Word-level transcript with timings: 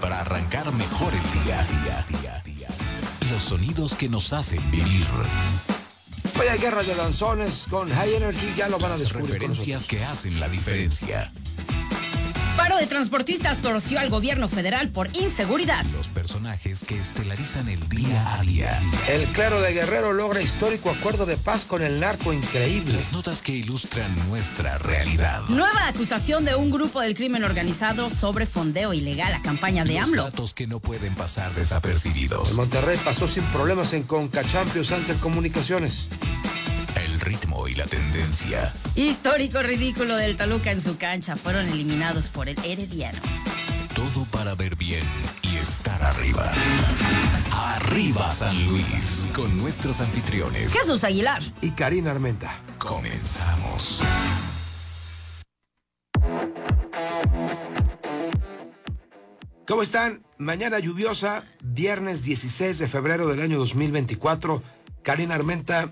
para 0.00 0.20
arrancar 0.20 0.72
mejor 0.72 1.12
el 1.14 1.42
día, 1.44 1.66
día, 1.82 2.04
día, 2.08 2.42
día. 2.44 2.68
Los 3.30 3.42
sonidos 3.42 3.94
que 3.94 4.08
nos 4.08 4.32
hacen 4.32 4.70
vivir. 4.70 5.06
Hoy 6.38 6.46
hay 6.48 6.58
guerra 6.58 6.82
de 6.82 6.94
danzones 6.94 7.66
con 7.70 7.90
High 7.90 8.14
Energy, 8.14 8.54
ya 8.56 8.68
lo 8.68 8.76
van 8.78 8.86
a 8.86 8.94
Las 8.94 9.00
descubrir. 9.00 9.32
referencias 9.34 9.84
que 9.84 10.04
hacen 10.04 10.38
la 10.38 10.48
diferencia. 10.48 11.32
Paro 12.56 12.76
de 12.78 12.86
transportistas 12.86 13.58
torció 13.58 14.00
al 14.00 14.08
gobierno 14.08 14.48
federal 14.48 14.88
por 14.88 15.14
inseguridad. 15.16 15.84
Los 15.96 16.05
personajes 16.56 16.84
que 16.84 16.98
estelarizan 17.00 17.68
el 17.68 17.88
día 17.88 18.34
a 18.34 18.42
día. 18.42 18.80
El 19.08 19.24
clero 19.26 19.60
de 19.60 19.72
Guerrero 19.72 20.12
logra 20.12 20.40
histórico 20.40 20.90
acuerdo 20.90 21.26
de 21.26 21.36
paz 21.36 21.64
con 21.64 21.82
el 21.82 22.00
narco 22.00 22.32
increíble. 22.32 22.94
Las 22.94 23.12
notas 23.12 23.42
que 23.42 23.52
ilustran 23.52 24.14
nuestra 24.28 24.78
realidad. 24.78 25.42
Nueva 25.48 25.88
acusación 25.88 26.44
de 26.44 26.54
un 26.54 26.70
grupo 26.70 27.00
del 27.00 27.14
crimen 27.14 27.44
organizado 27.44 28.10
sobre 28.10 28.46
fondeo 28.46 28.94
ilegal 28.94 29.34
a 29.34 29.42
campaña 29.42 29.84
de 29.84 29.94
Los 29.94 30.04
AMLO. 30.04 30.24
datos 30.24 30.54
que 30.54 30.66
no 30.66 30.80
pueden 30.80 31.14
pasar 31.14 31.54
desapercibidos. 31.54 32.50
El 32.50 32.56
Monterrey 32.56 32.98
pasó 33.04 33.26
sin 33.26 33.42
problemas 33.44 33.92
en 33.92 34.02
Conca 34.04 34.42
Champions 34.44 34.92
ante 34.92 35.14
Comunicaciones. 35.14 36.08
El 36.94 37.20
ritmo 37.20 37.68
y 37.68 37.74
la 37.74 37.86
tendencia. 37.86 38.72
Histórico 38.94 39.62
ridículo 39.62 40.16
del 40.16 40.36
Toluca 40.36 40.70
en 40.70 40.82
su 40.82 40.96
cancha. 40.96 41.36
Fueron 41.36 41.68
eliminados 41.68 42.28
por 42.28 42.48
el 42.48 42.56
Herediano. 42.64 43.20
Todo 44.16 44.24
para 44.30 44.54
ver 44.54 44.76
bien 44.76 45.04
y 45.42 45.56
estar 45.56 46.02
arriba. 46.02 46.50
Arriba 47.52 48.32
San 48.32 48.66
Luis. 48.66 49.26
Con 49.34 49.54
nuestros 49.58 50.00
anfitriones. 50.00 50.72
Jesús 50.72 51.04
Aguilar. 51.04 51.42
Y 51.60 51.72
Karina 51.72 52.12
Armenta. 52.12 52.50
Comenzamos. 52.78 54.00
¿Cómo 59.66 59.82
están? 59.82 60.22
Mañana 60.38 60.78
lluviosa, 60.78 61.44
viernes 61.62 62.22
16 62.22 62.78
de 62.78 62.88
febrero 62.88 63.26
del 63.26 63.40
año 63.40 63.58
2024. 63.58 64.62
Karina 65.02 65.34
Armenta, 65.34 65.90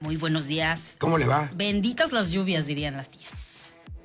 Muy 0.00 0.16
buenos 0.16 0.46
días. 0.46 0.96
¿cómo 0.98 1.18
le 1.18 1.26
va? 1.26 1.50
Benditas 1.54 2.12
las 2.12 2.30
lluvias, 2.30 2.66
dirían 2.66 2.96
las 2.96 3.10
tías. 3.10 3.30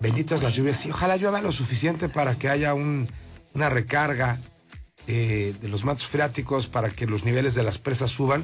Benditas 0.02 0.44
las 0.44 0.54
lluvias. 0.54 0.78
Sí, 0.78 0.92
ojalá 0.92 1.16
llueva 1.16 1.40
lo 1.42 1.52
suficiente 1.54 2.10
para 2.10 2.36
que 2.38 2.50
haya 2.50 2.74
un- 2.74 3.08
una 3.56 3.70
recarga 3.70 4.40
eh, 5.08 5.56
de 5.60 5.68
los 5.68 5.84
mantos 5.84 6.06
freáticos 6.06 6.68
para 6.68 6.90
que 6.90 7.08
los 7.08 7.24
niveles 7.24 7.56
de 7.56 7.64
las 7.64 7.78
presas 7.78 8.12
suban 8.12 8.44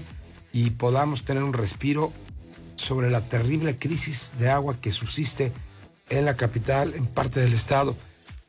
y 0.54 0.72
podamos 0.72 1.24
tener 1.24 1.44
un 1.44 1.54
respiro 1.54 2.12
sobre 2.76 3.12
la 3.12 3.22
terrible 3.22 3.78
crisis 3.78 4.34
de 4.40 4.50
agua 4.50 4.78
que 4.80 4.92
subsiste 4.92 5.52
en 6.10 6.26
la 6.26 6.36
capital, 6.36 6.94
en 6.96 7.06
parte 7.06 7.40
del 7.40 7.54
estado 7.54 7.96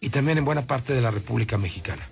y 0.00 0.08
también 0.08 0.38
en 0.38 0.44
buena 0.44 0.66
parte 0.66 0.94
de 0.94 1.00
la 1.00 1.10
República 1.10 1.58
Mexicana. 1.58 2.02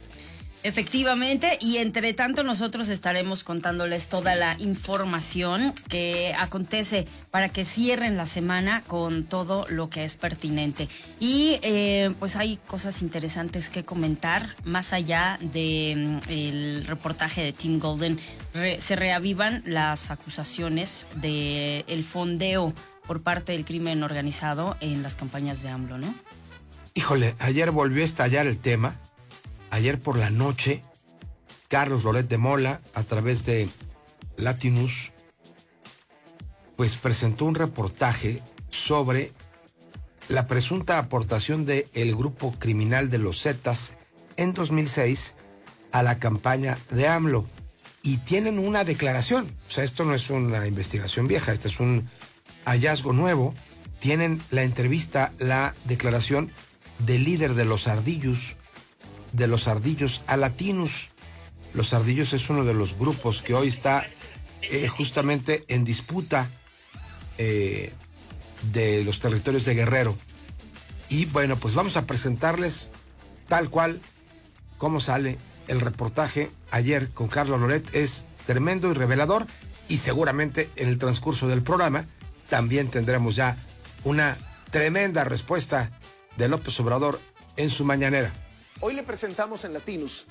Efectivamente, 0.63 1.57
y 1.61 1.79
entre 1.79 2.13
tanto 2.13 2.43
nosotros 2.43 2.91
estaremos 2.91 3.45
contándoles 3.45 4.09
toda 4.09 4.35
la 4.35 4.57
información 4.59 5.73
que 5.89 6.35
acontece 6.39 7.07
para 7.31 7.49
que 7.49 7.65
cierren 7.65 8.19
la 8.19 8.27
semana 8.27 8.83
con 8.87 9.25
todo 9.25 9.65
lo 9.71 9.89
que 9.89 10.05
es 10.05 10.17
pertinente. 10.17 10.87
Y 11.19 11.59
eh, 11.63 12.13
pues 12.19 12.37
hay 12.37 12.59
cosas 12.67 13.01
interesantes 13.01 13.71
que 13.71 13.87
comentar, 13.87 14.55
más 14.65 14.93
allá 14.93 15.39
del 15.41 16.85
reportaje 16.87 17.43
de 17.43 17.53
Tim 17.55 17.79
Golden, 17.79 18.19
Re- 18.53 18.81
se 18.81 18.97
reavivan 18.97 19.63
las 19.65 20.11
acusaciones 20.11 21.07
del 21.15 21.85
el 21.87 22.05
fondeo 22.05 22.75
por 23.07 23.23
parte 23.23 23.53
del 23.53 23.65
crimen 23.65 24.03
organizado 24.03 24.77
en 24.81 25.03
las 25.03 25.17
campañas 25.17 25.63
de 25.63 25.71
AMLO, 25.71 25.97
¿no? 25.99 26.15
Híjole, 26.95 27.35
ayer 27.39 27.71
volvió 27.71 28.03
a 28.03 28.05
estallar 28.05 28.47
el 28.47 28.59
tema. 28.59 28.95
Ayer 29.71 30.01
por 30.01 30.17
la 30.17 30.31
noche, 30.31 30.83
Carlos 31.69 32.05
Loret 32.05 32.29
de 32.29 32.39
Mola, 32.39 32.81
a 32.95 33.05
través 33.05 33.45
de 33.45 33.69
Latinus, 34.37 35.13
pues 36.77 36.97
presentó 36.97 37.45
un 37.45 37.55
reportaje 37.55 38.43
sobre 38.71 39.33
la 40.29 40.47
presunta 40.47 40.99
aportación 40.99 41.67
del 41.67 42.17
grupo 42.17 42.53
criminal 42.59 43.11
de 43.11 43.19
los 43.19 43.43
Zetas 43.43 43.97
en 44.37 44.55
2006 44.55 45.37
a 45.93 46.03
la 46.03 46.19
campaña 46.19 46.79
de 46.91 47.09
AMLO. 47.09 47.47
Y 48.03 48.19
tienen 48.19 48.59
una 48.59 48.85
declaración. 48.85 49.47
O 49.69 49.71
sea, 49.71 49.85
esto 49.85 50.05
no 50.05 50.15
es 50.15 50.31
una 50.31 50.67
investigación 50.67 51.29
vieja, 51.29 51.53
este 51.53 51.69
es 51.69 51.81
un 51.81 52.09
hallazgo 52.65 53.13
nuevo. 53.13 53.55
Tienen 53.99 54.41
la 54.51 54.63
entrevista, 54.63 55.33
la 55.39 55.75
declaración 55.85 56.51
del 57.01 57.25
líder 57.25 57.55
de 57.55 57.67
los 57.67 57.89
ardillos, 57.89 58.57
de 59.33 59.47
los 59.47 59.69
ardillos 59.69 60.23
a 60.27 60.37
Latinus. 60.37 61.09
Los 61.75 61.93
ardillos 61.95 62.33
es 62.33 62.51
uno 62.51 62.65
de 62.65 62.75
los 62.75 62.99
grupos 62.99 63.43
que 63.43 63.55
hoy 63.55 63.69
está 63.69 64.05
eh, 64.63 64.89
justamente 64.89 65.65
en 65.69 65.85
disputa 65.85 66.51
eh, 67.39 67.93
de 68.73 69.05
los 69.05 69.21
territorios 69.21 69.65
de 69.65 69.75
Guerrero. 69.75 70.17
Y 71.09 71.27
bueno, 71.27 71.57
pues 71.57 71.75
vamos 71.75 71.97
a 71.97 72.07
presentarles 72.07 72.91
tal 73.49 73.71
cual 73.71 74.01
cómo 74.79 75.01
sale 75.01 75.39
el 75.69 75.81
reportaje 75.81 76.51
ayer 76.71 77.11
con 77.11 77.29
Carlos 77.29 77.61
Loret. 77.61 77.95
Es 77.95 78.27
tremendo 78.47 78.91
y 78.91 78.95
revelador 78.95 79.47
y 79.89 79.99
seguramente 79.99 80.71
en 80.77 80.89
el 80.89 80.99
transcurso 80.99 81.49
del 81.49 81.63
programa 81.63 82.07
también 82.49 82.91
tendremos 82.91 83.37
ya 83.37 83.57
una 84.05 84.37
tremenda 84.71 85.25
respuesta 85.25 85.91
de 86.37 86.49
López 86.49 86.79
Obrador 86.81 87.21
en 87.57 87.71
su 87.71 87.85
mañanera. 87.85 88.33
Hoy 88.83 88.95
le 88.95 89.03
presentamos 89.03 89.65
en 89.65 89.75
Latinus 89.75 90.27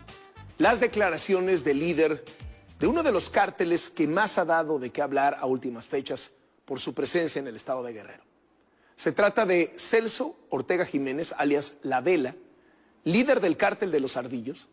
las 0.58 0.80
declaraciones 0.80 1.64
del 1.64 1.78
líder 1.78 2.26
de 2.80 2.88
uno 2.88 3.04
de 3.04 3.12
los 3.12 3.30
cárteles 3.30 3.92
que 3.92 4.08
más 4.08 4.40
ha 4.40 4.46
dado 4.46 4.80
de 4.80 4.90
qué 4.90 5.04
hablar 5.04 5.38
a 5.40 5.46
últimas 5.46 5.88
fechas 5.88 6.32
por 6.66 6.80
su 6.80 6.96
presencia 6.96 7.40
en 7.40 7.48
el 7.48 7.56
estado 7.56 7.84
de 7.84 7.94
Guerrero. 7.94 8.24
Se 8.96 9.12
trata 9.12 9.46
de 9.46 9.72
Celso 9.78 10.36
Ortega 10.50 10.84
Jiménez, 10.84 11.36
alias 11.38 11.76
La 11.84 12.02
Vela, 12.02 12.36
líder 13.04 13.40
del 13.40 13.56
cártel 13.56 13.92
de 13.92 14.00
los 14.00 14.18
Ardillos, 14.18 14.68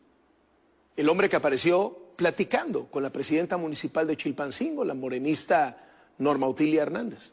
el 0.96 1.10
hombre 1.10 1.28
que 1.28 1.36
apareció 1.36 1.98
platicando 2.16 2.86
con 2.86 3.02
la 3.02 3.10
presidenta 3.10 3.58
municipal 3.58 4.06
de 4.06 4.16
Chilpancingo, 4.16 4.86
la 4.86 4.94
morenista 4.94 5.76
Norma 6.16 6.48
Utilia 6.48 6.80
Hernández. 6.80 7.32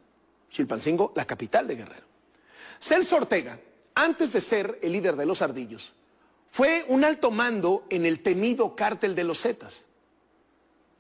Chilpancingo, 0.50 1.14
la 1.16 1.24
capital 1.24 1.68
de 1.68 1.78
Guerrero. 1.78 2.06
Celso 2.82 3.16
Ortega, 3.16 3.58
antes 3.96 4.34
de 4.34 4.42
ser 4.42 4.78
el 4.82 4.92
líder 4.92 5.16
de 5.16 5.26
los 5.26 5.42
Ardillos, 5.42 5.94
fue 6.54 6.86
un 6.88 7.04
alto 7.04 7.32
mando 7.32 7.84
en 7.90 8.06
el 8.06 8.20
temido 8.20 8.76
cártel 8.76 9.16
de 9.16 9.24
los 9.24 9.42
Zetas. 9.42 9.86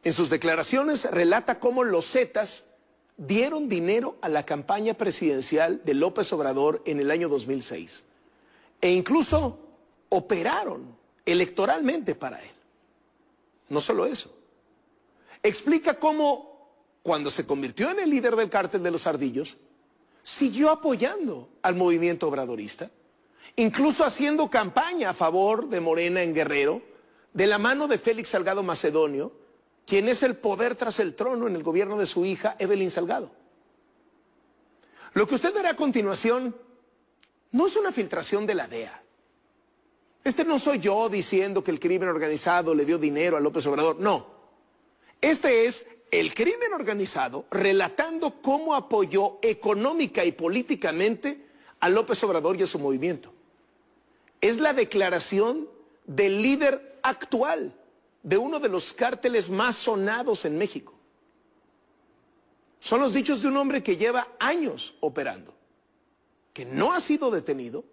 En 0.04 0.12
sus 0.12 0.32
declaraciones 0.32 1.06
relata 1.12 1.60
cómo 1.60 1.84
los 1.84 2.10
Zetas 2.10 2.66
dieron 3.18 3.70
dinero 3.70 4.18
a 4.22 4.30
la 4.30 4.48
campaña 4.48 4.96
presidencial 4.96 5.80
de 5.86 5.94
López 5.94 6.34
Obrador 6.34 6.82
en 6.88 7.00
el 7.00 7.12
año 7.12 7.30
2006 7.30 8.04
e 8.82 8.90
incluso 8.94 9.60
operaron 10.10 10.98
electoralmente 11.24 12.16
para 12.16 12.42
él. 12.42 12.52
No 13.70 13.80
solo 13.80 14.08
eso. 14.08 14.36
Explica 15.44 16.00
cómo 16.00 16.74
cuando 17.04 17.30
se 17.30 17.46
convirtió 17.46 17.92
en 17.92 18.00
el 18.00 18.10
líder 18.10 18.36
del 18.36 18.50
cártel 18.50 18.82
de 18.82 18.90
los 18.90 19.06
ardillos, 19.06 19.58
siguió 20.24 20.72
apoyando 20.72 21.48
al 21.62 21.76
movimiento 21.76 22.28
obradorista, 22.28 22.90
incluso 23.56 24.04
haciendo 24.04 24.50
campaña 24.50 25.12
a 25.12 25.14
favor 25.14 25.70
de 25.70 25.80
Morena 25.82 26.24
en 26.24 26.34
Guerrero, 26.34 26.82
de 27.34 27.48
la 27.48 27.58
mano 27.58 27.88
de 27.88 27.98
Félix 27.98 28.30
Salgado 28.30 28.64
Macedonio, 28.64 29.32
quien 29.86 30.08
es 30.08 30.24
el 30.24 30.36
poder 30.36 30.76
tras 30.76 31.00
el 31.00 31.16
trono 31.16 31.48
en 31.48 31.56
el 31.56 31.64
gobierno 31.64 31.98
de 31.98 32.06
su 32.06 32.26
hija, 32.26 32.56
Evelyn 32.60 32.92
Salgado. 32.92 33.32
Lo 35.14 35.28
que 35.28 35.36
usted 35.36 35.54
verá 35.54 35.72
a 35.72 35.76
continuación 35.76 36.56
no 37.52 37.68
es 37.68 37.76
una 37.76 37.92
filtración 37.92 38.46
de 38.46 38.56
la 38.56 38.68
DEA. 38.68 39.04
Este 40.24 40.46
no 40.46 40.58
soy 40.58 40.80
yo 40.80 41.10
diciendo 41.10 41.64
que 41.64 41.72
el 41.72 41.80
crimen 41.80 42.10
organizado 42.10 42.74
le 42.74 42.86
dio 42.86 42.98
dinero 42.98 43.36
a 43.36 43.42
López 43.42 43.66
Obrador, 43.66 44.00
no. 44.00 44.26
Este 45.20 45.66
es 45.66 45.86
el 46.12 46.34
crimen 46.34 46.74
organizado 46.74 47.46
relatando 47.52 48.42
cómo 48.42 48.76
apoyó 48.76 49.40
económica 49.42 50.24
y 50.24 50.32
políticamente 50.32 51.48
a 51.80 51.90
López 51.90 52.24
Obrador 52.24 52.60
y 52.60 52.64
a 52.64 52.68
su 52.68 52.80
movimiento. 52.80 53.33
Es 54.44 54.60
la 54.60 54.74
declaración 54.74 55.70
del 56.06 56.42
líder 56.42 57.00
actual 57.02 57.74
de 58.24 58.38
uno 58.38 58.60
de 58.60 58.68
los 58.68 58.92
cárteles 58.92 59.50
más 59.50 59.74
sonados 59.74 60.44
en 60.44 60.58
México. 60.58 60.94
Son 62.82 63.00
los 63.00 63.14
dichos 63.14 63.42
de 63.42 63.48
un 63.48 63.56
hombre 63.56 63.82
que 63.82 63.96
lleva 63.96 64.28
años 64.42 64.96
operando, 65.00 65.56
que 66.52 66.66
no 66.66 66.92
ha 66.92 67.00
sido 67.00 67.32
detenido 67.32 67.86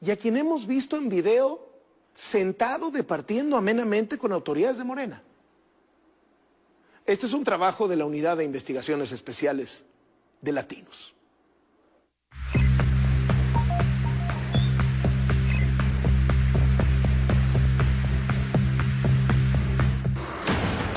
y 0.00 0.12
a 0.12 0.16
quien 0.16 0.38
hemos 0.38 0.66
visto 0.66 0.96
en 0.96 1.10
video 1.10 1.68
sentado 2.14 2.90
departiendo 2.90 3.58
amenamente 3.58 4.16
con 4.16 4.32
autoridades 4.32 4.78
de 4.78 4.84
Morena. 4.84 5.22
Este 7.04 7.26
es 7.26 7.34
un 7.34 7.44
trabajo 7.44 7.86
de 7.86 7.96
la 7.96 8.06
Unidad 8.06 8.38
de 8.38 8.44
Investigaciones 8.44 9.12
Especiales 9.12 9.84
de 10.40 10.52
Latinos. 10.52 11.14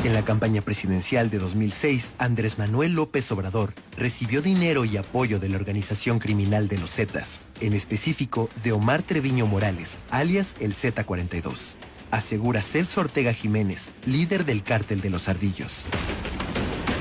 En 0.07 0.13
la 0.13 0.23
campaña 0.23 0.61
presidencial 0.61 1.29
de 1.29 1.37
2006, 1.37 2.11
Andrés 2.17 2.57
Manuel 2.57 2.93
López 2.93 3.29
Obrador 3.33 3.73
recibió 3.97 4.41
dinero 4.41 4.85
y 4.85 4.95
apoyo 4.95 5.37
de 5.37 5.49
la 5.49 5.57
organización 5.57 6.19
criminal 6.19 6.69
de 6.69 6.77
los 6.77 6.91
Zetas, 6.91 7.41
en 7.59 7.73
específico 7.73 8.49
de 8.63 8.71
Omar 8.71 9.01
Treviño 9.01 9.47
Morales, 9.47 9.99
alias 10.09 10.55
el 10.61 10.73
Z42. 10.73 11.73
Asegura 12.09 12.61
Celso 12.61 13.01
Ortega 13.01 13.33
Jiménez, 13.33 13.89
líder 14.05 14.45
del 14.45 14.63
cártel 14.63 15.01
de 15.01 15.09
los 15.09 15.27
Ardillos. 15.27 15.73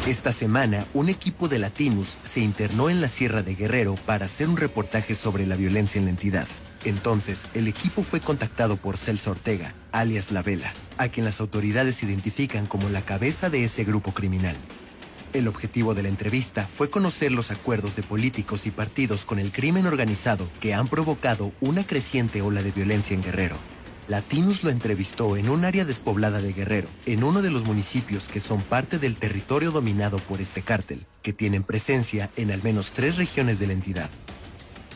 Esta 0.09 0.33
semana, 0.33 0.85
un 0.93 1.09
equipo 1.09 1.47
de 1.47 1.61
latinos 1.61 2.19
se 2.25 2.41
internó 2.41 2.91
en 2.91 3.01
la 3.01 3.09
Sierra 3.09 3.45
de 3.45 3.55
Guerrero 3.55 3.95
para 4.05 4.27
hacer 4.27 4.49
un 4.49 4.57
reportaje 4.57 5.15
sobre 5.15 5.47
la 5.47 5.55
violencia 5.55 6.01
en 6.01 6.07
la 6.07 6.11
entidad. 6.11 6.49
Entonces, 6.87 7.47
el 7.55 7.67
equipo 7.67 8.05
fue 8.05 8.21
contactado 8.21 8.77
por 8.77 8.97
Celso 8.97 9.33
Ortega, 9.33 9.75
alias 9.91 10.31
La 10.31 10.43
Vela, 10.43 10.73
a 10.99 11.09
quien 11.09 11.27
las 11.27 11.41
autoridades 11.41 12.01
identifican 12.05 12.67
como 12.67 12.89
la 12.91 13.03
cabeza 13.03 13.51
de 13.51 13.65
ese 13.65 13.83
grupo 13.83 14.13
criminal. 14.13 14.57
El 15.33 15.49
objetivo 15.49 15.95
de 15.95 16.05
la 16.05 16.09
entrevista 16.09 16.65
fue 16.65 16.89
conocer 16.89 17.33
los 17.33 17.51
acuerdos 17.51 17.97
de 17.97 18.05
políticos 18.05 18.67
y 18.67 18.71
partidos 18.71 19.25
con 19.25 19.41
el 19.41 19.51
crimen 19.51 19.85
organizado 19.89 20.49
que 20.61 20.75
han 20.75 20.87
provocado 20.87 21.53
una 21.61 21.85
creciente 21.85 22.41
ola 22.41 22.63
de 22.63 22.71
violencia 22.71 23.17
en 23.17 23.23
Guerrero. 23.25 23.57
Latinus 24.07 24.63
lo 24.63 24.71
entrevistó 24.71 25.37
en 25.37 25.49
un 25.49 25.65
área 25.65 25.85
despoblada 25.85 26.41
de 26.41 26.53
Guerrero, 26.53 26.89
en 27.07 27.25
uno 27.25 27.43
de 27.43 27.51
los 27.51 27.65
municipios 27.65 28.29
que 28.29 28.39
son 28.39 28.63
parte 28.63 29.01
del 29.01 29.17
territorio 29.17 29.73
dominado 29.73 30.19
por 30.19 30.41
este 30.41 30.63
cártel, 30.63 31.05
que 31.23 31.33
tienen 31.33 31.65
presencia 31.65 32.31
en 32.37 32.53
al 32.53 32.63
menos 32.63 32.93
tres 32.93 33.17
regiones 33.17 33.59
de 33.59 33.67
la 33.67 33.73
entidad. 33.73 34.09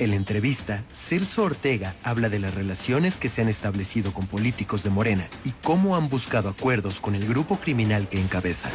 En 0.00 0.08
la 0.08 0.16
entrevista, 0.16 0.82
Celso 0.90 1.44
Ortega 1.44 1.94
habla 2.04 2.30
de 2.30 2.38
las 2.38 2.54
relaciones 2.54 3.18
que 3.18 3.28
se 3.28 3.42
han 3.42 3.48
establecido 3.48 4.14
con 4.14 4.26
políticos 4.26 4.82
de 4.82 4.88
Morena 4.88 5.28
y 5.44 5.50
cómo 5.62 5.94
han 5.94 6.08
buscado 6.08 6.48
acuerdos 6.48 7.00
con 7.00 7.14
el 7.14 7.28
grupo 7.28 7.58
criminal 7.58 8.08
que 8.08 8.18
encabeza. 8.18 8.70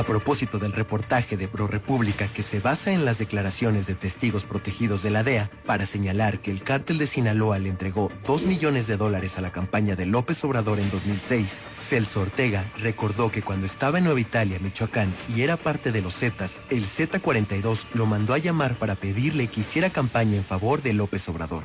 A 0.00 0.02
propósito 0.02 0.58
del 0.58 0.72
reportaje 0.72 1.36
de 1.36 1.46
ProRepública 1.46 2.26
que 2.26 2.42
se 2.42 2.58
basa 2.58 2.90
en 2.90 3.04
las 3.04 3.18
declaraciones 3.18 3.86
de 3.86 3.94
testigos 3.94 4.44
protegidos 4.44 5.02
de 5.02 5.10
la 5.10 5.22
DEA 5.22 5.50
para 5.66 5.84
señalar 5.84 6.38
que 6.38 6.50
el 6.50 6.62
cártel 6.62 6.96
de 6.96 7.06
Sinaloa 7.06 7.58
le 7.58 7.68
entregó 7.68 8.10
2 8.24 8.44
millones 8.44 8.86
de 8.86 8.96
dólares 8.96 9.36
a 9.36 9.42
la 9.42 9.52
campaña 9.52 9.96
de 9.96 10.06
López 10.06 10.42
Obrador 10.42 10.78
en 10.78 10.90
2006, 10.90 11.66
Celso 11.76 12.22
Ortega 12.22 12.64
recordó 12.78 13.30
que 13.30 13.42
cuando 13.42 13.66
estaba 13.66 13.98
en 13.98 14.04
Nueva 14.04 14.20
Italia, 14.20 14.58
Michoacán, 14.62 15.12
y 15.36 15.42
era 15.42 15.58
parte 15.58 15.92
de 15.92 16.00
los 16.00 16.16
Zetas, 16.16 16.62
el 16.70 16.86
Z42 16.86 17.84
lo 17.92 18.06
mandó 18.06 18.32
a 18.32 18.38
llamar 18.38 18.76
para 18.76 18.94
pedirle 18.94 19.48
que 19.48 19.60
hiciera 19.60 19.90
campaña 19.90 20.34
en 20.34 20.44
favor 20.44 20.80
de 20.80 20.94
López 20.94 21.28
Obrador. 21.28 21.64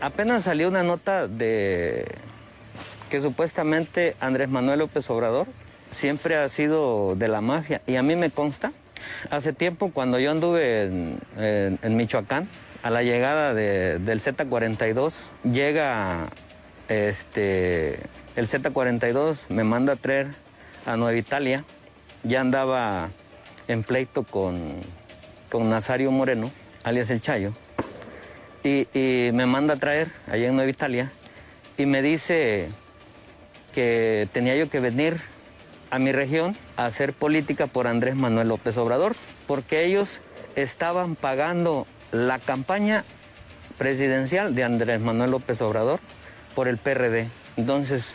Apenas 0.00 0.42
salió 0.42 0.66
una 0.66 0.82
nota 0.82 1.28
de 1.28 2.04
que 3.10 3.22
supuestamente 3.22 4.16
Andrés 4.18 4.48
Manuel 4.48 4.80
López 4.80 5.08
Obrador 5.08 5.46
siempre 5.94 6.36
ha 6.36 6.48
sido 6.48 7.16
de 7.16 7.28
la 7.28 7.40
mafia 7.40 7.80
y 7.86 7.96
a 7.96 8.02
mí 8.02 8.16
me 8.16 8.30
consta. 8.30 8.72
Hace 9.30 9.52
tiempo 9.52 9.90
cuando 9.92 10.18
yo 10.18 10.30
anduve 10.30 10.84
en, 11.36 11.96
Michoacán, 11.96 12.48
a 12.82 12.90
la 12.90 13.02
llegada 13.02 13.54
del 13.54 14.20
Z42, 14.20 15.14
llega 15.50 16.26
este, 16.88 17.98
el 18.36 18.46
Z42, 18.46 19.36
me 19.48 19.64
manda 19.64 19.94
a 19.94 19.96
traer 19.96 20.28
a 20.86 20.96
Nueva 20.96 21.16
Italia, 21.16 21.64
ya 22.22 22.40
andaba 22.40 23.08
en 23.68 23.82
pleito 23.82 24.22
con, 24.22 24.60
con 25.50 25.70
Nazario 25.70 26.10
Moreno, 26.10 26.50
alias 26.82 27.10
El 27.10 27.20
Chayo, 27.20 27.52
y, 28.62 28.88
y 28.92 29.30
me 29.32 29.46
manda 29.46 29.74
a 29.74 29.76
traer 29.76 30.08
allá 30.30 30.48
en 30.48 30.56
Nueva 30.56 30.70
Italia 30.70 31.10
y 31.76 31.86
me 31.86 32.02
dice 32.02 32.68
que 33.74 34.28
tenía 34.32 34.56
yo 34.56 34.70
que 34.70 34.80
venir 34.80 35.20
a 35.94 35.98
mi 36.00 36.10
región 36.10 36.56
a 36.76 36.86
hacer 36.86 37.12
política 37.12 37.68
por 37.68 37.86
Andrés 37.86 38.16
Manuel 38.16 38.48
López 38.48 38.76
Obrador, 38.76 39.14
porque 39.46 39.84
ellos 39.84 40.18
estaban 40.56 41.14
pagando 41.14 41.86
la 42.10 42.40
campaña 42.40 43.04
presidencial 43.78 44.56
de 44.56 44.64
Andrés 44.64 45.00
Manuel 45.00 45.30
López 45.30 45.60
Obrador 45.60 46.00
por 46.56 46.66
el 46.66 46.78
PRD. 46.78 47.28
Entonces, 47.56 48.10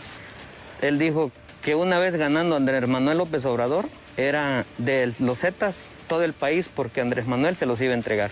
él 0.82 1.00
dijo 1.00 1.32
que 1.62 1.76
una 1.76 2.00
vez 2.00 2.18
ganando 2.18 2.58
Andrés 2.58 2.86
Manuel 2.86 3.20
López 3.20 3.46
Obrador, 3.46 3.88
era 4.18 4.66
de 4.78 5.14
los 5.20 5.40
Zetas 5.40 5.88
todo 6.10 6.26
el 6.26 6.34
país 6.34 6.70
porque 6.74 7.00
Andrés 7.00 7.28
Manuel 7.28 7.56
se 7.56 7.66
los 7.66 7.80
iba 7.80 7.94
a 7.94 7.98
entregar. 7.98 8.30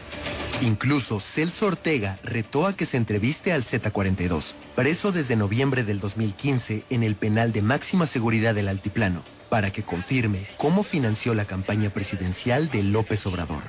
Incluso 0.61 1.19
Celso 1.19 1.67
Ortega 1.67 2.17
retó 2.23 2.65
a 2.65 2.75
que 2.75 2.88
se 2.88 2.97
entreviste 2.97 3.53
al 3.53 3.63
Z42, 3.63 4.53
preso 4.75 5.11
desde 5.11 5.35
noviembre 5.35 5.83
del 5.83 5.99
2015 5.99 6.83
en 6.89 7.03
el 7.03 7.15
penal 7.15 7.53
de 7.53 7.61
máxima 7.61 8.07
seguridad 8.07 8.55
del 8.55 8.67
Altiplano, 8.67 9.23
para 9.49 9.71
que 9.71 9.83
confirme 9.83 10.47
cómo 10.57 10.83
financió 10.83 11.33
la 11.33 11.45
campaña 11.45 11.89
presidencial 11.89 12.69
de 12.69 12.83
López 12.83 13.25
Obrador. 13.25 13.63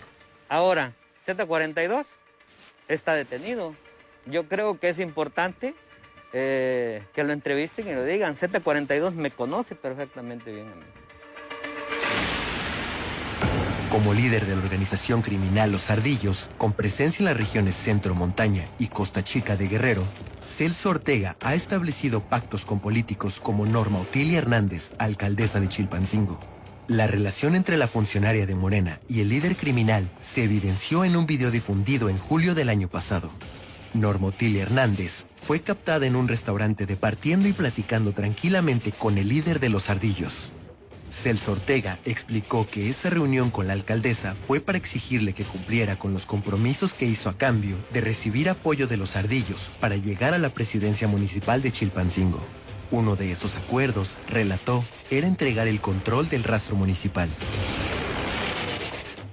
Ahora, 0.49 0.95
Z42 1.25 2.05
está 2.89 3.15
detenido. 3.15 3.75
Yo 4.27 4.49
creo 4.49 4.79
que 4.79 4.89
es 4.89 4.99
importante 4.99 5.75
eh, 6.33 7.03
que 7.15 7.25
lo 7.25 7.33
entrevisten 7.33 7.89
y 7.89 7.95
lo 7.95 8.05
digan. 8.05 8.37
Z42 8.37 9.13
me 9.13 9.31
conoce 9.31 9.75
perfectamente 9.75 10.53
bien 10.53 10.69
a 10.69 10.75
mí. 10.75 10.85
Como 13.91 14.13
líder 14.13 14.45
de 14.45 14.55
la 14.55 14.63
organización 14.63 15.23
criminal 15.23 15.73
Los 15.73 15.89
Ardillos, 15.89 16.51
con 16.59 16.75
presencia 16.75 17.21
en 17.21 17.25
las 17.25 17.37
regiones 17.37 17.75
Centro 17.75 18.15
Montaña 18.15 18.65
y 18.79 18.89
Costa 18.89 19.25
Chica 19.25 19.57
de 19.57 19.67
Guerrero, 19.67 20.05
Celso 20.43 20.91
Ortega 20.91 21.37
ha 21.43 21.55
establecido 21.55 22.23
pactos 22.23 22.67
con 22.67 22.81
políticos 22.81 23.41
como 23.41 23.65
Norma 23.65 24.01
Otilia 24.01 24.39
Hernández, 24.39 24.93
alcaldesa 24.99 25.59
de 25.59 25.69
Chilpancingo. 25.69 26.39
La 26.87 27.07
relación 27.07 27.55
entre 27.55 27.79
la 27.79 27.89
funcionaria 27.89 28.45
de 28.45 28.55
Morena 28.55 29.01
y 29.09 29.23
el 29.23 29.31
líder 29.31 29.57
criminal 29.57 30.07
se 30.21 30.45
evidenció 30.45 31.07
en 31.07 31.17
un 31.17 31.27
video 31.27 31.51
difundido 31.51 32.11
en 32.11 32.19
julio 32.19 32.55
del 32.55 32.69
año 32.69 32.89
pasado. 32.89 33.31
Norma 33.95 34.29
Otilia 34.29 34.65
Hernández 34.65 35.25
fue 35.43 35.61
captada 35.61 36.07
en 36.07 36.15
un 36.15 36.29
restaurante 36.29 36.85
departiendo 36.85 37.49
y 37.49 37.55
platicando 37.55 38.13
tranquilamente 38.13 38.93
con 38.93 39.17
el 39.17 39.29
líder 39.29 39.61
de 39.61 39.71
los 39.71 39.89
ardillos. 39.89 40.53
Celso 41.19 41.53
Ortega 41.53 41.99
explicó 42.05 42.67
que 42.71 42.89
esa 42.89 43.11
reunión 43.11 43.51
con 43.51 43.67
la 43.67 43.73
alcaldesa 43.73 44.37
fue 44.37 44.61
para 44.61 44.79
exigirle 44.79 45.33
que 45.33 45.43
cumpliera 45.43 45.97
con 45.97 46.13
los 46.13 46.27
compromisos 46.27 46.95
que 46.95 47.07
hizo 47.07 47.29
a 47.29 47.37
cambio 47.37 47.77
de 47.93 48.01
recibir 48.01 48.49
apoyo 48.49 48.87
de 48.87 48.97
los 48.97 49.17
ardillos 49.17 49.69
para 49.81 49.97
llegar 49.97 50.33
a 50.33 50.39
la 50.39 50.49
presidencia 50.49 51.09
municipal 51.09 51.61
de 51.61 51.73
Chilpancingo. 51.73 52.41
Uno 52.93 53.17
de 53.17 53.33
esos 53.33 53.57
acuerdos, 53.57 54.17
relató, 54.29 54.85
era 55.11 55.27
entregar 55.27 55.67
el 55.67 55.81
control 55.81 56.29
del 56.29 56.45
rastro 56.45 56.77
municipal. 56.77 57.29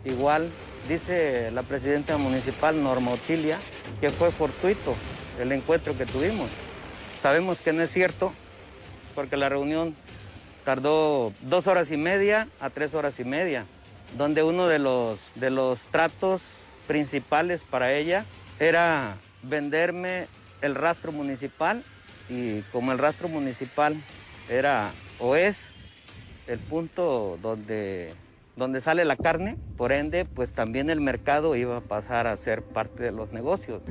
Igual 0.03 0.49
dice 0.89 1.51
la 1.51 1.61
presidenta 1.61 2.17
municipal 2.17 2.81
Norma 2.81 3.11
Otilia 3.11 3.59
que 4.01 4.09
fue 4.09 4.31
fortuito 4.31 4.95
el 5.39 5.51
encuentro 5.51 5.95
que 5.95 6.05
tuvimos. 6.05 6.49
Sabemos 7.19 7.61
que 7.61 7.73
no 7.73 7.83
es 7.83 7.91
cierto 7.91 8.33
porque 9.13 9.37
la 9.37 9.49
reunión 9.49 9.95
tardó 10.65 11.31
dos 11.41 11.67
horas 11.67 11.91
y 11.91 11.97
media 11.97 12.49
a 12.59 12.69
tres 12.69 12.93
horas 12.93 13.19
y 13.19 13.23
media, 13.23 13.65
donde 14.17 14.43
uno 14.43 14.67
de 14.67 14.79
los, 14.79 15.19
de 15.35 15.51
los 15.51 15.79
tratos 15.91 16.41
principales 16.87 17.61
para 17.69 17.93
ella 17.93 18.25
era 18.59 19.15
venderme 19.43 20.27
el 20.61 20.75
rastro 20.75 21.11
municipal 21.11 21.83
y 22.29 22.61
como 22.73 22.91
el 22.91 22.97
rastro 22.97 23.29
municipal 23.29 23.95
era 24.49 24.91
o 25.19 25.35
es 25.35 25.67
el 26.47 26.59
punto 26.59 27.37
donde, 27.41 28.13
donde 28.55 28.81
sale 28.81 29.05
la 29.05 29.15
carne, 29.15 29.57
por 29.77 29.91
ende, 29.91 30.25
pues 30.25 30.53
también 30.53 30.89
el 30.89 31.01
mercado 31.01 31.55
iba 31.55 31.77
a 31.77 31.81
pasar 31.81 32.27
a 32.27 32.35
ser 32.37 32.63
parte 32.63 33.03
de 33.03 33.11
los 33.11 33.31
negocios. 33.31 33.81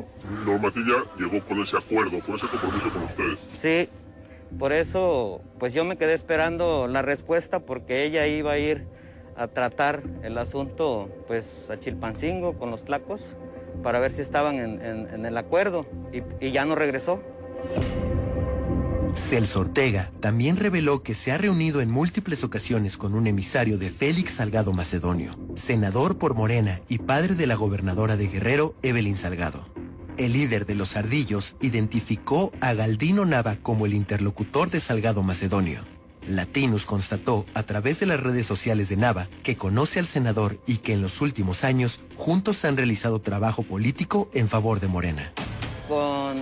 Normatilla 0.45 0.97
llegó 1.19 1.41
con 1.45 1.61
ese 1.63 1.77
acuerdo, 1.77 2.19
con 2.21 2.35
ese 2.35 2.47
compromiso 2.49 2.91
con 2.91 3.03
ustedes. 3.05 3.39
Sí, 3.53 3.89
por 4.59 4.73
eso, 4.73 5.41
pues 5.59 5.75
yo 5.75 5.85
me 5.85 5.97
quedé 5.97 6.15
esperando 6.15 6.87
la 6.87 7.03
respuesta 7.03 7.61
porque 7.61 8.05
ella 8.05 8.27
iba 8.27 8.53
a 8.53 8.59
ir 8.59 8.87
a 9.37 9.49
tratar 9.49 10.03
el 10.23 10.39
asunto 10.39 11.11
pues 11.27 11.71
a 11.71 11.79
Chilpancingo 11.79 12.59
con 12.59 12.71
los 12.71 12.85
tlacos 12.85 13.23
para 13.83 13.99
ver 13.99 14.13
si 14.13 14.23
estaban 14.23 14.59
en, 14.59 15.27
el 15.27 15.37
acuerdo 15.37 15.87
y, 16.13 16.23
y 16.45 16.53
ya 16.53 16.65
no 16.65 16.75
regresó. 16.75 17.21
Celso 19.15 19.61
Ortega 19.61 20.11
también 20.21 20.57
reveló 20.57 21.03
que 21.03 21.15
se 21.15 21.33
ha 21.33 21.39
reunido 21.39 21.81
en 21.81 21.91
múltiples 21.91 22.43
ocasiones 22.43 22.97
con 22.97 23.15
un 23.15 23.27
emisario 23.27 23.79
de 23.79 23.91
Félix 23.91 24.35
Salgado 24.35 24.73
Macedonio, 24.73 25.39
senador 25.55 26.19
por 26.19 26.35
Morena 26.35 26.81
y 26.89 26.99
padre 26.99 27.35
de 27.35 27.47
la 27.47 27.55
gobernadora 27.55 28.17
de 28.17 28.29
Guerrero, 28.29 28.75
Evelyn 28.83 29.17
Salgado. 29.17 29.74
El 30.17 30.35
líder 30.35 30.65
de 30.65 30.77
los 30.77 30.97
ardillos 30.97 31.57
identificó 31.61 32.53
a 32.61 32.73
Galdino 32.73 33.25
Nava 33.25 33.57
como 33.57 33.85
el 33.85 33.95
interlocutor 33.95 34.71
de 34.71 34.79
Salgado 34.79 35.25
Macedonio. 35.25 35.85
Latinus 36.29 36.87
constató 36.87 37.45
a 37.53 37.65
través 37.65 37.99
de 37.99 38.07
las 38.07 38.21
redes 38.21 38.47
sociales 38.47 38.89
de 38.89 38.97
Nava 38.97 39.27
que 39.43 39.57
conoce 39.57 39.99
al 39.99 40.07
senador 40.07 40.61
y 40.69 40.77
que 40.79 40.93
en 40.93 41.03
los 41.03 41.21
últimos 41.21 41.65
años 41.65 42.01
juntos 42.15 42.65
han 42.65 42.77
realizado 42.77 43.21
trabajo 43.21 43.65
político 43.65 44.31
en 44.35 44.49
favor 44.49 44.79
de 44.79 44.87
Morena. 44.87 45.33
Con 45.89 46.37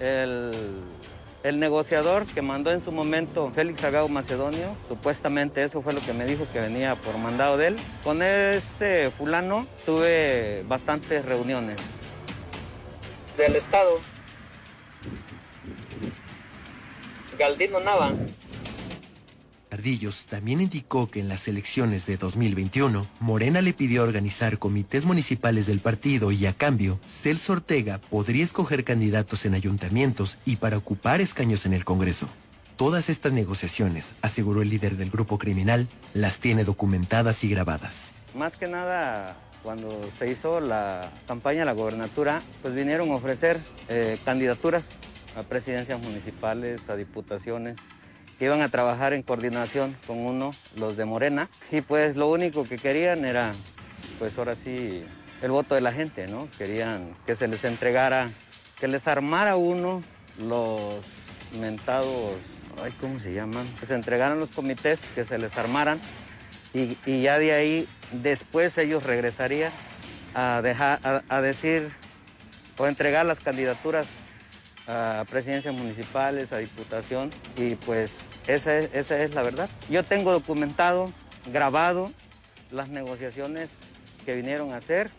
el, 0.00 1.60
negociador 1.60 2.24
que 2.24 2.40
mandó 2.40 2.72
en 2.72 2.82
su 2.82 2.92
momento 2.92 3.52
Félix 3.54 3.80
Salgado 3.80 4.08
Macedonio, 4.08 4.74
supuestamente 4.88 5.62
eso 5.62 5.82
fue 5.82 5.92
lo 5.92 6.00
que 6.00 6.14
me 6.14 6.24
dijo 6.24 6.46
que 6.50 6.60
venía 6.60 6.94
por 6.94 7.18
mandado 7.18 7.58
de 7.58 7.68
él. 7.68 7.76
Con 8.02 8.22
ese 8.22 9.12
fulano 9.16 9.66
tuve 9.84 10.64
bastantes 10.66 11.26
reuniones. 11.26 11.76
Del 13.36 13.56
Estado, 13.56 13.90
Galdino 17.38 17.80
Nava. 17.80 18.12
Ardillos 19.70 20.26
también 20.28 20.60
indicó 20.60 21.10
que 21.10 21.20
en 21.20 21.28
las 21.28 21.48
elecciones 21.48 22.04
de 22.04 22.16
2021, 22.16 23.06
Morena 23.20 23.62
le 23.62 23.72
pidió 23.72 24.02
organizar 24.02 24.58
comités 24.58 25.06
municipales 25.06 25.66
del 25.66 25.80
partido 25.80 26.32
y 26.32 26.44
a 26.46 26.52
cambio, 26.52 26.98
Celso 27.06 27.54
Ortega 27.54 27.98
podría 27.98 28.44
escoger 28.44 28.84
candidatos 28.84 29.46
en 29.46 29.54
ayuntamientos 29.54 30.36
y 30.44 30.56
para 30.56 30.76
ocupar 30.76 31.20
escaños 31.20 31.64
en 31.64 31.72
el 31.72 31.84
Congreso. 31.84 32.28
Todas 32.76 33.08
estas 33.08 33.32
negociaciones, 33.32 34.14
aseguró 34.22 34.62
el 34.62 34.70
líder 34.70 34.96
del 34.96 35.10
grupo 35.10 35.38
criminal, 35.38 35.86
las 36.14 36.40
tiene 36.40 36.64
documentadas 36.64 37.44
y 37.44 37.48
grabadas. 37.48 38.10
Más 38.34 38.56
que 38.56 38.68
nada, 38.68 39.36
cuando 39.62 39.88
se 40.18 40.30
hizo 40.30 40.60
la 40.60 41.10
campaña 41.26 41.62
a 41.62 41.64
la 41.64 41.72
gobernatura, 41.72 42.42
pues 42.62 42.74
vinieron 42.74 43.10
a 43.10 43.14
ofrecer 43.14 43.58
eh, 43.88 44.18
candidaturas 44.24 44.90
a 45.36 45.42
presidencias 45.42 46.00
municipales, 46.00 46.88
a 46.88 46.96
diputaciones, 46.96 47.78
que 48.38 48.46
iban 48.46 48.62
a 48.62 48.68
trabajar 48.68 49.12
en 49.12 49.22
coordinación 49.22 49.96
con 50.06 50.18
uno, 50.18 50.50
los 50.78 50.96
de 50.96 51.04
Morena, 51.04 51.48
y 51.70 51.82
pues 51.82 52.16
lo 52.16 52.30
único 52.30 52.64
que 52.64 52.78
querían 52.78 53.24
era, 53.24 53.52
pues 54.18 54.36
ahora 54.38 54.54
sí, 54.54 55.04
el 55.42 55.50
voto 55.50 55.74
de 55.74 55.82
la 55.82 55.92
gente, 55.92 56.26
¿no? 56.26 56.48
Querían 56.56 57.14
que 57.26 57.36
se 57.36 57.48
les 57.48 57.64
entregara, 57.64 58.30
que 58.78 58.88
les 58.88 59.06
armara 59.06 59.56
uno 59.56 60.02
los 60.38 60.80
mentados, 61.60 62.32
ay, 62.82 62.92
¿cómo 63.00 63.20
se 63.20 63.34
llaman? 63.34 63.66
Que 63.78 63.86
se 63.86 63.94
entregaran 63.94 64.38
los 64.38 64.50
comités, 64.50 64.98
que 65.14 65.24
se 65.24 65.38
les 65.38 65.56
armaran, 65.58 66.00
y, 66.72 66.96
y 67.04 67.22
ya 67.22 67.38
de 67.38 67.52
ahí 67.52 67.88
después 68.12 68.76
ellos 68.78 69.04
regresarían 69.04 69.72
a, 70.34 70.60
dejar, 70.62 71.00
a, 71.04 71.22
a 71.28 71.40
decir 71.40 71.90
o 72.78 72.86
entregar 72.86 73.26
las 73.26 73.40
candidaturas 73.40 74.08
a 74.86 75.24
presidencias 75.30 75.74
municipales, 75.74 76.52
a 76.52 76.58
diputación, 76.58 77.30
y 77.56 77.74
pues 77.76 78.16
esa 78.48 78.76
es, 78.78 78.94
esa 78.94 79.22
es 79.22 79.34
la 79.34 79.42
verdad. 79.42 79.68
Yo 79.88 80.02
tengo 80.04 80.32
documentado, 80.32 81.12
grabado 81.52 82.10
las 82.70 82.88
negociaciones 82.88 83.68
que 84.24 84.34
vinieron 84.34 84.72
a 84.72 84.78
hacer. 84.78 85.10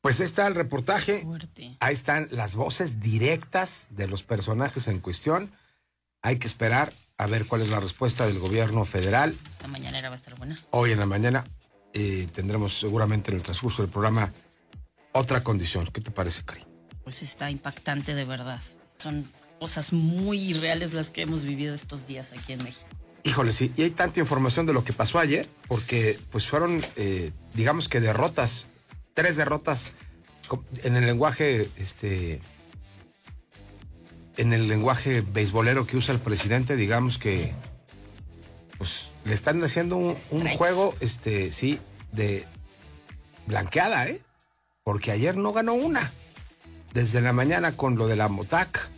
Pues 0.00 0.20
ahí 0.20 0.26
está 0.26 0.46
el 0.46 0.54
reportaje. 0.54 1.26
Ahí 1.80 1.94
están 1.94 2.28
las 2.30 2.56
voces 2.56 3.00
directas 3.00 3.86
de 3.90 4.06
los 4.06 4.22
personajes 4.22 4.86
en 4.86 5.00
cuestión. 5.00 5.50
Hay 6.24 6.38
que 6.38 6.46
esperar 6.46 6.90
a 7.18 7.26
ver 7.26 7.44
cuál 7.44 7.60
es 7.60 7.68
la 7.68 7.80
respuesta 7.80 8.26
del 8.26 8.38
gobierno 8.38 8.86
federal. 8.86 9.36
La 9.60 9.68
mañanera 9.68 10.08
va 10.08 10.14
a 10.14 10.16
estar 10.16 10.34
buena. 10.36 10.58
Hoy 10.70 10.90
en 10.90 10.98
la 10.98 11.04
mañana 11.04 11.44
eh, 11.92 12.26
tendremos 12.32 12.80
seguramente 12.80 13.30
en 13.30 13.36
el 13.36 13.42
transcurso 13.42 13.82
del 13.82 13.90
programa 13.90 14.32
otra 15.12 15.42
condición. 15.42 15.86
¿Qué 15.92 16.00
te 16.00 16.10
parece, 16.10 16.42
Cari? 16.42 16.62
Pues 17.04 17.20
está 17.20 17.50
impactante 17.50 18.14
de 18.14 18.24
verdad. 18.24 18.58
Son 18.96 19.28
cosas 19.60 19.92
muy 19.92 20.38
irreales 20.38 20.94
las 20.94 21.10
que 21.10 21.20
hemos 21.20 21.44
vivido 21.44 21.74
estos 21.74 22.06
días 22.06 22.32
aquí 22.32 22.54
en 22.54 22.64
México. 22.64 22.88
Híjole, 23.24 23.52
sí, 23.52 23.70
y 23.76 23.82
hay 23.82 23.90
tanta 23.90 24.18
información 24.18 24.64
de 24.64 24.72
lo 24.72 24.82
que 24.82 24.94
pasó 24.94 25.18
ayer, 25.18 25.46
porque 25.68 26.18
pues 26.30 26.46
fueron, 26.46 26.82
eh, 26.96 27.32
digamos 27.52 27.90
que 27.90 28.00
derrotas, 28.00 28.68
tres 29.12 29.36
derrotas 29.36 29.92
en 30.84 30.96
el 30.96 31.04
lenguaje, 31.04 31.68
este, 31.76 32.40
en 34.36 34.52
el 34.52 34.68
lenguaje 34.68 35.20
beisbolero 35.20 35.86
que 35.86 35.96
usa 35.96 36.14
el 36.14 36.20
presidente, 36.20 36.76
digamos 36.76 37.18
que, 37.18 37.52
pues 38.78 39.12
le 39.24 39.34
están 39.34 39.62
haciendo 39.62 39.96
un, 39.96 40.16
juego, 40.56 40.94
este, 41.00 41.52
sí, 41.52 41.78
de 42.12 42.44
blanqueada, 43.46 44.08
¿eh? 44.08 44.20
Porque 44.82 45.12
ayer 45.12 45.36
no 45.36 45.52
ganó 45.52 45.74
una. 45.74 46.12
Desde 46.92 47.20
la 47.20 47.32
mañana 47.32 47.76
con 47.76 47.96
lo 47.96 48.06
de 48.06 48.16
la 48.16 48.28
MOTAC, 48.28 48.90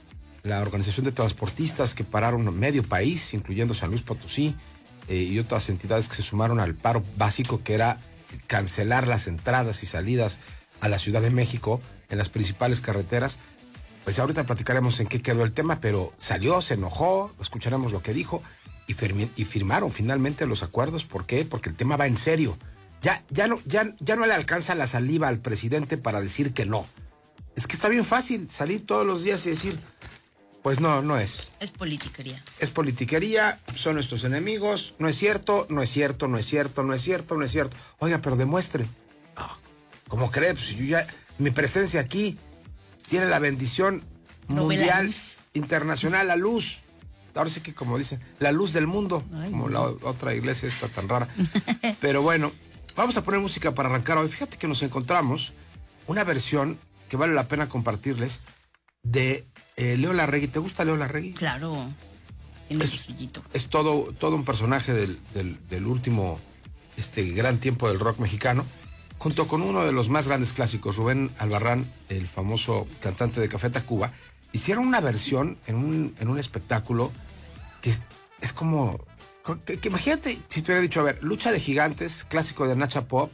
la 0.42 0.60
organización 0.60 1.04
de 1.04 1.12
transportistas 1.12 1.94
que 1.94 2.04
pararon 2.04 2.56
medio 2.58 2.82
país, 2.82 3.34
incluyendo 3.34 3.74
San 3.74 3.90
Luis 3.90 4.02
Potosí 4.02 4.54
eh, 5.08 5.16
y 5.16 5.38
otras 5.38 5.68
entidades 5.68 6.08
que 6.08 6.16
se 6.16 6.22
sumaron 6.22 6.60
al 6.60 6.74
paro 6.74 7.02
básico 7.16 7.62
que 7.62 7.74
era 7.74 7.98
cancelar 8.46 9.06
las 9.06 9.26
entradas 9.28 9.82
y 9.82 9.86
salidas 9.86 10.40
a 10.80 10.88
la 10.88 10.98
Ciudad 10.98 11.22
de 11.22 11.30
México 11.30 11.80
en 12.10 12.18
las 12.18 12.28
principales 12.28 12.80
carreteras. 12.80 13.38
Pues 14.06 14.20
ahorita 14.20 14.44
platicaremos 14.44 15.00
en 15.00 15.08
qué 15.08 15.20
quedó 15.20 15.42
el 15.42 15.52
tema, 15.52 15.80
pero 15.80 16.14
salió, 16.16 16.62
se 16.62 16.74
enojó, 16.74 17.34
escucharemos 17.40 17.90
lo 17.90 18.02
que 18.04 18.14
dijo 18.14 18.40
y, 18.86 18.94
firmi- 18.94 19.30
y 19.34 19.44
firmaron 19.44 19.90
finalmente 19.90 20.46
los 20.46 20.62
acuerdos. 20.62 21.04
¿Por 21.04 21.26
qué? 21.26 21.44
Porque 21.44 21.70
el 21.70 21.74
tema 21.74 21.96
va 21.96 22.06
en 22.06 22.16
serio. 22.16 22.56
Ya, 23.02 23.24
ya, 23.30 23.48
no, 23.48 23.58
ya, 23.66 23.94
ya 23.98 24.14
no 24.14 24.24
le 24.24 24.32
alcanza 24.32 24.76
la 24.76 24.86
saliva 24.86 25.26
al 25.26 25.40
presidente 25.40 25.98
para 25.98 26.20
decir 26.20 26.54
que 26.54 26.64
no. 26.66 26.86
Es 27.56 27.66
que 27.66 27.72
está 27.74 27.88
bien 27.88 28.04
fácil 28.04 28.48
salir 28.48 28.86
todos 28.86 29.04
los 29.04 29.24
días 29.24 29.44
y 29.44 29.50
decir, 29.50 29.76
pues 30.62 30.78
no, 30.78 31.02
no 31.02 31.18
es. 31.18 31.48
Es 31.58 31.70
politiquería. 31.72 32.40
Es 32.60 32.70
politiquería, 32.70 33.58
son 33.74 33.94
nuestros 33.94 34.22
enemigos, 34.22 34.94
no 35.00 35.08
es 35.08 35.16
cierto, 35.16 35.66
no 35.68 35.82
es 35.82 35.90
cierto, 35.90 36.28
no 36.28 36.38
es 36.38 36.46
cierto, 36.46 36.84
no 36.84 36.94
es 36.94 37.02
cierto, 37.02 37.36
no 37.36 37.44
es 37.44 37.50
cierto. 37.50 37.76
Oiga, 37.98 38.18
pero 38.22 38.36
demuestre. 38.36 38.86
No, 39.36 39.48
¿Cómo 40.06 40.30
cree? 40.30 40.54
Pues 40.54 40.76
yo 40.76 40.84
ya, 40.84 41.04
mi 41.38 41.50
presencia 41.50 42.00
aquí 42.00 42.38
tiene 43.08 43.26
la 43.26 43.38
bendición 43.38 44.02
No 44.48 44.62
mundial, 44.62 45.12
internacional, 45.54 46.28
la 46.28 46.36
luz. 46.36 46.80
Ahora 47.34 47.50
sí 47.50 47.60
que 47.60 47.74
como 47.74 47.98
dicen, 47.98 48.20
la 48.38 48.50
luz 48.52 48.72
del 48.72 48.86
mundo, 48.86 49.22
Ay, 49.34 49.50
como 49.50 49.68
la 49.68 49.82
otra 49.82 50.34
iglesia 50.34 50.68
esta 50.68 50.88
tan 50.88 51.08
rara. 51.08 51.28
Pero 52.00 52.22
bueno, 52.22 52.50
vamos 52.96 53.16
a 53.18 53.24
poner 53.24 53.40
música 53.40 53.74
para 53.74 53.88
arrancar 53.90 54.16
hoy. 54.18 54.28
Fíjate 54.28 54.56
que 54.56 54.66
nos 54.68 54.82
encontramos 54.82 55.52
una 56.06 56.24
versión 56.24 56.78
que 57.10 57.16
vale 57.18 57.34
la 57.34 57.46
pena 57.46 57.68
compartirles 57.68 58.40
de 59.02 59.44
eh, 59.76 59.96
Leo 59.98 60.12
Larregui. 60.14 60.48
¿Te 60.48 60.58
gusta 60.60 60.84
Leo 60.84 60.96
Larregui? 60.96 61.32
Claro. 61.34 61.88
Es- 62.70 63.00
es 63.52 63.66
todo, 63.68 64.12
todo 64.18 64.34
un 64.34 64.44
personaje 64.44 64.92
del, 64.94 65.18
del- 65.34 65.56
del 65.68 65.86
último 65.86 66.40
este, 66.96 67.22
gran 67.32 67.58
tiempo 67.58 67.86
del 67.88 68.00
rock 68.00 68.18
mexicano, 68.18 68.64
junto 69.18 69.48
con 69.48 69.62
uno 69.62 69.84
de 69.84 69.92
los 69.92 70.08
más 70.08 70.26
grandes 70.28 70.52
clásicos, 70.52 70.96
Rubén 70.96 71.30
Albarrán, 71.38 71.90
el 72.08 72.26
famoso 72.26 72.86
cantante 73.00 73.40
de 73.40 73.48
Café 73.48 73.70
Tacuba, 73.70 74.12
hicieron 74.52 74.86
una 74.86 75.00
versión 75.00 75.58
en 75.66 75.76
un, 75.76 76.14
en 76.18 76.28
un 76.28 76.38
espectáculo 76.38 77.12
que 77.82 77.90
es, 77.90 78.02
es 78.40 78.52
como... 78.52 78.98
que- 79.64 79.78
que 79.78 79.88
imagínate 79.88 80.38
si 80.48 80.62
te 80.62 80.72
hubiera 80.72 80.82
dicho, 80.82 81.00
a 81.00 81.04
ver, 81.04 81.22
Lucha 81.22 81.52
de 81.52 81.60
Gigantes, 81.60 82.24
clásico 82.24 82.66
de 82.68 82.76
Nacha 82.76 83.02
Pop, 83.08 83.32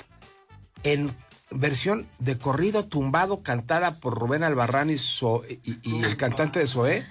en 0.82 1.14
versión 1.50 2.08
de 2.18 2.38
corrido 2.38 2.84
tumbado 2.86 3.42
cantada 3.42 3.98
por 4.00 4.18
Rubén 4.18 4.42
Albarrán 4.42 4.88
y, 4.90 4.98
So- 4.98 5.44
y- 5.48 5.78
y 5.82 6.02
el 6.02 6.16
cantante 6.16 6.58
de 6.60 6.66
Zoé. 6.66 7.06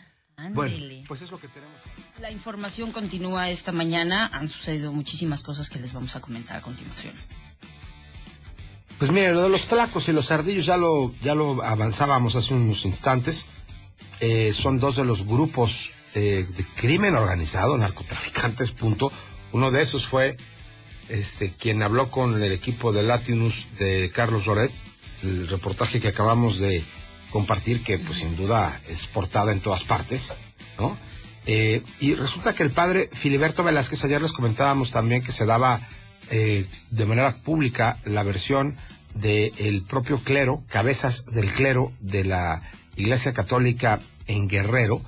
Bueno, 0.56 0.76
pues 1.08 1.22
es 1.22 1.30
lo 1.32 1.40
que 1.40 1.48
tenemos. 1.48 1.76
La 2.20 2.32
información 2.32 2.92
continúa 2.92 3.50
esta 3.50 3.72
mañana. 3.72 4.30
Han 4.34 4.50
sucedido 4.50 4.92
muchísimas 4.92 5.44
cosas 5.44 5.70
que 5.70 5.80
les 5.80 5.94
vamos 5.94 6.16
a 6.16 6.20
comentar 6.22 6.58
a 6.58 6.62
continuación. 6.62 7.14
Pues 9.02 9.12
mire, 9.12 9.34
lo 9.34 9.42
de 9.42 9.50
los 9.50 9.66
tlacos 9.66 10.08
y 10.10 10.12
los 10.12 10.30
ardillos 10.30 10.68
ya 10.68 10.78
lo, 10.78 11.12
ya 11.24 11.34
lo 11.34 11.64
avanzábamos 11.64 12.36
hace 12.36 12.54
unos 12.54 12.86
instantes. 12.86 13.48
Eh, 14.20 14.54
son 14.54 14.80
dos 14.80 14.96
de 14.96 15.04
los 15.04 15.26
grupos 15.26 15.92
eh, 16.14 16.46
de 16.56 16.66
crimen 16.76 17.16
organizado, 17.16 17.76
narcotraficantes, 17.80 18.70
punto. 18.70 19.12
Uno 19.54 19.72
de 19.72 19.82
esos 19.82 20.06
fue 20.06 20.38
este 21.10 21.50
quien 21.50 21.82
habló 21.82 22.12
con 22.12 22.44
el 22.44 22.52
equipo 22.52 22.94
de 22.94 23.02
Latinus 23.02 23.66
de 23.80 24.12
Carlos 24.14 24.46
Loret, 24.46 24.72
el 25.24 25.48
reportaje 25.48 26.00
que 26.00 26.10
acabamos 26.10 26.60
de 26.60 26.84
compartir, 27.32 27.84
que 27.84 27.98
pues 27.98 28.20
sin 28.20 28.36
duda 28.36 28.80
es 28.88 29.08
portada 29.08 29.52
en 29.52 29.62
todas 29.62 29.84
partes, 29.84 30.36
¿no? 30.78 30.96
Eh, 31.48 31.82
y 32.00 32.14
resulta 32.14 32.54
que 32.54 32.62
el 32.62 32.70
padre 32.70 33.10
Filiberto 33.12 33.64
Velázquez, 33.64 34.04
ayer 34.04 34.22
les 34.22 34.32
comentábamos 34.32 34.92
también 34.92 35.24
que 35.24 35.32
se 35.32 35.48
daba 35.48 35.82
eh, 36.30 36.68
de 36.92 37.06
manera 37.08 37.34
pública 37.34 37.98
la 38.06 38.22
versión 38.22 38.78
del 39.14 39.84
propio 39.84 40.18
clero, 40.20 40.64
cabezas 40.68 41.26
del 41.26 41.52
clero 41.52 41.92
de 42.00 42.24
la 42.24 42.62
Iglesia 42.96 43.34
Católica 43.34 44.00
en 44.28 44.48
Guerrero, 44.48 45.02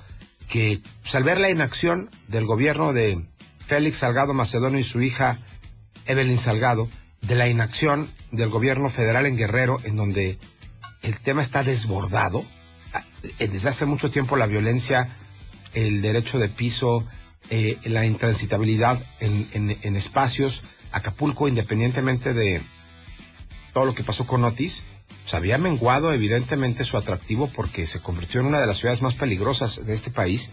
que 0.48 0.80
pues, 1.02 1.14
al 1.14 1.24
ver 1.24 1.40
la 1.40 1.50
inacción 1.50 2.10
del 2.28 2.44
gobierno 2.44 2.92
de 2.92 3.24
Félix 3.66 3.98
Salgado 3.98 4.34
Macedonio 4.34 4.78
y 4.78 4.84
su 4.84 5.00
hija 5.02 5.38
Evelyn 6.06 6.38
Salgado, 6.38 6.88
de 7.22 7.34
la 7.34 7.48
inacción 7.48 8.10
del 8.30 8.50
gobierno 8.50 8.90
federal 8.90 9.26
en 9.26 9.36
Guerrero, 9.36 9.80
en 9.84 9.96
donde 9.96 10.38
el 11.02 11.18
tema 11.20 11.42
está 11.42 11.62
desbordado. 11.62 12.44
Ah, 12.92 13.02
desde 13.38 13.68
hace 13.68 13.86
mucho 13.86 14.10
tiempo 14.10 14.36
la 14.36 14.46
violencia, 14.46 15.16
el 15.72 16.02
derecho 16.02 16.38
de 16.38 16.48
piso, 16.48 17.06
eh, 17.50 17.78
la 17.84 18.04
intransitabilidad 18.06 19.04
en, 19.20 19.48
en, 19.82 19.96
espacios, 19.96 20.62
Acapulco, 20.92 21.48
independientemente 21.48 22.34
de 22.34 22.62
todo 23.74 23.84
lo 23.84 23.94
que 23.94 24.04
pasó 24.04 24.26
con 24.26 24.44
Otis, 24.44 24.84
pues 25.22 25.34
había 25.34 25.58
menguado 25.58 26.12
evidentemente 26.12 26.84
su 26.84 26.96
atractivo 26.96 27.50
porque 27.54 27.86
se 27.86 28.00
convirtió 28.00 28.40
en 28.40 28.46
una 28.46 28.60
de 28.60 28.66
las 28.66 28.78
ciudades 28.78 29.02
más 29.02 29.14
peligrosas 29.14 29.84
de 29.84 29.92
este 29.92 30.10
país. 30.10 30.50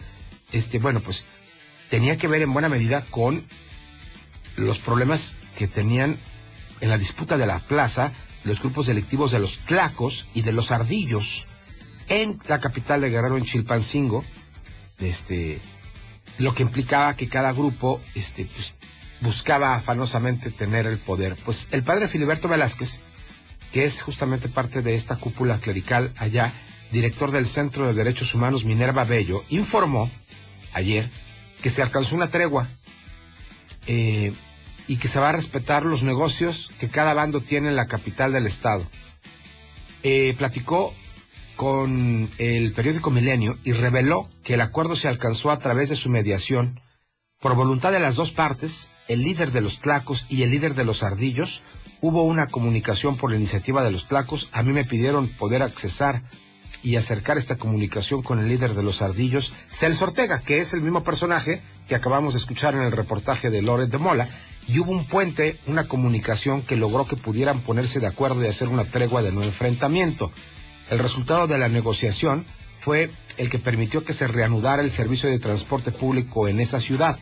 Este, 0.51 0.79
bueno, 0.79 0.99
pues 0.99 1.25
tenía 1.89 2.17
que 2.17 2.27
ver 2.27 2.41
en 2.41 2.51
buena 2.51 2.67
medida 2.67 3.05
con 3.09 3.45
los 4.57 4.79
problemas 4.79 5.35
que 5.57 5.67
tenían 5.67 6.17
en 6.81 6.89
la 6.89 6.97
disputa 6.97 7.37
de 7.37 7.45
la 7.45 7.59
plaza 7.59 8.11
los 8.43 8.59
grupos 8.59 8.87
delictivos 8.87 9.31
de 9.31 9.39
los 9.39 9.59
Tlacos 9.59 10.27
y 10.33 10.41
de 10.41 10.51
los 10.51 10.71
Ardillos 10.71 11.47
en 12.07 12.39
la 12.47 12.59
capital 12.59 13.01
de 13.01 13.09
Guerrero, 13.09 13.37
en 13.37 13.45
Chilpancingo, 13.45 14.25
este, 14.99 15.61
lo 16.39 16.53
que 16.53 16.63
implicaba 16.63 17.15
que 17.15 17.29
cada 17.29 17.53
grupo 17.53 18.01
este, 18.15 18.45
pues, 18.45 18.73
buscaba 19.21 19.75
afanosamente 19.75 20.51
tener 20.51 20.87
el 20.87 20.97
poder. 20.97 21.37
Pues 21.45 21.67
el 21.71 21.83
padre 21.83 22.07
Filiberto 22.07 22.47
Velázquez, 22.47 22.99
que 23.71 23.85
es 23.85 24.01
justamente 24.01 24.49
parte 24.49 24.81
de 24.81 24.95
esta 24.95 25.15
cúpula 25.15 25.59
clerical 25.59 26.13
allá, 26.17 26.53
director 26.91 27.31
del 27.31 27.47
Centro 27.47 27.87
de 27.87 27.93
Derechos 27.93 28.35
Humanos 28.35 28.65
Minerva 28.65 29.03
Bello, 29.03 29.43
informó 29.49 30.11
ayer 30.73 31.09
que 31.61 31.69
se 31.69 31.81
alcanzó 31.81 32.15
una 32.15 32.29
tregua 32.29 32.69
eh, 33.87 34.33
y 34.87 34.97
que 34.97 35.07
se 35.07 35.19
va 35.19 35.29
a 35.29 35.33
respetar 35.33 35.85
los 35.85 36.03
negocios 36.03 36.71
que 36.79 36.89
cada 36.89 37.13
bando 37.13 37.41
tiene 37.41 37.69
en 37.69 37.75
la 37.75 37.87
capital 37.87 38.33
del 38.33 38.47
estado. 38.47 38.85
Eh, 40.03 40.35
platicó 40.37 40.93
con 41.55 42.29
el 42.39 42.73
periódico 42.73 43.11
Milenio 43.11 43.57
y 43.63 43.73
reveló 43.73 44.29
que 44.43 44.55
el 44.55 44.61
acuerdo 44.61 44.95
se 44.95 45.07
alcanzó 45.07 45.51
a 45.51 45.59
través 45.59 45.89
de 45.89 45.95
su 45.95 46.09
mediación. 46.09 46.81
Por 47.39 47.55
voluntad 47.55 47.91
de 47.91 47.99
las 47.99 48.15
dos 48.15 48.31
partes, 48.31 48.89
el 49.07 49.21
líder 49.21 49.51
de 49.51 49.61
los 49.61 49.79
Tlacos 49.79 50.25
y 50.27 50.43
el 50.43 50.51
líder 50.51 50.73
de 50.73 50.85
los 50.85 51.03
Ardillos, 51.03 51.63
hubo 52.01 52.23
una 52.23 52.47
comunicación 52.47 53.15
por 53.15 53.31
la 53.31 53.37
iniciativa 53.37 53.83
de 53.83 53.91
los 53.91 54.07
Tlacos. 54.07 54.49
A 54.51 54.63
mí 54.63 54.73
me 54.73 54.85
pidieron 54.85 55.29
poder 55.29 55.61
accesar 55.61 56.23
y 56.83 56.95
acercar 56.95 57.37
esta 57.37 57.57
comunicación 57.57 58.23
con 58.23 58.39
el 58.39 58.47
líder 58.47 58.73
de 58.73 58.83
los 58.83 59.01
Ardillos, 59.01 59.53
Celso 59.69 60.05
Ortega, 60.05 60.39
que 60.39 60.57
es 60.57 60.73
el 60.73 60.81
mismo 60.81 61.03
personaje 61.03 61.61
que 61.87 61.95
acabamos 61.95 62.33
de 62.33 62.39
escuchar 62.39 62.73
en 62.73 62.81
el 62.81 62.91
reportaje 62.91 63.49
de 63.49 63.61
Loret 63.61 63.89
de 63.89 63.97
Mola, 63.97 64.27
y 64.67 64.79
hubo 64.79 64.91
un 64.91 65.05
puente, 65.05 65.59
una 65.67 65.87
comunicación 65.87 66.61
que 66.61 66.75
logró 66.75 67.05
que 67.05 67.15
pudieran 67.15 67.59
ponerse 67.61 67.99
de 67.99 68.07
acuerdo 68.07 68.43
y 68.43 68.47
hacer 68.47 68.69
una 68.69 68.85
tregua 68.85 69.21
de 69.21 69.31
no 69.31 69.43
enfrentamiento. 69.43 70.31
El 70.89 70.99
resultado 70.99 71.47
de 71.47 71.57
la 71.57 71.67
negociación 71.67 72.45
fue 72.77 73.11
el 73.37 73.49
que 73.49 73.59
permitió 73.59 74.03
que 74.03 74.13
se 74.13 74.27
reanudara 74.27 74.81
el 74.81 74.91
servicio 74.91 75.29
de 75.29 75.39
transporte 75.39 75.91
público 75.91 76.47
en 76.47 76.59
esa 76.59 76.79
ciudad. 76.79 77.19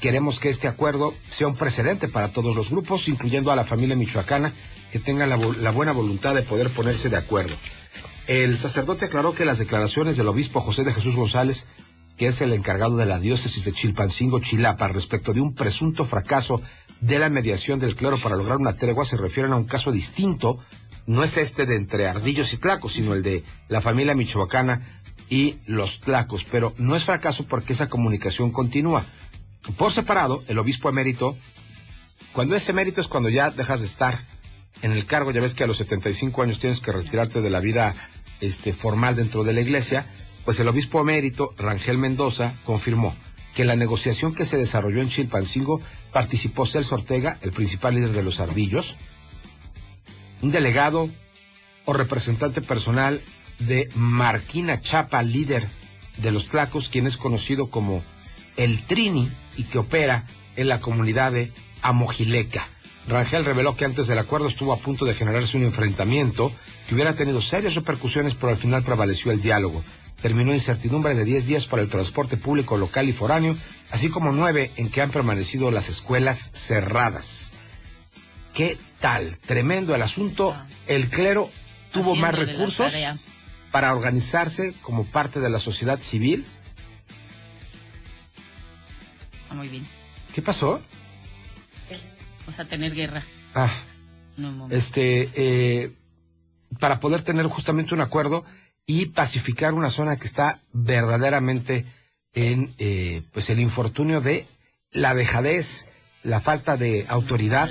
Queremos 0.00 0.40
que 0.40 0.48
este 0.48 0.68
acuerdo 0.68 1.14
sea 1.28 1.48
un 1.48 1.56
precedente 1.56 2.08
para 2.08 2.28
todos 2.28 2.54
los 2.54 2.70
grupos, 2.70 3.08
incluyendo 3.08 3.50
a 3.50 3.56
la 3.56 3.64
familia 3.64 3.96
michoacana, 3.96 4.54
que 4.92 4.98
tengan 4.98 5.28
la, 5.28 5.36
la 5.36 5.70
buena 5.70 5.92
voluntad 5.92 6.34
de 6.34 6.42
poder 6.42 6.70
ponerse 6.70 7.08
de 7.08 7.16
acuerdo. 7.16 7.54
El 8.26 8.56
sacerdote 8.56 9.06
aclaró 9.06 9.34
que 9.34 9.44
las 9.44 9.58
declaraciones 9.58 10.16
del 10.16 10.28
obispo 10.28 10.60
José 10.60 10.84
de 10.84 10.92
Jesús 10.92 11.16
González, 11.16 11.66
que 12.16 12.26
es 12.26 12.40
el 12.40 12.52
encargado 12.52 12.96
de 12.96 13.06
la 13.06 13.18
diócesis 13.18 13.64
de 13.64 13.72
Chilpancingo, 13.72 14.40
Chilapa, 14.40 14.88
respecto 14.88 15.32
de 15.32 15.40
un 15.40 15.54
presunto 15.54 16.04
fracaso 16.04 16.60
de 17.00 17.18
la 17.18 17.28
mediación 17.28 17.80
del 17.80 17.96
clero 17.96 18.20
para 18.20 18.36
lograr 18.36 18.58
una 18.58 18.76
tregua, 18.76 19.04
se 19.04 19.16
refieren 19.16 19.52
a 19.52 19.56
un 19.56 19.64
caso 19.64 19.92
distinto 19.92 20.58
no 21.08 21.24
es 21.24 21.38
este 21.38 21.64
de 21.64 21.76
entre 21.76 22.06
ardillos 22.06 22.52
y 22.52 22.58
tlacos, 22.58 22.92
sino 22.92 23.14
el 23.14 23.22
de 23.22 23.42
la 23.68 23.80
familia 23.80 24.14
michoacana 24.14 25.00
y 25.30 25.56
los 25.64 26.00
tlacos. 26.00 26.44
Pero 26.44 26.74
no 26.76 26.94
es 26.96 27.04
fracaso 27.04 27.46
porque 27.46 27.72
esa 27.72 27.88
comunicación 27.88 28.52
continúa. 28.52 29.06
Por 29.76 29.92
separado, 29.92 30.44
el 30.48 30.58
obispo 30.58 30.88
emérito, 30.88 31.36
cuando 32.32 32.56
ese 32.56 32.72
emérito 32.72 33.00
es 33.00 33.08
cuando 33.08 33.28
ya 33.28 33.50
dejas 33.50 33.80
de 33.80 33.86
estar 33.86 34.18
en 34.82 34.92
el 34.92 35.06
cargo, 35.06 35.30
ya 35.32 35.40
ves 35.40 35.54
que 35.54 35.64
a 35.64 35.66
los 35.66 35.78
75 35.78 36.42
años 36.42 36.58
tienes 36.58 36.80
que 36.80 36.92
retirarte 36.92 37.40
de 37.40 37.50
la 37.50 37.60
vida 37.60 37.94
este, 38.40 38.72
formal 38.72 39.16
dentro 39.16 39.44
de 39.44 39.52
la 39.52 39.60
iglesia, 39.60 40.06
pues 40.44 40.60
el 40.60 40.68
obispo 40.68 41.00
emérito, 41.00 41.54
Rangel 41.58 41.98
Mendoza, 41.98 42.54
confirmó 42.64 43.14
que 43.54 43.64
la 43.64 43.76
negociación 43.76 44.34
que 44.34 44.44
se 44.44 44.56
desarrolló 44.56 45.00
en 45.00 45.08
Chilpancingo 45.08 45.80
participó 46.12 46.64
Celso 46.64 46.94
Ortega, 46.94 47.38
el 47.42 47.52
principal 47.52 47.94
líder 47.94 48.12
de 48.12 48.22
los 48.22 48.40
ardillos, 48.40 48.96
un 50.42 50.52
delegado 50.52 51.10
o 51.84 51.92
representante 51.92 52.62
personal 52.62 53.20
de 53.58 53.90
Marquina 53.94 54.80
Chapa, 54.80 55.22
líder 55.22 55.68
de 56.18 56.30
los 56.30 56.46
Tlacos, 56.46 56.88
quien 56.88 57.06
es 57.06 57.16
conocido 57.16 57.68
como 57.68 58.02
el 58.56 58.84
Trini 58.84 59.30
y 59.58 59.64
que 59.64 59.78
opera 59.78 60.24
en 60.56 60.68
la 60.68 60.80
comunidad 60.80 61.32
de 61.32 61.52
Amojileca. 61.82 62.66
Rangel 63.06 63.44
reveló 63.44 63.76
que 63.76 63.84
antes 63.84 64.06
del 64.06 64.18
acuerdo 64.18 64.48
estuvo 64.48 64.72
a 64.72 64.78
punto 64.78 65.04
de 65.04 65.14
generarse 65.14 65.56
un 65.56 65.64
enfrentamiento 65.64 66.52
que 66.86 66.94
hubiera 66.94 67.14
tenido 67.14 67.40
serias 67.40 67.74
repercusiones, 67.74 68.34
pero 68.34 68.48
al 68.48 68.58
final 68.58 68.82
prevaleció 68.82 69.32
el 69.32 69.40
diálogo. 69.40 69.82
Terminó 70.20 70.52
incertidumbre 70.52 71.14
de 71.14 71.24
10 71.24 71.46
días 71.46 71.66
para 71.66 71.82
el 71.82 71.88
transporte 71.88 72.36
público 72.36 72.76
local 72.76 73.08
y 73.08 73.12
foráneo, 73.12 73.56
así 73.90 74.08
como 74.08 74.32
nueve 74.32 74.72
en 74.76 74.90
que 74.90 75.00
han 75.00 75.10
permanecido 75.10 75.70
las 75.70 75.88
escuelas 75.88 76.50
cerradas. 76.52 77.52
¿Qué 78.52 78.76
tal? 78.98 79.38
Tremendo 79.38 79.94
el 79.94 80.02
asunto. 80.02 80.54
El 80.86 81.08
clero 81.08 81.50
tuvo 81.92 82.16
más 82.16 82.34
recursos 82.34 82.92
para 83.70 83.94
organizarse 83.94 84.74
como 84.82 85.06
parte 85.06 85.40
de 85.40 85.50
la 85.50 85.58
sociedad 85.58 86.00
civil. 86.00 86.44
Ah, 89.50 89.54
muy 89.54 89.68
bien. 89.68 89.86
¿Qué 90.34 90.42
pasó? 90.42 90.80
O 92.46 92.52
sea, 92.52 92.66
tener 92.66 92.94
guerra. 92.94 93.24
Ah. 93.54 93.70
este, 94.70 95.30
eh, 95.34 95.92
para 96.78 97.00
poder 97.00 97.22
tener 97.22 97.46
justamente 97.46 97.94
un 97.94 98.00
acuerdo 98.00 98.44
y 98.86 99.06
pacificar 99.06 99.74
una 99.74 99.90
zona 99.90 100.16
que 100.16 100.26
está 100.26 100.62
verdaderamente 100.72 101.86
en, 102.34 102.72
eh, 102.78 103.22
pues 103.32 103.50
el 103.50 103.60
infortunio 103.60 104.20
de 104.20 104.46
la 104.92 105.14
dejadez, 105.14 105.88
la 106.22 106.40
falta 106.40 106.76
de 106.76 107.04
autoridad 107.08 107.70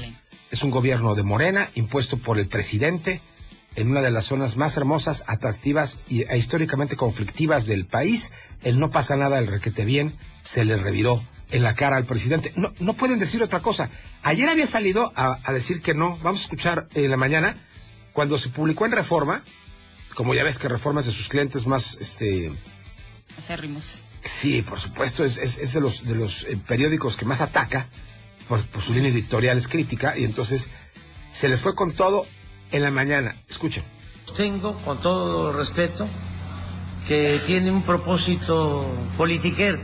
es 0.52 0.64
un 0.64 0.72
gobierno 0.72 1.16
de 1.16 1.24
Morena, 1.24 1.70
impuesto 1.76 2.18
por 2.18 2.38
el 2.40 2.48
presidente, 2.48 3.22
en 3.76 3.92
una 3.92 4.02
de 4.02 4.12
las 4.12 4.26
zonas 4.26 4.58
más 4.58 4.78
hermosas, 4.78 5.24
atractivas 5.28 6.00
y, 6.08 6.24
e 6.24 6.38
históricamente 6.38 6.96
conflictivas 6.96 7.66
del 7.66 7.86
país. 7.86 8.32
El 8.64 8.80
no 8.80 8.90
pasa 8.90 9.16
nada, 9.16 9.40
el 9.40 9.48
requete 9.48 9.86
bien, 9.86 10.14
se 10.42 10.66
le 10.66 10.78
reviró 10.78 11.22
en 11.52 11.64
la 11.64 11.76
cara 11.76 11.96
al 11.96 12.06
presidente. 12.06 12.52
No, 12.56 12.74
no 12.80 12.94
pueden 12.94 13.20
decir 13.20 13.42
otra 13.42 13.62
cosa. 13.62 13.90
Ayer 14.24 14.50
había 14.50 14.68
salido 14.68 15.12
a, 15.16 15.40
decir 15.52 15.82
que 15.82 15.94
no. 15.94 16.18
Vamos 16.18 16.42
a 16.42 16.44
escuchar 16.44 16.88
en 16.94 17.10
la 17.10 17.18
mañana, 17.18 17.56
cuando 18.14 18.38
se 18.38 18.50
publicó 18.50 18.86
en 18.86 18.92
Reforma, 18.92 19.44
como 20.16 20.34
ya 20.34 20.44
ves 20.44 20.60
que 20.60 20.68
Reforma 20.68 21.02
es 21.02 21.08
de 21.08 21.14
sus 21.14 21.30
clientes 21.30 21.68
más, 21.68 21.98
este... 22.00 22.52
Acérrimos. 23.38 24.02
Sí, 24.24 24.62
por 24.62 24.80
supuesto, 24.80 25.24
es, 25.24 25.38
es, 25.38 25.74
de 25.74 25.80
los, 25.80 26.04
de 26.04 26.16
los 26.16 26.44
eh, 26.44 26.58
periódicos 26.68 27.16
que 27.16 27.26
más 27.26 27.40
ataca 27.42 27.88
por, 28.48 28.64
su 28.82 28.94
línea 28.94 29.12
editorial 29.12 29.58
es 29.58 29.68
crítica 29.68 30.18
y 30.18 30.24
entonces 30.24 30.70
se 31.32 31.48
les 31.48 31.62
fue 31.62 31.76
con 31.76 31.94
todo 31.94 32.26
en 32.72 32.84
la 32.84 32.92
mañana. 32.92 33.36
Escuchen. 33.48 33.84
Tengo, 34.36 34.74
con 34.80 35.00
todo 35.00 35.54
respeto, 35.54 36.08
que 37.08 37.40
tiene 37.46 37.72
un 37.72 37.84
propósito 37.84 38.86
politiquero, 39.18 39.80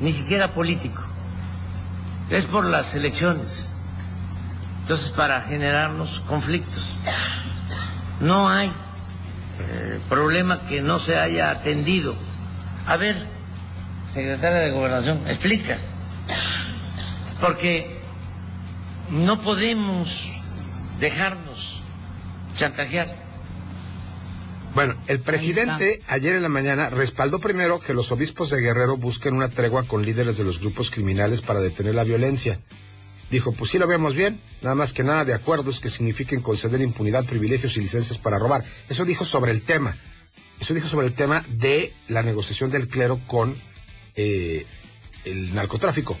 ni 0.00 0.12
siquiera 0.12 0.52
político. 0.52 1.02
Es 2.30 2.46
por 2.46 2.64
las 2.64 2.94
elecciones. 2.94 3.70
Entonces, 4.80 5.10
para 5.10 5.40
generarnos 5.40 6.20
conflictos. 6.20 6.96
No 8.20 8.48
hay 8.48 8.68
eh, 9.60 10.00
problema 10.08 10.62
que 10.66 10.80
no 10.82 10.98
se 10.98 11.18
haya 11.18 11.50
atendido. 11.50 12.16
A 12.86 12.96
ver, 12.96 13.28
secretaria 14.10 14.58
de 14.60 14.70
Gobernación, 14.70 15.20
explica. 15.26 15.78
Porque 17.40 18.00
no 19.10 19.40
podemos 19.40 20.30
dejarnos 20.98 21.82
chantajear. 22.56 23.29
Bueno, 24.74 24.96
el 25.08 25.20
presidente 25.20 26.00
ayer 26.06 26.36
en 26.36 26.42
la 26.42 26.48
mañana 26.48 26.90
respaldó 26.90 27.40
primero 27.40 27.80
que 27.80 27.92
los 27.92 28.12
obispos 28.12 28.50
de 28.50 28.60
Guerrero 28.60 28.96
busquen 28.96 29.34
una 29.34 29.48
tregua 29.48 29.82
con 29.84 30.04
líderes 30.04 30.36
de 30.36 30.44
los 30.44 30.60
grupos 30.60 30.92
criminales 30.92 31.40
para 31.42 31.60
detener 31.60 31.96
la 31.96 32.04
violencia. 32.04 32.60
dijo, 33.30 33.52
pues 33.52 33.70
sí 33.70 33.78
lo 33.78 33.86
vemos 33.86 34.14
bien, 34.14 34.40
nada 34.62 34.74
más 34.74 34.92
que 34.92 35.02
nada 35.02 35.24
de 35.24 35.34
acuerdos 35.34 35.80
que 35.80 35.88
signifiquen 35.88 36.40
conceder 36.40 36.80
impunidad, 36.80 37.24
privilegios 37.24 37.76
y 37.76 37.80
licencias 37.80 38.18
para 38.18 38.38
robar. 38.38 38.64
Eso 38.88 39.04
dijo 39.04 39.24
sobre 39.24 39.50
el 39.52 39.62
tema. 39.62 39.96
Eso 40.60 40.74
dijo 40.74 40.88
sobre 40.88 41.06
el 41.06 41.14
tema 41.14 41.44
de 41.48 41.92
la 42.08 42.22
negociación 42.22 42.70
del 42.70 42.86
clero 42.86 43.20
con 43.26 43.54
eh, 44.14 44.66
el 45.24 45.54
narcotráfico. 45.54 46.16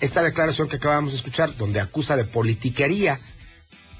Esta 0.00 0.22
declaración 0.22 0.68
que 0.68 0.76
acabamos 0.76 1.12
de 1.12 1.16
escuchar, 1.16 1.56
donde 1.56 1.80
acusa 1.80 2.16
de 2.16 2.24
politiquería 2.24 3.20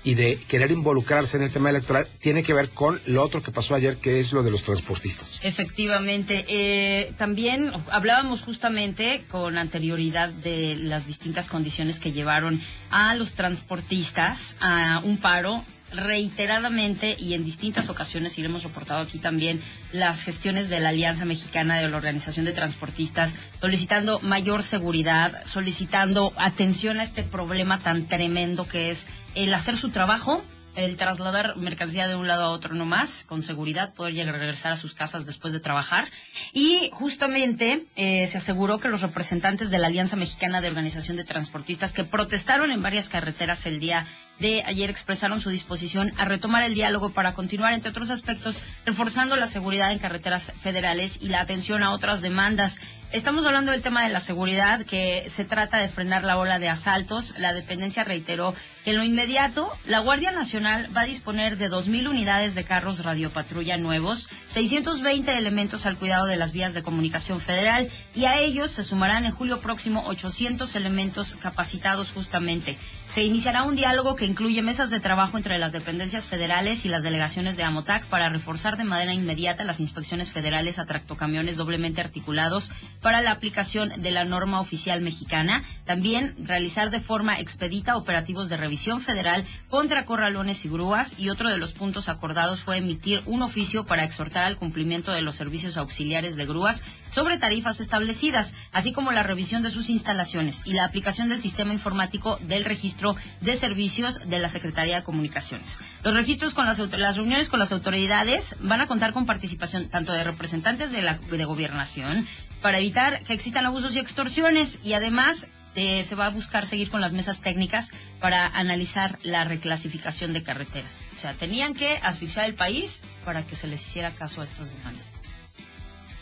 y 0.04 0.14
de 0.14 0.36
querer 0.36 0.70
involucrarse 0.70 1.38
en 1.38 1.42
el 1.42 1.50
tema 1.50 1.70
electoral, 1.70 2.06
tiene 2.20 2.42
que 2.42 2.52
ver 2.52 2.70
con 2.70 3.00
lo 3.06 3.22
otro 3.22 3.42
que 3.42 3.50
pasó 3.50 3.74
ayer, 3.74 3.96
que 3.96 4.20
es 4.20 4.32
lo 4.32 4.42
de 4.42 4.50
los 4.50 4.62
transportistas. 4.62 5.40
Efectivamente. 5.42 6.44
Eh, 6.48 7.12
también 7.16 7.72
hablábamos 7.90 8.42
justamente 8.42 9.24
con 9.30 9.56
anterioridad 9.56 10.28
de 10.28 10.76
las 10.76 11.06
distintas 11.06 11.48
condiciones 11.48 11.98
que 11.98 12.12
llevaron 12.12 12.60
a 12.90 13.14
los 13.14 13.32
transportistas 13.32 14.56
a 14.60 15.00
un 15.04 15.16
paro 15.16 15.64
reiteradamente 15.96 17.16
y 17.18 17.34
en 17.34 17.44
distintas 17.44 17.88
ocasiones 17.88 18.38
y 18.38 18.42
le 18.42 18.48
hemos 18.48 18.62
soportado 18.62 19.00
aquí 19.00 19.18
también 19.18 19.60
las 19.92 20.22
gestiones 20.24 20.68
de 20.68 20.80
la 20.80 20.90
Alianza 20.90 21.24
Mexicana 21.24 21.78
de 21.78 21.88
la 21.88 21.96
Organización 21.96 22.46
de 22.46 22.52
Transportistas 22.52 23.36
solicitando 23.60 24.18
mayor 24.20 24.62
seguridad, 24.62 25.44
solicitando 25.46 26.32
atención 26.36 27.00
a 27.00 27.04
este 27.04 27.22
problema 27.22 27.78
tan 27.78 28.06
tremendo 28.06 28.66
que 28.66 28.90
es 28.90 29.08
el 29.34 29.54
hacer 29.54 29.76
su 29.76 29.90
trabajo 29.90 30.44
el 30.74 30.96
trasladar 30.96 31.56
mercancía 31.56 32.08
de 32.08 32.16
un 32.16 32.26
lado 32.26 32.44
a 32.44 32.50
otro 32.50 32.74
nomás, 32.74 33.24
con 33.24 33.42
seguridad, 33.42 33.94
poder 33.94 34.14
llegar 34.14 34.34
regresar 34.38 34.72
a 34.72 34.76
sus 34.76 34.94
casas 34.94 35.26
después 35.26 35.52
de 35.52 35.60
trabajar. 35.60 36.06
Y 36.52 36.90
justamente 36.92 37.86
eh, 37.96 38.26
se 38.26 38.38
aseguró 38.38 38.78
que 38.78 38.88
los 38.88 39.02
representantes 39.02 39.70
de 39.70 39.78
la 39.78 39.86
Alianza 39.86 40.16
Mexicana 40.16 40.60
de 40.60 40.68
Organización 40.68 41.16
de 41.16 41.24
Transportistas 41.24 41.92
que 41.92 42.04
protestaron 42.04 42.70
en 42.70 42.82
varias 42.82 43.08
carreteras 43.08 43.66
el 43.66 43.78
día 43.80 44.06
de 44.38 44.64
ayer 44.66 44.90
expresaron 44.90 45.40
su 45.40 45.50
disposición 45.50 46.12
a 46.18 46.24
retomar 46.24 46.64
el 46.64 46.74
diálogo 46.74 47.10
para 47.10 47.34
continuar, 47.34 47.72
entre 47.72 47.90
otros 47.90 48.10
aspectos, 48.10 48.60
reforzando 48.84 49.36
la 49.36 49.46
seguridad 49.46 49.92
en 49.92 49.98
carreteras 49.98 50.52
federales 50.60 51.22
y 51.22 51.28
la 51.28 51.40
atención 51.40 51.82
a 51.82 51.92
otras 51.92 52.20
demandas. 52.20 52.80
Estamos 53.12 53.46
hablando 53.46 53.70
del 53.70 53.82
tema 53.82 54.02
de 54.02 54.08
la 54.08 54.18
seguridad, 54.18 54.82
que 54.84 55.26
se 55.30 55.44
trata 55.44 55.78
de 55.78 55.88
frenar 55.88 56.24
la 56.24 56.36
ola 56.36 56.58
de 56.58 56.68
asaltos. 56.68 57.38
La 57.38 57.52
dependencia 57.52 58.02
reiteró 58.02 58.54
que 58.84 58.90
en 58.90 58.98
lo 58.98 59.04
inmediato 59.04 59.72
la 59.86 59.98
Guardia 60.00 60.30
Nacional 60.30 60.94
va 60.94 61.00
a 61.00 61.06
disponer 61.06 61.56
de 61.56 61.70
2.000 61.70 62.06
unidades 62.06 62.54
de 62.54 62.64
carros 62.64 63.02
radiopatrulla 63.02 63.78
nuevos, 63.78 64.28
620 64.46 65.38
elementos 65.38 65.86
al 65.86 65.98
cuidado 65.98 66.26
de 66.26 66.36
las 66.36 66.52
vías 66.52 66.74
de 66.74 66.82
comunicación 66.82 67.40
federal 67.40 67.88
y 68.14 68.26
a 68.26 68.38
ellos 68.38 68.70
se 68.70 68.82
sumarán 68.82 69.24
en 69.24 69.32
julio 69.32 69.60
próximo 69.60 70.04
800 70.06 70.76
elementos 70.76 71.34
capacitados 71.36 72.12
justamente. 72.12 72.76
Se 73.06 73.24
iniciará 73.24 73.62
un 73.62 73.74
diálogo 73.74 74.16
que 74.16 74.26
incluye 74.26 74.60
mesas 74.60 74.90
de 74.90 75.00
trabajo 75.00 75.38
entre 75.38 75.58
las 75.58 75.72
dependencias 75.72 76.26
federales 76.26 76.84
y 76.84 76.88
las 76.88 77.02
delegaciones 77.02 77.56
de 77.56 77.62
Amotac 77.62 78.06
para 78.08 78.28
reforzar 78.28 78.76
de 78.76 78.84
manera 78.84 79.14
inmediata 79.14 79.64
las 79.64 79.80
inspecciones 79.80 80.30
federales 80.30 80.78
a 80.78 80.84
tractocamiones 80.84 81.56
doblemente 81.56 82.02
articulados 82.02 82.70
para 83.00 83.22
la 83.22 83.30
aplicación 83.30 83.90
de 83.96 84.10
la 84.10 84.24
norma 84.24 84.60
oficial 84.60 85.00
mexicana. 85.00 85.62
También 85.86 86.34
realizar 86.38 86.90
de 86.90 87.00
forma 87.00 87.38
expedita 87.40 87.96
operativos 87.96 88.50
de 88.50 88.58
revisión 88.58 88.73
federal 88.76 89.44
contra 89.68 90.04
corralones 90.04 90.64
y 90.64 90.68
grúas. 90.68 91.18
Y 91.18 91.30
otro 91.30 91.48
de 91.48 91.58
los 91.58 91.72
puntos 91.72 92.08
acordados 92.08 92.60
fue 92.60 92.78
emitir 92.78 93.22
un 93.26 93.42
oficio 93.42 93.84
para 93.84 94.04
exhortar 94.04 94.44
al 94.44 94.56
cumplimiento 94.56 95.12
de 95.12 95.22
los 95.22 95.34
servicios 95.34 95.76
auxiliares 95.76 96.36
de 96.36 96.46
grúas 96.46 96.82
sobre 97.08 97.38
tarifas 97.38 97.80
establecidas, 97.80 98.54
así 98.72 98.92
como 98.92 99.12
la 99.12 99.22
revisión 99.22 99.62
de 99.62 99.70
sus 99.70 99.90
instalaciones 99.90 100.62
y 100.64 100.72
la 100.72 100.84
aplicación 100.84 101.28
del 101.28 101.40
sistema 101.40 101.72
informático 101.72 102.38
del 102.42 102.64
registro 102.64 103.16
de 103.40 103.56
servicios 103.56 104.20
de 104.26 104.38
la 104.38 104.48
Secretaría 104.48 104.96
de 104.96 105.04
Comunicaciones. 105.04 105.80
Los 106.02 106.14
registros 106.14 106.54
con 106.54 106.66
las, 106.66 106.78
las 106.78 107.16
reuniones 107.16 107.48
con 107.48 107.60
las 107.60 107.72
autoridades 107.72 108.56
van 108.60 108.80
a 108.80 108.86
contar 108.86 109.12
con 109.12 109.26
participación 109.26 109.88
tanto 109.88 110.12
de 110.12 110.24
representantes 110.24 110.92
de 110.92 111.02
la 111.02 111.18
de 111.18 111.44
gobernación, 111.44 112.26
para 112.64 112.78
evitar 112.78 113.22
que 113.24 113.34
existan 113.34 113.66
abusos 113.66 113.94
y 113.94 113.98
extorsiones 113.98 114.80
y 114.82 114.94
además 114.94 115.48
eh, 115.74 116.02
se 116.04 116.14
va 116.14 116.26
a 116.26 116.30
buscar 116.30 116.66
seguir 116.66 116.90
con 116.90 117.00
las 117.00 117.12
mesas 117.12 117.40
técnicas 117.40 117.92
para 118.20 118.46
analizar 118.46 119.18
la 119.22 119.44
reclasificación 119.44 120.32
de 120.32 120.42
carreteras. 120.42 121.04
O 121.14 121.18
sea, 121.18 121.34
tenían 121.34 121.74
que 121.74 121.98
asfixiar 122.02 122.46
el 122.46 122.54
país 122.54 123.02
para 123.24 123.44
que 123.44 123.56
se 123.56 123.66
les 123.66 123.84
hiciera 123.86 124.14
caso 124.14 124.40
a 124.40 124.44
estas 124.44 124.74
demandas. 124.74 125.22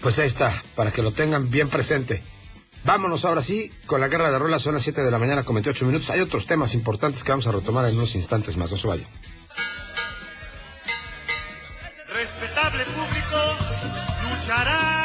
Pues 0.00 0.18
ahí 0.18 0.26
está, 0.26 0.62
para 0.74 0.90
que 0.90 1.02
lo 1.02 1.12
tengan 1.12 1.50
bien 1.50 1.68
presente. 1.68 2.22
Vámonos 2.84 3.24
ahora 3.24 3.42
sí 3.42 3.70
con 3.86 4.00
la 4.00 4.08
guerra 4.08 4.30
de 4.30 4.38
rolas. 4.38 4.62
Son 4.62 4.74
las 4.74 4.82
7 4.82 5.02
de 5.02 5.10
la 5.10 5.18
mañana 5.18 5.44
con 5.44 5.54
28 5.54 5.86
minutos. 5.86 6.10
Hay 6.10 6.20
otros 6.20 6.46
temas 6.46 6.74
importantes 6.74 7.22
que 7.22 7.30
vamos 7.30 7.46
a 7.46 7.52
retomar 7.52 7.84
en 7.86 7.96
unos 7.96 8.14
instantes 8.16 8.56
más. 8.56 8.72
No 8.72 8.76
se. 8.76 8.88
Respetable 12.08 12.84
público, 12.84 13.56
luchará 14.22 15.01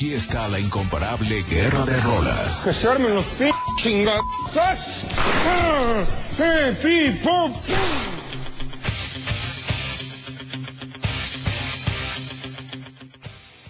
Aquí 0.00 0.14
está 0.14 0.48
la 0.48 0.58
incomparable 0.58 1.42
Guerra 1.42 1.84
de 1.84 1.94
Rolas. 2.00 2.62
Que 2.64 2.72
se 2.72 2.88
armen 2.88 3.16
los 3.16 3.24
p 3.36 3.50
chingados. 3.76 4.24
¡Ah! 4.56 6.02
¡Eh, 6.38 6.74
pi, 6.82 7.18
pop! 7.22 7.52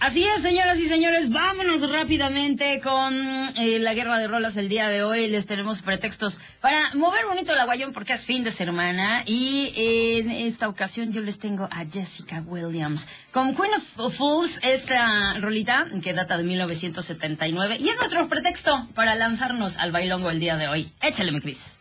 Así 0.00 0.24
es, 0.24 0.40
señoras 0.40 0.78
y 0.78 0.88
señores, 0.88 1.28
vámonos 1.28 1.92
rápidamente 1.92 2.80
con 2.80 3.14
eh, 3.14 3.78
la 3.80 3.92
guerra 3.92 4.18
de 4.18 4.28
rolas 4.28 4.56
el 4.56 4.70
día 4.70 4.88
de 4.88 5.02
hoy. 5.02 5.28
Les 5.28 5.44
tenemos 5.44 5.82
pretextos 5.82 6.40
para 6.62 6.94
mover 6.94 7.26
bonito 7.26 7.52
el 7.52 7.58
aguayón 7.58 7.92
porque 7.92 8.14
es 8.14 8.24
fin 8.24 8.42
de 8.42 8.50
semana 8.50 9.22
y 9.26 9.74
en 9.76 10.30
esta 10.30 10.70
ocasión 10.70 11.12
yo 11.12 11.20
les 11.20 11.38
tengo 11.38 11.64
a 11.64 11.84
Jessica 11.84 12.42
Williams 12.46 13.08
con 13.30 13.54
Queen 13.54 13.74
of 13.74 14.16
Fools, 14.16 14.58
esta 14.62 15.34
rolita 15.38 15.86
que 16.02 16.14
data 16.14 16.38
de 16.38 16.44
1979 16.44 17.76
y 17.78 17.90
es 17.90 17.96
nuestro 17.98 18.26
pretexto 18.26 18.82
para 18.94 19.14
lanzarnos 19.16 19.76
al 19.76 19.92
bailongo 19.92 20.30
el 20.30 20.40
día 20.40 20.56
de 20.56 20.66
hoy. 20.68 20.90
Échale, 21.02 21.30
mi 21.30 21.40
Cris. 21.40 21.78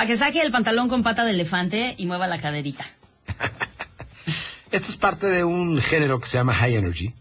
Para 0.00 0.08
que 0.08 0.16
saque 0.16 0.40
el 0.40 0.50
pantalón 0.50 0.88
con 0.88 1.02
pata 1.02 1.26
de 1.26 1.32
elefante 1.32 1.94
y 1.98 2.06
mueva 2.06 2.26
la 2.26 2.40
caderita. 2.40 2.86
Esto 4.70 4.92
es 4.92 4.96
parte 4.96 5.26
de 5.26 5.44
un 5.44 5.78
género 5.78 6.18
que 6.18 6.26
se 6.26 6.38
llama 6.38 6.54
High 6.54 6.76
Energy 6.76 7.12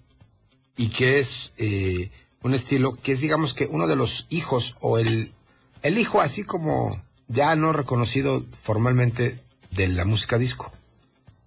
y 0.78 0.88
que 0.88 1.20
es 1.20 1.52
eh, 1.58 2.10
un 2.42 2.54
estilo 2.54 2.94
que 2.94 3.12
es, 3.12 3.20
digamos 3.20 3.54
que, 3.54 3.66
uno 3.66 3.86
de 3.86 3.98
los 3.98 4.28
hijos 4.30 4.78
o 4.80 4.98
el, 4.98 5.34
el 5.82 5.98
hijo 5.98 6.22
así 6.22 6.46
como 6.46 7.04
ya 7.28 7.54
no 7.58 7.74
reconocido 7.74 8.46
formalmente 8.64 9.44
de 9.72 9.90
la 9.90 10.06
música 10.06 10.38
disco. 10.38 10.72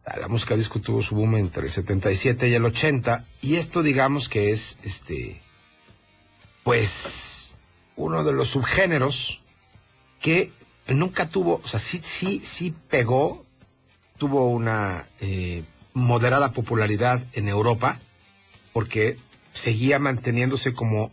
La 0.04 0.28
música 0.28 0.54
disco 0.54 0.82
tuvo 0.82 1.00
su 1.00 1.14
boom 1.14 1.36
entre 1.36 1.64
el 1.64 1.70
77 1.70 2.50
y 2.50 2.54
el 2.56 2.64
80 2.66 3.24
y 3.40 3.56
esto 3.56 3.82
digamos 3.82 4.28
que 4.28 4.50
es 4.50 4.78
este 4.82 5.40
pues 6.62 7.54
uno 7.96 8.22
de 8.22 8.34
los 8.34 8.48
subgéneros 8.48 9.40
que 10.20 10.52
nunca 10.88 11.28
tuvo, 11.28 11.60
o 11.62 11.68
sea, 11.68 11.80
sí, 11.80 12.00
sí, 12.02 12.40
sí 12.44 12.74
pegó, 12.88 13.44
tuvo 14.18 14.50
una 14.50 15.06
eh, 15.20 15.64
moderada 15.94 16.52
popularidad 16.52 17.22
en 17.32 17.48
Europa, 17.48 18.00
porque 18.72 19.16
seguía 19.52 19.98
manteniéndose 19.98 20.72
como, 20.72 21.12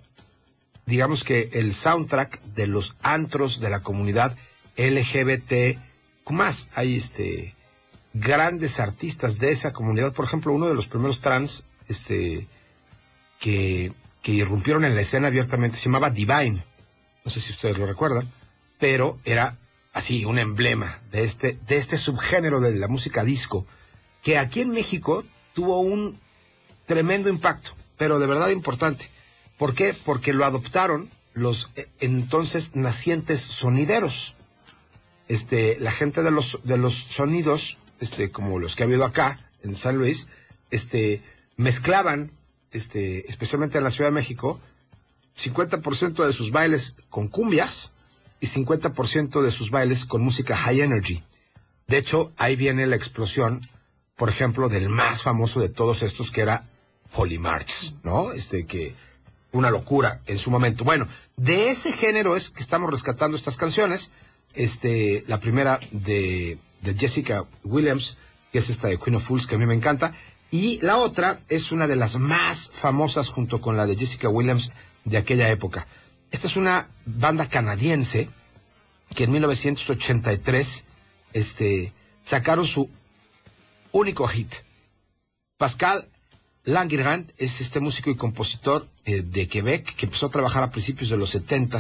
digamos 0.85 1.23
que 1.23 1.49
el 1.53 1.73
soundtrack 1.73 2.41
de 2.55 2.67
los 2.67 2.95
antros 3.01 3.59
de 3.59 3.69
la 3.69 3.81
comunidad 3.81 4.35
LGBT, 4.77 5.77
más. 6.31 6.69
Hay 6.73 6.95
este 6.95 7.55
grandes 8.13 8.79
artistas 8.79 9.37
de 9.39 9.49
esa 9.49 9.71
comunidad, 9.71 10.13
por 10.13 10.25
ejemplo, 10.25 10.53
uno 10.53 10.67
de 10.67 10.73
los 10.73 10.87
primeros 10.87 11.21
trans, 11.21 11.65
este, 11.87 12.47
que, 13.39 13.93
que 14.21 14.31
irrumpieron 14.31 14.83
en 14.83 14.95
la 14.95 15.01
escena 15.01 15.27
abiertamente, 15.27 15.77
se 15.77 15.85
llamaba 15.85 16.09
Divine, 16.09 16.63
no 17.23 17.31
sé 17.31 17.39
si 17.39 17.51
ustedes 17.51 17.77
lo 17.77 17.85
recuerdan, 17.85 18.31
pero 18.79 19.19
era 19.25 19.57
así 19.93 20.25
un 20.25 20.39
emblema 20.39 20.99
de 21.11 21.23
este, 21.23 21.59
de 21.67 21.77
este 21.77 21.97
subgénero 21.97 22.59
de 22.59 22.75
la 22.75 22.87
música 22.87 23.23
disco, 23.23 23.67
que 24.23 24.37
aquí 24.37 24.61
en 24.61 24.71
México 24.71 25.23
tuvo 25.53 25.81
un 25.81 26.19
tremendo 26.85 27.29
impacto, 27.29 27.71
pero 27.97 28.17
de 28.17 28.27
verdad 28.27 28.49
importante. 28.49 29.09
¿Por 29.57 29.75
qué? 29.75 29.93
Porque 30.05 30.33
lo 30.33 30.45
adoptaron 30.45 31.09
los 31.33 31.69
eh, 31.75 31.87
entonces 31.99 32.75
nacientes 32.75 33.41
sonideros. 33.41 34.35
Este, 35.27 35.77
la 35.79 35.91
gente 35.91 36.23
de 36.23 36.31
los, 36.31 36.61
de 36.63 36.77
los 36.77 36.95
sonidos, 36.95 37.77
este, 37.99 38.31
como 38.31 38.57
los 38.57 38.75
que 38.75 38.83
ha 38.83 38.85
habido 38.87 39.05
acá 39.05 39.51
en 39.61 39.75
San 39.75 39.97
Luis, 39.97 40.27
este, 40.71 41.21
mezclaban, 41.57 42.31
este, 42.71 43.29
especialmente 43.29 43.77
en 43.77 43.83
la 43.83 43.91
Ciudad 43.91 44.09
de 44.09 44.15
México, 44.15 44.59
50% 45.37 46.25
de 46.25 46.33
sus 46.33 46.51
bailes 46.51 46.95
con 47.09 47.27
cumbias 47.27 47.91
y 48.39 48.47
50% 48.47 49.41
de 49.41 49.51
sus 49.51 49.71
bailes 49.71 50.05
con 50.05 50.21
música 50.21 50.55
high 50.55 50.81
energy. 50.81 51.23
De 51.87 51.97
hecho, 51.97 52.31
ahí 52.37 52.55
viene 52.55 52.87
la 52.87 52.95
explosión, 52.95 53.61
por 54.15 54.29
ejemplo, 54.29 54.69
del 54.69 54.89
más 54.89 55.23
famoso 55.23 55.59
de 55.59 55.69
todos 55.69 56.03
estos, 56.03 56.31
que 56.31 56.41
era 56.41 56.63
Holy 57.13 57.39
March, 57.39 57.95
¿no? 58.03 58.31
Este, 58.31 58.65
que 58.65 58.95
una 59.51 59.71
locura 59.71 60.21
en 60.27 60.37
su 60.37 60.51
momento. 60.51 60.83
Bueno, 60.83 61.07
de 61.35 61.69
ese 61.69 61.91
género 61.91 62.35
es 62.35 62.49
que 62.49 62.61
estamos 62.61 62.89
rescatando 62.91 63.35
estas 63.35 63.57
canciones. 63.57 64.11
Este, 64.53 65.23
la 65.27 65.39
primera 65.39 65.79
de, 65.91 66.57
de 66.81 66.93
Jessica 66.95 67.45
Williams, 67.63 68.17
que 68.51 68.59
es 68.59 68.69
esta 68.69 68.87
de 68.87 68.97
Queen 68.97 69.15
of 69.15 69.23
Fools, 69.23 69.47
que 69.47 69.55
a 69.55 69.57
mí 69.57 69.65
me 69.65 69.73
encanta. 69.73 70.13
Y 70.51 70.79
la 70.81 70.97
otra 70.97 71.39
es 71.49 71.71
una 71.71 71.87
de 71.87 71.95
las 71.95 72.17
más 72.17 72.71
famosas 72.73 73.29
junto 73.29 73.61
con 73.61 73.77
la 73.77 73.85
de 73.85 73.95
Jessica 73.95 74.29
Williams 74.29 74.71
de 75.05 75.17
aquella 75.17 75.49
época. 75.49 75.87
Esta 76.31 76.47
es 76.47 76.55
una 76.55 76.89
banda 77.05 77.47
canadiense 77.47 78.29
que 79.15 79.23
en 79.23 79.31
1983 79.31 80.85
este, 81.33 81.93
sacaron 82.23 82.67
su 82.67 82.89
único 83.91 84.27
hit. 84.27 84.53
Pascal 85.57 86.07
Langerhand 86.63 87.33
es 87.37 87.61
este 87.61 87.79
músico 87.79 88.11
y 88.11 88.15
compositor 88.15 88.87
eh, 89.05 89.21
de 89.21 89.47
Quebec 89.47 89.95
que 89.95 90.05
empezó 90.05 90.27
a 90.27 90.31
trabajar 90.31 90.63
a 90.63 90.71
principios 90.71 91.09
de 91.09 91.17
los 91.17 91.31
70 91.31 91.79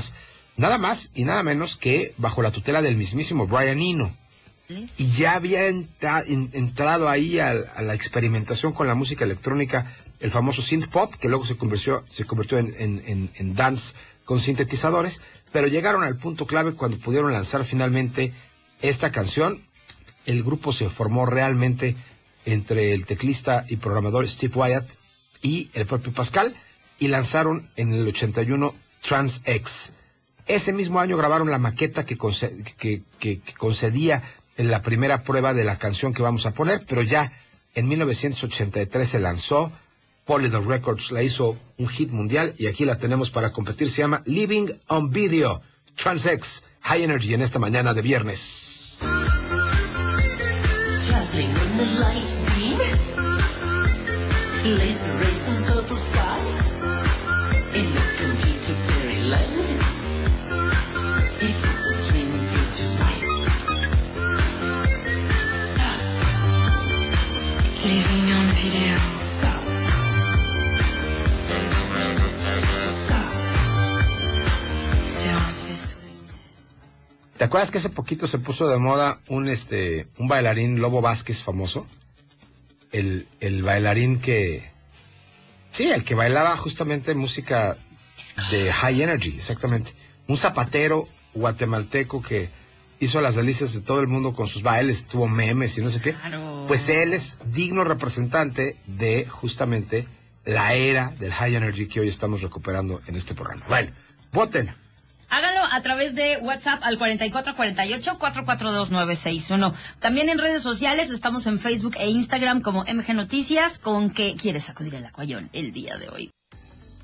nada 0.57 0.77
más 0.77 1.11
y 1.13 1.23
nada 1.23 1.43
menos 1.43 1.77
que 1.77 2.13
bajo 2.17 2.41
la 2.41 2.51
tutela 2.51 2.81
del 2.81 2.97
mismísimo 2.97 3.47
Brian 3.47 3.79
Eno. 3.79 4.15
Y 4.97 5.09
ya 5.11 5.33
había 5.33 5.67
entrado 5.67 7.09
ahí 7.09 7.39
a, 7.39 7.53
la 7.81 7.95
experimentación 7.95 8.71
con 8.71 8.85
la 8.85 8.93
música 8.93 9.25
electrónica, 9.25 9.95
el 10.19 10.29
famoso 10.29 10.61
synth 10.61 10.89
pop, 10.89 11.11
que 11.15 11.27
luego 11.27 11.43
se 11.43 11.57
convirtió, 11.57 12.05
se 12.07 12.25
convirtió 12.25 12.59
en, 12.59 13.31
en 13.33 13.55
dance 13.55 13.95
con 14.29 14.39
sintetizadores, 14.39 15.23
pero 15.51 15.65
llegaron 15.65 16.03
al 16.03 16.15
punto 16.15 16.45
clave 16.45 16.73
cuando 16.73 16.99
pudieron 16.99 17.33
lanzar 17.33 17.63
finalmente 17.63 18.31
esta 18.79 19.11
canción. 19.11 19.63
El 20.27 20.43
grupo 20.43 20.71
se 20.71 20.87
formó 20.87 21.25
realmente 21.25 21.95
entre 22.45 22.93
el 22.93 23.07
teclista 23.07 23.65
y 23.69 23.77
programador 23.77 24.27
Steve 24.27 24.53
Wyatt 24.55 24.87
y 25.41 25.71
el 25.73 25.87
propio 25.87 26.13
Pascal 26.13 26.55
y 26.99 27.07
lanzaron 27.07 27.71
en 27.75 27.91
el 27.91 28.07
81 28.07 28.75
Trans 29.01 29.41
X. 29.45 29.93
Ese 30.45 30.73
mismo 30.73 30.99
año 30.99 31.17
grabaron 31.17 31.49
la 31.49 31.57
maqueta 31.57 32.05
que, 32.05 32.15
que, 32.77 33.41
concedía 33.57 34.21
en 34.57 34.69
la 34.69 34.83
primera 34.83 35.23
prueba 35.23 35.55
de 35.55 35.63
la 35.63 35.79
canción 35.79 36.13
que 36.13 36.21
vamos 36.21 36.45
a 36.45 36.51
poner, 36.51 36.85
pero 36.87 37.01
ya 37.01 37.33
en 37.73 37.87
1983 37.87 39.09
se 39.09 39.19
lanzó, 39.19 39.71
Polydor 40.29 40.67
Records 40.67 41.11
la 41.11 41.23
hizo 41.23 41.57
un 41.79 41.87
hit 41.87 42.11
mundial 42.11 42.53
y 42.59 42.67
aquí 42.67 42.85
la 42.85 42.99
tenemos 42.99 43.31
para 43.31 43.51
competir, 43.51 43.89
se 43.89 44.03
llama 44.03 44.21
Living 44.25 44.67
on 44.87 45.09
Video, 45.09 45.63
X, 45.97 46.65
High 46.81 47.01
Energy 47.01 47.33
en 47.33 47.41
esta 47.41 47.57
mañana 47.57 47.95
de 47.95 48.03
viernes. 48.03 48.99
Laser 54.63 55.15
racing 55.17 55.63
purple 55.65 55.97
¿Te 77.39 77.45
acuerdas 77.45 77.71
que 77.71 77.79
hace 77.79 77.89
poquito 77.89 78.27
se 78.27 78.37
puso 78.37 78.67
de 78.67 78.77
moda 78.77 79.21
un 79.27 79.49
este 79.49 80.07
un 80.19 80.27
bailarín 80.27 80.79
Lobo 80.79 81.01
Vázquez 81.01 81.41
famoso? 81.41 81.87
el, 82.91 83.27
el 83.39 83.63
bailarín 83.63 84.19
que... 84.19 84.69
Sí, 85.71 85.89
el 85.91 86.03
que 86.03 86.15
bailaba 86.15 86.57
justamente 86.57 87.13
música 87.13 87.77
de 88.51 88.71
high 88.71 89.01
energy, 89.01 89.35
exactamente. 89.35 89.93
Un 90.27 90.37
zapatero 90.37 91.07
guatemalteco 91.33 92.21
que 92.21 92.49
hizo 92.99 93.21
las 93.21 93.35
delicias 93.35 93.73
de 93.73 93.81
todo 93.81 94.01
el 94.01 94.07
mundo 94.07 94.33
con 94.33 94.47
sus 94.47 94.63
bailes, 94.63 95.07
tuvo 95.07 95.27
memes 95.27 95.77
y 95.77 95.81
no 95.81 95.91
sé 95.91 96.01
qué. 96.01 96.15
Pues 96.67 96.89
él 96.89 97.13
es 97.13 97.37
digno 97.51 97.83
representante 97.83 98.77
de 98.87 99.25
justamente 99.27 100.07
la 100.43 100.73
era 100.73 101.13
del 101.19 101.31
high 101.31 101.55
energy 101.55 101.87
que 101.87 101.99
hoy 101.99 102.07
estamos 102.07 102.41
recuperando 102.41 102.99
en 103.05 103.15
este 103.15 103.35
programa. 103.35 103.63
Bueno, 103.69 103.91
voten 104.31 104.73
Háganlo 105.29 105.61
a 105.71 105.81
través 105.81 106.15
de 106.15 106.37
WhatsApp 106.41 106.81
al 106.83 106.97
4448-442961. 106.97 109.73
También 109.99 110.29
en 110.29 110.39
redes 110.39 110.63
sociales 110.63 111.11
estamos 111.11 111.45
en 111.45 111.59
Facebook 111.59 111.95
e 111.99 112.09
Instagram 112.09 112.61
como 112.61 112.83
MG 112.83 113.13
Noticias. 113.13 113.77
¿Con 113.77 114.09
qué 114.09 114.35
quieres 114.35 114.67
acudir 114.69 114.95
al 114.95 115.05
Acuayón 115.05 115.49
el 115.53 115.71
día 115.71 115.97
de 115.97 116.09
hoy? 116.09 116.31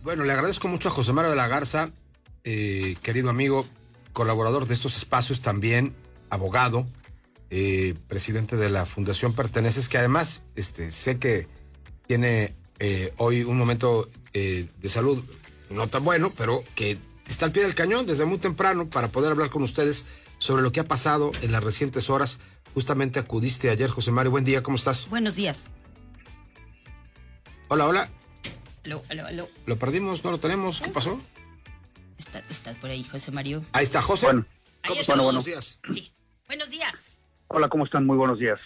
Bueno, 0.04 0.24
le 0.24 0.34
agradezco 0.34 0.68
mucho 0.68 0.90
a 0.90 0.92
José 0.92 1.14
Mario 1.14 1.30
de 1.32 1.36
la 1.36 1.48
Garza, 1.48 1.92
eh, 2.44 2.96
querido 3.04 3.30
amigo, 3.30 3.68
colaborador 4.12 4.68
de 4.68 4.74
estos 4.74 4.98
espacios 4.98 5.42
también, 5.42 5.96
abogado, 6.32 6.88
eh, 7.52 7.94
presidente 8.08 8.56
de 8.56 8.70
la 8.70 8.86
Fundación 8.86 9.34
Perteneces, 9.34 9.88
que 9.88 10.00
además 10.00 10.44
este, 10.56 10.90
sé 10.92 11.20
que 11.20 11.48
tiene 12.08 12.56
eh, 12.80 13.14
hoy 13.18 13.44
un 13.44 13.58
momento 13.58 14.10
de 14.34 14.90
salud 14.90 15.24
no 15.70 15.88
tan 15.88 16.04
bueno, 16.04 16.34
pero 16.36 16.64
que 16.76 16.98
está 17.28 17.46
al 17.46 17.52
pie 17.52 17.64
del 17.64 17.76
cañón 17.76 18.06
desde 18.06 18.26
muy 18.26 18.38
temprano 18.38 18.90
para 18.90 19.08
poder 19.08 19.32
hablar 19.32 19.50
con 19.50 19.64
ustedes 19.64 20.06
sobre 20.38 20.64
lo 20.64 20.72
que 20.72 20.80
ha 20.80 20.86
pasado 20.86 21.32
en 21.42 21.52
las 21.52 21.64
recientes 21.64 22.10
horas. 22.10 22.40
Justamente 22.74 23.20
acudiste 23.20 23.70
ayer, 23.70 23.90
José 23.90 24.12
Mario. 24.12 24.32
Buen 24.32 24.44
día, 24.44 24.62
¿cómo 24.64 24.78
estás? 24.78 25.10
Buenos 25.10 25.36
días. 25.36 25.70
Hola, 27.70 27.88
hola. 27.88 28.10
Aló, 28.84 29.02
aló, 29.10 29.26
aló. 29.26 29.50
¿Lo 29.66 29.78
perdimos? 29.78 30.24
¿No 30.24 30.32
lo 30.32 30.40
tenemos? 30.40 30.82
¿Qué 30.82 30.90
pasó? 30.90 31.20
estás 32.50 32.76
por 32.76 32.90
ahí, 32.90 33.02
José 33.04 33.32
Mario. 33.32 33.64
Ahí 33.72 33.84
está, 33.84 34.02
José. 34.02 34.26
Bueno, 34.26 34.46
¿Cómo 35.08 35.24
buenos 35.24 35.46
días. 35.46 35.80
Sí. 35.92 36.12
Buenos 36.48 36.70
días. 36.70 37.18
Hola, 37.48 37.70
¿cómo 37.70 37.86
están? 37.86 38.06
Muy 38.06 38.18
buenos 38.18 38.40
días. 38.40 38.60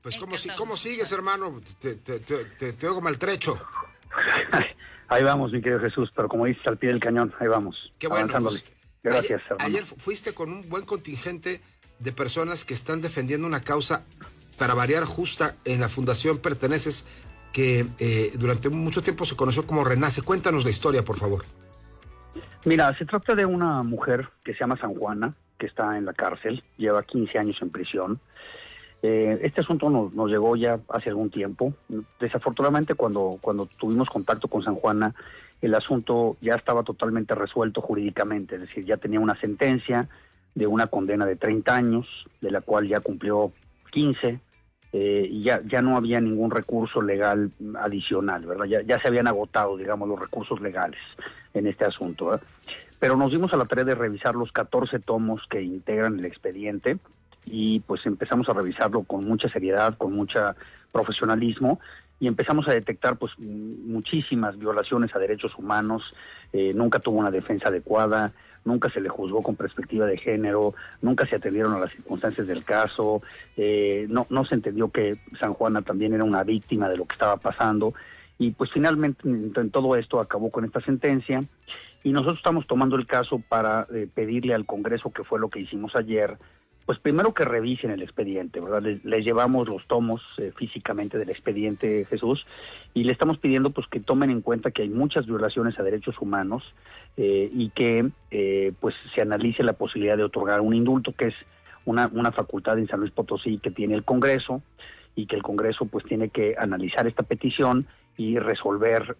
Pues, 0.00 0.16
¿cómo, 0.16 0.34
¿cómo 0.56 0.76
sigues, 0.76 1.12
hermano? 1.12 1.60
Te, 1.80 1.94
te, 1.96 2.18
te, 2.18 2.72
te 2.72 2.88
oigo 2.88 3.00
maltrecho. 3.00 3.58
Ahí 5.12 5.22
vamos, 5.22 5.52
mi 5.52 5.60
querido 5.60 5.78
Jesús, 5.80 6.10
pero 6.14 6.28
como 6.28 6.46
dices, 6.46 6.66
al 6.66 6.78
pie 6.78 6.88
del 6.88 7.00
cañón, 7.00 7.34
ahí 7.38 7.46
vamos. 7.46 7.92
Qué 7.98 8.06
bueno. 8.06 8.32
Pues, 8.40 8.64
Gracias, 9.02 9.42
ayer, 9.50 9.56
Ayer 9.60 9.84
fuiste 9.84 10.32
con 10.32 10.52
un 10.52 10.68
buen 10.68 10.84
contingente 10.84 11.60
de 11.98 12.12
personas 12.12 12.64
que 12.64 12.72
están 12.72 13.00
defendiendo 13.00 13.46
una 13.46 13.60
causa 13.60 14.04
para 14.58 14.74
variar 14.74 15.04
justa 15.04 15.56
en 15.64 15.80
la 15.80 15.88
Fundación 15.88 16.38
Perteneces, 16.38 17.06
que 17.52 17.84
eh, 17.98 18.32
durante 18.38 18.68
mucho 18.68 19.02
tiempo 19.02 19.24
se 19.24 19.36
conoció 19.36 19.66
como 19.66 19.84
Renace. 19.84 20.22
Cuéntanos 20.22 20.64
la 20.64 20.70
historia, 20.70 21.02
por 21.02 21.18
favor. 21.18 21.44
Mira, 22.64 22.96
se 22.96 23.04
trata 23.04 23.34
de 23.34 23.44
una 23.44 23.82
mujer 23.82 24.28
que 24.44 24.54
se 24.54 24.60
llama 24.60 24.78
San 24.78 24.94
Juana, 24.94 25.34
que 25.58 25.66
está 25.66 25.98
en 25.98 26.06
la 26.06 26.14
cárcel, 26.14 26.62
lleva 26.78 27.02
15 27.02 27.38
años 27.38 27.58
en 27.60 27.70
prisión. 27.70 28.20
Eh, 29.02 29.40
este 29.42 29.62
asunto 29.62 29.90
nos, 29.90 30.30
llegó 30.30 30.54
ya 30.54 30.78
hace 30.88 31.10
algún 31.10 31.30
tiempo. 31.30 31.74
Desafortunadamente, 32.20 32.94
cuando, 32.94 33.38
cuando 33.40 33.66
tuvimos 33.66 34.08
contacto 34.08 34.46
con 34.48 34.62
San 34.62 34.76
Juana, 34.76 35.14
el 35.60 35.74
asunto 35.74 36.36
ya 36.40 36.54
estaba 36.54 36.82
totalmente 36.84 37.34
resuelto 37.34 37.80
jurídicamente, 37.80 38.56
es 38.56 38.62
decir, 38.62 38.84
ya 38.84 38.96
tenía 38.96 39.20
una 39.20 39.38
sentencia 39.38 40.08
de 40.54 40.66
una 40.66 40.86
condena 40.86 41.24
de 41.24 41.36
30 41.36 41.74
años, 41.74 42.06
de 42.40 42.50
la 42.50 42.60
cual 42.60 42.86
ya 42.86 43.00
cumplió 43.00 43.52
15, 43.90 44.40
eh, 44.92 45.28
y 45.30 45.42
ya, 45.42 45.62
ya 45.64 45.80
no 45.80 45.96
había 45.96 46.20
ningún 46.20 46.50
recurso 46.50 47.00
legal 47.00 47.50
adicional, 47.80 48.44
¿verdad? 48.44 48.66
Ya, 48.66 48.82
ya 48.82 49.00
se 49.00 49.08
habían 49.08 49.26
agotado, 49.26 49.76
digamos, 49.76 50.08
los 50.08 50.20
recursos 50.20 50.60
legales 50.60 51.00
en 51.54 51.66
este 51.66 51.84
asunto. 51.84 52.38
Pero 52.98 53.16
nos 53.16 53.30
dimos 53.30 53.52
a 53.52 53.56
la 53.56 53.64
tarea 53.64 53.84
de 53.84 53.94
revisar 53.94 54.34
los 54.34 54.52
14 54.52 54.98
tomos 55.00 55.46
que 55.48 55.62
integran 55.62 56.18
el 56.18 56.26
expediente 56.26 56.98
y 57.44 57.80
pues 57.80 58.04
empezamos 58.06 58.48
a 58.48 58.52
revisarlo 58.52 59.02
con 59.02 59.24
mucha 59.24 59.48
seriedad, 59.48 59.96
con 59.96 60.14
mucha 60.14 60.54
profesionalismo 60.90 61.80
y 62.20 62.28
empezamos 62.28 62.68
a 62.68 62.72
detectar 62.72 63.16
pues 63.16 63.32
muchísimas 63.38 64.56
violaciones 64.56 65.14
a 65.14 65.18
derechos 65.18 65.58
humanos, 65.58 66.02
eh, 66.52 66.72
nunca 66.74 67.00
tuvo 67.00 67.18
una 67.18 67.32
defensa 67.32 67.68
adecuada, 67.68 68.32
nunca 68.64 68.90
se 68.90 69.00
le 69.00 69.08
juzgó 69.08 69.42
con 69.42 69.56
perspectiva 69.56 70.06
de 70.06 70.16
género, 70.16 70.74
nunca 71.00 71.26
se 71.26 71.36
atendieron 71.36 71.72
a 71.72 71.80
las 71.80 71.90
circunstancias 71.90 72.46
del 72.46 72.62
caso, 72.62 73.22
eh, 73.56 74.06
no, 74.08 74.26
no 74.30 74.44
se 74.44 74.54
entendió 74.54 74.88
que 74.90 75.18
San 75.40 75.54
Juana 75.54 75.82
también 75.82 76.14
era 76.14 76.22
una 76.22 76.44
víctima 76.44 76.88
de 76.88 76.96
lo 76.96 77.06
que 77.06 77.14
estaba 77.14 77.38
pasando. 77.38 77.92
Y 78.38 78.52
pues 78.52 78.70
finalmente 78.70 79.28
en 79.28 79.70
todo 79.70 79.96
esto 79.96 80.20
acabó 80.20 80.50
con 80.50 80.64
esta 80.64 80.80
sentencia 80.80 81.42
y 82.04 82.12
nosotros 82.12 82.38
estamos 82.38 82.66
tomando 82.66 82.96
el 82.96 83.06
caso 83.06 83.40
para 83.48 83.86
eh, 83.92 84.08
pedirle 84.12 84.54
al 84.54 84.66
Congreso, 84.66 85.12
que 85.12 85.24
fue 85.24 85.38
lo 85.38 85.48
que 85.48 85.60
hicimos 85.60 85.94
ayer, 85.94 86.36
pues 86.86 86.98
primero 86.98 87.32
que 87.32 87.44
revisen 87.44 87.90
el 87.90 88.02
expediente, 88.02 88.60
¿verdad? 88.60 88.82
Les, 88.82 89.24
llevamos 89.24 89.68
los 89.68 89.86
tomos 89.86 90.20
eh, 90.38 90.52
físicamente 90.56 91.18
del 91.18 91.30
expediente 91.30 92.04
Jesús 92.06 92.44
y 92.92 93.04
le 93.04 93.12
estamos 93.12 93.38
pidiendo 93.38 93.70
pues 93.70 93.86
que 93.86 94.00
tomen 94.00 94.30
en 94.30 94.40
cuenta 94.40 94.70
que 94.70 94.82
hay 94.82 94.88
muchas 94.88 95.26
violaciones 95.26 95.78
a 95.78 95.82
derechos 95.82 96.16
humanos 96.20 96.64
eh, 97.16 97.48
y 97.52 97.70
que 97.70 98.10
eh, 98.30 98.72
pues 98.80 98.94
se 99.14 99.20
analice 99.20 99.62
la 99.62 99.74
posibilidad 99.74 100.16
de 100.16 100.24
otorgar 100.24 100.60
un 100.60 100.74
indulto, 100.74 101.12
que 101.12 101.28
es 101.28 101.34
una, 101.84 102.10
una 102.12 102.32
facultad 102.32 102.78
en 102.78 102.88
San 102.88 103.00
Luis 103.00 103.12
Potosí 103.12 103.58
que 103.58 103.70
tiene 103.70 103.94
el 103.94 104.04
Congreso 104.04 104.62
y 105.14 105.26
que 105.26 105.36
el 105.36 105.42
Congreso 105.42 105.86
pues 105.86 106.04
tiene 106.04 106.30
que 106.30 106.56
analizar 106.58 107.06
esta 107.06 107.22
petición 107.22 107.86
y 108.16 108.38
resolver 108.38 109.16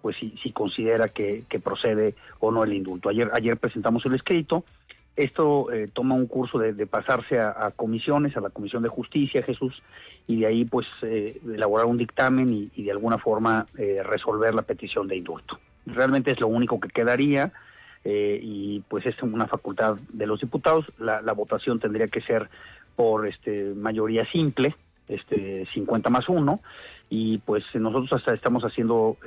pues 0.00 0.16
si, 0.16 0.30
si 0.42 0.52
considera 0.52 1.08
que, 1.08 1.42
que, 1.48 1.58
procede 1.58 2.14
o 2.38 2.52
no 2.52 2.62
el 2.62 2.72
indulto. 2.72 3.08
Ayer, 3.08 3.30
ayer 3.32 3.56
presentamos 3.56 4.06
el 4.06 4.14
escrito, 4.14 4.64
esto 5.18 5.72
eh, 5.72 5.90
toma 5.92 6.14
un 6.14 6.26
curso 6.26 6.58
de, 6.58 6.86
pasarse 6.86 7.40
a, 7.40 7.72
comisiones, 7.74 8.36
a 8.36 8.40
la 8.40 8.50
Comisión 8.50 8.84
de 8.84 8.88
Justicia, 8.88 9.42
Jesús, 9.42 9.82
y 10.28 10.40
de 10.40 10.46
ahí 10.46 10.64
pues 10.64 10.86
eh, 11.02 11.40
elaborar 11.44 11.86
un 11.86 11.98
dictamen 11.98 12.70
y, 12.72 12.82
de 12.82 12.92
alguna 12.92 13.18
forma 13.18 13.66
eh, 13.76 14.00
resolver 14.04 14.54
la 14.54 14.62
petición 14.62 15.08
de 15.08 15.16
indulto. 15.16 15.58
Realmente 15.86 16.30
es 16.30 16.40
lo 16.40 16.46
único 16.46 16.78
que 16.78 16.88
quedaría 16.88 17.52
y 18.04 18.80
pues 18.88 19.04
es 19.04 19.22
una 19.22 19.46
facultad 19.46 19.98
de 20.10 20.26
los 20.26 20.40
diputados. 20.40 20.86
La, 20.98 21.20
votación 21.32 21.78
tendría 21.78 22.06
que 22.06 22.22
ser 22.22 22.48
por 22.96 23.26
este 23.26 23.74
mayoría 23.74 24.24
simple, 24.30 24.76
este 25.08 25.66
50 25.74 26.08
más 26.08 26.26
1 26.26 26.58
y 27.10 27.38
pues 27.38 27.64
nosotros 27.74 28.14
hasta 28.14 28.32
estamos 28.32 28.62
haciendo 28.62 29.18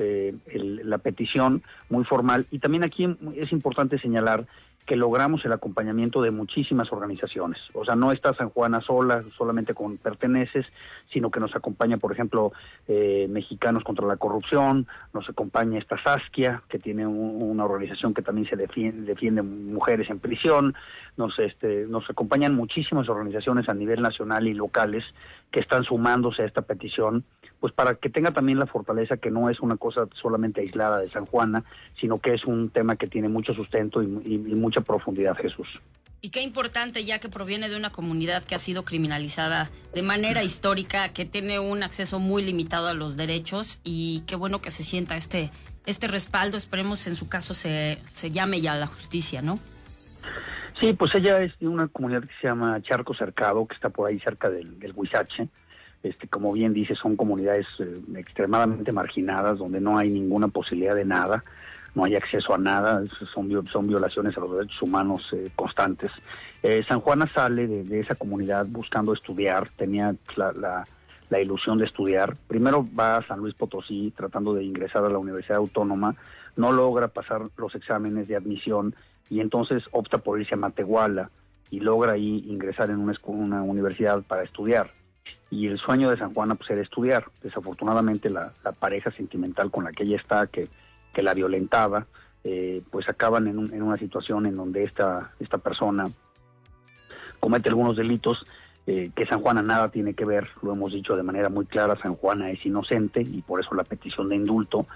la 0.56 0.98
petición 0.98 1.62
muy 1.90 2.06
formal 2.06 2.48
y 2.50 2.58
también 2.58 2.84
aquí 2.84 3.08
es 3.36 3.52
importante 3.52 4.00
señalar 4.00 4.46
que 4.86 4.96
logramos 4.96 5.46
el 5.46 5.54
acompañamiento 5.54 6.22
de 6.22 6.32
muchísimas 6.32 6.92
organizaciones. 6.92 7.60
O 7.74 7.86
sea, 7.86 7.96
no 7.96 8.12
está 8.12 8.34
San 8.34 8.50
Juana 8.50 8.82
sola, 8.82 9.24
solamente 9.38 9.74
con 9.74 9.98
perteneces, 9.98 10.66
sino 11.12 11.32
que 11.32 11.40
nos 11.40 11.56
acompaña, 11.56 11.98
por 11.98 12.12
ejemplo, 12.12 12.52
eh, 12.88 13.28
Mexicanos 13.30 13.84
contra 13.84 14.08
la 14.08 14.18
Corrupción, 14.18 14.88
nos 15.14 15.30
acompaña 15.30 15.80
esta 15.80 16.02
Saskia, 16.02 16.64
que 16.68 16.80
tiene 16.80 17.06
una 17.08 17.66
organización 17.66 18.14
que 18.14 18.22
también 18.22 18.50
se 18.50 18.56
defiende, 18.56 19.04
defiende 19.04 19.42
mujeres 19.42 20.10
en 20.10 20.20
prisión, 20.20 20.76
nos, 21.18 21.38
este, 21.40 21.86
nos 21.88 22.10
acompañan 22.10 22.56
muchísimas 22.56 23.10
organizaciones 23.10 23.70
a 23.70 23.74
nivel 23.74 24.02
nacional 24.02 24.48
y 24.48 24.54
locales 24.54 25.04
que 25.52 25.60
están 25.60 25.84
sumándose 25.84 26.44
a 26.44 26.46
esta 26.46 26.62
petición 26.62 27.26
pues 27.62 27.72
para 27.74 27.94
que 27.94 28.10
tenga 28.10 28.32
también 28.32 28.58
la 28.58 28.66
fortaleza 28.66 29.18
que 29.18 29.30
no 29.30 29.50
es 29.50 29.60
una 29.60 29.78
cosa 29.78 30.08
solamente 30.20 30.62
aislada 30.62 31.00
de 31.00 31.12
San 31.12 31.28
Juana, 31.28 31.64
sino 32.00 32.18
que 32.18 32.34
es 32.34 32.44
un 32.46 32.72
tema 32.72 32.96
que 32.96 33.06
tiene 33.06 33.30
mucho 33.30 33.54
sustento 33.54 34.02
y, 34.02 34.08
mucha 34.08 34.82
profundidad, 34.82 35.38
Jesús. 35.38 35.68
Y 36.22 36.30
qué 36.30 36.42
importante, 36.42 37.06
ya 37.06 37.20
que 37.20 37.30
proviene 37.30 37.70
de 37.70 37.78
una 37.78 37.92
comunidad 37.92 38.44
que 38.44 38.56
ha 38.56 38.60
sido 38.60 38.84
criminalizada 38.84 39.70
de 39.94 40.02
manera 40.02 40.44
histórica, 40.44 41.10
que 41.10 41.24
tiene 41.24 41.60
un 41.60 41.84
acceso 41.84 42.20
muy 42.20 42.44
limitado 42.44 42.88
a 42.88 42.96
los 42.96 43.16
derechos 43.16 43.80
y 43.84 44.24
qué 44.26 44.36
bueno 44.36 44.60
que 44.60 44.72
se 44.72 44.82
sienta 44.82 45.16
este, 45.16 45.52
este 45.86 46.08
respaldo. 46.08 46.58
Esperemos 46.58 47.06
en 47.06 47.16
su 47.16 47.30
caso 47.30 47.54
se, 47.54 48.00
se 48.08 48.32
llame 48.32 48.62
ya 48.62 48.76
la 48.76 48.88
justicia, 48.88 49.44
¿no? 49.44 49.60
Sí, 50.80 50.94
pues 50.94 51.14
ella 51.16 51.42
es 51.42 51.58
de 51.60 51.68
una 51.68 51.88
comunidad 51.88 52.22
que 52.22 52.34
se 52.42 52.48
llama 52.48 52.82
Charco 52.82 53.14
Cercado, 53.14 53.66
que 53.68 53.76
está 53.76 53.90
por 53.90 54.10
ahí 54.10 54.20
cerca 54.20 54.50
del, 54.50 54.80
del 54.80 54.94
Huizache 54.96 55.48
este, 56.04 56.28
como 56.28 56.52
bien 56.54 56.74
dice, 56.74 56.96
son 56.96 57.16
comunidades 57.16 57.68
eh, 57.80 58.02
extremadamente 58.16 58.92
marginadas, 58.92 59.60
donde 59.60 59.80
no 59.80 59.98
hay 59.98 60.10
ninguna 60.10 60.48
posibilidad 60.48 60.96
de 60.96 61.06
nada, 61.06 61.44
no 61.94 62.06
hay 62.06 62.16
acceso 62.16 62.56
a 62.56 62.58
nada, 62.58 63.04
son, 63.34 63.68
son 63.68 63.88
violaciones 63.88 64.36
a 64.36 64.40
los 64.40 64.58
derechos 64.58 64.82
humanos 64.82 65.30
eh, 65.34 65.52
constantes. 65.56 66.12
Eh, 66.64 66.84
San 66.88 67.02
Juana 67.02 67.28
sale 67.28 67.68
de, 67.68 68.00
esa 68.00 68.16
comunidad 68.16 68.66
buscando 68.68 69.14
estudiar, 69.14 69.70
tenía 69.78 70.16
la, 70.36 70.86
ilusión 71.40 71.78
de 71.78 71.86
estudiar. 71.86 72.36
Primero 72.48 72.86
va 72.98 73.18
a 73.18 73.28
San 73.28 73.40
Luis 73.40 73.54
Potosí 73.54 74.12
tratando 74.18 74.54
de 74.54 74.64
ingresar 74.64 75.06
a 75.06 75.10
la 75.10 75.18
Universidad 75.18 75.58
Autónoma, 75.58 76.16
no 76.56 76.72
logra 76.72 77.08
pasar 77.10 77.44
los 77.58 77.76
exámenes 77.76 78.28
de 78.28 78.36
admisión 78.36 78.96
y 79.32 79.40
entonces 79.40 79.84
opta 79.92 80.20
por 80.20 80.40
irse 80.40 80.54
a 80.54 80.58
Matehuala 80.58 81.32
y 81.72 81.80
logra 81.80 82.12
ahí 82.12 82.46
ingresar 82.48 82.92
en 82.92 83.00
una, 83.00 83.16
una 83.24 83.64
universidad 83.64 84.22
para 84.22 84.44
estudiar 84.44 84.92
y 85.52 85.68
el 85.68 85.78
sueño 85.78 86.10
de 86.10 86.18
San 86.18 86.34
Juana 86.34 86.56
pues 86.56 86.70
era 86.72 86.82
estudiar. 86.82 87.26
Desafortunadamente 87.44 88.30
la, 88.30 88.54
pareja 88.80 89.12
sentimental 89.12 89.70
con 89.70 89.84
la 89.84 89.92
que 89.92 90.04
ella 90.04 90.18
está, 90.18 90.48
que, 90.48 90.68
que 91.14 91.22
la 91.22 91.34
violentaba, 91.34 92.08
eh, 92.44 92.82
pues 92.90 93.08
acaban 93.10 93.48
en, 93.48 93.60
en, 93.74 93.82
una 93.84 93.98
situación 93.98 94.46
en 94.46 94.56
donde 94.56 94.84
esta, 94.84 95.32
esta 95.40 95.58
persona 95.58 96.10
comete 97.40 97.70
algunos 97.70 97.98
delitos 97.98 98.46
eh, 98.88 99.12
que 99.14 99.28
San 99.28 99.42
Juana 99.42 99.62
nada 99.62 99.90
tiene 99.90 100.14
que 100.14 100.26
ver, 100.26 100.48
lo 100.64 100.72
hemos 100.72 100.94
dicho 100.94 101.16
de 101.16 101.24
manera 101.24 101.50
muy 101.50 101.66
clara, 101.66 102.00
San 102.02 102.16
Juana 102.16 102.50
es 102.50 102.66
inocente 102.66 103.22
y 103.22 103.42
por 103.42 103.60
eso 103.60 103.76
la 103.76 103.84
petición 103.84 104.30
de 104.30 104.38
indulto 104.38 104.88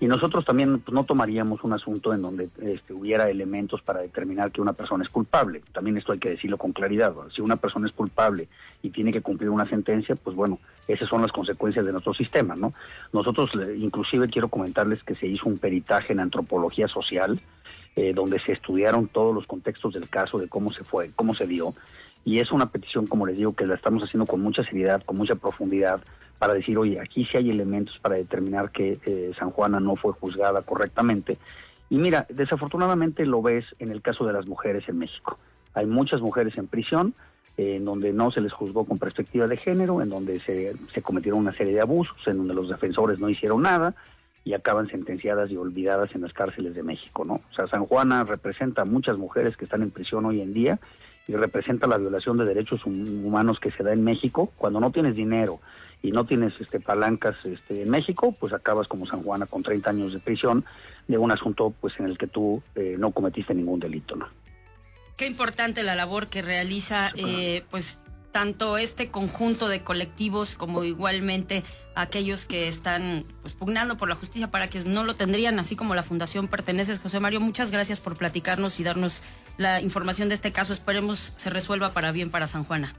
y 0.00 0.06
nosotros 0.06 0.44
también 0.44 0.80
pues, 0.80 0.92
no 0.92 1.04
tomaríamos 1.04 1.62
un 1.62 1.72
asunto 1.72 2.12
en 2.12 2.22
donde 2.22 2.48
este, 2.60 2.92
hubiera 2.92 3.30
elementos 3.30 3.82
para 3.82 4.00
determinar 4.00 4.50
que 4.50 4.60
una 4.60 4.72
persona 4.72 5.04
es 5.04 5.10
culpable. 5.10 5.62
También 5.72 5.96
esto 5.96 6.12
hay 6.12 6.18
que 6.18 6.30
decirlo 6.30 6.58
con 6.58 6.72
claridad. 6.72 7.14
Si 7.34 7.40
una 7.40 7.56
persona 7.56 7.86
es 7.86 7.92
culpable 7.92 8.48
y 8.82 8.90
tiene 8.90 9.12
que 9.12 9.20
cumplir 9.20 9.50
una 9.50 9.68
sentencia, 9.68 10.16
pues 10.16 10.34
bueno, 10.34 10.58
esas 10.88 11.08
son 11.08 11.22
las 11.22 11.30
consecuencias 11.30 11.86
de 11.86 11.92
nuestro 11.92 12.14
sistema, 12.14 12.56
¿no? 12.56 12.70
Nosotros, 13.12 13.52
inclusive, 13.76 14.28
quiero 14.28 14.48
comentarles 14.48 15.04
que 15.04 15.14
se 15.14 15.26
hizo 15.26 15.48
un 15.48 15.58
peritaje 15.58 16.12
en 16.12 16.20
antropología 16.20 16.88
social, 16.88 17.40
eh, 17.94 18.12
donde 18.12 18.40
se 18.40 18.52
estudiaron 18.52 19.06
todos 19.06 19.34
los 19.34 19.46
contextos 19.46 19.94
del 19.94 20.08
caso, 20.08 20.38
de 20.38 20.48
cómo 20.48 20.72
se 20.72 20.82
fue, 20.82 21.10
cómo 21.14 21.34
se 21.34 21.46
dio. 21.46 21.74
Y 22.24 22.38
es 22.38 22.52
una 22.52 22.70
petición, 22.70 23.06
como 23.06 23.26
les 23.26 23.36
digo, 23.36 23.54
que 23.54 23.66
la 23.66 23.74
estamos 23.74 24.02
haciendo 24.02 24.26
con 24.26 24.40
mucha 24.40 24.64
seriedad, 24.64 25.02
con 25.04 25.16
mucha 25.16 25.34
profundidad, 25.34 26.00
para 26.38 26.54
decir, 26.54 26.78
oye, 26.78 27.00
aquí 27.00 27.24
sí 27.24 27.36
hay 27.36 27.50
elementos 27.50 27.98
para 27.98 28.16
determinar 28.16 28.70
que 28.70 28.98
eh, 29.06 29.32
San 29.38 29.50
Juana 29.50 29.80
no 29.80 29.96
fue 29.96 30.12
juzgada 30.12 30.62
correctamente. 30.62 31.38
Y 31.90 31.98
mira, 31.98 32.26
desafortunadamente 32.28 33.26
lo 33.26 33.42
ves 33.42 33.64
en 33.78 33.90
el 33.90 34.02
caso 34.02 34.24
de 34.24 34.32
las 34.32 34.46
mujeres 34.46 34.88
en 34.88 34.98
México. 34.98 35.38
Hay 35.74 35.86
muchas 35.86 36.20
mujeres 36.20 36.56
en 36.56 36.66
prisión 36.66 37.14
eh, 37.56 37.76
en 37.76 37.84
donde 37.84 38.12
no 38.12 38.30
se 38.30 38.40
les 38.40 38.52
juzgó 38.52 38.84
con 38.84 38.98
perspectiva 38.98 39.46
de 39.46 39.56
género, 39.56 40.00
en 40.00 40.08
donde 40.08 40.40
se, 40.40 40.72
se 40.92 41.02
cometieron 41.02 41.40
una 41.40 41.52
serie 41.52 41.74
de 41.74 41.80
abusos, 41.80 42.16
en 42.26 42.38
donde 42.38 42.54
los 42.54 42.68
defensores 42.68 43.20
no 43.20 43.28
hicieron 43.28 43.62
nada 43.62 43.94
y 44.44 44.54
acaban 44.54 44.88
sentenciadas 44.88 45.50
y 45.50 45.56
olvidadas 45.56 46.14
en 46.14 46.22
las 46.22 46.32
cárceles 46.32 46.74
de 46.74 46.82
México, 46.82 47.24
¿no? 47.24 47.34
O 47.34 47.54
sea, 47.54 47.66
San 47.68 47.86
Juana 47.86 48.24
representa 48.24 48.82
a 48.82 48.84
muchas 48.84 49.18
mujeres 49.18 49.56
que 49.56 49.66
están 49.66 49.82
en 49.82 49.90
prisión 49.90 50.24
hoy 50.24 50.40
en 50.40 50.52
día 50.52 50.80
y 51.28 51.34
representa 51.34 51.86
la 51.86 51.98
violación 51.98 52.36
de 52.36 52.44
derechos 52.44 52.84
humanos 52.84 53.60
que 53.60 53.70
se 53.70 53.82
da 53.82 53.92
en 53.92 54.04
México 54.04 54.52
cuando 54.56 54.80
no 54.80 54.90
tienes 54.90 55.14
dinero 55.14 55.60
y 56.02 56.10
no 56.10 56.24
tienes 56.26 56.52
este 56.60 56.80
palancas 56.80 57.36
este 57.44 57.82
en 57.82 57.90
México, 57.90 58.34
pues 58.38 58.52
acabas 58.52 58.88
como 58.88 59.06
San 59.06 59.22
Juana 59.22 59.46
con 59.46 59.62
30 59.62 59.90
años 59.90 60.12
de 60.12 60.18
prisión 60.18 60.64
de 61.06 61.18
un 61.18 61.30
asunto 61.30 61.72
pues 61.80 61.94
en 61.98 62.06
el 62.06 62.18
que 62.18 62.26
tú 62.26 62.62
eh, 62.74 62.96
no 62.98 63.12
cometiste 63.12 63.54
ningún 63.54 63.80
delito, 63.80 64.16
¿no? 64.16 64.28
Qué 65.16 65.26
importante 65.26 65.82
la 65.82 65.94
labor 65.94 66.26
que 66.26 66.42
realiza 66.42 67.12
eh, 67.14 67.64
pues 67.70 68.02
tanto 68.32 68.78
este 68.78 69.10
conjunto 69.10 69.68
de 69.68 69.82
colectivos 69.82 70.54
como 70.54 70.82
igualmente 70.82 71.62
aquellos 71.94 72.46
que 72.46 72.66
están 72.66 73.24
pues, 73.42 73.52
pugnando 73.54 73.96
por 73.96 74.08
la 74.08 74.14
justicia 74.14 74.50
para 74.50 74.68
que 74.68 74.80
no 74.80 75.04
lo 75.04 75.14
tendrían, 75.14 75.58
así 75.58 75.76
como 75.76 75.94
la 75.94 76.02
Fundación 76.02 76.48
Perteneces. 76.48 76.98
José 76.98 77.20
Mario, 77.20 77.40
muchas 77.40 77.70
gracias 77.70 78.00
por 78.00 78.16
platicarnos 78.16 78.80
y 78.80 78.84
darnos 78.84 79.22
la 79.58 79.80
información 79.80 80.28
de 80.28 80.34
este 80.34 80.50
caso. 80.50 80.72
Esperemos 80.72 81.34
se 81.36 81.50
resuelva 81.50 81.90
para 81.90 82.10
bien 82.10 82.30
para 82.30 82.46
San 82.46 82.64
Juana. 82.64 82.94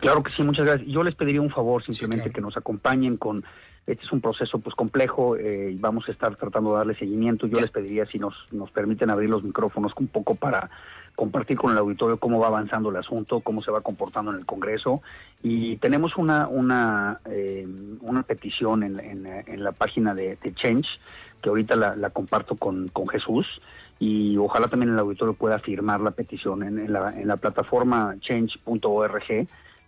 Claro 0.00 0.22
que 0.22 0.32
sí, 0.32 0.42
muchas 0.42 0.66
gracias. 0.66 0.88
Yo 0.90 1.02
les 1.02 1.14
pediría 1.14 1.40
un 1.40 1.50
favor, 1.50 1.82
simplemente 1.82 2.30
que 2.30 2.40
nos 2.40 2.56
acompañen 2.56 3.16
con 3.16 3.44
este 3.86 4.04
es 4.04 4.12
un 4.12 4.20
proceso 4.22 4.58
pues 4.60 4.74
complejo 4.74 5.36
eh, 5.36 5.72
y 5.72 5.78
vamos 5.78 6.08
a 6.08 6.12
estar 6.12 6.34
tratando 6.36 6.72
de 6.72 6.78
darle 6.78 6.94
seguimiento. 6.94 7.46
Yo 7.46 7.60
les 7.60 7.70
pediría 7.70 8.06
si 8.06 8.18
nos, 8.18 8.34
nos 8.50 8.70
permiten 8.70 9.10
abrir 9.10 9.28
los 9.28 9.44
micrófonos 9.44 9.92
un 9.96 10.08
poco 10.08 10.34
para 10.34 10.70
compartir 11.14 11.56
con 11.56 11.72
el 11.72 11.78
auditorio 11.78 12.18
cómo 12.18 12.38
va 12.38 12.48
avanzando 12.48 12.90
el 12.90 12.96
asunto, 12.96 13.40
cómo 13.40 13.62
se 13.62 13.70
va 13.70 13.80
comportando 13.80 14.32
en 14.32 14.38
el 14.38 14.46
Congreso. 14.46 15.02
Y 15.42 15.76
tenemos 15.76 16.16
una, 16.16 16.48
una, 16.48 17.20
eh, 17.26 17.66
una 18.00 18.22
petición 18.22 18.82
en, 18.82 19.26
en, 19.26 19.64
la 19.64 19.72
página 19.72 20.14
de, 20.14 20.38
Change, 20.54 20.88
que 21.42 21.48
ahorita 21.48 21.76
la, 21.76 22.10
comparto 22.10 22.56
con, 22.56 22.88
con, 22.88 23.08
Jesús, 23.08 23.60
y 23.98 24.36
ojalá 24.38 24.68
también 24.68 24.92
el 24.92 24.98
auditorio 24.98 25.34
pueda 25.34 25.58
firmar 25.58 26.00
la 26.00 26.10
petición 26.10 26.62
en, 26.62 26.92
la, 26.92 27.10
en 27.18 27.28
la 27.28 27.36
plataforma 27.36 28.16
change.org. 28.20 29.46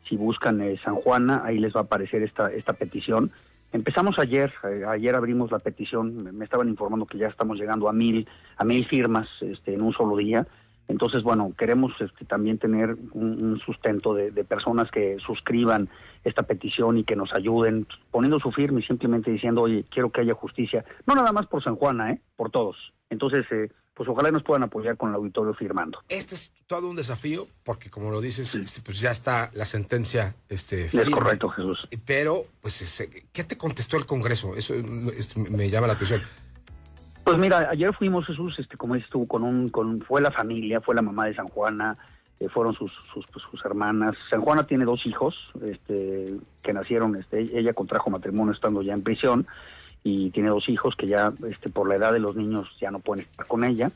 Si 0.08 0.16
buscan 0.16 0.60
eh, 0.60 0.78
San 0.84 0.94
Juana, 0.94 1.42
ahí 1.44 1.58
les 1.58 1.74
va 1.74 1.80
a 1.80 1.84
aparecer 1.84 2.22
esta, 2.22 2.52
esta 2.52 2.74
petición. 2.74 3.32
Empezamos 3.72 4.18
ayer, 4.20 4.52
eh, 4.62 4.84
ayer 4.88 5.16
abrimos 5.16 5.50
la 5.50 5.58
petición, 5.58 6.36
me, 6.36 6.44
estaban 6.44 6.68
informando 6.68 7.06
que 7.06 7.18
ya 7.18 7.26
estamos 7.26 7.58
llegando 7.58 7.88
a 7.88 7.92
mil, 7.92 8.28
a 8.56 8.64
mil 8.64 8.86
firmas 8.86 9.28
este, 9.40 9.74
en 9.74 9.82
un 9.82 9.92
solo 9.92 10.16
día 10.16 10.46
Entonces, 10.88 11.22
bueno, 11.22 11.52
queremos 11.58 11.92
este, 12.00 12.24
también 12.24 12.58
tener 12.58 12.96
un, 13.12 13.44
un 13.44 13.60
sustento 13.60 14.14
de, 14.14 14.30
de, 14.30 14.44
personas 14.44 14.90
que 14.90 15.16
suscriban 15.18 15.88
esta 16.24 16.44
petición 16.44 16.98
y 16.98 17.04
que 17.04 17.16
nos 17.16 17.32
ayuden, 17.32 17.86
poniendo 18.10 18.38
su 18.38 18.52
firma 18.52 18.80
y 18.80 18.84
simplemente 18.84 19.30
diciendo, 19.30 19.62
oye, 19.62 19.84
quiero 19.90 20.10
que 20.10 20.20
haya 20.20 20.34
justicia, 20.34 20.84
no 21.06 21.14
nada 21.14 21.32
más 21.32 21.46
por 21.46 21.62
San 21.62 21.76
Juana, 21.76 22.12
¿eh? 22.12 22.20
por 22.36 22.50
todos. 22.50 22.76
Entonces, 23.10 23.46
eh, 23.50 23.70
pues 23.96 24.08
ojalá 24.10 24.30
nos 24.30 24.42
puedan 24.42 24.62
apoyar 24.62 24.96
con 24.96 25.08
el 25.08 25.14
auditorio 25.14 25.54
firmando. 25.54 26.00
Este 26.08 26.34
es 26.34 26.52
todo 26.66 26.88
un 26.90 26.96
desafío, 26.96 27.46
porque 27.64 27.88
como 27.88 28.10
lo 28.10 28.20
dices, 28.20 28.54
este, 28.54 28.82
pues 28.82 29.00
ya 29.00 29.10
está 29.10 29.50
la 29.54 29.64
sentencia 29.64 30.34
este, 30.50 30.88
firme, 30.88 31.06
Es 31.06 31.10
correcto, 31.10 31.48
Jesús. 31.48 31.88
Pero, 32.04 32.44
pues, 32.60 33.08
¿qué 33.32 33.44
te 33.44 33.56
contestó 33.56 33.96
el 33.96 34.04
Congreso? 34.04 34.54
Eso 34.54 34.74
me 35.50 35.70
llama 35.70 35.86
la 35.86 35.94
atención. 35.94 36.20
Pues 37.26 37.38
mira, 37.38 37.70
ayer 37.70 37.92
fuimos 37.92 38.24
Jesús, 38.24 38.56
este, 38.56 38.76
como 38.76 38.94
dices 38.94 39.10
tú, 39.10 39.26
con 39.26 39.42
un, 39.42 39.68
con, 39.68 40.00
fue 40.00 40.20
la 40.20 40.30
familia, 40.30 40.80
fue 40.80 40.94
la 40.94 41.02
mamá 41.02 41.26
de 41.26 41.34
San 41.34 41.48
Juana, 41.48 41.98
eh, 42.38 42.48
fueron 42.48 42.72
sus, 42.72 42.92
sus, 43.12 43.26
pues, 43.26 43.44
sus, 43.50 43.64
hermanas. 43.64 44.14
San 44.30 44.42
Juana 44.42 44.64
tiene 44.64 44.84
dos 44.84 45.04
hijos, 45.06 45.34
este, 45.60 46.36
que 46.62 46.72
nacieron, 46.72 47.16
este, 47.16 47.40
ella 47.58 47.72
contrajo 47.72 48.10
matrimonio 48.10 48.54
estando 48.54 48.80
ya 48.80 48.92
en 48.92 49.02
prisión 49.02 49.44
y 50.04 50.30
tiene 50.30 50.50
dos 50.50 50.68
hijos 50.68 50.94
que 50.94 51.08
ya, 51.08 51.32
este, 51.50 51.68
por 51.68 51.88
la 51.88 51.96
edad 51.96 52.12
de 52.12 52.20
los 52.20 52.36
niños 52.36 52.68
ya 52.80 52.92
no 52.92 53.00
pueden 53.00 53.24
estar 53.24 53.44
con 53.44 53.64
ella. 53.64 53.90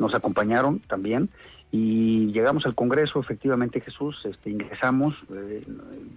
Nos 0.00 0.12
acompañaron 0.16 0.80
también 0.80 1.28
y 1.74 2.30
llegamos 2.32 2.66
al 2.66 2.74
Congreso, 2.74 3.18
efectivamente 3.18 3.80
Jesús, 3.80 4.20
este, 4.26 4.50
ingresamos, 4.50 5.14
eh, 5.34 5.64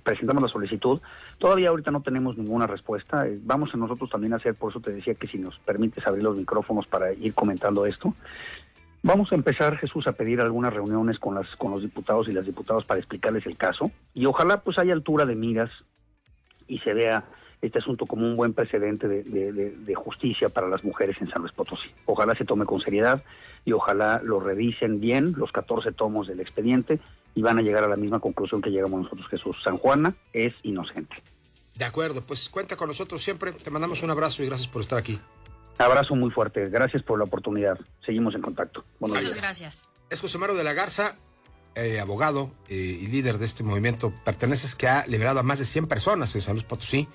presentamos 0.03 0.43
la 0.43 0.49
solicitud. 0.49 0.99
Todavía 1.38 1.70
ahorita 1.70 1.91
no 1.91 2.01
tenemos 2.01 2.38
ninguna 2.38 2.68
respuesta. 2.68 3.26
Eh, 3.26 3.39
vamos 3.41 3.74
a 3.74 3.78
nosotros 3.78 4.10
también 4.10 4.34
a 4.34 4.36
hacer, 4.36 4.56
por 4.56 4.72
eso 4.72 4.82
te 4.82 4.91
decía 4.91 5.16
que 5.16 5.28
si 5.28 5.38
nos 5.38 5.58
permites 5.60 6.06
abrir 6.06 6.26
los 6.26 6.38
micrófonos 6.38 6.88
para 6.88 7.14
ir 7.14 7.34
comentando 7.34 7.86
esto. 7.86 8.14
Vamos 9.01 9.32
a 9.32 9.36
empezar, 9.36 9.78
Jesús, 9.78 10.08
a 10.08 10.12
pedir 10.12 10.41
algunas 10.41 10.74
reuniones 10.74 11.20
con, 11.20 11.36
las, 11.36 11.47
con 11.56 11.72
los 11.72 11.82
diputados 11.82 12.28
y 12.28 12.34
las 12.34 12.45
diputadas 12.45 12.84
para 12.84 12.99
explicarles 12.99 13.45
el 13.45 13.56
caso. 13.56 13.91
Y 14.14 14.26
ojalá 14.26 14.60
pues 14.60 14.78
haya 14.78 14.91
altura 14.91 15.26
de 15.26 15.36
miras 15.36 15.70
y 16.68 16.80
se 16.80 16.93
vea 16.93 17.24
este 17.62 17.80
asunto 17.80 18.06
como 18.06 18.26
un 18.26 18.36
buen 18.36 18.53
precedente 18.53 19.08
de, 19.08 19.95
justicia 19.95 20.49
para 20.49 20.68
las 20.68 20.84
mujeres 20.84 21.16
en 21.22 21.30
San 21.30 21.41
Luis 21.41 21.53
Potosí. 21.53 21.89
Ojalá 22.06 22.36
se 22.36 22.45
tome 22.45 22.66
con 22.66 22.82
seriedad 22.82 23.24
y 23.66 23.72
ojalá 23.72 24.22
lo 24.24 24.39
revisen 24.39 24.99
bien 24.99 25.34
los 25.36 25.51
14 25.51 25.91
tomos 25.91 26.28
del 26.28 26.39
expediente 26.39 26.99
y 27.34 27.41
van 27.41 27.59
a 27.59 27.61
llegar 27.61 27.84
a 27.84 27.88
la 27.88 27.95
misma 27.95 28.20
conclusión 28.20 28.61
que 28.61 28.70
llegamos 28.70 29.03
nosotros, 29.03 29.28
Jesús. 29.28 29.57
San 29.63 29.78
Juana 29.78 30.16
es 30.32 30.53
inocente. 30.63 31.16
De 31.76 31.84
acuerdo, 31.84 32.22
pues 32.22 32.47
cuenta 32.47 32.78
con 32.78 32.88
nosotros 32.88 33.22
siempre. 33.22 33.51
Te 33.51 33.70
mandamos 33.70 34.01
un 34.03 34.11
abrazo 34.11 34.43
y 34.43 34.45
gracias 34.45 34.68
por 34.68 34.82
estar 34.82 34.97
aquí. 34.97 35.20
Abrazo 35.78 36.16
muy 36.16 36.32
fuerte. 36.32 36.70
Gracias 36.70 37.03
por 37.03 37.18
la 37.18 37.26
oportunidad. 37.26 37.78
Seguimos 38.05 38.34
en 38.36 38.41
contacto. 38.41 38.86
Buenos 38.99 39.18
Muchas 39.18 39.34
días. 39.34 39.43
gracias. 39.43 39.89
Es 40.09 40.22
José 40.22 40.38
Mario 40.38 40.55
de 40.55 40.63
la 40.63 40.72
Garza, 40.72 41.16
eh, 41.74 41.99
abogado 41.99 42.51
eh, 42.70 42.76
y 42.76 43.07
líder 43.07 43.39
de 43.39 43.45
este 43.45 43.63
movimiento. 43.63 44.13
Perteneces 44.24 44.76
que 44.76 44.88
ha 44.88 45.05
liberado 45.07 45.41
a 45.41 45.43
más 45.43 45.59
de 45.59 45.66
100 45.66 45.88
personas 45.88 46.34
en 46.36 46.41
San 46.41 46.53
Luis 46.53 46.63
Potosí 46.63 47.09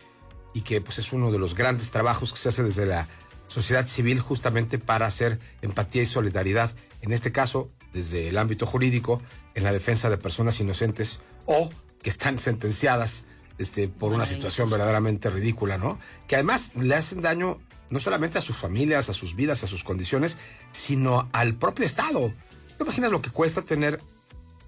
y 0.53 0.61
que 0.61 0.82
pues 0.82 0.98
es 0.98 1.12
uno 1.14 1.30
de 1.32 1.38
los 1.38 1.55
grandes 1.55 1.90
trabajos 1.90 2.32
que 2.32 2.38
se 2.38 2.51
hace 2.51 2.62
desde 2.62 2.84
la 2.84 3.07
sociedad 3.51 3.86
civil 3.86 4.20
justamente 4.20 4.78
para 4.78 5.07
hacer 5.07 5.38
empatía 5.61 6.03
y 6.03 6.07
solidaridad, 6.07 6.72
en 7.03 7.12
este 7.12 7.32
caso 7.32 7.68
desde 7.92 8.28
el 8.28 8.38
ámbito 8.38 8.64
jurídico, 8.64 9.20
en 9.55 9.64
la 9.64 9.72
defensa 9.72 10.09
de 10.09 10.16
personas 10.16 10.61
inocentes 10.61 11.20
o 11.46 11.68
que 12.03 12.11
están 12.11 12.38
sentenciadas 12.38 13.24
este, 13.59 13.88
por 13.88 14.12
una 14.12 14.24
situación 14.24 14.70
verdaderamente 14.70 15.28
ridícula, 15.28 15.76
¿no? 15.76 15.98
Que 16.28 16.36
además 16.36 16.72
le 16.76 16.94
hacen 16.94 17.20
daño 17.20 17.61
no 17.90 17.98
solamente 17.98 18.38
a 18.38 18.40
sus 18.40 18.57
familias, 18.57 19.09
a 19.09 19.12
sus 19.12 19.34
vidas, 19.34 19.64
a 19.64 19.66
sus 19.66 19.82
condiciones, 19.82 20.38
sino 20.70 21.28
al 21.32 21.55
propio 21.55 21.84
Estado. 21.84 22.32
¿Te 22.78 22.84
imaginas 22.84 23.11
lo 23.11 23.20
que 23.20 23.30
cuesta 23.30 23.62
tener 23.62 24.01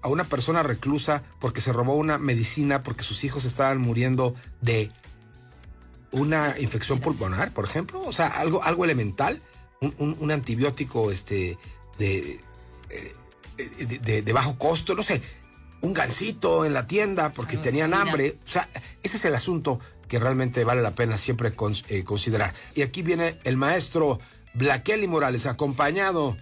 a 0.01 0.09
una 0.09 0.25
persona 0.25 0.61
reclusa 0.61 1.23
porque 1.39 1.61
se 1.61 1.71
robó 1.71 1.95
una 1.95 2.17
medicina, 2.17 2.83
porque 2.83 3.03
sus 3.03 3.23
hijos 3.23 3.45
estaban 3.45 3.79
muriendo 3.79 4.35
de 4.59 4.91
una 6.13 6.55
infección 6.59 6.99
pulmonar, 6.99 7.51
por 7.51 7.65
ejemplo, 7.65 8.01
o 8.03 8.11
sea, 8.11 8.27
algo, 8.27 8.63
algo 8.63 8.85
elemental, 8.85 9.41
un, 9.81 9.93
un, 9.97 10.15
un 10.19 10.31
antibiótico 10.31 11.11
este, 11.11 11.57
de, 11.97 12.39
de, 13.57 13.99
de, 13.99 14.21
de, 14.21 14.33
bajo 14.33 14.57
costo, 14.57 14.95
no 14.95 15.03
sé, 15.03 15.21
un 15.81 15.93
gansito 15.93 16.65
en 16.65 16.73
la 16.73 16.87
tienda 16.87 17.33
porque 17.33 17.57
tenían 17.57 17.93
hambre, 17.93 18.37
o 18.45 18.49
sea, 18.49 18.69
ese 19.01 19.17
es 19.17 19.25
el 19.25 19.35
asunto 19.35 19.79
que 20.07 20.19
realmente 20.19 20.63
vale 20.63 20.81
la 20.81 20.91
pena 20.91 21.17
siempre 21.17 21.53
con, 21.53 21.75
eh, 21.89 22.03
considerar. 22.03 22.53
Y 22.75 22.83
aquí 22.83 23.01
viene 23.01 23.39
el 23.43 23.57
maestro 23.57 24.19
Blaqueli 24.53 25.07
Morales, 25.07 25.45
acompañado 25.45 26.37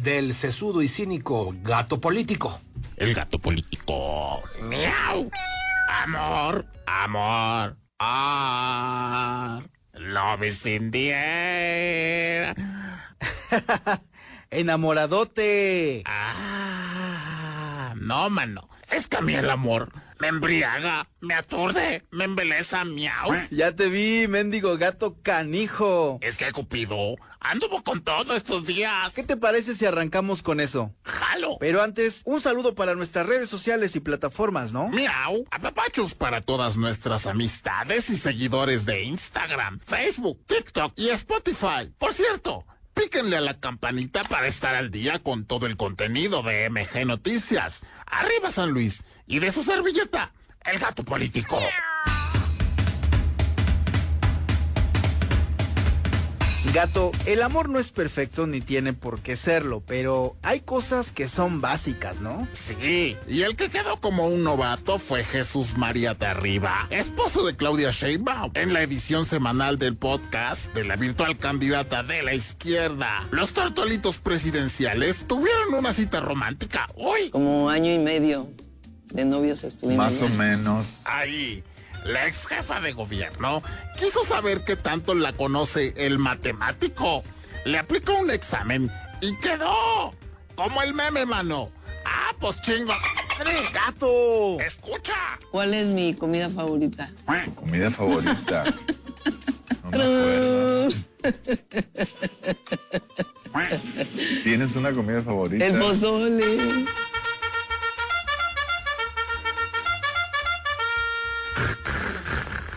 del 0.00 0.34
sesudo 0.34 0.82
y 0.82 0.88
cínico 0.88 1.54
gato 1.62 2.00
político. 2.00 2.58
El 2.96 3.14
gato 3.14 3.38
político. 3.38 4.42
Miau. 4.62 5.30
Amor, 5.88 6.66
amor. 6.86 7.85
Ah, 7.98 9.62
love 9.94 10.42
is 10.42 10.66
in 10.66 10.90
the 10.90 11.12
air. 11.12 12.54
Enamoradote. 14.50 16.02
Ah, 16.04 17.94
no, 17.96 18.28
mano. 18.28 18.68
Es 18.90 19.08
que 19.08 19.16
a 19.16 19.20
mí 19.22 19.34
el 19.34 19.48
amor 19.48 19.92
me 20.18 20.28
embriaga, 20.28 21.08
me 21.20 21.34
aturde, 21.34 22.04
me 22.10 22.24
embeleza, 22.24 22.84
miau. 22.84 23.30
Ya 23.50 23.74
te 23.74 23.88
vi, 23.88 24.28
mendigo 24.28 24.76
gato 24.76 25.16
canijo. 25.22 26.18
Es 26.22 26.36
que 26.36 26.50
Cupido 26.52 27.16
anduvo 27.40 27.82
con 27.82 28.02
todo 28.02 28.34
estos 28.34 28.64
días. 28.64 29.14
¿Qué 29.14 29.22
te 29.22 29.36
parece 29.36 29.74
si 29.74 29.86
arrancamos 29.86 30.42
con 30.42 30.60
eso? 30.60 30.94
¡Jalo! 31.04 31.56
Pero 31.60 31.82
antes, 31.82 32.22
un 32.24 32.40
saludo 32.40 32.74
para 32.74 32.94
nuestras 32.94 33.26
redes 33.26 33.48
sociales 33.48 33.94
y 33.96 34.00
plataformas, 34.00 34.72
¿no? 34.72 34.88
Miau. 34.88 35.44
Apapachos 35.50 36.14
para 36.14 36.40
todas 36.40 36.76
nuestras 36.76 37.26
amistades 37.26 38.10
y 38.10 38.16
seguidores 38.16 38.84
de 38.86 39.02
Instagram, 39.04 39.80
Facebook, 39.80 40.44
TikTok 40.46 40.92
y 40.96 41.10
Spotify. 41.10 41.92
Por 41.98 42.12
cierto, 42.12 42.64
píquenle 42.96 43.36
a 43.36 43.40
la 43.40 43.60
campanita 43.60 44.24
para 44.24 44.46
estar 44.46 44.74
al 44.74 44.90
día 44.90 45.18
con 45.20 45.44
todo 45.44 45.66
el 45.66 45.76
contenido 45.76 46.42
de 46.42 46.68
MG 46.70 47.06
Noticias. 47.06 47.82
Arriba 48.06 48.50
San 48.50 48.70
Luis 48.70 49.04
y 49.26 49.38
de 49.38 49.52
su 49.52 49.62
servilleta, 49.62 50.32
el 50.64 50.78
gato 50.78 51.04
político. 51.04 51.60
Gato, 56.76 57.10
el 57.24 57.40
amor 57.40 57.70
no 57.70 57.78
es 57.78 57.90
perfecto 57.90 58.46
ni 58.46 58.60
tiene 58.60 58.92
por 58.92 59.20
qué 59.20 59.34
serlo, 59.36 59.82
pero 59.86 60.36
hay 60.42 60.60
cosas 60.60 61.10
que 61.10 61.26
son 61.26 61.62
básicas, 61.62 62.20
¿no? 62.20 62.46
Sí, 62.52 63.16
y 63.26 63.40
el 63.44 63.56
que 63.56 63.70
quedó 63.70 63.98
como 63.98 64.28
un 64.28 64.44
novato 64.44 64.98
fue 64.98 65.24
Jesús 65.24 65.78
María 65.78 66.14
Terriba, 66.16 66.86
esposo 66.90 67.46
de 67.46 67.56
Claudia 67.56 67.92
Sheinbaum, 67.92 68.50
en 68.52 68.74
la 68.74 68.82
edición 68.82 69.24
semanal 69.24 69.78
del 69.78 69.96
podcast 69.96 70.74
de 70.74 70.84
la 70.84 70.96
virtual 70.96 71.38
candidata 71.38 72.02
de 72.02 72.22
la 72.22 72.34
izquierda. 72.34 73.26
Los 73.30 73.54
tortolitos 73.54 74.18
presidenciales 74.18 75.24
tuvieron 75.26 75.72
una 75.72 75.94
cita 75.94 76.20
romántica 76.20 76.90
hoy. 76.96 77.30
Como 77.30 77.70
año 77.70 77.90
y 77.90 77.98
medio 77.98 78.50
de 79.14 79.24
novios 79.24 79.64
estuvimos. 79.64 80.12
Más 80.12 80.20
o 80.20 80.28
menos. 80.28 81.00
Ahí 81.06 81.64
la 82.06 82.26
ex 82.26 82.46
jefa 82.46 82.80
de 82.80 82.92
gobierno, 82.92 83.62
quiso 83.98 84.24
saber 84.24 84.64
qué 84.64 84.76
tanto 84.76 85.14
la 85.14 85.32
conoce 85.32 85.94
el 85.96 86.18
matemático. 86.18 87.24
Le 87.64 87.78
aplicó 87.78 88.14
un 88.18 88.30
examen 88.30 88.90
y 89.20 89.36
quedó 89.36 90.14
como 90.54 90.82
el 90.82 90.94
meme, 90.94 91.26
mano. 91.26 91.70
Ah, 92.04 92.32
pues 92.38 92.60
chingo. 92.62 92.92
¡Gato! 93.72 94.58
¡Escucha! 94.60 95.14
¿Cuál 95.50 95.74
es 95.74 95.86
mi 95.88 96.14
comida 96.14 96.48
favorita? 96.50 97.10
¿Tu 97.44 97.54
comida 97.54 97.90
favorita? 97.90 98.64
No 99.84 99.90
me 99.92 99.98
acuerdo. 100.02 100.88
¿Tienes 104.42 104.74
una 104.74 104.92
comida 104.92 105.22
favorita? 105.22 105.64
El 105.64 105.78
pozole. 105.78 106.58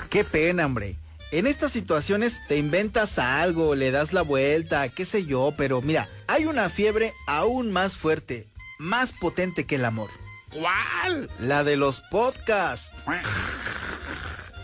Qué 0.10 0.24
pena, 0.24 0.66
hombre. 0.66 0.98
En 1.32 1.46
estas 1.46 1.72
situaciones 1.72 2.42
te 2.48 2.58
inventas 2.58 3.20
algo, 3.20 3.76
le 3.76 3.92
das 3.92 4.12
la 4.14 4.24
vuelta, 4.24 4.90
qué 4.90 5.06
sé 5.06 5.26
yo, 5.26 5.54
pero 5.56 5.84
mira, 5.84 6.10
hay 6.26 6.46
una 6.46 6.70
fiebre 6.70 7.14
aún 7.28 7.72
más 7.72 7.96
fuerte, 7.96 8.48
más 8.80 9.12
potente 9.12 9.68
que 9.68 9.76
el 9.76 9.86
amor. 9.86 10.10
¿Cuál? 10.52 11.30
La 11.38 11.64
de 11.64 11.78
los 11.78 12.02
podcasts. 12.10 13.06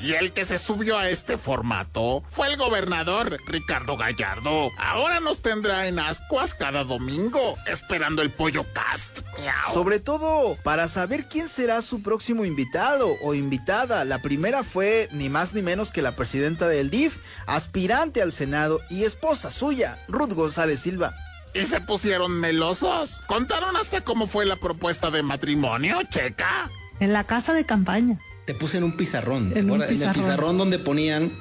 Y 0.06 0.14
el 0.14 0.34
que 0.34 0.45
se 0.45 0.60
subió 0.60 0.99
a 0.99 1.10
este 1.10 1.36
formato 1.36 2.24
fue 2.30 2.45
el 2.45 2.58
gobernador 2.58 3.39
Ricardo 3.47 3.97
Gallardo. 3.97 4.70
Ahora 4.78 5.20
nos 5.20 5.41
tendrá 5.41 5.88
en 5.88 5.97
ascuas 5.97 6.53
cada 6.53 6.84
domingo, 6.84 7.56
esperando 7.66 8.22
el 8.22 8.32
pollo 8.32 8.68
cast. 8.72 9.22
Miau. 9.39 9.74
Sobre 9.74 9.99
todo 9.99 10.60
para 10.62 10.88
saber 10.89 11.28
quién 11.28 11.47
será 11.47 11.82
su 11.82 12.03
próximo 12.03 12.45
invitado 12.45 13.16
o 13.24 13.34
invitada. 13.34 14.06
La 14.06 14.22
primera 14.22 14.64
fue 14.64 15.10
ni 15.12 15.28
más 15.28 15.56
ni 15.56 15.64
menos 15.64 15.91
que 15.91 16.03
la 16.03 16.16
presidenta 16.16 16.68
del 16.68 16.91
DIF, 16.91 17.18
aspirante 17.47 18.22
al 18.22 18.32
Senado 18.32 18.82
y 18.91 19.06
esposa 19.06 19.49
suya, 19.49 20.06
Ruth 20.08 20.34
González 20.34 20.82
Silva. 20.82 21.16
Y 21.56 21.66
se 21.66 21.82
pusieron 21.82 22.39
melosos. 22.39 23.24
Contaron 23.26 23.76
hasta 23.76 24.01
cómo 24.01 24.28
fue 24.28 24.45
la 24.45 24.58
propuesta 24.58 25.10
de 25.10 25.24
matrimonio, 25.24 25.97
checa. 26.12 26.70
En 26.99 27.12
la 27.12 27.24
casa 27.24 27.53
de 27.53 27.66
campaña. 27.66 28.20
Te 28.46 28.54
puse 28.54 28.78
en 28.78 28.84
un 28.84 28.91
pizarrón. 28.93 29.52
En 29.56 29.66
un 29.66 29.72
Ahora, 29.82 29.86
En 29.86 29.91
el 29.93 29.98
pizarrón. 29.98 30.24
pizarrón 30.24 30.58
donde 30.58 30.80
ponían 30.80 31.32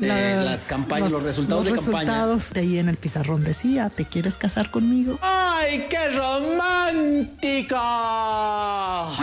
eh, 0.00 0.42
las, 0.44 0.64
campañas, 0.66 1.12
los, 1.12 1.22
resultados 1.22 1.66
los 1.66 1.74
de 1.76 1.80
campaña. 1.82 2.12
resultados. 2.12 2.50
De 2.52 2.60
ahí 2.60 2.78
en 2.78 2.88
el 2.88 2.96
pizarrón 2.96 3.44
decía, 3.44 3.90
¿te 3.90 4.04
quieres 4.06 4.36
casar 4.36 4.70
conmigo? 4.70 5.18
¡Ay, 5.22 5.86
qué 5.90 6.08
romántica! 6.10 7.78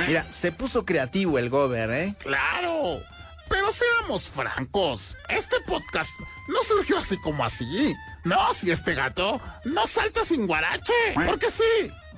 Mira, 0.08 0.26
se 0.30 0.52
puso 0.52 0.86
creativo 0.86 1.40
el 1.40 1.50
gober, 1.50 1.90
¿eh? 1.92 2.16
Claro. 2.20 3.02
Pero 3.50 3.68
seamos 3.72 4.28
francos, 4.28 5.16
este 5.30 5.56
podcast 5.66 6.10
no 6.50 6.58
surgió 6.68 6.98
así 6.98 7.16
como 7.18 7.46
así. 7.46 7.96
No, 8.26 8.54
si 8.54 8.72
este 8.72 8.94
gato 8.94 9.40
no 9.64 9.88
salta 9.88 10.26
sin 10.26 10.48
guarache. 10.48 10.92
Porque 11.26 11.50
sí, 11.50 11.64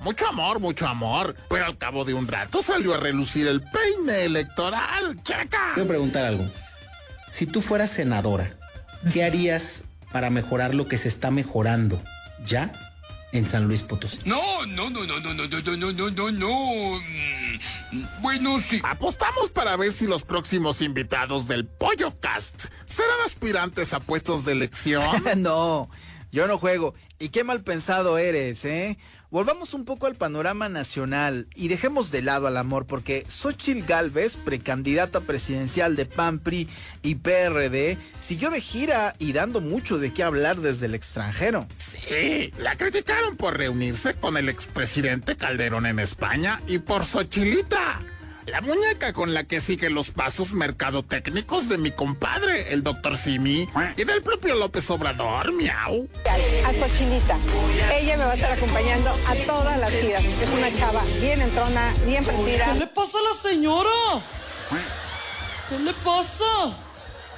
mucho 0.00 0.26
amor, 0.26 0.60
mucho 0.60 0.86
amor. 0.86 1.36
Pero 1.48 1.64
al 1.66 1.78
cabo 1.78 2.04
de 2.04 2.14
un 2.14 2.26
rato 2.26 2.62
salió 2.62 2.94
a 2.94 2.96
relucir 2.98 3.46
el 3.46 3.62
peine 3.62 4.24
electoral, 4.24 5.22
checa. 5.22 5.72
Quiero 5.74 5.88
preguntar 5.88 6.24
algo. 6.24 6.50
Si 7.30 7.46
tú 7.46 7.62
fueras 7.62 7.90
senadora, 7.90 8.56
¿qué 9.12 9.24
harías 9.24 9.84
para 10.12 10.30
mejorar 10.30 10.74
lo 10.74 10.88
que 10.88 10.98
se 10.98 11.08
está 11.08 11.30
mejorando 11.30 12.02
ya 12.44 12.72
en 13.32 13.46
San 13.46 13.66
Luis 13.68 13.82
Potosí? 13.82 14.18
No, 14.24 14.40
no, 14.66 14.90
no, 14.90 15.06
no, 15.06 15.20
no, 15.20 15.34
no, 15.34 15.46
no, 15.46 15.76
no, 15.76 15.92
no, 15.92 16.10
no, 16.10 16.30
no. 16.32 17.00
Mm, 17.92 18.04
Bueno, 18.20 18.58
sí. 18.60 18.80
Apostamos 18.82 19.50
para 19.50 19.76
ver 19.76 19.92
si 19.92 20.06
los 20.06 20.22
próximos 20.24 20.82
invitados 20.82 21.46
del 21.46 21.66
Pollo 21.66 22.14
Cast 22.18 22.66
serán 22.86 23.20
aspirantes 23.24 23.94
a 23.94 24.00
puestos 24.00 24.44
de 24.44 24.52
elección. 24.52 25.04
no, 25.36 25.88
yo 26.32 26.48
no 26.48 26.58
juego. 26.58 26.94
Y 27.20 27.28
qué 27.28 27.44
mal 27.44 27.62
pensado 27.62 28.18
eres, 28.18 28.64
¿eh? 28.64 28.98
Volvamos 29.30 29.74
un 29.74 29.84
poco 29.84 30.08
al 30.08 30.16
panorama 30.16 30.68
nacional 30.68 31.46
y 31.54 31.68
dejemos 31.68 32.10
de 32.10 32.20
lado 32.20 32.48
al 32.48 32.56
amor 32.56 32.86
porque 32.86 33.24
Xochil 33.28 33.84
Gálvez, 33.84 34.36
precandidata 34.36 35.20
presidencial 35.20 35.94
de 35.94 36.04
PAN, 36.04 36.40
PRI 36.40 36.68
y 37.02 37.14
PRD, 37.14 37.96
siguió 38.18 38.50
de 38.50 38.60
gira 38.60 39.14
y 39.20 39.32
dando 39.32 39.60
mucho 39.60 39.98
de 39.98 40.12
qué 40.12 40.24
hablar 40.24 40.60
desde 40.60 40.86
el 40.86 40.96
extranjero. 40.96 41.68
Sí, 41.76 42.52
la 42.58 42.76
criticaron 42.76 43.36
por 43.36 43.56
reunirse 43.56 44.14
con 44.14 44.36
el 44.36 44.48
expresidente 44.48 45.36
Calderón 45.36 45.86
en 45.86 46.00
España 46.00 46.60
y 46.66 46.80
por 46.80 47.04
Xochilita, 47.04 48.04
la 48.46 48.60
muñeca 48.60 49.12
con 49.12 49.34
la 49.34 49.44
que 49.44 49.60
sigue 49.60 49.90
los 49.90 50.10
pasos 50.10 50.52
mercadotécnicos 50.54 51.68
de 51.68 51.78
mi 51.78 51.90
compadre, 51.90 52.72
el 52.72 52.82
doctor 52.82 53.16
Simi, 53.16 53.68
y 53.96 54.04
del 54.04 54.22
propio 54.22 54.54
López 54.56 54.90
Obrador, 54.90 55.52
miau. 55.52 56.08
a 56.66 56.72
Xochilita. 56.72 57.38
Ella 57.92 58.16
me 58.16 58.24
va 58.24 58.32
a 58.32 58.34
estar 58.34 58.52
acompañando 58.52 59.10
a 59.10 59.34
todas 59.46 59.78
las 59.78 59.90
giras. 59.90 60.24
Es 60.24 60.50
una 60.50 60.74
chava 60.74 61.02
bien 61.20 61.40
entrona, 61.40 61.94
bien 62.06 62.24
prendida. 62.24 62.72
¿Qué 62.72 62.78
le 62.80 62.86
pasa 62.88 63.18
a 63.18 63.22
la 63.22 63.50
señora? 63.50 63.90
¿Qué 65.68 65.78
le 65.78 65.94
pasa? 65.94 66.44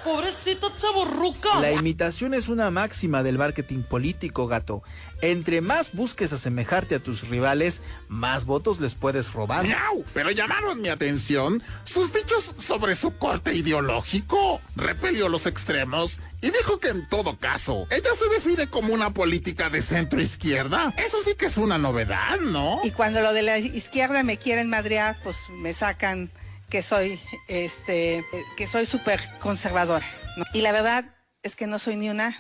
Pobrecita 0.05 0.67
chaborruca. 0.77 1.61
La 1.61 1.71
imitación 1.71 2.35
es 2.35 2.49
una 2.49 2.71
máxima 2.71 3.23
del 3.23 3.39
marketing 3.39 3.83
político, 3.83 4.49
gato. 4.49 4.83
Entre 5.21 5.61
más 5.61 5.93
busques 5.93 6.33
asemejarte 6.33 6.97
a 6.97 6.99
tus 6.99 7.29
rivales, 7.29 7.83
más 8.09 8.45
votos 8.45 8.81
les 8.81 8.97
puedes 8.97 9.33
robar. 9.33 9.65
Miau, 9.65 10.05
pero 10.13 10.33
llamaron 10.33 10.81
mi 10.81 10.89
atención 10.89 11.63
sus 11.85 12.13
dichos 12.13 12.55
sobre 12.59 12.97
su 12.97 13.17
corte 13.17 13.55
ideológico. 13.55 14.61
Repelió 14.75 15.29
los 15.29 15.47
extremos 15.47 16.19
y 16.41 16.51
dijo 16.51 16.81
que 16.81 16.89
en 16.89 17.09
todo 17.09 17.39
caso, 17.39 17.87
ella 17.91 18.11
se 18.19 18.29
define 18.35 18.69
como 18.69 18.93
una 18.93 19.15
política 19.15 19.71
de 19.71 19.83
centro 19.83 20.21
izquierda. 20.21 20.93
Eso 20.97 21.19
sí 21.25 21.35
que 21.37 21.47
es 21.47 21.57
una 21.57 21.79
novedad, 21.79 22.41
¿no? 22.41 22.81
Y 22.83 22.91
cuando 22.91 23.21
lo 23.21 23.33
de 23.33 23.43
la 23.43 23.59
izquierda 23.59 24.25
me 24.25 24.39
quieren 24.39 24.69
madrear, 24.69 25.21
pues 25.23 25.37
me 25.51 25.73
sacan 25.73 26.33
que 26.73 26.81
soy, 26.81 27.21
este, 27.49 28.25
que 28.57 28.67
soy 28.67 28.87
súper 28.87 29.21
conservadora. 29.41 30.07
¿no? 30.39 30.47
Y 30.55 30.63
la 30.63 30.73
verdad 30.73 31.05
es 31.43 31.55
que 31.55 31.67
no 31.67 31.79
soy 31.79 31.97
ni 31.97 32.09
una 32.09 32.35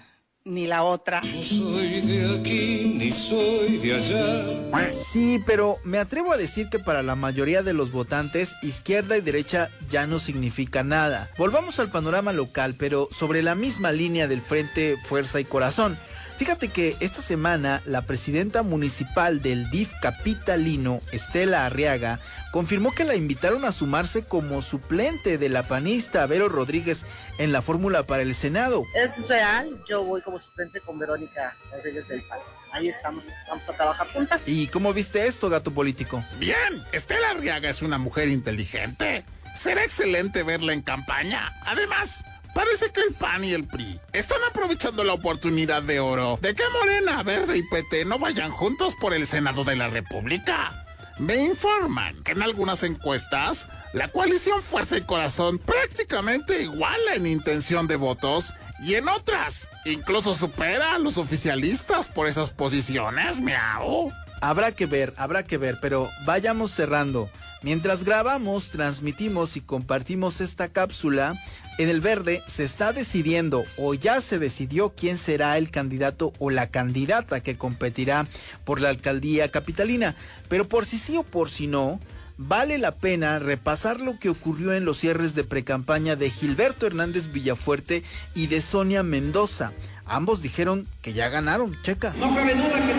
ni 0.47 0.67
la 0.67 0.85
otra. 0.85 1.21
No 1.21 1.43
soy 1.43 2.01
de 2.01 2.41
aquí 2.41 2.95
ni 2.97 3.11
soy 3.11 3.77
de 3.77 3.95
allá. 3.95 4.91
Sí, 4.91 5.39
pero 5.45 5.77
me 5.85 5.99
atrevo 5.99 6.33
a 6.33 6.39
decir 6.39 6.71
que 6.71 6.79
para 6.79 7.03
la 7.03 7.15
mayoría 7.15 7.63
de 7.63 7.75
los 7.75 7.93
votantes, 7.93 8.55
izquierda 8.63 9.19
y 9.19 9.21
derecha 9.21 9.69
ya 9.91 10.07
no 10.07 10.19
significa 10.19 10.83
nada. 10.83 11.31
Volvamos 11.37 11.79
al 11.79 11.91
panorama 11.91 12.33
local, 12.33 12.75
pero 12.79 13.09
sobre 13.11 13.43
la 13.43 13.55
misma 13.55 13.93
línea 13.93 14.29
del 14.29 14.41
Frente 14.41 14.97
Fuerza 15.05 15.41
y 15.41 15.45
Corazón. 15.45 15.99
Fíjate 16.43 16.71
que 16.71 16.97
esta 16.99 17.23
semana 17.23 17.83
la 17.87 18.03
presidenta 18.03 18.65
municipal 18.65 19.43
del 19.43 19.71
DIF 19.71 19.93
capitalino, 20.03 21.01
Estela 21.13 21.67
Arriaga, 21.67 22.19
confirmó 22.51 22.91
que 22.91 23.05
la 23.05 23.15
invitaron 23.15 23.65
a 23.65 23.71
sumarse 23.71 24.25
como 24.25 24.61
suplente 24.61 25.39
de 25.39 25.49
la 25.49 25.63
panista 25.63 26.27
Vero 26.27 26.49
Rodríguez 26.49 27.07
en 27.39 27.53
la 27.53 27.63
fórmula 27.63 28.03
para 28.09 28.25
el 28.25 28.35
Senado. 28.35 28.83
Es 28.97 29.29
real, 29.29 29.85
yo 29.89 30.03
voy 30.03 30.21
como 30.21 30.41
suplente 30.41 30.81
con 30.81 30.99
Verónica 30.99 31.57
Rodríguez 31.71 32.09
del 32.09 32.25
PAN. 32.25 32.41
Ahí 32.73 32.89
estamos, 32.89 33.29
vamos 33.47 33.69
a 33.69 33.77
trabajar 33.77 34.09
juntas. 34.09 34.43
¿Y 34.45 34.67
cómo 34.67 34.93
viste 34.93 35.29
esto, 35.29 35.49
gato 35.49 35.71
político? 35.71 36.25
Bien, 36.41 36.85
Estela 36.91 37.31
Arriaga 37.31 37.71
es 37.71 37.83
una 37.83 37.99
mujer 37.99 38.27
inteligente. 38.27 39.25
Será 39.55 39.85
excelente 39.85 40.43
verla 40.43 40.73
en 40.73 40.83
campaña. 40.83 41.55
Además, 41.65 42.25
parece 42.55 42.91
que 42.91 43.01
el 43.01 43.15
PAN 43.15 43.45
y 43.45 43.53
el 43.53 43.67
PRI 43.67 44.01
están 44.13 44.39
aprovechando 44.49 45.05
la 45.05 45.15
oportunidad 45.15 45.83
de 45.83 46.01
oro 46.01 46.39
de 46.41 46.55
que 46.55 46.63
Morena, 46.81 47.23
Verde 47.23 47.59
y 47.59 47.63
PT 47.63 48.05
no 48.05 48.19
vayan 48.19 48.51
juntos 48.51 48.95
por 49.01 49.15
el 49.15 49.27
Senado 49.27 49.65
de 49.65 49.77
la 49.77 49.89
República. 49.89 50.87
Me 51.19 51.37
informan 51.37 52.23
que 52.25 52.33
en 52.33 52.43
algunas 52.43 52.83
encuestas 52.83 53.69
la 53.93 54.09
coalición 54.09 54.63
Fuerza 54.63 54.97
y 54.97 55.03
Corazón 55.03 55.59
prácticamente 55.59 56.63
iguala 56.63 57.15
en 57.15 57.27
intención 57.27 57.87
de 57.87 57.97
votos 57.97 58.53
y 58.81 58.95
en 58.95 59.09
otras 59.09 59.69
incluso 59.85 60.35
supera 60.35 60.95
a 60.95 60.99
los 60.99 61.19
oficialistas 61.19 62.09
por 62.09 62.27
esas 62.27 62.51
posiciones, 62.51 63.41
miau. 63.41 64.11
Habrá 64.43 64.73
que 64.73 64.87
ver, 64.87 65.15
habrá 65.19 65.45
que 65.45 65.57
ver, 65.57 65.79
pero 65.81 66.11
vayamos 66.27 66.73
cerrando. 66.73 67.31
Mientras 67.63 68.03
grabamos, 68.03 68.71
transmitimos 68.71 69.57
y 69.57 69.61
compartimos 69.61 70.41
esta 70.41 70.69
cápsula, 70.69 71.41
en 71.79 71.89
el 71.89 72.01
verde 72.01 72.43
se 72.47 72.65
está 72.65 72.93
decidiendo 72.93 73.63
o 73.79 73.95
ya 73.95 74.21
se 74.21 74.41
decidió 74.41 74.95
quién 74.97 75.17
será 75.17 75.57
el 75.59 75.71
candidato 75.71 76.33
o 76.41 76.51
la 76.51 76.71
candidata 76.71 77.41
que 77.41 77.57
competirá 77.57 78.27
por 78.65 78.81
la 78.81 78.89
alcaldía 78.89 79.49
capitalina. 79.53 80.17
Pero 80.49 80.69
por 80.69 80.87
si 80.87 80.99
sí 80.99 81.17
o 81.17 81.23
por 81.23 81.49
si 81.49 81.69
no, 81.69 82.01
vale 82.37 82.79
la 82.79 82.97
pena 82.97 83.39
repasar 83.39 84.01
lo 84.01 84.19
que 84.19 84.29
ocurrió 84.29 84.73
en 84.73 84.85
los 84.85 84.99
cierres 84.99 85.37
de 85.37 85.45
precampaña 85.45 86.17
de 86.17 86.31
Gilberto 86.31 86.89
Hernández 86.89 87.31
Villafuerte 87.31 88.03
y 88.35 88.49
de 88.49 88.61
Sonia 88.61 89.05
Mendoza. 89.05 89.73
Ambos 90.05 90.43
dijeron 90.43 90.87
que 91.01 91.13
ya 91.13 91.29
ganaron, 91.29 91.81
checa. 91.83 92.13
No 92.19 92.35
cabe 92.35 92.57
duda 92.57 92.85
que 92.85 92.93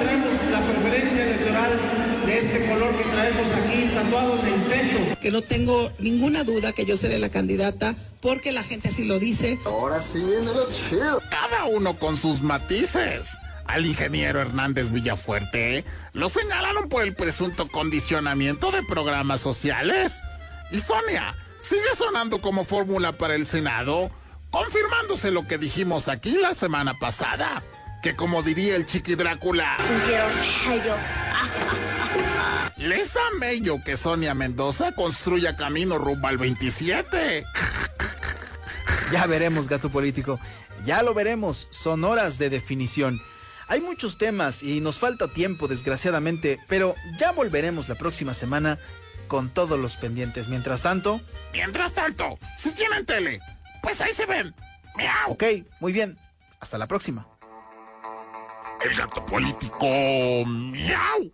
electoral 1.02 1.80
de 2.26 2.40
este 2.40 2.68
color 2.68 2.96
que 2.96 3.04
traemos 3.04 3.48
aquí 3.52 3.90
tatuado 3.94 4.40
en 4.40 4.54
el 4.54 4.62
pecho. 4.62 5.20
Que 5.20 5.32
no 5.32 5.42
tengo 5.42 5.92
ninguna 6.00 6.44
duda 6.44 6.72
que 6.74 6.86
yo 6.86 6.98
seré 6.98 7.18
la 7.18 7.30
candidata 7.30 7.96
porque 8.22 8.52
la 8.52 8.64
gente 8.64 8.90
así 8.90 9.06
lo 9.06 9.20
dice. 9.20 9.60
Ahora 9.66 10.02
sí 10.02 10.20
viene 10.20 10.46
lo 10.46 10.68
chido. 10.72 11.22
Cada 11.30 11.66
uno 11.66 11.98
con 11.98 12.16
sus 12.16 12.42
matices. 12.42 13.38
Al 13.66 13.86
ingeniero 13.86 14.42
Hernández 14.42 14.92
Villafuerte 14.92 15.86
lo 16.12 16.28
señalaron 16.28 16.90
por 16.90 17.04
el 17.04 17.16
presunto 17.16 17.68
condicionamiento 17.70 18.72
de 18.72 18.84
programas 18.84 19.42
sociales. 19.42 20.22
Y 20.72 20.80
Sonia 20.80 21.36
sigue 21.60 21.96
sonando 21.98 22.42
como 22.42 22.66
fórmula 22.66 23.14
para 23.14 23.36
el 23.36 23.48
Senado, 23.48 24.12
confirmándose 24.52 25.32
lo 25.32 25.48
que 25.48 25.58
dijimos 25.58 26.10
aquí 26.10 26.38
la 26.40 26.54
semana 26.54 27.00
pasada. 27.00 27.64
Que 28.04 28.18
como 28.18 28.44
diría 28.44 28.76
el 28.76 28.86
chiqui 28.86 29.16
Drácula, 29.16 29.78
les 32.76 33.14
da 33.14 33.22
mello 33.40 33.82
que 33.82 33.96
Sonia 33.96 34.34
Mendoza 34.34 34.92
construya 34.92 35.56
camino 35.56 35.98
rumbo 35.98 36.28
al 36.28 36.38
27. 36.38 37.46
Ya 39.14 39.26
veremos, 39.26 39.70
gato 39.70 39.90
político. 39.90 40.38
Ya 40.84 41.02
lo 41.02 41.14
veremos. 41.14 41.70
Son 41.72 42.04
horas 42.04 42.38
de 42.38 42.50
definición. 42.50 43.22
Hay 43.70 43.80
muchos 43.80 44.18
temas 44.18 44.64
y 44.64 44.82
nos 44.82 44.98
falta 44.98 45.30
tiempo, 45.30 45.70
desgraciadamente, 45.70 46.60
pero 46.68 46.96
ya 47.18 47.32
volveremos 47.32 47.88
la 47.88 47.96
próxima 47.96 48.34
semana 48.34 48.80
con 49.30 49.50
todos 49.50 49.80
los 49.80 49.96
pendientes. 49.96 50.50
Mientras 50.50 50.82
tanto. 50.82 51.22
Mientras 51.54 51.94
tanto, 51.94 52.38
si 52.58 52.72
tienen 52.72 53.06
tele, 53.06 53.40
pues 53.82 54.02
ahí 54.02 54.12
se 54.12 54.26
ven. 54.26 54.54
Miau. 54.98 55.32
Ok, 55.32 55.44
muy 55.80 55.94
bien. 55.94 56.20
Hasta 56.60 56.78
la 56.78 56.88
próxima. 56.88 57.33
El 58.84 58.96
gato 58.96 59.26
político. 59.26 59.88
Miau. 60.46 61.34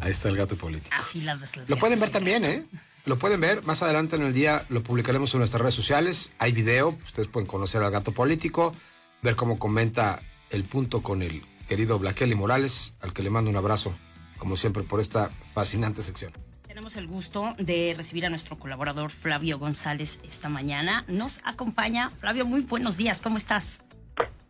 Ahí 0.00 0.10
está 0.10 0.28
el 0.28 0.36
gato 0.36 0.56
político. 0.56 0.94
Afiladas 0.98 1.56
las 1.56 1.70
Lo 1.70 1.76
pueden 1.76 2.00
ver 2.00 2.10
también, 2.10 2.44
¿eh? 2.44 2.66
lo 3.06 3.18
pueden 3.18 3.40
ver, 3.40 3.62
más 3.64 3.82
adelante 3.82 4.16
en 4.16 4.22
el 4.22 4.32
día 4.32 4.64
lo 4.68 4.82
publicaremos 4.82 5.32
en 5.34 5.40
nuestras 5.40 5.60
redes 5.60 5.74
sociales, 5.74 6.32
hay 6.38 6.52
video, 6.52 6.98
ustedes 7.04 7.28
pueden 7.28 7.46
conocer 7.46 7.82
al 7.82 7.90
gato 7.90 8.12
político, 8.12 8.74
ver 9.22 9.36
cómo 9.36 9.58
comenta 9.58 10.20
el 10.50 10.64
punto 10.64 11.02
con 11.02 11.22
el 11.22 11.44
querido 11.68 11.98
Blaqueli 11.98 12.34
Morales, 12.34 12.94
al 13.00 13.12
que 13.12 13.22
le 13.22 13.30
mando 13.30 13.50
un 13.50 13.56
abrazo, 13.56 13.94
como 14.38 14.56
siempre, 14.56 14.82
por 14.82 15.00
esta 15.00 15.30
fascinante 15.54 16.02
sección. 16.02 16.32
Tenemos 16.74 16.96
el 16.96 17.06
gusto 17.06 17.54
de 17.56 17.94
recibir 17.96 18.26
a 18.26 18.30
nuestro 18.30 18.58
colaborador 18.58 19.08
Flavio 19.08 19.60
González 19.60 20.18
esta 20.24 20.48
mañana. 20.48 21.04
Nos 21.06 21.40
acompaña. 21.44 22.10
Flavio, 22.10 22.46
muy 22.46 22.62
buenos 22.62 22.96
días, 22.96 23.22
¿cómo 23.22 23.36
estás? 23.36 23.78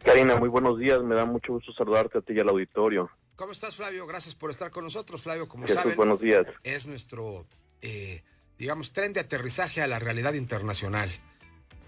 Karina, 0.02 0.34
muy 0.34 0.48
buenos 0.48 0.78
días. 0.78 1.02
Me 1.02 1.14
da 1.14 1.26
mucho 1.26 1.52
gusto 1.52 1.74
saludarte 1.74 2.16
a 2.16 2.20
ti 2.22 2.32
y 2.32 2.40
al 2.40 2.48
auditorio. 2.48 3.10
¿Cómo 3.36 3.52
estás, 3.52 3.76
Flavio? 3.76 4.06
Gracias 4.06 4.34
por 4.34 4.50
estar 4.50 4.70
con 4.70 4.84
nosotros. 4.84 5.20
Flavio, 5.20 5.46
como 5.48 5.66
Jesús, 5.66 5.82
saben, 5.82 5.96
buenos 5.98 6.18
días. 6.18 6.46
es 6.62 6.86
nuestro, 6.86 7.44
eh, 7.82 8.22
digamos, 8.56 8.94
tren 8.94 9.12
de 9.12 9.20
aterrizaje 9.20 9.82
a 9.82 9.86
la 9.86 9.98
realidad 9.98 10.32
internacional. 10.32 11.10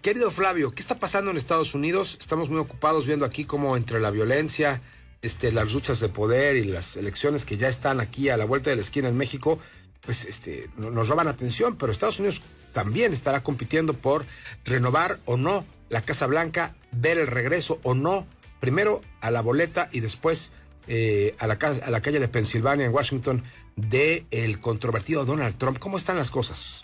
Querido 0.03 0.31
Flavio, 0.31 0.71
¿qué 0.71 0.83
está 0.83 0.99
pasando 0.99 1.31
en 1.31 1.39
Estados 1.39 1.75
Unidos? 1.75 2.19
Estamos 2.21 2.51
muy 2.51 2.59
ocupados 2.59 3.07
viendo 3.07 3.25
aquí 3.25 3.47
cómo 3.47 3.75
entre 3.75 4.01
la 4.01 4.11
violencia, 4.11 4.83
este, 5.23 5.51
las 5.51 5.73
luchas 5.73 5.99
de 6.01 6.11
poder 6.11 6.57
y 6.57 6.65
las 6.65 6.99
elecciones 6.99 7.47
que 7.47 7.57
ya 7.57 7.69
están 7.69 8.01
aquí 8.01 8.29
a 8.29 8.37
la 8.37 8.45
vuelta 8.45 8.69
de 8.69 8.77
la 8.77 8.83
esquina 8.83 9.09
en 9.09 9.17
México, 9.17 9.59
pues 10.07 10.25
este, 10.25 10.71
no- 10.79 10.91
nos 10.91 11.09
roban 11.09 11.29
atención, 11.29 11.77
pero 11.77 11.93
Estados 11.93 12.19
Unidos 12.19 12.41
también 12.73 13.13
estará 13.13 13.43
compitiendo 13.43 13.93
por 13.95 14.25
renovar 14.65 15.19
o 15.27 15.37
no 15.37 15.65
la 15.91 16.01
Casa 16.03 16.27
Blanca, 16.27 16.75
ver 16.93 17.19
el 17.19 17.27
regreso 17.27 17.79
o 17.83 17.95
no, 17.95 18.27
primero 18.61 19.03
a 19.21 19.31
la 19.31 19.43
boleta 19.43 19.89
y 19.93 20.01
después 20.01 20.53
eh, 20.89 21.35
a, 21.39 21.47
la, 21.47 21.59
ca- 21.59 21.75
a 21.85 21.91
la 21.91 22.01
calle 22.01 22.21
de 22.21 22.29
Pensilvania 22.29 22.87
en 22.87 22.95
Washington 22.95 23.43
de 23.77 24.25
el 24.31 24.61
controvertido 24.61 25.25
Donald 25.25 25.57
Trump. 25.59 25.79
¿Cómo 25.79 25.97
están 25.99 26.17
las 26.17 26.31
cosas? 26.31 26.83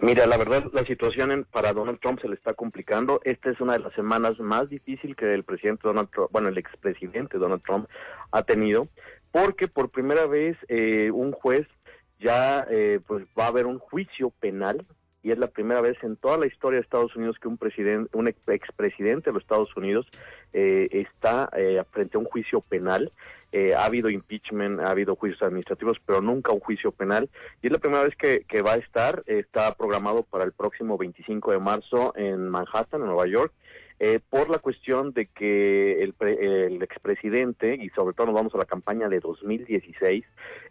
Mira, 0.00 0.26
la 0.26 0.36
verdad, 0.36 0.64
la 0.72 0.84
situación 0.84 1.32
en- 1.32 1.44
para 1.44 1.72
Donald 1.72 1.98
Trump 2.00 2.20
se 2.20 2.28
le 2.28 2.34
está 2.34 2.54
complicando. 2.54 3.20
Esta 3.24 3.50
es 3.50 3.60
una 3.60 3.72
de 3.72 3.80
las 3.80 3.94
semanas 3.94 4.38
más 4.38 4.68
difíciles 4.68 5.16
que 5.16 5.32
el 5.34 5.42
presidente 5.44 5.82
Donald 5.88 6.10
Trump, 6.10 6.28
bueno, 6.32 6.48
el 6.48 6.58
expresidente 6.58 7.38
Donald 7.38 7.62
Trump 7.62 7.88
ha 8.30 8.42
tenido, 8.42 8.88
porque 9.32 9.66
por 9.68 9.90
primera 9.90 10.26
vez 10.26 10.56
eh, 10.68 11.10
un 11.12 11.32
juez 11.32 11.66
ya 12.18 12.66
eh, 12.70 13.00
pues 13.06 13.24
va 13.38 13.44
a 13.44 13.48
haber 13.48 13.66
un 13.66 13.78
juicio 13.78 14.30
penal 14.30 14.84
y 15.22 15.32
es 15.32 15.38
la 15.38 15.48
primera 15.48 15.80
vez 15.80 15.96
en 16.02 16.16
toda 16.16 16.38
la 16.38 16.46
historia 16.46 16.78
de 16.78 16.84
Estados 16.84 17.16
Unidos 17.16 17.36
que 17.40 17.48
un 17.48 17.58
presidente, 17.58 18.16
un 18.16 18.28
ex- 18.28 18.38
expresidente 18.48 19.30
de 19.30 19.34
los 19.34 19.42
Estados 19.42 19.76
Unidos 19.76 20.06
eh, 20.52 20.88
está 20.92 21.50
eh, 21.56 21.82
frente 21.90 22.16
a 22.16 22.20
un 22.20 22.26
juicio 22.26 22.60
penal. 22.60 23.10
Eh, 23.50 23.74
ha 23.74 23.84
habido 23.86 24.08
impeachment, 24.10 24.80
ha 24.80 24.90
habido 24.90 25.16
juicios 25.16 25.42
administrativos, 25.42 25.98
pero 26.04 26.20
nunca 26.20 26.52
un 26.52 26.60
juicio 26.60 26.92
penal. 26.92 27.28
Y 27.60 27.66
es 27.66 27.72
la 27.72 27.78
primera 27.78 28.04
vez 28.04 28.14
que, 28.16 28.44
que 28.46 28.62
va 28.62 28.74
a 28.74 28.76
estar, 28.76 29.24
está 29.26 29.74
programado 29.74 30.22
para 30.22 30.44
el 30.44 30.52
próximo 30.52 30.96
25 30.96 31.52
de 31.52 31.58
marzo 31.58 32.12
en 32.16 32.48
Manhattan, 32.48 33.00
en 33.00 33.06
Nueva 33.08 33.26
York, 33.26 33.52
eh, 33.98 34.20
por 34.28 34.50
la 34.50 34.58
cuestión 34.58 35.12
de 35.12 35.26
que 35.26 36.02
el, 36.02 36.12
pre- 36.12 36.66
el 36.66 36.82
expresidente, 36.82 37.74
y 37.80 37.88
sobre 37.90 38.14
todo 38.14 38.26
nos 38.26 38.34
vamos 38.36 38.54
a 38.54 38.58
la 38.58 38.64
campaña 38.66 39.08
de 39.08 39.20
2016, 39.20 40.24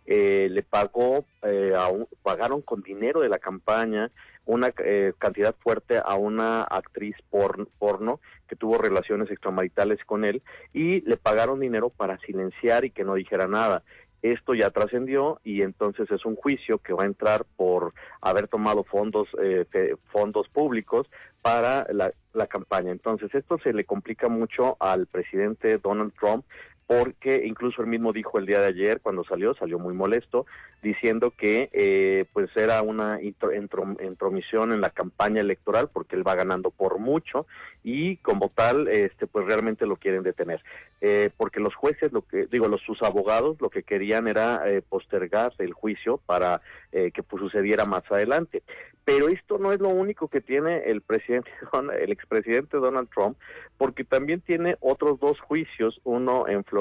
eh, 0.05 0.47
le 0.51 0.61
pagó, 0.63 1.25
eh, 1.43 1.73
a 1.75 1.87
pagaron 2.21 2.61
con 2.61 2.81
dinero 2.83 3.21
de 3.21 3.29
la 3.29 3.39
campaña 3.39 4.11
una 4.45 4.71
eh, 4.83 5.13
cantidad 5.17 5.55
fuerte 5.59 5.99
a 6.03 6.15
una 6.15 6.61
actriz 6.63 7.15
por- 7.31 7.67
porno 7.79 8.19
que 8.47 8.55
tuvo 8.55 8.77
relaciones 8.77 9.31
extramaritales 9.31 10.03
con 10.05 10.23
él 10.23 10.43
y 10.71 11.01
le 11.01 11.17
pagaron 11.17 11.59
dinero 11.59 11.89
para 11.89 12.19
silenciar 12.19 12.85
y 12.85 12.91
que 12.91 13.03
no 13.03 13.15
dijera 13.15 13.47
nada. 13.47 13.81
Esto 14.21 14.53
ya 14.55 14.69
trascendió 14.71 15.39
y 15.43 15.61
entonces 15.61 16.09
es 16.11 16.25
un 16.25 16.35
juicio 16.35 16.77
que 16.79 16.93
va 16.93 17.03
a 17.03 17.07
entrar 17.07 17.45
por 17.57 17.93
haber 18.21 18.47
tomado 18.47 18.83
fondos 18.83 19.27
eh, 19.41 19.65
fondos 20.11 20.47
públicos 20.49 21.07
para 21.45 21.85
la, 21.93 22.11
la 22.33 22.47
campaña. 22.47 22.91
Entonces 22.91 23.29
esto 23.35 23.59
se 23.59 23.71
le 23.71 23.85
complica 23.85 24.27
mucho 24.29 24.77
al 24.79 25.05
presidente 25.05 25.77
Donald 25.77 26.11
Trump 26.19 26.43
porque 26.87 27.43
incluso 27.45 27.81
él 27.81 27.87
mismo 27.87 28.13
dijo 28.13 28.37
el 28.37 28.45
día 28.45 28.59
de 28.59 28.67
ayer 28.67 29.01
cuando 29.01 29.23
salió, 29.23 29.55
salió 29.55 29.79
muy 29.79 29.93
molesto, 29.93 30.45
diciendo 30.83 31.33
que 31.35 31.69
eh, 31.73 32.25
pues 32.31 32.55
era 32.55 32.81
una 32.83 33.19
intromisión 33.21 34.71
en 34.71 34.81
la 34.81 34.91
campaña 34.91 35.41
electoral 35.41 35.89
porque 35.91 36.15
él 36.15 36.27
va 36.27 36.35
ganando 36.35 36.69
por 36.69 36.99
mucho 36.99 37.47
y 37.83 38.17
como 38.17 38.49
tal 38.49 38.87
este 38.87 39.25
pues 39.25 39.45
realmente 39.45 39.87
lo 39.87 39.95
quieren 39.95 40.21
detener. 40.21 40.61
Eh, 41.01 41.31
porque 41.37 41.59
los 41.59 41.73
jueces 41.75 42.11
lo 42.13 42.21
que 42.21 42.45
digo 42.47 42.67
los 42.67 42.81
sus 42.81 43.01
abogados 43.01 43.57
lo 43.59 43.69
que 43.69 43.83
querían 43.83 44.27
era 44.27 44.69
eh, 44.69 44.81
postergar 44.81 45.53
el 45.57 45.73
juicio 45.73 46.17
para 46.25 46.61
eh, 46.91 47.11
que 47.11 47.23
pues, 47.23 47.41
sucediera 47.41 47.85
más 47.85 48.03
adelante. 48.11 48.61
Pero 49.03 49.27
esto 49.27 49.59
no 49.59 49.71
es 49.71 49.79
lo 49.79 49.89
único 49.89 50.27
que 50.27 50.41
tiene 50.41 50.83
el 50.85 51.01
presidente 51.01 51.49
el 51.99 52.11
expresidente 52.11 52.77
Donald 52.77 53.09
Trump 53.09 53.37
porque 53.77 54.03
también 54.03 54.41
tiene 54.41 54.77
otros 54.81 55.19
dos 55.19 55.39
juicios 55.39 55.99
uno 56.03 56.47
en 56.47 56.63
Florida 56.63 56.74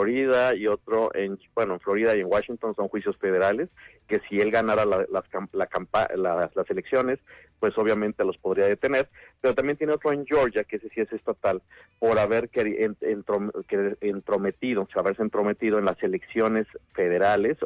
y 0.54 0.66
otro 0.66 1.14
en 1.14 1.38
bueno 1.54 1.74
en 1.74 1.80
Florida 1.80 2.16
y 2.16 2.20
en 2.20 2.26
Washington 2.26 2.74
son 2.74 2.88
juicios 2.88 3.16
federales 3.18 3.68
que 4.08 4.20
si 4.28 4.40
él 4.40 4.50
ganara 4.50 4.84
la- 4.84 5.06
las, 5.10 5.24
la 5.52 5.66
las, 6.16 6.54
las 6.56 6.70
elecciones, 6.70 7.18
pues 7.60 7.76
obviamente 7.78 8.24
los 8.24 8.36
podría 8.36 8.66
detener, 8.66 9.08
pero 9.40 9.54
también 9.54 9.78
tiene 9.78 9.94
otro 9.94 10.12
en 10.12 10.26
Georgia, 10.26 10.64
que 10.64 10.76
ese 10.76 10.88
sí 10.90 11.00
es 11.00 11.12
estatal, 11.12 11.62
por 11.98 12.18
haber 12.18 12.50
que- 12.50 12.90
entrometido, 14.02 14.82
o 14.82 14.88
sea, 14.92 15.00
haberse 15.00 15.22
entrometido 15.22 15.78
en 15.78 15.84
las 15.86 16.02
elecciones 16.02 16.66
federales 16.92 17.56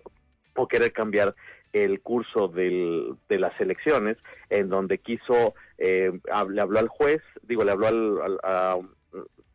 o 0.54 0.68
querer 0.68 0.92
cambiar 0.92 1.34
el 1.72 2.00
curso 2.00 2.48
del- 2.48 3.14
de 3.28 3.38
las 3.38 3.58
elecciones, 3.60 4.16
en 4.50 4.68
donde 4.68 4.98
quiso, 4.98 5.54
eh, 5.78 6.10
le 6.50 6.60
habló 6.60 6.78
al 6.78 6.88
juez, 6.88 7.20
digo, 7.42 7.64
le 7.64 7.72
habló 7.72 7.86
al, 7.88 8.20
al- 8.22 8.40
a- 8.42 8.78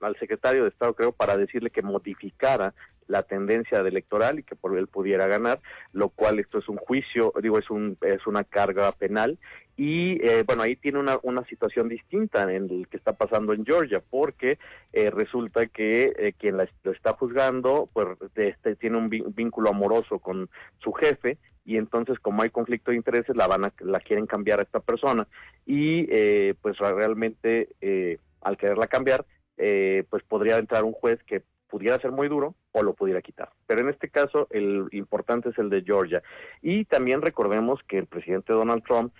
al 0.03 0.17
secretario 0.17 0.63
de 0.63 0.69
Estado, 0.69 0.93
creo, 0.93 1.11
para 1.11 1.37
decirle 1.37 1.69
que 1.69 1.81
modificara 1.81 2.73
la 3.07 3.23
tendencia 3.23 3.79
electoral 3.79 4.39
y 4.39 4.43
que 4.43 4.55
por 4.55 4.77
él 4.77 4.87
pudiera 4.87 5.27
ganar, 5.27 5.59
lo 5.91 6.09
cual 6.09 6.39
esto 6.39 6.59
es 6.59 6.69
un 6.69 6.77
juicio, 6.77 7.33
digo, 7.41 7.59
es 7.59 7.69
un 7.69 7.97
es 8.01 8.25
una 8.27 8.43
carga 8.43 8.91
penal. 8.93 9.37
Y 9.75 10.23
eh, 10.25 10.43
bueno, 10.45 10.61
ahí 10.61 10.75
tiene 10.75 10.99
una, 10.99 11.17
una 11.23 11.43
situación 11.45 11.89
distinta 11.89 12.43
en 12.43 12.69
el 12.69 12.87
que 12.87 12.97
está 12.97 13.13
pasando 13.13 13.53
en 13.53 13.65
Georgia, 13.65 14.01
porque 14.07 14.59
eh, 14.93 15.09
resulta 15.09 15.65
que 15.65 16.13
eh, 16.17 16.33
quien 16.37 16.57
la, 16.57 16.69
lo 16.83 16.91
está 16.91 17.13
juzgando, 17.13 17.89
pues 17.91 18.07
este, 18.35 18.75
tiene 18.75 18.97
un 18.97 19.09
vínculo 19.09 19.69
amoroso 19.69 20.19
con 20.19 20.49
su 20.77 20.93
jefe 20.93 21.37
y 21.65 21.77
entonces 21.77 22.19
como 22.19 22.41
hay 22.41 22.49
conflicto 22.49 22.91
de 22.91 22.97
intereses 22.97 23.35
la 23.35 23.47
van 23.47 23.65
a, 23.65 23.73
la 23.79 23.99
quieren 23.99 24.25
cambiar 24.25 24.59
a 24.59 24.63
esta 24.63 24.79
persona. 24.79 25.27
Y 25.65 26.07
eh, 26.09 26.55
pues 26.61 26.77
realmente 26.77 27.69
eh, 27.81 28.19
al 28.41 28.57
quererla 28.57 28.87
cambiar 28.87 29.25
eh, 29.57 30.03
pues 30.09 30.23
podría 30.23 30.57
entrar 30.57 30.83
un 30.83 30.93
juez 30.93 31.21
que 31.23 31.43
pudiera 31.69 31.99
ser 31.99 32.11
muy 32.11 32.27
duro 32.27 32.53
o 32.71 32.83
lo 32.83 32.93
pudiera 32.93 33.21
quitar. 33.21 33.49
Pero 33.65 33.81
en 33.81 33.89
este 33.89 34.09
caso 34.09 34.47
el 34.51 34.87
importante 34.91 35.49
es 35.49 35.57
el 35.57 35.69
de 35.69 35.81
Georgia. 35.81 36.21
Y 36.61 36.85
también 36.85 37.21
recordemos 37.21 37.79
que 37.87 37.97
el 37.97 38.05
presidente 38.05 38.53
Donald 38.53 38.83
Trump, 38.83 39.13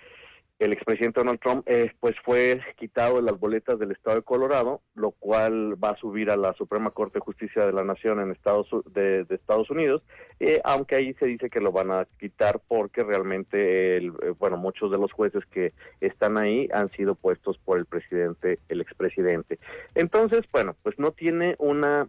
el 0.59 0.71
expresidente 0.71 1.19
Donald 1.19 1.39
Trump, 1.39 1.67
eh, 1.67 1.91
pues 1.99 2.15
fue 2.23 2.61
quitado 2.77 3.15
de 3.15 3.23
las 3.23 3.39
boletas 3.39 3.79
del 3.79 3.91
estado 3.91 4.17
de 4.17 4.23
Colorado, 4.23 4.81
lo 4.95 5.11
cual 5.11 5.81
va 5.83 5.89
a 5.89 5.97
subir 5.97 6.29
a 6.29 6.37
la 6.37 6.53
Suprema 6.53 6.91
Corte 6.91 7.19
de 7.19 7.25
Justicia 7.25 7.65
de 7.65 7.73
la 7.73 7.83
Nación 7.83 8.19
en 8.19 8.31
Estados 8.31 8.67
de, 8.93 9.25
de 9.25 9.35
Estados 9.35 9.69
Unidos, 9.69 10.03
eh, 10.39 10.61
aunque 10.63 10.95
ahí 10.95 11.13
se 11.15 11.25
dice 11.25 11.49
que 11.49 11.59
lo 11.59 11.71
van 11.71 11.91
a 11.91 12.07
quitar 12.19 12.61
porque 12.67 13.03
realmente, 13.03 13.97
el, 13.97 14.13
eh, 14.21 14.33
bueno, 14.37 14.57
muchos 14.57 14.91
de 14.91 14.97
los 14.97 15.11
jueces 15.11 15.43
que 15.47 15.73
están 16.01 16.37
ahí 16.37 16.69
han 16.71 16.89
sido 16.91 17.15
puestos 17.15 17.57
por 17.57 17.77
el 17.77 17.85
presidente, 17.85 18.59
el 18.69 18.79
expresidente. 18.79 19.59
Entonces, 19.95 20.41
bueno, 20.51 20.75
pues 20.83 20.97
no 20.99 21.11
tiene 21.11 21.55
una 21.59 22.07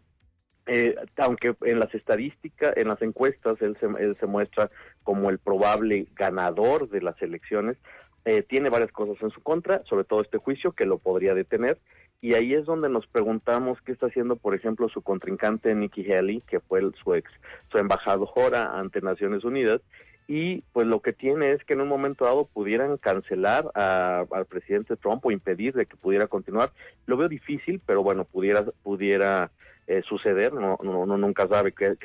eh, 0.67 0.95
aunque 1.19 1.55
en 1.63 1.79
las 1.79 1.95
estadísticas, 1.95 2.75
en 2.77 2.89
las 2.89 3.03
encuestas, 3.03 3.61
él 3.61 3.77
se, 3.81 3.87
él 4.03 4.17
se 4.19 4.27
muestra 4.27 4.71
como 5.03 5.29
el 5.29 5.39
probable 5.39 6.07
ganador 6.15 6.89
de 6.89 7.03
las 7.03 7.21
elecciones, 7.21 7.77
eh, 8.25 8.43
tiene 8.43 8.71
varias 8.71 8.93
cosas 8.93 9.17
en 9.23 9.31
su 9.31 9.43
contra, 9.43 9.83
sobre 9.85 10.05
todo 10.05 10.21
este 10.23 10.39
juicio 10.39 10.73
que 10.73 10.87
lo 10.87 10.99
podría 10.99 11.35
detener. 11.35 11.79
Y 12.21 12.35
ahí 12.35 12.55
es 12.55 12.65
donde 12.65 12.89
nos 12.89 13.07
preguntamos 13.07 13.79
qué 13.83 13.93
está 13.93 14.07
haciendo, 14.07 14.37
por 14.37 14.55
ejemplo, 14.55 14.89
su 14.89 15.03
contrincante 15.03 15.75
Nikki 15.75 16.11
Haley, 16.11 16.41
que 16.47 16.61
fue 16.61 16.81
el- 16.81 16.95
su 16.95 17.15
ex, 17.15 17.31
su 17.71 17.77
embajadora 17.79 18.79
ante 18.79 19.03
Naciones 19.03 19.45
Unidas. 19.45 19.83
Y 20.27 20.63
pues 20.73 20.87
lo 20.87 21.01
que 21.01 21.13
tiene 21.13 21.53
es 21.53 21.63
que 21.65 21.75
en 21.75 21.83
un 21.83 21.89
momento 21.89 22.25
dado 22.25 22.47
pudieran 22.47 22.97
cancelar 22.97 23.71
a- 23.75 24.25
al 24.31 24.47
presidente 24.47 24.97
Trump 24.97 25.27
o 25.27 25.31
impedir 25.31 25.75
de 25.75 25.85
que 25.85 25.97
pudiera 25.97 26.27
continuar. 26.27 26.73
Lo 27.05 27.19
veo 27.19 27.29
difícil, 27.29 27.83
pero 27.85 28.03
bueno, 28.03 28.25
pudiera, 28.25 28.65
pudiera 28.83 29.51
eh, 29.87 30.03
suceder, 30.09 30.53
no, 30.53 30.79
no, 30.83 31.01
uno 31.01 31.19
nunca 31.19 31.47
sabe 31.47 31.73
qué, 31.73 31.97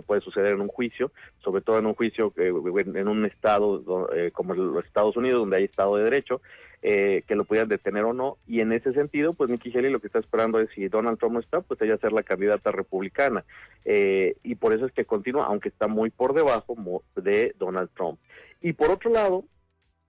puede 0.00 0.20
suceder 0.20 0.54
en 0.54 0.60
un 0.60 0.68
juicio, 0.68 1.10
sobre 1.38 1.62
todo 1.62 1.78
en 1.78 1.86
un 1.86 1.94
juicio 1.94 2.32
eh, 2.36 2.52
en 2.94 3.08
un 3.08 3.24
estado 3.26 3.78
do- 3.78 4.12
eh, 4.12 4.30
como 4.30 4.54
los 4.54 4.84
Estados 4.84 5.16
Unidos, 5.16 5.40
donde 5.40 5.56
hay 5.56 5.64
Estado 5.64 5.96
de 5.96 6.04
Derecho, 6.04 6.40
eh, 6.82 7.24
que 7.26 7.34
lo 7.34 7.44
pudieran 7.44 7.68
detener 7.68 8.04
o 8.04 8.12
no, 8.12 8.36
y 8.46 8.60
en 8.60 8.70
ese 8.70 8.92
sentido, 8.92 9.32
pues 9.32 9.50
Nikki 9.50 9.76
Haley 9.76 9.90
lo 9.90 9.98
que 9.98 10.06
está 10.06 10.20
esperando 10.20 10.60
es 10.60 10.68
si 10.74 10.86
Donald 10.88 11.18
Trump 11.18 11.34
no 11.34 11.40
está, 11.40 11.60
pues 11.62 11.80
ella 11.82 11.96
ser 11.98 12.12
la 12.12 12.22
candidata 12.22 12.70
republicana, 12.70 13.44
Eh, 13.84 14.36
y 14.42 14.56
por 14.56 14.72
eso 14.72 14.84
es 14.86 14.92
que 14.92 15.04
continúa, 15.04 15.46
aunque 15.46 15.68
está 15.68 15.86
muy 15.88 16.10
por 16.10 16.32
debajo 16.34 16.76
de 17.14 17.54
Donald 17.58 17.88
Trump. 17.94 18.18
Y 18.60 18.72
por 18.72 18.90
otro 18.90 19.10
lado, 19.10 19.44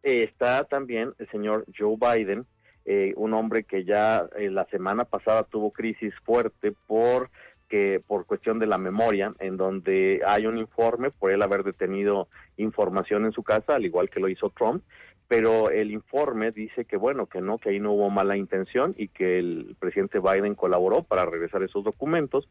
eh, 0.03 0.23
está 0.23 0.63
también 0.63 1.13
el 1.19 1.27
señor 1.29 1.65
Joe 1.77 1.95
Biden, 1.95 2.45
eh, 2.89 3.13
un 3.17 3.33
hombre 3.33 3.65
que 3.65 3.83
ya 3.83 4.29
eh, 4.37 4.49
la 4.49 4.63
semana 4.67 5.03
pasada 5.03 5.43
tuvo 5.43 5.71
crisis 5.71 6.13
fuerte 6.23 6.73
por 6.87 7.29
que 7.67 8.01
por 8.07 8.25
cuestión 8.25 8.59
de 8.59 8.65
la 8.65 8.77
memoria, 8.77 9.33
en 9.39 9.57
donde 9.57 10.21
hay 10.25 10.45
un 10.45 10.57
informe 10.57 11.11
por 11.11 11.31
él 11.31 11.41
haber 11.41 11.63
detenido 11.63 12.29
información 12.55 13.25
en 13.25 13.33
su 13.33 13.43
casa, 13.43 13.75
al 13.75 13.85
igual 13.85 14.09
que 14.09 14.21
lo 14.21 14.29
hizo 14.29 14.51
Trump, 14.51 14.83
pero 15.27 15.69
el 15.69 15.91
informe 15.91 16.51
dice 16.51 16.85
que 16.85 16.95
bueno, 16.97 17.25
que 17.25 17.41
no, 17.41 17.57
que 17.57 17.69
ahí 17.69 17.79
no 17.79 17.91
hubo 17.91 18.09
mala 18.09 18.37
intención 18.37 18.95
y 18.97 19.09
que 19.09 19.39
el 19.39 19.75
presidente 19.79 20.19
Biden 20.19 20.55
colaboró 20.55 21.03
para 21.03 21.25
regresar 21.25 21.63
esos 21.63 21.83
documentos. 21.83 22.47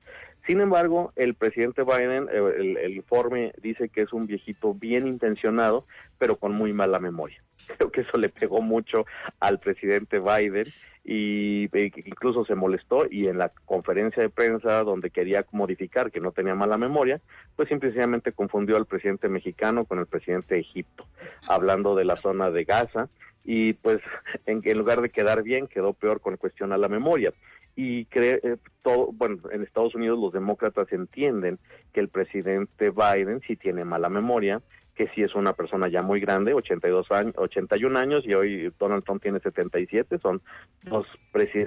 Sin 0.47 0.61
embargo, 0.61 1.13
el 1.17 1.35
presidente 1.35 1.83
Biden, 1.83 2.29
eh, 2.31 2.55
el, 2.59 2.77
el 2.77 2.97
informe 2.97 3.53
dice 3.63 3.89
que 3.89 4.03
es 4.03 4.13
un 4.13 4.27
viejito 4.27 4.75
bien 4.75 5.07
intencionado, 5.07 5.87
pero 6.19 6.37
con 6.37 6.53
muy 6.53 6.73
mala 6.73 6.99
memoria. 6.99 7.43
Creo 7.79 7.91
que 7.91 8.03
eso 8.03 8.19
le 8.19 8.29
pegó 8.29 8.61
mucho 8.61 9.07
al 9.41 9.59
presidente 9.59 10.19
Biden 10.19 10.67
y 11.09 11.69
e 11.73 11.93
incluso 12.05 12.45
se 12.45 12.57
molestó 12.57 13.07
y 13.09 13.29
en 13.29 13.39
la 13.39 13.53
conferencia 13.65 14.25
de 14.25 14.29
prensa 14.29 14.83
donde 14.83 15.11
quería 15.11 15.47
modificar 15.53 16.11
que 16.11 16.19
no 16.19 16.33
tenía 16.33 16.57
mala 16.57 16.79
memoria, 16.79 17.21
pues 17.55 17.69
simplemente 17.69 18.33
confundió 18.33 18.77
al 18.77 18.87
presidente 18.87 19.29
mexicano 19.29 19.85
con 19.85 20.01
el 20.01 20.07
presidente 20.07 20.57
de 20.57 20.63
Egipto, 20.63 21.07
hablando 21.47 21.95
de 21.95 22.05
la 22.05 22.17
zona 22.17 22.51
de 22.51 22.65
Gaza 22.65 23.09
y 23.45 23.75
pues 23.75 24.01
en, 24.47 24.63
en 24.65 24.79
lugar 24.79 25.01
de 25.01 25.11
quedar 25.11 25.45
bien 25.45 25.69
quedó 25.69 25.93
peor 25.93 26.21
con 26.21 26.37
cuestión 26.37 26.73
a 26.73 26.79
la 26.79 26.89
memoria. 26.89 27.33
Y 27.77 28.07
cree 28.07 28.41
eh, 28.43 28.57
todo 28.83 29.13
bueno 29.13 29.39
en 29.53 29.63
Estados 29.63 29.95
Unidos 29.95 30.19
los 30.19 30.33
demócratas 30.33 30.91
entienden 30.93 31.61
que 31.93 32.01
el 32.01 32.09
presidente 32.09 32.91
Biden 32.91 33.43
sí 33.47 33.55
tiene 33.55 33.85
mala 33.85 34.09
memoria 34.09 34.61
que 34.97 35.09
sí 35.15 35.23
es 35.23 35.35
una 35.35 35.53
persona 35.53 35.89
ya 35.89 36.03
muy 36.03 36.21
grande, 36.21 36.55
82 36.55 37.11
años, 37.13 37.35
81 37.37 37.99
años 37.99 38.25
y 38.27 38.35
hoy 38.35 38.73
Donald 38.79 39.05
Trump 39.05 39.23
tiene 39.23 39.41
77, 39.41 40.19
son 40.19 40.43
dos 40.83 41.07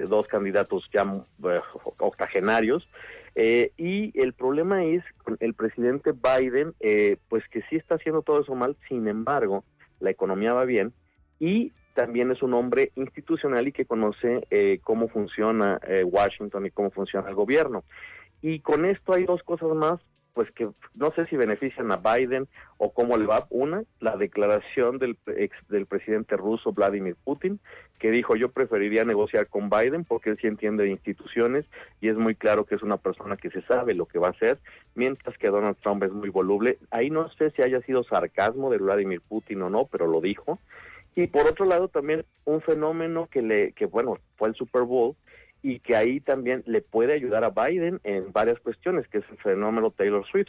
dos 0.08 0.26
candidatos 0.26 0.88
ya 0.92 1.02
eh, 1.02 1.60
octogenarios 1.98 2.88
eh, 3.36 3.72
y 3.78 4.18
el 4.20 4.32
problema 4.32 4.84
es 4.84 5.04
el 5.38 5.54
presidente 5.54 6.12
Biden, 6.12 6.74
eh, 6.80 7.16
pues 7.28 7.46
que 7.48 7.62
sí 7.70 7.76
está 7.76 7.94
haciendo 7.94 8.22
todo 8.22 8.40
eso 8.40 8.54
mal, 8.54 8.76
sin 8.88 9.06
embargo, 9.06 9.64
la 10.00 10.10
economía 10.10 10.52
va 10.52 10.64
bien 10.64 10.92
y 11.38 11.72
también 11.94 12.30
es 12.30 12.42
un 12.42 12.54
hombre 12.54 12.92
institucional 12.94 13.68
y 13.68 13.72
que 13.72 13.84
conoce 13.84 14.46
eh, 14.50 14.80
cómo 14.82 15.08
funciona 15.08 15.80
eh, 15.86 16.04
Washington 16.04 16.66
y 16.66 16.70
cómo 16.70 16.90
funciona 16.90 17.28
el 17.28 17.34
gobierno. 17.34 17.84
Y 18.42 18.60
con 18.60 18.84
esto 18.84 19.14
hay 19.14 19.24
dos 19.24 19.42
cosas 19.42 19.70
más, 19.74 20.00
pues 20.32 20.50
que 20.52 20.68
no 20.94 21.10
sé 21.12 21.26
si 21.26 21.36
benefician 21.36 21.90
a 21.92 21.96
Biden 21.96 22.48
o 22.78 22.92
cómo 22.92 23.16
le 23.16 23.26
va. 23.26 23.46
Una, 23.50 23.82
la 24.00 24.16
declaración 24.16 24.98
del, 24.98 25.16
ex, 25.26 25.56
del 25.68 25.86
presidente 25.86 26.36
ruso 26.36 26.72
Vladimir 26.72 27.16
Putin, 27.24 27.60
que 27.98 28.10
dijo 28.10 28.36
yo 28.36 28.50
preferiría 28.50 29.04
negociar 29.04 29.48
con 29.48 29.68
Biden 29.68 30.04
porque 30.04 30.30
él 30.30 30.38
sí 30.40 30.46
entiende 30.46 30.84
de 30.84 30.90
instituciones 30.90 31.66
y 32.00 32.08
es 32.08 32.16
muy 32.16 32.34
claro 32.34 32.64
que 32.64 32.74
es 32.74 32.82
una 32.82 32.96
persona 32.96 33.36
que 33.36 33.50
se 33.50 33.62
sabe 33.62 33.94
lo 33.94 34.06
que 34.06 34.18
va 34.18 34.28
a 34.28 34.32
hacer, 34.32 34.58
mientras 34.94 35.36
que 35.38 35.48
Donald 35.48 35.76
Trump 35.82 36.02
es 36.02 36.12
muy 36.12 36.30
voluble. 36.30 36.78
Ahí 36.90 37.10
no 37.10 37.28
sé 37.30 37.50
si 37.50 37.62
haya 37.62 37.80
sido 37.82 38.04
sarcasmo 38.04 38.70
de 38.70 38.78
Vladimir 38.78 39.20
Putin 39.20 39.62
o 39.62 39.70
no, 39.70 39.86
pero 39.86 40.06
lo 40.06 40.20
dijo. 40.20 40.58
Y 41.16 41.26
por 41.26 41.46
otro 41.46 41.66
lado 41.66 41.88
también 41.88 42.24
un 42.44 42.60
fenómeno 42.60 43.28
que 43.30 43.42
le 43.42 43.72
que 43.72 43.86
bueno, 43.86 44.18
fue 44.36 44.48
el 44.48 44.54
Super 44.54 44.82
Bowl 44.82 45.16
y 45.62 45.80
que 45.80 45.96
ahí 45.96 46.20
también 46.20 46.62
le 46.66 46.80
puede 46.80 47.12
ayudar 47.12 47.44
a 47.44 47.50
Biden 47.50 48.00
en 48.04 48.32
varias 48.32 48.58
cuestiones, 48.60 49.06
que 49.08 49.18
es 49.18 49.24
el 49.30 49.36
fenómeno 49.38 49.90
Taylor 49.90 50.24
Swift. 50.26 50.48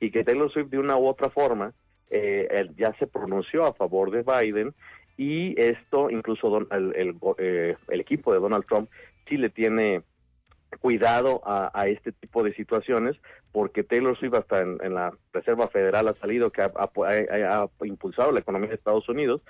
Y 0.00 0.10
que 0.10 0.24
Taylor 0.24 0.50
Swift 0.52 0.68
de 0.70 0.78
una 0.78 0.96
u 0.96 1.06
otra 1.06 1.30
forma 1.30 1.72
eh, 2.10 2.48
él 2.50 2.74
ya 2.76 2.92
se 2.98 3.06
pronunció 3.06 3.64
a 3.64 3.72
favor 3.72 4.10
de 4.10 4.22
Biden 4.22 4.74
y 5.16 5.58
esto 5.60 6.10
incluso 6.10 6.50
don- 6.50 6.68
el, 6.72 6.94
el, 6.96 7.16
eh, 7.38 7.76
el 7.88 8.00
equipo 8.00 8.32
de 8.32 8.40
Donald 8.40 8.64
Trump 8.66 8.90
sí 9.28 9.36
le 9.36 9.48
tiene 9.48 10.02
cuidado 10.80 11.40
a, 11.44 11.86
este 11.86 12.12
tipo 12.12 12.42
de 12.42 12.54
situaciones 12.54 13.16
porque 13.52 13.84
Taylor 13.84 14.18
Swift 14.18 14.34
hasta 14.34 14.60
en, 14.60 14.78
la 14.94 15.12
Reserva 15.32 15.68
Federal 15.68 16.08
ha 16.08 16.14
salido 16.14 16.50
que 16.50 16.62
ha- 16.62 16.72
ha- 16.74 17.62
ha 17.62 17.86
impulsado 17.86 18.32
la 18.32 18.40
economía 18.40 18.70
de 18.70 18.74
Estados 18.76 19.08
Unidos 19.08 19.42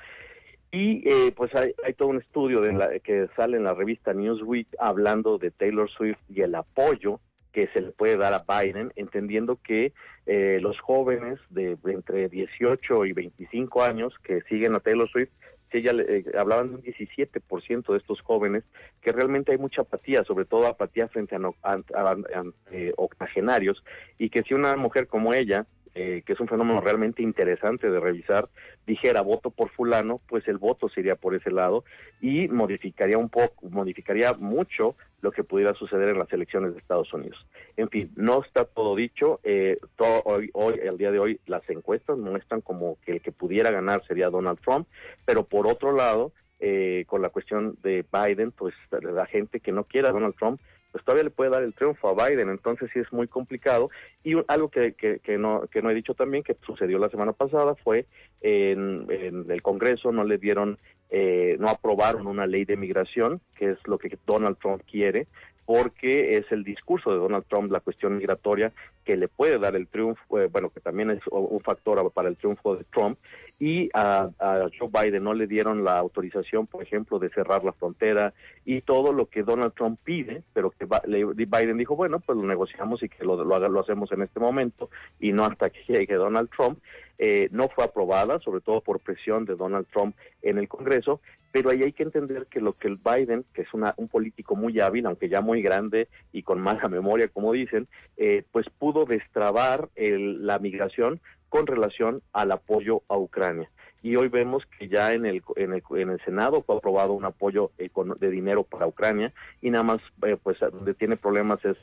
y 0.72 1.06
eh, 1.06 1.32
pues 1.36 1.54
hay, 1.54 1.74
hay 1.84 1.92
todo 1.92 2.08
un 2.08 2.18
estudio 2.18 2.62
de 2.62 2.72
la, 2.72 2.98
que 3.00 3.28
sale 3.36 3.58
en 3.58 3.64
la 3.64 3.74
revista 3.74 4.14
Newsweek 4.14 4.68
hablando 4.78 5.36
de 5.38 5.50
Taylor 5.50 5.88
Swift 5.90 6.18
y 6.30 6.40
el 6.40 6.54
apoyo 6.54 7.20
que 7.52 7.66
se 7.68 7.82
le 7.82 7.90
puede 7.90 8.16
dar 8.16 8.32
a 8.32 8.44
Biden, 8.62 8.90
entendiendo 8.96 9.58
que 9.62 9.92
eh, 10.24 10.58
los 10.62 10.80
jóvenes 10.80 11.38
de 11.50 11.76
entre 11.84 12.30
18 12.30 13.04
y 13.04 13.12
25 13.12 13.82
años 13.82 14.14
que 14.24 14.40
siguen 14.48 14.74
a 14.74 14.80
Taylor 14.80 15.06
Swift, 15.10 15.28
si 15.70 15.78
ella 15.78 15.92
eh, 16.08 16.24
hablaban 16.38 16.68
de 16.70 16.74
un 16.76 16.82
17% 16.82 17.92
de 17.92 17.98
estos 17.98 18.22
jóvenes, 18.22 18.64
que 19.02 19.12
realmente 19.12 19.52
hay 19.52 19.58
mucha 19.58 19.82
apatía, 19.82 20.24
sobre 20.24 20.46
todo 20.46 20.66
apatía 20.66 21.08
frente 21.08 21.36
a, 21.36 21.38
no- 21.38 21.54
a- 21.62 21.82
a- 21.94 22.12
a- 22.12 22.44
eh, 22.70 22.94
octogenarios, 22.96 23.84
y 24.16 24.30
que 24.30 24.42
si 24.44 24.54
una 24.54 24.74
mujer 24.76 25.06
como 25.06 25.34
ella 25.34 25.66
eh, 25.94 26.22
que 26.24 26.32
es 26.32 26.40
un 26.40 26.48
fenómeno 26.48 26.80
realmente 26.80 27.22
interesante 27.22 27.90
de 27.90 28.00
revisar, 28.00 28.48
dijera 28.86 29.20
voto 29.20 29.50
por 29.50 29.70
fulano, 29.70 30.20
pues 30.28 30.48
el 30.48 30.58
voto 30.58 30.88
sería 30.88 31.16
por 31.16 31.34
ese 31.34 31.50
lado 31.50 31.84
y 32.20 32.48
modificaría 32.48 33.18
un 33.18 33.28
poco, 33.28 33.68
modificaría 33.68 34.32
mucho 34.34 34.96
lo 35.20 35.30
que 35.30 35.44
pudiera 35.44 35.74
suceder 35.74 36.08
en 36.08 36.18
las 36.18 36.32
elecciones 36.32 36.72
de 36.72 36.80
Estados 36.80 37.12
Unidos. 37.12 37.46
En 37.76 37.88
fin, 37.88 38.10
no 38.16 38.42
está 38.42 38.64
todo 38.64 38.96
dicho. 38.96 39.40
Eh, 39.44 39.78
todo, 39.96 40.22
hoy, 40.24 40.50
hoy, 40.52 40.80
el 40.82 40.98
día 40.98 41.12
de 41.12 41.18
hoy, 41.18 41.40
las 41.46 41.68
encuestas 41.70 42.18
muestran 42.18 42.60
como 42.60 42.98
que 43.04 43.12
el 43.12 43.20
que 43.20 43.30
pudiera 43.30 43.70
ganar 43.70 44.04
sería 44.06 44.30
Donald 44.30 44.60
Trump, 44.60 44.88
pero 45.24 45.44
por 45.44 45.66
otro 45.66 45.92
lado, 45.92 46.32
eh, 46.58 47.04
con 47.06 47.22
la 47.22 47.30
cuestión 47.30 47.76
de 47.82 48.04
Biden, 48.12 48.52
pues 48.52 48.74
la 48.90 49.26
gente 49.26 49.60
que 49.60 49.72
no 49.72 49.84
quiera 49.84 50.10
a 50.10 50.12
Donald 50.12 50.34
Trump, 50.36 50.60
pues 50.92 51.02
todavía 51.04 51.24
le 51.24 51.30
puede 51.30 51.50
dar 51.50 51.62
el 51.62 51.74
triunfo 51.74 52.08
a 52.08 52.28
Biden, 52.28 52.50
entonces 52.50 52.90
sí 52.92 53.00
es 53.00 53.10
muy 53.12 53.26
complicado. 53.26 53.90
Y 54.22 54.34
algo 54.46 54.68
que, 54.68 54.92
que, 54.92 55.18
que 55.20 55.38
no, 55.38 55.66
que 55.70 55.80
no 55.82 55.90
he 55.90 55.94
dicho 55.94 56.14
también, 56.14 56.44
que 56.44 56.56
sucedió 56.66 56.98
la 56.98 57.08
semana 57.08 57.32
pasada, 57.32 57.74
fue 57.76 58.06
en, 58.42 59.06
en 59.08 59.50
el 59.50 59.62
Congreso 59.62 60.12
no 60.12 60.22
le 60.24 60.36
dieron, 60.36 60.78
eh, 61.10 61.56
no 61.58 61.68
aprobaron 61.68 62.26
una 62.26 62.46
ley 62.46 62.66
de 62.66 62.76
migración, 62.76 63.40
que 63.56 63.70
es 63.70 63.78
lo 63.86 63.98
que 63.98 64.18
Donald 64.26 64.58
Trump 64.58 64.82
quiere, 64.88 65.26
porque 65.64 66.36
es 66.36 66.50
el 66.52 66.64
discurso 66.64 67.10
de 67.10 67.18
Donald 67.18 67.44
Trump, 67.48 67.72
la 67.72 67.80
cuestión 67.80 68.18
migratoria, 68.18 68.72
que 69.04 69.16
le 69.16 69.28
puede 69.28 69.58
dar 69.58 69.76
el 69.76 69.88
triunfo, 69.88 70.40
eh, 70.40 70.46
bueno, 70.46 70.70
que 70.70 70.80
también 70.80 71.10
es 71.10 71.20
un 71.30 71.60
factor 71.60 72.10
para 72.12 72.28
el 72.28 72.36
triunfo 72.36 72.76
de 72.76 72.84
Trump, 72.84 73.18
y 73.58 73.90
a, 73.94 74.30
a 74.40 74.68
Joe 74.76 74.90
Biden 74.90 75.22
no 75.22 75.34
le 75.34 75.46
dieron 75.46 75.84
la 75.84 75.98
autorización, 75.98 76.66
por 76.66 76.82
ejemplo, 76.82 77.18
de 77.18 77.30
cerrar 77.30 77.62
la 77.64 77.72
frontera 77.72 78.34
y 78.64 78.80
todo 78.80 79.12
lo 79.12 79.26
que 79.26 79.44
Donald 79.44 79.74
Trump 79.74 80.00
pide, 80.02 80.42
pero 80.52 80.70
que 80.70 80.86
Biden 80.86 81.78
dijo, 81.78 81.94
bueno, 81.94 82.18
pues 82.20 82.36
lo 82.36 82.44
negociamos 82.44 83.02
y 83.02 83.08
que 83.08 83.24
lo, 83.24 83.42
lo, 83.44 83.68
lo 83.68 83.80
hacemos 83.80 84.10
en 84.12 84.22
este 84.22 84.40
momento 84.40 84.90
y 85.20 85.32
no 85.32 85.44
hasta 85.44 85.70
que 85.70 85.80
llegue 85.86 86.14
Donald 86.14 86.50
Trump. 86.50 86.78
Eh, 87.18 87.48
no 87.52 87.68
fue 87.68 87.84
aprobada, 87.84 88.40
sobre 88.40 88.62
todo 88.62 88.80
por 88.80 88.98
presión 88.98 89.44
de 89.44 89.54
Donald 89.54 89.86
Trump 89.92 90.16
en 90.40 90.58
el 90.58 90.66
Congreso, 90.66 91.20
pero 91.52 91.70
ahí 91.70 91.82
hay 91.82 91.92
que 91.92 92.02
entender 92.02 92.46
que 92.46 92.60
lo 92.60 92.72
que 92.72 92.88
el 92.88 92.96
Biden, 92.96 93.44
que 93.54 93.62
es 93.62 93.72
una, 93.74 93.94
un 93.96 94.08
político 94.08 94.56
muy 94.56 94.80
hábil, 94.80 95.06
aunque 95.06 95.28
ya 95.28 95.40
muy 95.40 95.62
grande 95.62 96.08
y 96.32 96.42
con 96.42 96.60
mala 96.60 96.88
memoria, 96.88 97.28
como 97.28 97.52
dicen, 97.52 97.86
eh, 98.16 98.42
pues 98.50 98.66
pudo 98.70 98.91
destrabar 99.06 99.88
el- 99.96 100.46
la 100.46 100.58
migración 100.58 101.20
con 101.48 101.66
relación 101.66 102.22
al 102.32 102.52
apoyo 102.52 103.02
a 103.08 103.16
Ucrania. 103.16 103.68
Y 104.02 104.16
hoy 104.16 104.28
vemos 104.28 104.64
que 104.78 104.88
ya 104.88 105.12
en 105.12 105.26
el, 105.26 105.42
en 105.56 105.72
el, 105.74 105.82
en 105.96 106.10
el 106.10 106.20
Senado 106.24 106.62
fue 106.62 106.76
aprobado 106.76 107.12
un 107.12 107.24
apoyo 107.24 107.70
de 107.78 108.30
dinero 108.30 108.64
para 108.64 108.86
Ucrania 108.86 109.32
y 109.60 109.70
nada 109.70 109.84
más, 109.84 110.00
eh, 110.26 110.36
pues 110.42 110.58
donde 110.60 110.94
tiene 110.94 111.16
problemas 111.16 111.64
es 111.64 111.76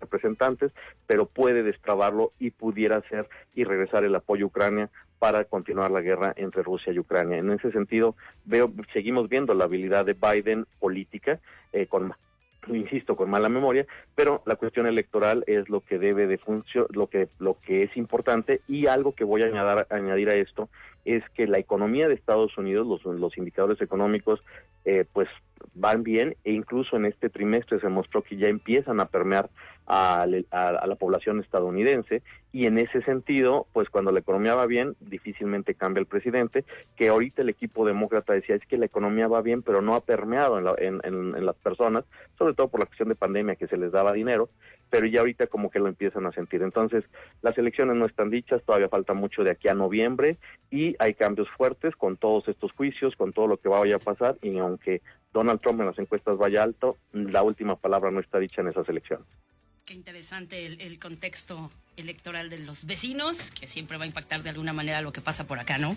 representantes, 0.00 0.72
pero 1.06 1.24
puede 1.26 1.62
destrabarlo 1.62 2.32
y 2.38 2.50
pudiera 2.50 3.00
ser 3.08 3.28
y 3.54 3.64
regresar 3.64 4.04
el 4.04 4.14
apoyo 4.14 4.44
a 4.44 4.48
Ucrania 4.48 4.90
para 5.18 5.44
continuar 5.44 5.90
la 5.90 6.02
guerra 6.02 6.34
entre 6.36 6.62
Rusia 6.62 6.92
y 6.92 6.98
Ucrania. 6.98 7.38
En 7.38 7.50
ese 7.50 7.72
sentido, 7.72 8.14
veo, 8.44 8.70
seguimos 8.92 9.30
viendo 9.30 9.54
la 9.54 9.64
habilidad 9.64 10.04
de 10.04 10.12
Biden 10.12 10.66
política, 10.78 11.40
eh, 11.72 11.86
con 11.86 12.12
insisto, 12.68 13.16
con 13.16 13.30
mala 13.30 13.48
memoria, 13.48 13.86
pero 14.14 14.42
la 14.46 14.56
cuestión 14.56 14.86
electoral 14.86 15.44
es 15.46 15.68
lo 15.68 15.80
que 15.80 15.98
debe 15.98 16.26
de 16.26 16.38
funcionar, 16.38 16.88
lo 16.94 17.08
que, 17.08 17.28
lo 17.38 17.58
que 17.60 17.84
es 17.84 17.96
importante. 17.96 18.60
Y 18.68 18.86
algo 18.86 19.14
que 19.14 19.24
voy 19.24 19.42
a 19.42 19.86
añadir, 19.90 20.30
a 20.30 20.34
esto 20.34 20.68
es 21.04 21.22
que 21.30 21.46
la 21.46 21.58
economía 21.58 22.08
de 22.08 22.14
Estados 22.14 22.56
Unidos, 22.58 22.86
los, 22.86 23.04
los 23.04 23.36
indicadores 23.38 23.80
económicos 23.80 24.42
eh, 24.84 25.04
pues 25.12 25.28
van 25.74 26.02
bien. 26.02 26.36
E 26.44 26.52
incluso 26.52 26.96
en 26.96 27.06
este 27.06 27.28
trimestre 27.28 27.80
se 27.80 27.88
mostró 27.88 28.22
que 28.22 28.36
ya 28.36 28.48
empiezan 28.48 29.00
a 29.00 29.06
permear 29.06 29.48
a, 29.86 30.22
a, 30.22 30.86
la 30.86 30.94
población 30.96 31.40
estadounidense 31.40 32.22
y 32.52 32.66
en 32.66 32.78
ese 32.78 33.02
sentido, 33.02 33.66
pues 33.72 33.90
cuando 33.90 34.12
la 34.12 34.20
economía 34.20 34.54
va 34.54 34.66
bien, 34.66 34.96
difícilmente 35.00 35.74
cambia 35.74 36.00
el 36.00 36.06
presidente, 36.06 36.64
que 36.96 37.08
ahorita 37.08 37.42
el 37.42 37.50
equipo 37.50 37.86
demócrata 37.86 38.32
decía 38.32 38.56
es 38.56 38.66
que 38.66 38.78
la 38.78 38.86
economía 38.86 39.28
va 39.28 39.42
bien, 39.42 39.62
pero 39.62 39.82
no 39.82 39.94
ha 39.94 40.00
permeado 40.00 40.58
en, 40.58 40.64
la, 40.64 40.74
en, 40.78 41.00
en 41.04 41.46
las 41.46 41.56
personas, 41.56 42.04
sobre 42.38 42.54
todo 42.54 42.68
por 42.68 42.80
la 42.80 42.86
cuestión 42.86 43.08
de 43.08 43.14
pandemia 43.14 43.56
que 43.56 43.66
se 43.68 43.76
les 43.76 43.92
daba 43.92 44.12
dinero, 44.12 44.48
pero 44.90 45.06
ya 45.06 45.20
ahorita 45.20 45.46
como 45.48 45.70
que 45.70 45.78
lo 45.78 45.88
empiezan 45.88 46.26
a 46.26 46.32
sentir. 46.32 46.62
Entonces, 46.62 47.04
las 47.42 47.56
elecciones 47.58 47.96
no 47.96 48.06
están 48.06 48.30
dichas, 48.30 48.62
todavía 48.64 48.88
falta 48.88 49.14
mucho 49.14 49.44
de 49.44 49.50
aquí 49.50 49.68
a 49.68 49.74
noviembre 49.74 50.38
y 50.70 50.96
hay 50.98 51.14
cambios 51.14 51.48
fuertes 51.56 51.94
con 51.96 52.16
todos 52.16 52.48
estos 52.48 52.72
juicios, 52.72 53.14
con 53.16 53.32
todo 53.32 53.46
lo 53.46 53.56
que 53.58 53.68
vaya 53.68 53.96
a 53.96 54.00
pasar 54.00 54.36
y 54.42 54.58
aunque 54.58 55.02
Donald 55.32 55.60
Trump 55.60 55.80
en 55.80 55.86
las 55.86 55.98
encuestas 55.98 56.38
vaya 56.38 56.62
alto, 56.62 56.96
la 57.12 57.42
última 57.42 57.76
palabra 57.76 58.10
no 58.10 58.20
está 58.20 58.38
dicha 58.38 58.62
en 58.62 58.68
esas 58.68 58.88
elecciones. 58.88 59.26
Qué 59.86 59.94
interesante 59.94 60.66
el, 60.66 60.80
el, 60.80 60.98
contexto 60.98 61.70
electoral 61.96 62.50
de 62.50 62.58
los 62.58 62.86
vecinos, 62.86 63.52
que 63.52 63.68
siempre 63.68 63.96
va 63.96 64.02
a 64.02 64.08
impactar 64.08 64.42
de 64.42 64.50
alguna 64.50 64.72
manera 64.72 65.00
lo 65.00 65.12
que 65.12 65.20
pasa 65.20 65.46
por 65.46 65.60
acá, 65.60 65.78
¿no? 65.78 65.96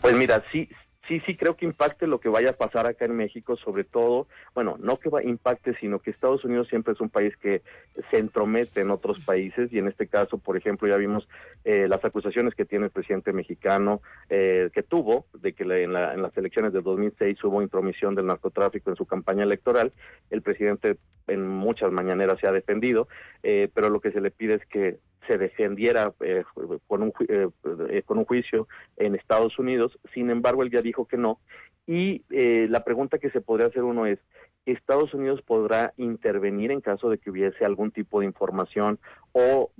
Pues 0.00 0.16
mira, 0.16 0.42
sí, 0.50 0.66
sí, 1.08 1.20
sí 1.26 1.36
creo 1.36 1.56
que 1.56 1.64
impacte 1.64 2.06
lo 2.06 2.20
que 2.20 2.28
vaya 2.28 2.50
a 2.50 2.56
pasar 2.56 2.86
acá 2.86 3.06
en 3.06 3.16
México, 3.16 3.56
sobre 3.56 3.84
todo, 3.84 4.28
bueno, 4.54 4.76
no 4.78 4.98
que 4.98 5.08
va, 5.08 5.22
impacte, 5.24 5.74
sino 5.80 5.98
que 5.98 6.10
Estados 6.10 6.44
Unidos 6.44 6.68
siempre 6.68 6.92
es 6.92 7.00
un 7.00 7.08
país 7.08 7.36
que 7.38 7.62
se 8.10 8.18
entromete 8.18 8.80
en 8.80 8.90
otros 8.90 9.18
países 9.20 9.72
y 9.72 9.78
en 9.78 9.88
este 9.88 10.06
caso, 10.06 10.38
por 10.38 10.56
ejemplo, 10.56 10.86
ya 10.86 10.96
vimos 10.96 11.28
eh, 11.64 11.86
las 11.88 12.04
acusaciones 12.04 12.54
que 12.54 12.64
tiene 12.64 12.86
el 12.86 12.90
presidente 12.90 13.32
mexicano, 13.32 14.02
eh, 14.28 14.70
que 14.72 14.82
tuvo 14.82 15.26
de 15.32 15.54
que 15.54 15.64
en, 15.64 15.92
la, 15.92 16.14
en 16.14 16.22
las 16.22 16.36
elecciones 16.36 16.72
de 16.72 16.82
2006 16.82 17.42
hubo 17.44 17.62
intromisión 17.62 18.14
del 18.14 18.26
narcotráfico 18.26 18.90
en 18.90 18.96
su 18.96 19.06
campaña 19.06 19.44
electoral. 19.44 19.92
El 20.30 20.42
presidente 20.42 20.98
en 21.26 21.46
muchas 21.46 21.90
mañaneras 21.92 22.38
se 22.40 22.46
ha 22.46 22.52
defendido, 22.52 23.08
eh, 23.42 23.68
pero 23.72 23.88
lo 23.88 24.00
que 24.00 24.12
se 24.12 24.20
le 24.20 24.30
pide 24.30 24.54
es 24.54 24.66
que 24.66 24.98
se 25.28 25.38
defendiera 25.38 26.12
eh, 26.20 26.42
con, 26.88 27.02
un, 27.04 27.12
eh, 27.28 28.02
con 28.04 28.18
un 28.18 28.24
juicio 28.24 28.66
en 28.96 29.14
Estados 29.14 29.58
Unidos. 29.60 29.96
Sin 30.12 30.30
embargo, 30.30 30.64
él 30.64 30.70
ya 30.72 30.80
dijo 30.80 31.06
que 31.06 31.16
no. 31.16 31.38
Y 31.86 32.22
eh, 32.30 32.66
la 32.68 32.82
pregunta 32.82 33.18
que 33.18 33.30
se 33.30 33.40
podría 33.40 33.68
hacer 33.68 33.84
uno 33.84 34.06
es, 34.06 34.18
¿Estados 34.66 35.14
Unidos 35.14 35.40
podrá 35.40 35.94
intervenir 35.96 36.70
en 36.70 36.82
caso 36.82 37.08
de 37.08 37.16
que 37.16 37.30
hubiese 37.30 37.64
algún 37.64 37.90
tipo 37.90 38.20
de 38.20 38.26
información 38.26 38.98
o, 39.32 39.70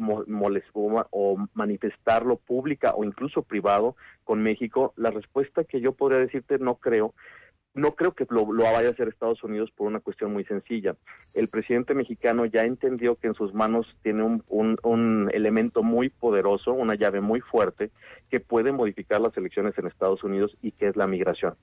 o 1.11 1.47
manifestarlo 1.53 2.37
pública 2.37 2.95
o 2.95 3.05
incluso 3.05 3.43
privado 3.43 3.97
con 4.25 4.43
México? 4.43 4.95
La 4.97 5.11
respuesta 5.11 5.65
que 5.65 5.81
yo 5.83 5.93
podría 5.93 6.21
decirte 6.21 6.59
no 6.59 6.77
creo, 6.77 7.13
no 7.79 7.95
creo 7.95 8.13
que 8.13 8.27
lo, 8.29 8.45
vaya 8.47 8.89
a 8.89 8.91
hacer 8.91 9.09
Estados 9.09 9.43
Unidos 9.43 9.71
por 9.71 9.87
una 9.87 10.01
cuestión 10.01 10.33
muy 10.33 10.45
sencilla. 10.45 10.97
El 11.35 11.49
presidente 11.49 11.95
mexicano 11.95 12.45
ya 12.45 12.63
entendió 12.63 13.17
que 13.17 13.29
en 13.29 13.35
sus 13.35 13.55
manos 13.55 13.87
tiene 14.03 14.23
un, 14.23 14.43
un, 14.49 14.79
un, 14.83 15.31
elemento 15.33 15.83
muy 15.83 16.09
poderoso, 16.09 16.73
una 16.73 16.95
llave 16.95 17.21
muy 17.21 17.41
fuerte, 17.41 17.91
que 18.31 18.41
puede 18.41 18.73
modificar 18.73 19.21
las 19.21 19.37
elecciones 19.37 19.79
en 19.79 19.87
Estados 19.87 20.25
Unidos 20.25 20.57
y 20.63 20.73
que 20.73 20.89
es 20.89 20.97
la 20.97 21.07
migración. 21.07 21.55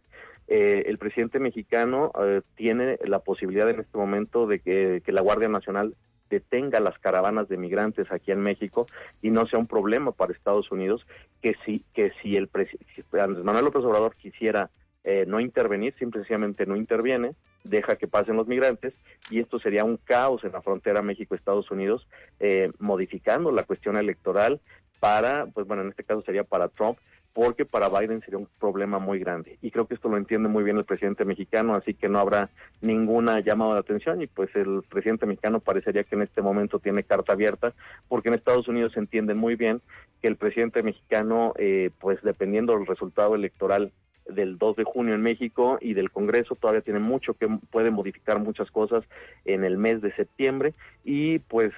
Eh, 0.47 0.84
el 0.88 0.97
presidente 0.97 1.39
mexicano 1.39 2.11
eh, 2.22 2.41
tiene 2.55 2.99
la 3.03 3.20
posibilidad 3.20 3.70
en 3.70 3.80
este 3.80 3.97
momento 3.97 4.45
de 4.45 4.59
que, 4.59 5.01
la 5.07 5.22
Guardia 5.22 5.49
Nacional 5.49 5.95
detenga 6.30 6.80
las 6.80 6.97
caravanas 6.99 7.47
de 7.49 7.57
migrantes 7.57 8.11
aquí 8.11 8.32
en 8.32 8.41
México 8.41 8.86
y 9.22 9.32
no 9.32 9.47
sea 9.47 9.59
un 9.59 9.68
problema 9.68 10.11
para 10.11 10.34
Estados 10.34 10.72
Unidos, 10.72 11.05
que 11.41 11.55
si, 11.66 11.84
que 11.93 12.11
si 12.22 12.36
el 12.36 12.47
presidente 12.47 13.03
Andrés 13.20 13.43
Manuel 13.43 13.66
López 13.66 13.84
Obrador 13.84 14.16
quisiera 14.16 14.70
eh, 15.08 15.26
no 15.28 15.39
intervenir, 15.39 15.93
simplemente 15.99 16.66
no 16.66 16.76
interviene, 16.76 17.36
deja 17.64 17.95
que 17.95 18.08
pasen 18.08 18.36
los 18.36 18.47
migrantes 18.47 18.93
y 19.30 19.39
esto 19.39 19.60
sería 19.60 19.84
un 19.84 19.97
caos 19.97 20.43
en 20.43 20.51
la 20.51 20.64
frontera 20.64 21.03
México-Estados 21.03 21.70
Unidos, 21.70 22.08
eh, 22.39 22.72
modificando 22.80 23.51
la 23.51 23.64
cuestión 23.64 23.97
electoral 23.97 24.60
para, 24.99 25.45
pues 25.45 25.68
bueno, 25.68 25.84
en 25.84 25.89
este 25.89 26.03
caso 26.03 26.24
sería 26.24 26.43
para 26.43 26.70
Trump, 26.70 26.97
porque 27.34 27.66
para 27.66 27.89
Biden 27.89 28.22
sería 28.22 28.39
un 28.39 28.47
problema 28.60 28.97
muy 28.97 29.20
grande. 29.20 29.60
Y 29.62 29.70
creo 29.70 29.86
que 29.88 29.93
esto 29.93 30.10
lo 30.10 30.18
entiende 30.18 30.47
muy 30.49 30.64
bien 30.64 30.78
el 30.78 30.86
presidente 30.86 31.24
mexicano, 31.24 31.76
así 31.76 31.93
que 31.93 32.10
no 32.10 32.18
habrá 32.18 32.49
ninguna 32.82 33.41
llamada 33.41 33.74
de 33.74 33.80
atención 33.82 34.22
y 34.22 34.28
pues 34.28 34.56
el 34.56 34.84
presidente 34.89 35.28
mexicano 35.28 35.60
parecería 35.60 36.06
que 36.06 36.16
en 36.16 36.22
este 36.24 36.41
momento 36.41 36.80
tiene 36.80 37.03
carta 37.03 37.34
abierta, 37.34 37.74
porque 38.08 38.30
en 38.30 38.36
Estados 38.36 38.68
Unidos 38.68 38.93
se 38.93 39.01
entiende 39.01 39.36
muy 39.36 39.56
bien 39.56 39.82
que 40.22 40.30
el 40.30 40.38
presidente 40.38 40.82
mexicano, 40.82 41.53
eh, 41.58 41.91
pues 41.99 42.24
dependiendo 42.24 42.74
del 42.74 42.88
resultado 42.88 43.36
electoral 43.36 43.91
del 44.28 44.57
2 44.57 44.78
de 44.78 44.84
junio 44.84 45.13
en 45.13 45.21
México 45.21 45.78
y 45.82 45.93
del 45.93 46.11
Congreso 46.11 46.55
todavía 46.55 46.82
tiene 46.82 46.99
mucho 46.99 47.34
que 47.34 47.47
puede 47.69 47.91
modificar 47.91 48.39
muchas 48.39 48.71
cosas 48.71 49.03
en 49.45 49.63
el 49.63 49.78
mes 49.78 50.01
de 50.01 50.13
septiembre 50.15 50.73
y 51.03 51.39
pues 51.39 51.71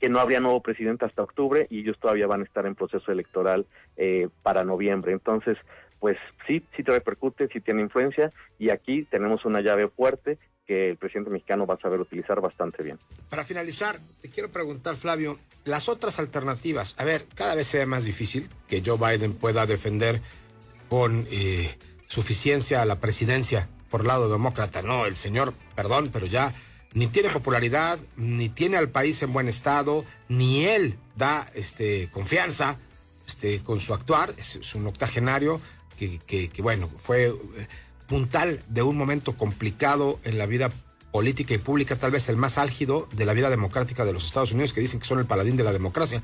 que 0.00 0.08
no 0.08 0.18
habría 0.18 0.40
nuevo 0.40 0.60
presidente 0.60 1.04
hasta 1.04 1.22
octubre 1.22 1.66
y 1.70 1.80
ellos 1.80 1.98
todavía 2.00 2.26
van 2.26 2.40
a 2.40 2.44
estar 2.44 2.66
en 2.66 2.74
proceso 2.74 3.12
electoral 3.12 3.66
eh, 3.96 4.28
para 4.42 4.64
noviembre. 4.64 5.12
Entonces, 5.12 5.56
pues 6.00 6.18
sí, 6.48 6.64
sí 6.76 6.82
te 6.82 6.90
repercute, 6.90 7.46
sí 7.52 7.60
tiene 7.60 7.82
influencia 7.82 8.32
y 8.58 8.70
aquí 8.70 9.04
tenemos 9.04 9.44
una 9.44 9.60
llave 9.60 9.86
fuerte 9.88 10.38
que 10.66 10.90
el 10.90 10.96
presidente 10.96 11.30
mexicano 11.30 11.66
va 11.66 11.74
a 11.74 11.78
saber 11.78 12.00
utilizar 12.00 12.40
bastante 12.40 12.82
bien. 12.82 12.98
Para 13.30 13.44
finalizar, 13.44 13.98
te 14.20 14.28
quiero 14.28 14.48
preguntar, 14.48 14.96
Flavio, 14.96 15.38
las 15.64 15.88
otras 15.88 16.18
alternativas. 16.18 16.96
A 16.98 17.04
ver, 17.04 17.24
cada 17.34 17.54
vez 17.54 17.68
se 17.68 17.78
ve 17.78 17.86
más 17.86 18.04
difícil 18.04 18.48
que 18.66 18.82
Joe 18.84 18.98
Biden 18.98 19.34
pueda 19.34 19.66
defender 19.66 20.20
con 20.92 21.26
eh, 21.30 21.74
suficiencia 22.06 22.82
a 22.82 22.84
la 22.84 23.00
presidencia 23.00 23.66
por 23.88 24.04
lado 24.04 24.30
demócrata. 24.30 24.82
No, 24.82 25.06
el 25.06 25.16
señor, 25.16 25.54
perdón, 25.74 26.10
pero 26.12 26.26
ya 26.26 26.52
ni 26.92 27.06
tiene 27.06 27.30
popularidad, 27.30 27.98
ni 28.18 28.50
tiene 28.50 28.76
al 28.76 28.90
país 28.90 29.22
en 29.22 29.32
buen 29.32 29.48
estado, 29.48 30.04
ni 30.28 30.66
él 30.66 30.98
da 31.16 31.50
este, 31.54 32.10
confianza 32.10 32.76
este, 33.26 33.60
con 33.60 33.80
su 33.80 33.94
actuar. 33.94 34.34
Es, 34.36 34.74
un 34.74 34.86
octogenario 34.86 35.62
que, 35.96 36.18
que, 36.26 36.50
que, 36.50 36.60
bueno, 36.60 36.90
fue 36.98 37.28
eh, 37.28 37.34
puntal 38.06 38.60
de 38.68 38.82
un 38.82 38.98
momento 38.98 39.34
complicado 39.34 40.20
en 40.24 40.36
la 40.36 40.44
vida 40.44 40.70
política 41.12 41.54
y 41.54 41.58
pública, 41.58 41.96
tal 41.96 42.10
vez 42.10 42.28
el 42.28 42.36
más 42.36 42.58
álgido 42.58 43.08
de 43.12 43.26
la 43.26 43.34
vida 43.34 43.50
democrática 43.50 44.04
de 44.04 44.12
los 44.12 44.24
Estados 44.24 44.52
Unidos, 44.52 44.72
que 44.72 44.80
dicen 44.80 44.98
que 44.98 45.06
son 45.06 45.18
el 45.18 45.26
paladín 45.26 45.56
de 45.56 45.62
la 45.62 45.72
democracia. 45.72 46.22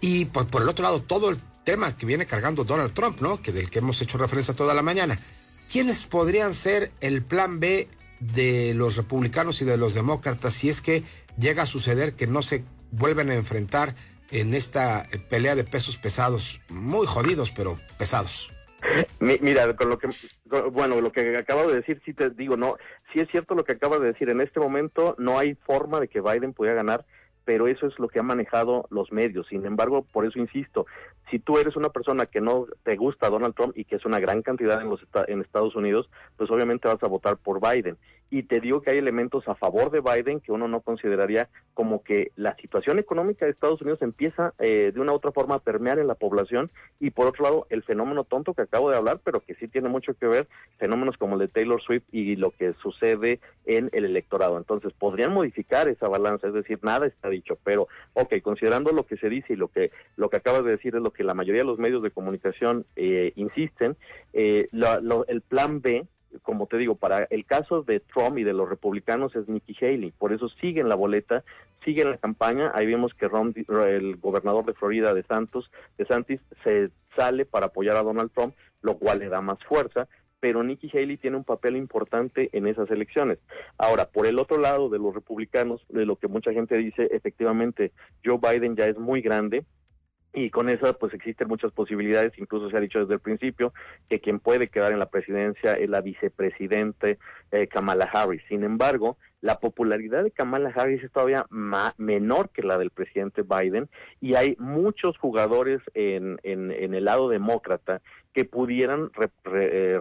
Y 0.00 0.26
por, 0.26 0.46
por 0.46 0.62
el 0.62 0.68
otro 0.68 0.84
lado, 0.84 1.02
todo 1.02 1.28
el 1.28 1.38
tema 1.64 1.96
que 1.96 2.06
viene 2.06 2.26
cargando 2.26 2.64
Donald 2.64 2.94
Trump, 2.94 3.20
¿no? 3.20 3.42
Que 3.42 3.52
del 3.52 3.68
que 3.68 3.80
hemos 3.80 4.00
hecho 4.00 4.16
referencia 4.16 4.54
toda 4.54 4.72
la 4.72 4.82
mañana. 4.82 5.18
¿Quiénes 5.70 6.04
podrían 6.04 6.54
ser 6.54 6.92
el 7.00 7.22
plan 7.22 7.60
B 7.60 7.88
de 8.20 8.72
los 8.74 8.96
republicanos 8.96 9.60
y 9.62 9.64
de 9.64 9.76
los 9.76 9.94
demócratas 9.94 10.54
si 10.54 10.68
es 10.68 10.80
que 10.80 11.04
llega 11.38 11.64
a 11.64 11.66
suceder 11.66 12.14
que 12.14 12.26
no 12.26 12.42
se 12.42 12.64
vuelven 12.92 13.30
a 13.30 13.34
enfrentar 13.34 13.94
en 14.30 14.54
esta 14.54 15.08
pelea 15.28 15.56
de 15.56 15.64
pesos 15.64 15.96
pesados, 15.96 16.60
muy 16.68 17.06
jodidos, 17.06 17.50
pero 17.50 17.78
pesados? 17.98 18.52
Mira, 19.20 19.74
con 19.74 19.88
lo 19.88 19.98
que, 19.98 20.08
bueno, 20.72 21.00
lo 21.00 21.12
que 21.12 21.36
acabo 21.36 21.66
de 21.68 21.76
decir, 21.76 22.00
sí 22.04 22.14
te 22.14 22.30
digo, 22.30 22.56
no, 22.56 22.76
sí 23.12 23.20
es 23.20 23.28
cierto 23.28 23.54
lo 23.54 23.64
que 23.64 23.72
acabas 23.72 24.00
de 24.00 24.08
decir, 24.08 24.30
en 24.30 24.40
este 24.40 24.60
momento 24.60 25.14
no 25.18 25.38
hay 25.38 25.54
forma 25.54 26.00
de 26.00 26.08
que 26.08 26.20
Biden 26.20 26.52
pudiera 26.52 26.76
ganar, 26.76 27.04
pero 27.44 27.66
eso 27.66 27.86
es 27.86 27.98
lo 27.98 28.08
que 28.08 28.20
han 28.20 28.26
manejado 28.26 28.86
los 28.90 29.12
medios. 29.12 29.46
Sin 29.48 29.64
embargo, 29.66 30.06
por 30.12 30.24
eso 30.24 30.38
insisto, 30.38 30.86
si 31.30 31.38
tú 31.38 31.58
eres 31.58 31.76
una 31.76 31.88
persona 31.88 32.26
que 32.26 32.40
no 32.40 32.66
te 32.84 32.96
gusta 32.96 33.30
Donald 33.30 33.54
Trump 33.54 33.76
y 33.76 33.84
que 33.84 33.96
es 33.96 34.04
una 34.04 34.20
gran 34.20 34.42
cantidad 34.42 34.80
en 34.80 34.88
los 34.88 35.00
en 35.26 35.40
Estados 35.40 35.74
Unidos, 35.74 36.08
pues 36.36 36.50
obviamente 36.50 36.88
vas 36.88 37.02
a 37.02 37.08
votar 37.08 37.36
por 37.36 37.60
Biden. 37.60 37.96
Y 38.30 38.44
te 38.44 38.60
digo 38.60 38.80
que 38.80 38.92
hay 38.92 38.98
elementos 38.98 39.46
a 39.48 39.54
favor 39.54 39.90
de 39.90 40.00
Biden 40.00 40.40
que 40.40 40.52
uno 40.52 40.68
no 40.68 40.80
consideraría 40.80 41.48
como 41.74 42.02
que 42.02 42.30
la 42.36 42.54
situación 42.56 42.98
económica 42.98 43.44
de 43.44 43.52
Estados 43.52 43.80
Unidos 43.82 44.02
empieza 44.02 44.54
eh, 44.58 44.92
de 44.94 45.00
una 45.00 45.12
u 45.12 45.16
otra 45.16 45.32
forma 45.32 45.56
a 45.56 45.58
permear 45.58 45.98
en 45.98 46.06
la 46.06 46.14
población 46.14 46.70
y 47.00 47.10
por 47.10 47.26
otro 47.26 47.44
lado 47.44 47.66
el 47.70 47.82
fenómeno 47.82 48.24
tonto 48.24 48.54
que 48.54 48.62
acabo 48.62 48.90
de 48.90 48.96
hablar, 48.96 49.20
pero 49.24 49.40
que 49.40 49.54
sí 49.54 49.68
tiene 49.68 49.88
mucho 49.88 50.14
que 50.14 50.26
ver, 50.26 50.48
fenómenos 50.78 51.16
como 51.16 51.34
el 51.34 51.40
de 51.40 51.48
Taylor 51.48 51.82
Swift 51.82 52.04
y 52.12 52.36
lo 52.36 52.52
que 52.52 52.74
sucede 52.82 53.40
en 53.66 53.90
el 53.92 54.04
electorado. 54.04 54.58
Entonces 54.58 54.92
podrían 54.92 55.32
modificar 55.32 55.88
esa 55.88 56.08
balanza, 56.08 56.48
es 56.48 56.54
decir, 56.54 56.78
nada 56.82 57.06
está 57.06 57.28
dicho, 57.28 57.58
pero 57.64 57.88
ok, 58.14 58.34
considerando 58.42 58.92
lo 58.92 59.06
que 59.06 59.16
se 59.16 59.28
dice 59.28 59.54
y 59.54 59.56
lo 59.56 59.68
que 59.68 59.90
lo 60.16 60.30
que 60.30 60.36
acabas 60.36 60.64
de 60.64 60.72
decir 60.72 60.94
es 60.94 61.02
lo 61.02 61.12
que 61.12 61.24
la 61.24 61.34
mayoría 61.34 61.62
de 61.62 61.66
los 61.66 61.78
medios 61.78 62.02
de 62.02 62.10
comunicación 62.10 62.86
eh, 62.96 63.32
insisten, 63.36 63.96
eh, 64.32 64.68
la, 64.72 65.00
el 65.28 65.40
plan 65.40 65.80
B 65.80 66.06
como 66.42 66.66
te 66.66 66.76
digo, 66.76 66.94
para 66.94 67.24
el 67.30 67.44
caso 67.44 67.82
de 67.82 68.00
Trump 68.00 68.38
y 68.38 68.44
de 68.44 68.52
los 68.52 68.68
republicanos 68.68 69.34
es 69.36 69.48
Nikki 69.48 69.76
Haley, 69.80 70.12
por 70.12 70.32
eso 70.32 70.48
siguen 70.48 70.88
la 70.88 70.94
boleta, 70.94 71.44
siguen 71.84 72.10
la 72.10 72.18
campaña, 72.18 72.72
ahí 72.74 72.86
vemos 72.86 73.14
que 73.14 73.28
Ron, 73.28 73.54
el 73.56 74.16
gobernador 74.16 74.64
de 74.64 74.74
Florida 74.74 75.14
de 75.14 75.22
Santos, 75.24 75.70
de 75.98 76.06
Santis, 76.06 76.40
se 76.64 76.90
sale 77.16 77.44
para 77.44 77.66
apoyar 77.66 77.96
a 77.96 78.02
Donald 78.02 78.30
Trump, 78.34 78.54
lo 78.82 78.96
cual 78.98 79.18
le 79.18 79.28
da 79.28 79.40
más 79.40 79.58
fuerza, 79.64 80.08
pero 80.40 80.62
Nikki 80.62 80.90
Haley 80.92 81.18
tiene 81.18 81.36
un 81.36 81.44
papel 81.44 81.76
importante 81.76 82.48
en 82.52 82.66
esas 82.66 82.90
elecciones. 82.90 83.38
Ahora, 83.76 84.06
por 84.06 84.26
el 84.26 84.38
otro 84.38 84.58
lado 84.58 84.88
de 84.88 84.98
los 84.98 85.14
republicanos, 85.14 85.84
de 85.88 86.06
lo 86.06 86.16
que 86.16 86.28
mucha 86.28 86.52
gente 86.52 86.76
dice, 86.76 87.08
efectivamente, 87.12 87.92
Joe 88.24 88.38
Biden 88.38 88.74
ya 88.74 88.86
es 88.86 88.98
muy 88.98 89.20
grande, 89.20 89.64
y 90.32 90.50
con 90.50 90.68
eso 90.68 90.96
pues 90.98 91.12
existen 91.14 91.48
muchas 91.48 91.72
posibilidades, 91.72 92.32
incluso 92.38 92.70
se 92.70 92.76
ha 92.76 92.80
dicho 92.80 93.00
desde 93.00 93.14
el 93.14 93.20
principio 93.20 93.72
que 94.08 94.20
quien 94.20 94.38
puede 94.38 94.68
quedar 94.68 94.92
en 94.92 94.98
la 94.98 95.10
presidencia 95.10 95.74
es 95.74 95.88
la 95.88 96.00
vicepresidente 96.00 97.18
eh, 97.50 97.66
Kamala 97.66 98.04
Harris. 98.04 98.42
Sin 98.48 98.62
embargo, 98.62 99.16
la 99.40 99.58
popularidad 99.58 100.22
de 100.22 100.30
Kamala 100.30 100.72
Harris 100.74 101.02
es 101.02 101.10
todavía 101.10 101.46
menor 101.96 102.50
que 102.50 102.62
la 102.62 102.78
del 102.78 102.90
presidente 102.90 103.42
Biden 103.42 103.88
y 104.20 104.34
hay 104.34 104.54
muchos 104.58 105.16
jugadores 105.18 105.80
en, 105.94 106.38
en, 106.42 106.70
en 106.70 106.94
el 106.94 107.06
lado 107.06 107.28
demócrata 107.28 108.00
que 108.32 108.44
pudieran 108.44 109.10
eh, 109.52 109.98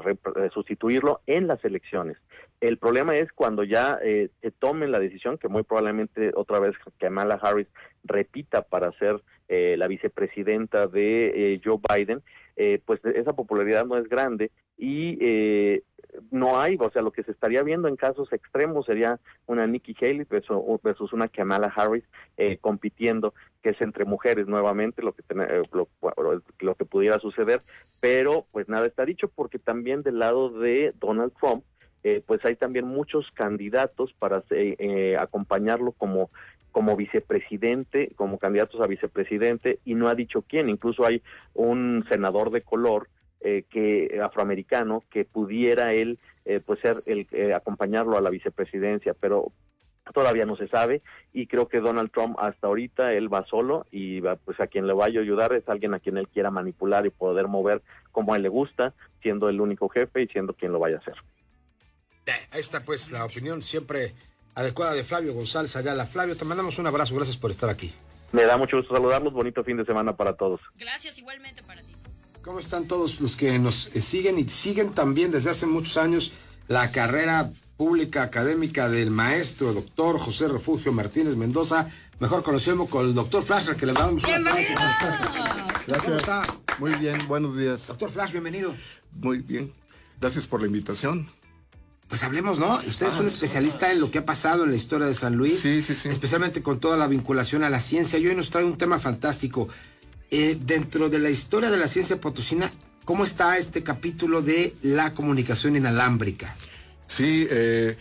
sustituirlo 0.54 1.22
en 1.26 1.48
las 1.48 1.64
elecciones. 1.66 2.18
El 2.62 2.78
problema 2.78 3.16
es 3.16 3.32
cuando 3.32 3.64
ya 3.64 4.00
eh, 4.04 4.30
se 4.42 4.52
tomen 4.52 4.92
la 4.92 5.00
decisión, 5.00 5.38
que 5.38 5.48
muy 5.48 5.64
probablemente 5.64 6.32
otra 6.36 6.60
vez 6.60 6.76
Kamala 6.98 7.36
Harris 7.42 7.68
repita 8.04 8.64
para 8.64 8.92
ser 8.94 9.22
eh, 9.48 9.76
la 9.78 9.88
vicepresidenta 9.88 10.88
de 10.88 11.54
eh, 11.54 11.62
Joe 11.64 11.80
Biden, 11.90 12.22
eh, 12.56 12.82
pues 12.86 13.04
esa 13.06 13.34
popularidad 13.34 13.86
no 13.86 13.98
es 13.98 14.08
grande 14.10 14.52
y 14.78 15.82
no 16.32 16.60
hay, 16.60 16.78
o 16.80 16.90
sea, 16.92 17.02
lo 17.02 17.12
que 17.12 17.24
se 17.24 17.32
estaría 17.32 17.64
viendo 17.64 17.88
en 17.88 17.96
casos 17.96 18.32
extremos 18.32 18.86
sería 18.86 19.20
una 19.46 19.68
Nikki 19.68 19.96
Haley 20.00 20.26
versus, 20.30 21.14
una 21.14 21.28
Kamala 21.28 21.72
Harris 21.76 22.04
compitiendo, 22.62 23.34
que 23.62 23.72
es 23.72 23.82
entre 23.82 24.06
mujeres 24.06 24.48
nuevamente 24.48 25.02
lo 25.02 25.14
que, 25.14 25.24
lo, 25.74 25.90
lo 26.60 26.76
que 26.76 26.86
pudiera 26.86 27.20
suceder, 27.20 27.62
pero 28.00 28.46
pues 28.52 28.70
nada 28.70 28.88
está 28.88 29.04
dicho 29.06 29.28
porque 29.28 29.60
también 29.60 30.02
del 30.02 30.20
lado 30.20 30.50
de 30.50 30.94
Donald 31.00 31.34
Trump, 31.40 31.64
pues 32.26 32.44
hay 32.46 32.56
también 32.56 32.86
muchos 32.86 33.30
candidatos 33.34 34.14
para 34.14 34.44
acompañarlo 35.20 35.92
como 35.92 36.30
como 36.72 36.96
vicepresidente, 36.96 38.12
como 38.16 38.38
candidatos 38.38 38.80
a 38.82 38.88
vicepresidente, 38.88 39.80
y 39.86 39.96
no 39.96 40.08
ha 40.08 40.16
dicho 40.16 40.44
quién. 40.44 40.70
Incluso 40.70 41.06
hay 41.06 41.22
un 41.54 42.06
senador 42.10 42.52
de 42.52 42.62
color 42.62 43.10
eh, 43.42 43.64
que 43.70 44.20
afroamericano 44.22 45.04
que 45.10 45.24
pudiera 45.24 45.94
él 45.94 46.20
eh, 46.46 46.60
pues 46.60 46.80
ser 46.82 47.04
el 47.06 47.26
eh, 47.32 47.54
acompañarlo 47.54 48.18
a 48.18 48.22
la 48.22 48.30
vicepresidencia, 48.30 49.14
pero 49.18 49.52
todavía 50.14 50.46
no 50.46 50.58
se 50.58 50.68
sabe 50.68 51.02
y 51.32 51.48
creo 51.48 51.68
que 51.68 51.80
Donald 51.80 52.12
Trump 52.12 52.36
hasta 52.40 52.68
ahorita 52.68 53.14
él 53.14 53.32
va 53.32 53.46
solo 53.46 53.86
y 53.92 54.20
va, 54.20 54.36
pues 54.36 54.60
a 54.60 54.68
quien 54.68 54.88
le 54.88 54.94
vaya 54.94 55.20
a 55.20 55.24
ayudar 55.24 55.54
es 55.54 55.70
alguien 55.70 55.94
a 55.94 56.00
quien 56.00 56.18
él 56.18 56.28
quiera 56.28 56.52
manipular 56.52 57.06
y 57.06 57.12
poder 57.12 57.48
mover 57.48 57.82
como 58.12 58.34
a 58.34 58.36
él 58.38 58.44
le 58.44 58.50
gusta, 58.50 58.94
siendo 59.22 59.48
el 59.48 59.62
único 59.62 59.88
jefe 59.88 60.24
y 60.24 60.28
siendo 60.28 60.54
quien 60.54 60.74
lo 60.74 60.80
vaya 60.80 60.98
a 60.98 61.00
hacer. 61.00 61.16
Ahí 62.52 62.60
está 62.60 62.84
pues 62.84 63.12
la 63.12 63.26
opinión 63.26 63.64
siempre 63.64 64.14
adecuada 64.56 64.94
de 64.94 65.04
Flavio 65.04 65.34
González 65.34 65.76
Ayala. 65.76 66.06
Flavio, 66.06 66.36
te 66.36 66.46
mandamos 66.46 66.78
un 66.78 66.88
abrazo, 66.88 67.16
gracias 67.16 67.38
por 67.38 67.52
estar 67.52 67.70
aquí. 67.70 67.94
Me 68.32 68.46
da 68.46 68.58
mucho 68.58 68.78
gusto 68.78 68.94
saludarlos, 68.94 69.34
bonito 69.34 69.64
fin 69.64 69.78
de 69.78 69.86
semana 69.86 70.16
para 70.16 70.36
todos. 70.36 70.62
Gracias 70.78 71.18
igualmente 71.18 71.64
para 71.64 71.82
ti. 71.82 71.96
¿Cómo 72.44 72.60
están 72.60 72.88
todos 72.88 73.20
los 73.22 73.36
que 73.36 73.58
nos 73.60 73.96
eh, 73.96 74.02
siguen 74.02 74.40
y 74.40 74.48
siguen 74.48 74.94
también 74.94 75.32
desde 75.32 75.50
hace 75.50 75.66
muchos 75.66 75.98
años 75.98 76.32
la 76.68 76.92
carrera 76.92 77.50
pública 77.78 78.24
académica 78.24 78.90
del 78.90 79.10
maestro 79.10 79.74
doctor 79.74 80.20
José 80.20 80.48
Refugio 80.48 80.92
Martínez 80.92 81.36
Mendoza, 81.36 81.90
mejor 82.20 82.44
conocido 82.44 82.86
como 82.86 83.04
el 83.04 83.14
doctor 83.14 83.44
Flasher, 83.44 83.76
que 83.76 83.86
le 83.86 83.94
damos 83.94 84.24
un 84.24 84.48
aplauso. 84.48 84.74
Gracias. 85.88 86.24
Muy 86.78 86.94
bien, 86.96 87.18
buenos 87.28 87.58
días. 87.58 87.88
Doctor 87.88 88.10
Flash, 88.10 88.32
bienvenido. 88.32 88.74
Muy 89.12 89.40
bien. 89.40 89.74
Gracias 90.20 90.48
por 90.48 90.62
la 90.62 90.68
invitación. 90.68 91.28
Pues 92.10 92.24
hablemos, 92.24 92.58
¿no? 92.58 92.74
Usted 92.88 93.08
es 93.08 93.14
un 93.20 93.28
especialista 93.28 93.92
en 93.92 94.00
lo 94.00 94.10
que 94.10 94.18
ha 94.18 94.26
pasado 94.26 94.64
en 94.64 94.72
la 94.72 94.76
historia 94.76 95.06
de 95.06 95.14
San 95.14 95.36
Luis. 95.36 95.60
Sí, 95.60 95.84
sí, 95.84 95.94
sí. 95.94 96.10
Especialmente 96.10 96.64
con 96.64 96.80
toda 96.80 96.98
la 96.98 97.08
vinculación 97.08 97.64
a 97.64 97.70
la 97.70 97.80
ciencia. 97.80 98.18
Y 98.18 98.26
hoy 98.26 98.36
nos 98.36 98.50
trae 98.50 98.66
un 98.66 98.78
tema 98.80 98.98
fantástico. 98.98 99.70
Eh, 100.32 100.58
dentro 100.60 101.10
de 101.10 101.20
la 101.20 101.30
historia 101.30 101.70
de 101.70 101.78
la 101.78 101.88
ciencia 101.88 102.20
potosina, 102.20 102.72
¿cómo 103.06 103.26
está 103.26 103.58
este 103.58 103.84
capítulo 103.84 104.42
de 104.42 104.74
la 104.82 105.14
comunicación 105.14 105.76
inalámbrica? 105.76 106.56
Sí, 107.06 107.48
eh, 107.50 107.96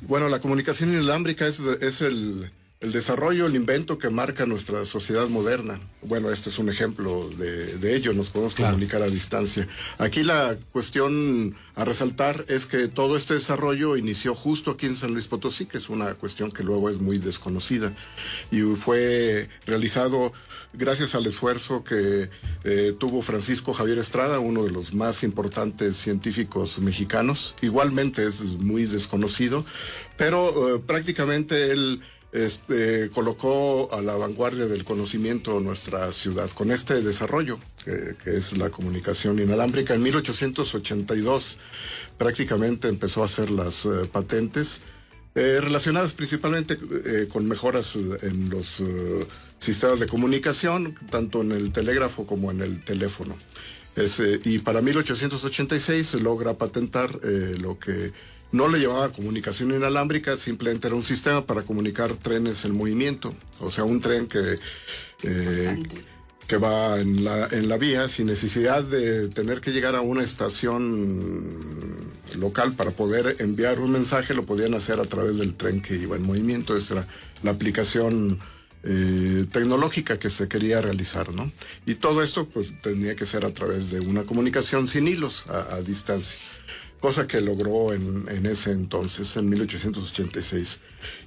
bueno, 0.00 0.28
la 0.28 0.40
comunicación 0.40 0.90
inalámbrica 0.90 1.46
es, 1.46 1.60
es 1.60 2.00
el, 2.00 2.50
el 2.80 2.92
desarrollo, 2.92 3.46
el 3.46 3.56
invento 3.56 3.98
que 3.98 4.08
marca 4.08 4.46
nuestra 4.46 4.84
sociedad 4.86 5.28
moderna. 5.28 5.80
Bueno, 6.02 6.30
este 6.30 6.48
es 6.48 6.60
un 6.60 6.68
ejemplo 6.68 7.28
de, 7.30 7.96
ello, 7.96 8.12
nos 8.12 8.28
podemos 8.28 8.54
comunicar 8.54 9.02
a 9.02 9.08
distancia. 9.08 9.66
Aquí 9.98 10.22
la 10.22 10.56
cuestión 10.70 11.56
a 11.74 11.84
resaltar 11.84 12.44
es 12.46 12.66
que 12.66 12.86
todo 12.86 13.16
este 13.16 13.34
desarrollo 13.34 13.96
inició 13.96 14.36
justo 14.36 14.70
aquí 14.70 14.86
en 14.86 14.94
San 14.94 15.12
Luis 15.12 15.26
Potosí, 15.26 15.66
que 15.66 15.78
es 15.78 15.88
una 15.88 16.14
cuestión 16.14 16.52
que 16.52 16.62
luego 16.62 16.88
es 16.88 17.00
muy 17.00 17.18
desconocida, 17.18 17.92
y 18.52 18.60
fue 18.60 19.48
realizado 19.66 20.32
gracias 20.72 21.16
al 21.16 21.26
esfuerzo 21.26 21.82
que 21.82 22.30
eh, 22.62 22.94
tuvo 22.96 23.22
Francisco 23.22 23.74
Javier 23.74 23.98
Estrada, 23.98 24.38
uno 24.38 24.62
de 24.62 24.70
los 24.70 24.94
más 24.94 25.24
importantes 25.24 25.96
científicos 25.96 26.78
mexicanos. 26.78 27.56
Igualmente 27.60 28.24
es 28.24 28.40
muy 28.60 28.84
desconocido, 28.84 29.64
pero 30.16 30.76
eh, 30.76 30.78
prácticamente 30.78 31.72
él 31.72 32.00
este, 32.32 33.08
colocó 33.10 33.88
a 33.92 34.02
la 34.02 34.14
vanguardia 34.16 34.66
del 34.66 34.84
conocimiento 34.84 35.60
nuestra 35.60 36.12
ciudad 36.12 36.50
con 36.50 36.70
este 36.70 37.00
desarrollo, 37.00 37.58
que, 37.84 38.36
es 38.36 38.56
la 38.58 38.70
comunicación 38.70 39.38
inalámbrica. 39.38 39.94
En 39.94 40.02
1882 40.02 41.58
prácticamente 42.18 42.88
empezó 42.88 43.22
a 43.22 43.26
hacer 43.26 43.50
las 43.50 43.86
eh, 43.86 44.06
patentes, 44.12 44.82
eh, 45.34 45.58
relacionadas 45.60 46.12
principalmente 46.14 46.76
eh, 47.06 47.28
con 47.32 47.46
mejoras 47.46 47.96
en 47.96 48.50
los 48.50 48.82
sistemas 49.58 50.00
de 50.00 50.06
comunicación, 50.06 50.94
tanto 51.10 51.40
en 51.40 51.52
el 51.52 51.72
telégrafo 51.72 52.26
como 52.26 52.50
en 52.50 52.60
el 52.60 52.84
teléfono. 52.84 53.36
y 54.44 54.58
para 54.60 54.80
1886 54.80 56.06
se 56.06 56.20
logra 56.20 56.54
patentar 56.54 57.10
lo 57.58 57.78
que 57.78 58.12
no 58.50 58.68
le 58.68 58.78
llevaba 58.78 59.10
comunicación 59.10 59.72
inalámbrica, 59.72 60.38
simplemente 60.38 60.86
era 60.86 60.96
un 60.96 61.02
sistema 61.02 61.44
para 61.44 61.62
comunicar 61.62 62.14
trenes 62.14 62.64
en 62.64 62.76
movimiento. 62.76 63.34
O 63.60 63.70
sea, 63.70 63.84
un 63.84 64.00
tren 64.00 64.26
que, 64.26 64.58
eh, 65.22 65.82
que 66.46 66.56
va 66.56 66.98
en 66.98 67.24
la, 67.24 67.46
en 67.48 67.68
la 67.68 67.76
vía 67.76 68.08
sin 68.08 68.26
necesidad 68.26 68.82
de 68.82 69.28
tener 69.28 69.60
que 69.60 69.70
llegar 69.70 69.94
a 69.94 70.00
una 70.00 70.24
estación 70.24 72.08
local 72.36 72.72
para 72.74 72.90
poder 72.90 73.36
enviar 73.40 73.80
un 73.80 73.92
mensaje, 73.92 74.32
lo 74.32 74.44
podían 74.44 74.74
hacer 74.74 74.98
a 74.98 75.04
través 75.04 75.36
del 75.36 75.54
tren 75.54 75.82
que 75.82 75.96
iba 75.96 76.16
en 76.16 76.22
movimiento. 76.22 76.74
Esa 76.74 76.94
era 76.94 77.08
la 77.42 77.50
aplicación 77.50 78.38
eh, 78.82 79.44
tecnológica 79.52 80.18
que 80.18 80.30
se 80.30 80.48
quería 80.48 80.80
realizar, 80.80 81.34
¿no? 81.34 81.52
Y 81.84 81.96
todo 81.96 82.22
esto 82.22 82.48
pues 82.48 82.72
tenía 82.80 83.14
que 83.14 83.26
ser 83.26 83.44
a 83.44 83.52
través 83.52 83.90
de 83.90 84.00
una 84.00 84.22
comunicación 84.22 84.88
sin 84.88 85.06
hilos 85.06 85.46
a 85.48 85.80
distancia 85.82 86.38
cosa 87.00 87.26
que 87.26 87.40
logró 87.40 87.92
en, 87.92 88.46
ese 88.46 88.72
entonces, 88.72 89.36
en 89.36 89.48
1886. 89.48 90.80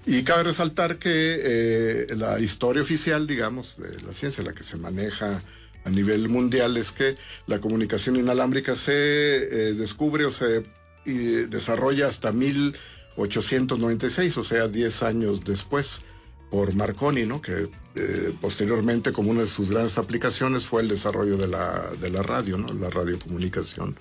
Y 0.05 0.23
cabe 0.23 0.43
resaltar 0.43 0.97
que 0.97 1.39
eh, 1.41 2.07
la 2.15 2.39
historia 2.39 2.81
oficial, 2.81 3.27
digamos, 3.27 3.77
de 3.77 4.01
la 4.01 4.13
ciencia, 4.13 4.43
la 4.43 4.53
que 4.53 4.63
se 4.63 4.77
maneja 4.77 5.41
a 5.83 5.89
nivel 5.89 6.29
mundial, 6.29 6.77
es 6.77 6.91
que 6.91 7.15
la 7.47 7.59
comunicación 7.59 8.15
inalámbrica 8.15 8.75
se 8.75 8.93
eh, 8.93 9.73
descubre 9.73 10.25
o 10.25 10.31
se 10.31 10.63
desarrolla 11.03 12.07
hasta 12.07 12.31
1896, 12.31 14.37
o 14.37 14.43
sea, 14.43 14.67
10 14.67 15.03
años 15.03 15.43
después 15.43 16.03
por 16.51 16.75
Marconi, 16.75 17.25
¿no? 17.25 17.41
que 17.41 17.69
eh, 17.95 18.33
posteriormente 18.41 19.13
como 19.13 19.31
una 19.31 19.41
de 19.41 19.47
sus 19.47 19.71
grandes 19.71 19.97
aplicaciones 19.97 20.67
fue 20.67 20.81
el 20.81 20.89
desarrollo 20.89 21.37
de 21.37 21.47
la, 21.47 21.89
de 21.99 22.09
la 22.09 22.21
radio, 22.21 22.57
¿no? 22.57 22.71
la 22.73 22.89
radiocomunicación, 22.89 23.97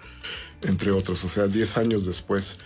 entre 0.62 0.90
otros, 0.90 1.24
o 1.24 1.28
sea, 1.28 1.46
10 1.46 1.78
años 1.78 2.07
después. 2.07 2.59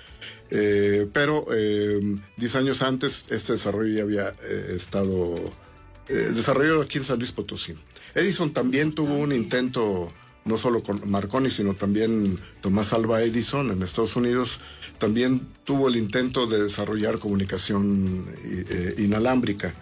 Eh, 0.51 1.07
pero 1.13 1.47
10 1.51 1.55
eh, 1.55 2.59
años 2.59 2.83
antes 2.83 3.27
este 3.31 3.53
desarrollo 3.53 3.95
ya 3.95 4.03
había 4.03 4.29
estado 4.75 5.35
desarrollado 6.09 6.83
aquí 6.83 6.99
en 6.99 7.05
San 7.05 7.19
Luis 7.19 7.33
Potosí. 7.33 7.75
Edison 8.15 8.53
también 8.53 8.95
tuvo 8.95 9.15
un 9.15 9.33
intento 9.33 10.09
no 10.45 10.59
solo 10.59 10.83
con 10.83 11.09
Marconi, 11.11 11.51
sino 11.51 11.75
también 11.75 12.39
Tomás 12.61 12.93
Alba 12.93 13.23
Edison 13.23 13.71
en 13.71 13.83
Estados 13.83 14.17
Unidos, 14.17 14.61
también 14.99 15.47
tuvo 15.65 15.89
el 15.89 15.97
intento 15.97 16.47
de 16.47 16.63
desarrollar 16.63 17.19
comunicación 17.19 18.25
eh, 18.45 18.95
inalámbrica. 18.99 19.75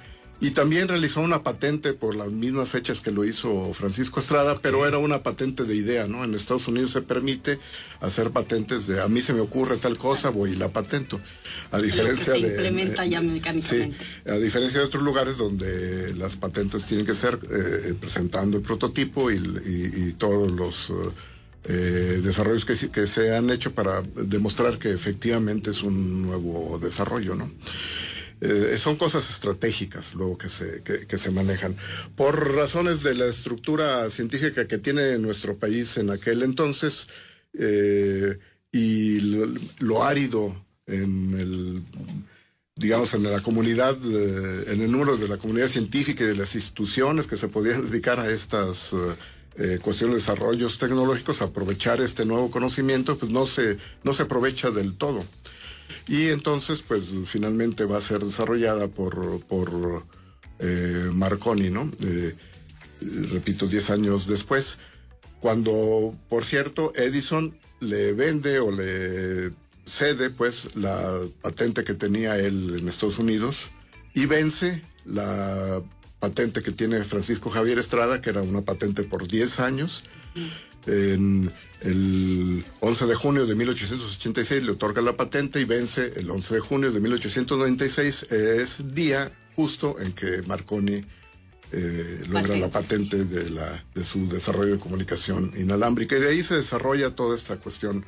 Y 0.42 0.50
también 0.50 0.88
realizó 0.88 1.20
una 1.20 1.44
patente 1.44 1.92
por 1.92 2.16
las 2.16 2.32
mismas 2.32 2.68
fechas 2.68 3.00
que 3.00 3.12
lo 3.12 3.24
hizo 3.24 3.72
Francisco 3.74 4.18
Estrada, 4.18 4.58
pero 4.60 4.88
era 4.88 4.98
una 4.98 5.22
patente 5.22 5.62
de 5.62 5.76
idea, 5.76 6.08
¿no? 6.08 6.24
En 6.24 6.34
Estados 6.34 6.66
Unidos 6.66 6.90
se 6.90 7.00
permite 7.00 7.60
hacer 8.00 8.32
patentes 8.32 8.88
de 8.88 9.00
a 9.00 9.06
mí 9.06 9.20
se 9.20 9.34
me 9.34 9.40
ocurre 9.40 9.76
tal 9.76 9.96
cosa, 9.96 10.30
voy 10.30 10.50
y 10.50 10.56
la 10.56 10.68
patento. 10.68 11.20
A 11.70 11.78
diferencia 11.78 12.32
se 12.32 12.40
de. 12.40 12.48
implementa 12.48 13.06
ya 13.06 13.20
mecánicamente. 13.22 13.96
Sí, 13.96 14.28
a 14.28 14.34
diferencia 14.34 14.80
de 14.80 14.86
otros 14.86 15.04
lugares 15.04 15.36
donde 15.36 16.12
las 16.14 16.34
patentes 16.34 16.86
tienen 16.86 17.06
que 17.06 17.14
ser 17.14 17.38
eh, 17.48 17.94
presentando 18.00 18.56
el 18.56 18.64
prototipo 18.64 19.30
y, 19.30 20.12
todos 20.18 20.50
los. 20.50 20.92
Eh, 21.66 22.20
desarrollos 22.24 22.64
que, 22.64 22.74
que 22.90 23.06
se 23.06 23.36
han 23.36 23.48
hecho 23.50 23.72
para 23.72 24.02
demostrar 24.16 24.80
que 24.80 24.90
efectivamente 24.90 25.70
es 25.70 25.84
un 25.84 26.22
nuevo 26.22 26.80
desarrollo, 26.82 27.36
¿no? 27.36 27.48
Eh, 28.44 28.76
son 28.76 28.96
cosas 28.96 29.30
estratégicas 29.30 30.16
luego 30.16 30.36
que 30.36 30.48
se, 30.48 30.82
que, 30.82 31.16
se 31.16 31.30
manejan. 31.30 31.76
Por 32.16 32.56
razones 32.56 33.04
de 33.04 33.14
la 33.14 33.26
estructura 33.26 34.10
científica 34.10 34.66
que 34.66 34.78
tiene 34.78 35.16
nuestro 35.18 35.56
país 35.58 35.96
en 35.96 36.10
aquel 36.10 36.42
entonces 36.42 37.06
eh, 37.56 38.36
y 38.72 39.20
lo, 39.78 40.02
árido 40.02 40.56
en 40.86 41.38
el 41.38 41.82
digamos, 42.74 43.14
en 43.14 43.22
la 43.22 43.40
comunidad, 43.42 43.96
eh, 44.04 44.64
en 44.72 44.82
el 44.82 44.90
número 44.90 45.16
de 45.16 45.28
la 45.28 45.36
comunidad 45.36 45.68
científica 45.68 46.24
y 46.24 46.26
de 46.26 46.34
las 46.34 46.56
instituciones 46.56 47.28
que 47.28 47.36
se 47.36 47.46
podían 47.46 47.86
dedicar 47.86 48.18
a 48.18 48.28
estas 48.28 48.92
cuestiones 49.82 50.14
de 50.14 50.20
desarrollos 50.20 50.78
tecnológicos, 50.78 51.42
aprovechar 51.42 52.00
este 52.00 52.24
nuevo 52.24 52.50
conocimiento, 52.50 53.18
pues 53.18 53.30
no 53.30 53.46
se, 53.46 53.76
no 54.02 54.14
se 54.14 54.24
aprovecha 54.24 54.70
del 54.70 54.94
todo. 54.94 55.22
Y 56.08 56.28
entonces, 56.28 56.82
pues 56.82 57.14
finalmente 57.26 57.84
va 57.84 57.98
a 57.98 58.00
ser 58.00 58.24
desarrollada 58.24 58.88
por, 58.88 59.40
por 59.46 60.04
eh, 60.58 61.10
Marconi, 61.12 61.70
¿no? 61.70 61.90
Eh, 62.00 62.34
repito, 63.32 63.66
10 63.66 63.90
años 63.90 64.26
después, 64.26 64.78
cuando, 65.40 66.16
por 66.28 66.44
cierto, 66.44 66.92
Edison 66.94 67.56
le 67.80 68.12
vende 68.12 68.60
o 68.60 68.70
le 68.70 69.52
cede 69.84 70.30
pues 70.30 70.76
la 70.76 71.18
patente 71.40 71.82
que 71.82 71.94
tenía 71.94 72.38
él 72.38 72.76
en 72.78 72.88
Estados 72.88 73.18
Unidos 73.18 73.72
y 74.14 74.26
vence 74.26 74.82
la 75.04 75.82
patente 76.20 76.62
que 76.62 76.70
tiene 76.70 77.02
Francisco 77.02 77.50
Javier 77.50 77.78
Estrada, 77.78 78.20
que 78.20 78.30
era 78.30 78.42
una 78.42 78.60
patente 78.60 79.02
por 79.02 79.26
10 79.26 79.58
años. 79.58 80.04
En 80.86 81.52
el 81.80 82.64
11 82.80 83.06
de 83.06 83.14
junio 83.14 83.46
de 83.46 83.54
1886 83.54 84.64
le 84.64 84.72
otorga 84.72 85.02
la 85.02 85.16
patente 85.16 85.60
y 85.60 85.64
vence 85.64 86.12
el 86.16 86.30
11 86.30 86.54
de 86.54 86.60
junio 86.60 86.92
de 86.92 87.00
1896. 87.00 88.24
Es 88.32 88.94
día 88.94 89.30
justo 89.54 89.96
en 90.00 90.12
que 90.12 90.42
Marconi 90.42 91.04
eh, 91.72 92.22
logra 92.28 92.56
la 92.56 92.68
patente 92.68 93.24
de, 93.24 93.50
la, 93.50 93.84
de 93.94 94.04
su 94.04 94.28
desarrollo 94.28 94.72
de 94.72 94.78
comunicación 94.78 95.52
inalámbrica. 95.56 96.16
Y 96.16 96.20
de 96.20 96.28
ahí 96.28 96.42
se 96.42 96.56
desarrolla 96.56 97.14
toda 97.14 97.34
esta 97.34 97.56
cuestión 97.56 98.04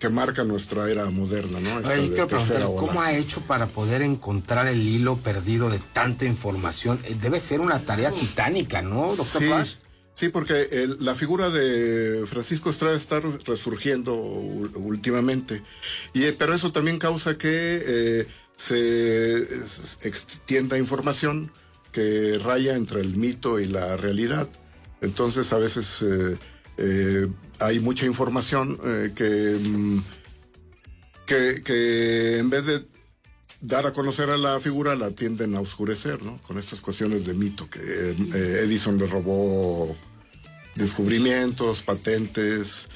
que 0.00 0.08
marca 0.08 0.44
nuestra 0.44 0.90
era 0.90 1.08
moderna, 1.10 1.60
¿no? 1.60 1.78
Esta 1.78 1.94
quiero 1.94 2.26
preguntar. 2.26 2.62
¿cómo 2.62 3.00
ha 3.00 3.12
hecho 3.12 3.40
para 3.42 3.68
poder 3.68 4.02
encontrar 4.02 4.66
el 4.66 4.86
hilo 4.86 5.16
perdido 5.16 5.70
de 5.70 5.78
tanta 5.78 6.24
información? 6.24 7.00
Eh, 7.04 7.16
Debe 7.20 7.38
ser 7.38 7.60
una 7.60 7.78
tarea 7.80 8.10
titánica, 8.10 8.82
¿no, 8.82 9.14
doctor 9.14 9.42
Sí, 9.42 9.48
Paz? 9.48 9.78
Sí, 10.14 10.28
porque 10.28 10.68
el- 10.70 10.96
la 11.04 11.14
figura 11.14 11.50
de 11.50 12.24
Francisco 12.26 12.70
Estrada 12.70 12.96
está 12.96 13.20
res- 13.20 13.44
resurgiendo 13.44 14.14
últimamente. 14.14 15.62
Y, 16.12 16.24
eh, 16.24 16.32
pero 16.38 16.54
eso 16.54 16.72
también 16.72 16.98
causa 16.98 17.36
que 17.36 17.82
eh, 17.86 18.26
se 18.56 19.38
extienda 20.08 20.78
información 20.78 21.50
que 21.92 22.38
raya 22.42 22.74
entre 22.76 23.00
el 23.00 23.16
mito 23.16 23.60
y 23.60 23.66
la 23.66 23.96
realidad. 23.96 24.48
Entonces 25.00 25.52
a 25.52 25.58
veces 25.58 26.04
eh, 26.78 27.28
hay 27.60 27.78
mucha 27.80 28.06
información 28.06 28.78
mm, 28.80 29.98
que, 31.26 31.62
que 31.64 32.38
en 32.38 32.50
vez 32.50 32.66
de 32.66 32.84
dar 33.66 33.86
a 33.86 33.92
conocer 33.92 34.28
a 34.30 34.36
la 34.36 34.60
figura 34.60 34.94
la 34.94 35.10
tienden 35.10 35.54
a 35.54 35.60
oscurecer, 35.60 36.22
¿no? 36.22 36.36
Con 36.42 36.58
estas 36.58 36.80
cuestiones 36.82 37.24
de 37.24 37.32
mito, 37.34 37.68
que 37.70 37.80
eh, 37.80 38.60
Edison 38.64 38.98
le 38.98 39.06
robó 39.06 39.96
descubrimientos, 40.74 41.82
patentes, 41.82 42.88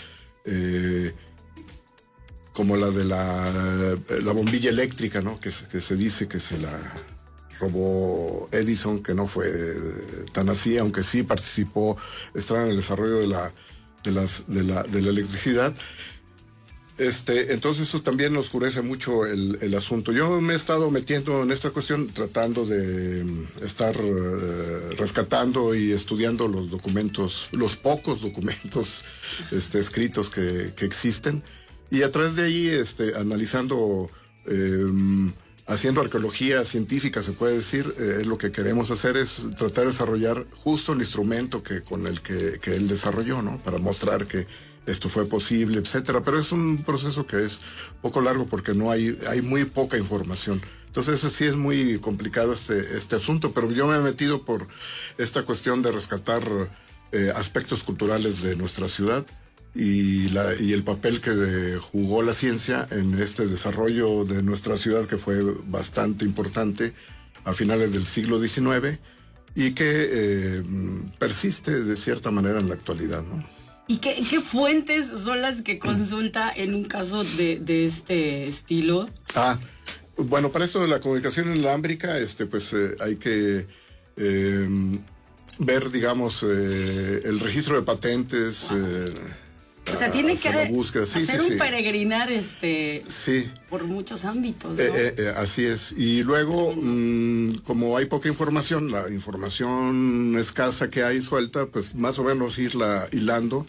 eh, 0.44 1.14
como 2.52 2.76
la 2.76 2.90
de 2.90 3.04
la, 3.04 3.96
la 4.24 4.32
bombilla 4.32 4.68
eléctrica, 4.70 5.22
¿no? 5.22 5.38
Que, 5.40 5.50
se- 5.50 5.66
dice 5.96 6.28
que 6.28 6.38
se 6.40 6.58
la 6.58 6.76
robó 7.60 8.48
Edison, 8.52 9.02
que 9.02 9.14
no 9.14 9.26
fue 9.26 9.48
eh, 9.48 10.26
tan 10.32 10.48
así, 10.50 10.76
aunque 10.76 11.02
sí 11.02 11.22
participó, 11.22 11.96
estaba 12.34 12.64
en 12.64 12.70
el 12.70 12.76
desarrollo 12.76 13.18
de 13.18 13.28
la, 13.28 13.52
de 14.04 14.10
de 14.48 14.64
la, 14.64 14.82
de 14.82 15.00
la 15.02 15.10
electricidad. 15.10 15.74
Este, 16.98 17.52
entonces 17.52 17.88
eso 17.88 18.02
también 18.02 18.36
oscurece 18.36 18.82
mucho 18.82 19.24
el, 19.24 19.74
asunto. 19.74 20.12
Yo 20.12 20.40
me 20.40 20.54
he 20.54 20.56
estado 20.56 20.90
metiendo 20.90 21.44
en 21.44 21.52
esta 21.52 21.70
cuestión 21.70 22.08
tratando 22.08 22.66
de 22.66 23.22
mm, 23.24 23.64
estar 23.64 23.94
eh, 23.96 24.96
rescatando 24.96 25.76
y 25.76 25.92
estudiando 25.92 26.48
los 26.48 26.70
documentos, 26.70 27.48
los 27.52 27.76
pocos 27.76 28.20
documentos 28.20 29.04
este, 29.52 29.78
escritos 29.78 30.28
que, 30.28 30.72
que 30.74 30.84
existen 30.84 31.44
y 31.90 32.02
a 32.02 32.10
través 32.10 32.36
de 32.36 32.44
ahí 32.44 32.66
este, 32.66 33.16
analizando, 33.16 34.10
eh, 34.46 34.84
haciendo 35.66 36.00
arqueología 36.00 36.64
científica, 36.64 37.22
se 37.22 37.32
puede 37.32 37.56
decir, 37.56 37.94
eh, 37.98 38.22
lo 38.26 38.36
que 38.36 38.52
queremos 38.52 38.90
hacer 38.90 39.16
es 39.16 39.46
tratar 39.56 39.84
de 39.84 39.90
desarrollar 39.92 40.46
justo 40.50 40.92
el 40.92 40.98
instrumento 40.98 41.62
que, 41.62 41.80
con 41.80 42.06
el 42.06 42.20
que, 42.20 42.58
que 42.60 42.74
él 42.74 42.88
desarrolló, 42.88 43.40
¿no? 43.40 43.58
Para 43.58 43.78
mostrar 43.78 44.26
que 44.26 44.46
esto 44.90 45.08
fue 45.08 45.26
posible, 45.26 45.78
etcétera. 45.78 46.22
Pero 46.24 46.38
es 46.38 46.52
un 46.52 46.78
proceso 46.78 47.26
que 47.26 47.44
es 47.44 47.60
poco 48.00 48.20
largo 48.20 48.46
porque 48.46 48.74
no 48.74 48.90
hay, 48.90 49.18
hay 49.28 49.42
muy 49.42 49.64
poca 49.64 49.96
información. 49.96 50.60
Entonces 50.86 51.20
sí 51.32 51.44
es 51.44 51.54
muy 51.54 51.98
complicado 51.98 52.52
este, 52.52 52.96
este 52.96 53.16
asunto, 53.16 53.52
pero 53.52 53.70
yo 53.70 53.86
me 53.86 53.96
he 53.96 54.00
metido 54.00 54.44
por 54.44 54.66
esta 55.18 55.42
cuestión 55.42 55.82
de 55.82 55.92
rescatar 55.92 56.42
eh, 57.12 57.32
aspectos 57.36 57.84
culturales 57.84 58.42
de 58.42 58.56
nuestra 58.56 58.88
ciudad 58.88 59.26
y, 59.74 60.28
la, 60.30 60.54
y 60.58 60.72
el 60.72 60.82
papel 60.82 61.20
que 61.20 61.78
jugó 61.80 62.22
la 62.22 62.34
ciencia 62.34 62.88
en 62.90 63.18
este 63.20 63.46
desarrollo 63.46 64.24
de 64.24 64.42
nuestra 64.42 64.76
ciudad 64.76 65.04
que 65.04 65.18
fue 65.18 65.42
bastante 65.66 66.24
importante 66.24 66.94
a 67.44 67.54
finales 67.54 67.92
del 67.92 68.06
siglo 68.06 68.40
XIX 68.40 68.98
y 69.54 69.72
que 69.72 70.08
eh, 70.10 70.62
persiste 71.18 71.82
de 71.82 71.96
cierta 71.96 72.30
manera 72.30 72.60
en 72.60 72.68
la 72.68 72.74
actualidad, 72.74 73.22
¿no? 73.22 73.57
¿Y 73.90 73.96
qué, 73.98 74.40
fuentes 74.42 75.06
son 75.24 75.40
las 75.40 75.62
que 75.62 75.78
consulta 75.78 76.52
en 76.54 76.74
un 76.74 76.84
caso 76.84 77.24
de, 77.24 77.58
de 77.58 77.86
este 77.86 78.46
estilo? 78.46 79.08
Ah, 79.34 79.58
bueno, 80.18 80.50
para 80.50 80.66
esto 80.66 80.80
de 80.80 80.88
la 80.88 81.00
comunicación 81.00 81.56
inalámbrica, 81.56 82.18
este, 82.18 82.44
pues 82.44 82.72
eh, 82.74 82.94
hay 83.00 83.16
que 83.16 83.66
eh, 84.18 84.98
ver, 85.58 85.90
digamos, 85.90 86.44
eh, 86.46 87.20
el 87.24 87.40
registro 87.40 87.76
de 87.76 87.82
patentes. 87.82 88.68
O 89.92 89.96
sea, 89.96 90.10
tiene 90.12 90.36
que 90.36 90.50
la 90.50 90.66
búsqueda. 90.66 91.06
Sí, 91.06 91.22
hacer 91.22 91.40
sí, 91.40 91.46
un 91.46 91.52
sí. 91.52 91.58
peregrinar 91.58 92.30
este, 92.30 93.02
Sí, 93.08 93.50
por 93.70 93.84
muchos 93.84 94.24
ámbitos. 94.24 94.76
¿no? 94.76 94.82
eh, 94.82 94.90
eh, 94.94 95.14
eh, 95.18 95.32
así 95.36 95.64
es. 95.64 95.92
Y 95.96 96.22
luego, 96.22 96.74
mm, 96.76 97.58
como 97.64 97.96
hay 97.96 98.06
poca 98.06 98.28
información, 98.28 98.90
la 98.92 99.08
información 99.10 100.36
escasa 100.38 100.90
que 100.90 101.02
hay 101.04 101.22
suelta, 101.22 101.66
pues 101.66 101.94
más 101.94 102.18
o 102.18 102.24
menos 102.24 102.58
irla 102.58 103.08
hilando 103.12 103.66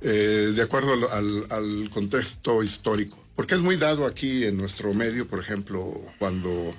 eh, 0.00 0.52
de 0.54 0.62
acuerdo 0.62 0.92
al, 0.94 1.04
al- 1.12 1.46
al 1.50 1.90
contexto 1.90 2.62
histórico. 2.62 3.22
Porque 3.36 3.54
es 3.54 3.60
muy 3.60 3.76
dado 3.76 4.04
aquí 4.06 4.44
en 4.44 4.56
nuestro 4.56 4.92
medio, 4.94 5.26
por 5.28 5.38
ejemplo, 5.40 5.90
cuando 6.18 6.74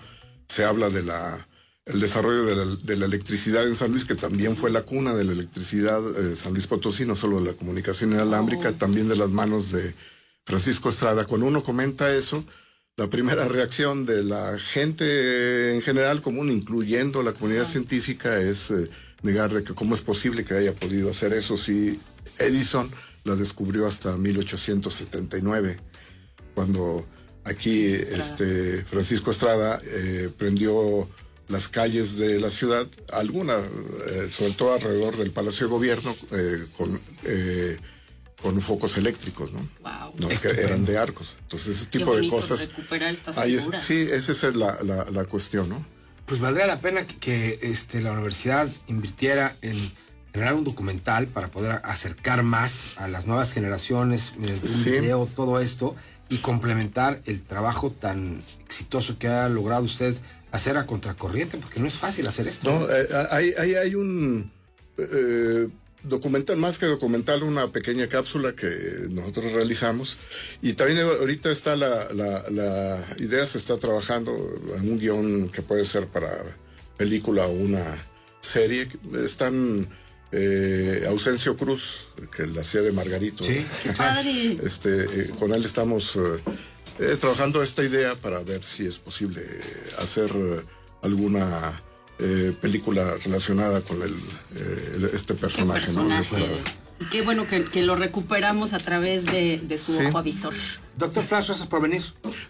se 0.48 0.66
habla 0.66 0.90
de 0.90 1.04
la 1.04 1.48
el 1.86 2.00
desarrollo 2.00 2.46
de 2.46 2.56
la, 2.56 2.66
de 2.66 2.98
la 2.98 3.06
electricidad 3.06 3.68
en 3.68 3.76
San 3.76 3.92
Luis, 3.92 4.06
que 4.06 4.16
también 4.16 4.56
fue 4.56 4.72
la 4.72 4.84
cuna 4.84 5.14
de 5.14 5.26
la 5.26 5.34
electricidad, 5.34 6.02
eh, 6.18 6.36
San 6.36 6.54
Luis 6.54 6.68
Potosí, 6.68 7.06
no 7.06 7.16
solo 7.16 7.40
de 7.40 7.52
la 7.52 7.58
comunicación 7.58 8.14
inalámbrica, 8.14 8.72
también 8.72 9.10
de 9.10 9.18
las 9.18 9.30
manos 9.30 9.72
de 9.72 9.94
Francisco 10.46 10.90
Estrada. 10.90 11.26
Cuando 11.26 11.48
uno 11.48 11.64
comenta 11.64 12.16
eso, 12.16 12.44
la 12.96 13.08
primera 13.08 13.48
reacción 13.48 14.06
de 14.06 14.24
la 14.24 14.58
gente 14.58 15.74
en 15.74 15.82
general 15.82 16.22
común, 16.22 16.50
incluyendo 16.52 17.22
la 17.22 17.34
comunidad 17.34 17.66
científica, 17.66 18.40
es 18.40 18.72
eh, 18.72 18.90
negar 19.22 19.52
de 19.54 19.64
que 19.64 19.74
cómo 19.74 19.96
es 19.96 20.02
posible 20.02 20.46
que 20.46 20.54
haya 20.54 20.74
podido 20.74 21.10
hacer 21.10 21.34
eso 21.34 21.58
si 21.58 21.98
Edison 22.40 22.90
la 23.24 23.36
descubrió 23.36 23.88
hasta 23.88 24.16
1879, 24.16 25.80
cuando 26.54 27.06
aquí 27.46 27.88
este 27.88 28.84
Francisco 28.86 29.32
Estrada 29.32 29.82
eh, 29.84 30.30
prendió 30.38 31.10
las 31.50 31.68
calles 31.68 32.18
de 32.18 32.40
la 32.40 32.50
ciudad, 32.50 32.88
alguna, 33.12 33.58
eh, 33.58 34.30
sobre 34.30 34.54
todo 34.54 34.74
alrededor 34.74 35.18
del 35.18 35.32
Palacio 35.32 35.68
de 35.68 35.72
Gobierno, 35.72 36.16
eh, 36.32 36.66
con, 36.78 37.00
eh, 37.24 37.78
con 38.42 38.60
focos 38.62 38.98
eléctricos, 38.98 39.52
¿no? 39.54 39.60
No, 40.20 40.30
es 40.30 40.40
que 40.42 40.48
Estupendo. 40.50 40.62
eran 40.62 40.86
de 40.86 40.98
arcos. 40.98 41.38
Entonces, 41.42 41.78
ese 41.82 41.90
Qué 41.90 42.00
tipo 42.00 42.16
de 42.16 42.28
cosas. 42.30 42.60
recuperar 42.68 43.14
estas 43.14 43.38
ahí 43.38 43.54
es- 43.56 43.60
figuras. 43.60 43.84
sí, 43.84 43.96
esa 44.12 44.32
es 44.32 44.56
la, 44.56 44.78
la- 44.84 45.06
la 45.12 45.26
cuestión, 45.26 45.70
¿no? 45.70 45.86
Pues 46.26 46.40
valdría 46.40 46.66
la 46.68 46.80
pena 46.80 47.06
que, 47.06 47.18
que, 47.18 47.60
este, 47.62 48.02
la 48.02 48.12
universidad 48.14 48.70
invirtiera 48.88 49.56
en 49.62 49.78
generar 50.34 50.54
un 50.56 50.64
documental 50.64 51.28
para 51.28 51.50
poder 51.50 51.82
acercar 51.84 52.42
más 52.44 52.92
a 52.96 53.08
las 53.08 53.28
nuevas 53.28 53.52
generaciones 53.54 54.34
un 54.38 54.62
Sí. 54.68 54.90
video, 54.92 55.28
todo 55.36 55.60
esto, 55.60 55.96
y 56.30 56.38
complementar 56.38 57.22
el 57.26 57.44
trabajo 57.44 57.92
tan 57.92 58.42
exitoso 58.66 59.20
que 59.20 59.28
ha 59.28 59.48
logrado 59.50 59.84
usted 59.84 60.16
hacer 60.54 60.78
a 60.78 60.86
contracorriente, 60.86 61.58
porque 61.58 61.82
no 61.82 61.88
es 61.88 61.98
fácil 61.98 62.26
hacer 62.28 62.48
esto. 62.48 62.72
No, 62.72 62.90
eh, 62.90 63.08
hay, 63.32 63.54
hay, 63.58 63.76
hay 63.76 63.96
un... 63.96 64.50
eh, 64.98 65.68
documental, 66.04 66.58
más 66.58 66.78
que 66.78 66.86
documental, 66.86 67.44
una 67.44 67.72
pequeña 67.72 68.08
cápsula 68.08 68.54
que 68.54 68.68
nosotros 69.10 69.52
realizamos. 69.54 70.18
Y 70.62 70.74
también 70.74 71.00
ahorita 71.00 71.52
está 71.52 71.76
la, 71.76 72.08
la, 72.14 72.44
la 72.50 73.00
idea, 73.20 73.46
se 73.46 73.58
está 73.58 73.78
trabajando 73.78 74.32
en 74.78 74.92
un 74.92 75.00
guion 75.00 75.50
que 75.50 75.62
puede 75.62 75.86
ser 75.86 76.08
para 76.08 76.30
película 76.98 77.48
o 77.48 77.52
una 77.52 77.84
serie. 78.42 78.88
Están 79.26 79.88
eh, 80.34 81.06
Ausencio 81.08 81.56
Cruz, 81.56 82.08
que 82.36 82.46
la 82.48 82.62
hacía 82.62 82.82
de 82.82 82.92
Margarito. 82.92 83.46
Qué 83.84 83.94
padre. 83.96 84.58
Este, 84.64 85.04
eh, 85.04 85.32
con 85.40 85.54
él 85.54 85.64
estamos 85.64 86.18
eh, 86.18 86.20
eh, 87.00 87.18
trabajando 87.20 87.62
esta 87.64 87.84
idea 87.84 88.16
para 88.16 88.40
ver 88.44 88.64
si 88.64 88.86
es 88.86 89.00
posible 89.00 89.42
hacer 90.00 90.32
eh, 90.36 90.62
alguna 91.02 91.82
eh, 92.20 92.56
película 92.62 93.16
relacionada 93.24 93.82
con 93.82 94.02
el, 94.02 94.14
eh, 94.56 95.10
este 95.14 95.34
personaje. 95.34 95.92
¿no? 95.94 96.08
personaje. 96.08 96.22
Esta- 96.22 96.72
Y 97.00 97.06
Qué 97.10 97.22
bueno 97.24 97.48
que, 97.48 97.66
que 97.66 97.82
lo 97.82 97.96
recuperamos 97.96 98.72
a 98.74 98.80
través 98.80 99.26
de, 99.26 99.58
de 99.58 99.78
su 99.78 99.98
Sí. 99.98 100.06
ojo 100.06 100.20
avisor. 100.20 100.54
Doctor 100.96 101.24
Flash, 101.24 101.48
gracias 101.48 101.68
por 101.68 101.82
venir. 101.82 102.04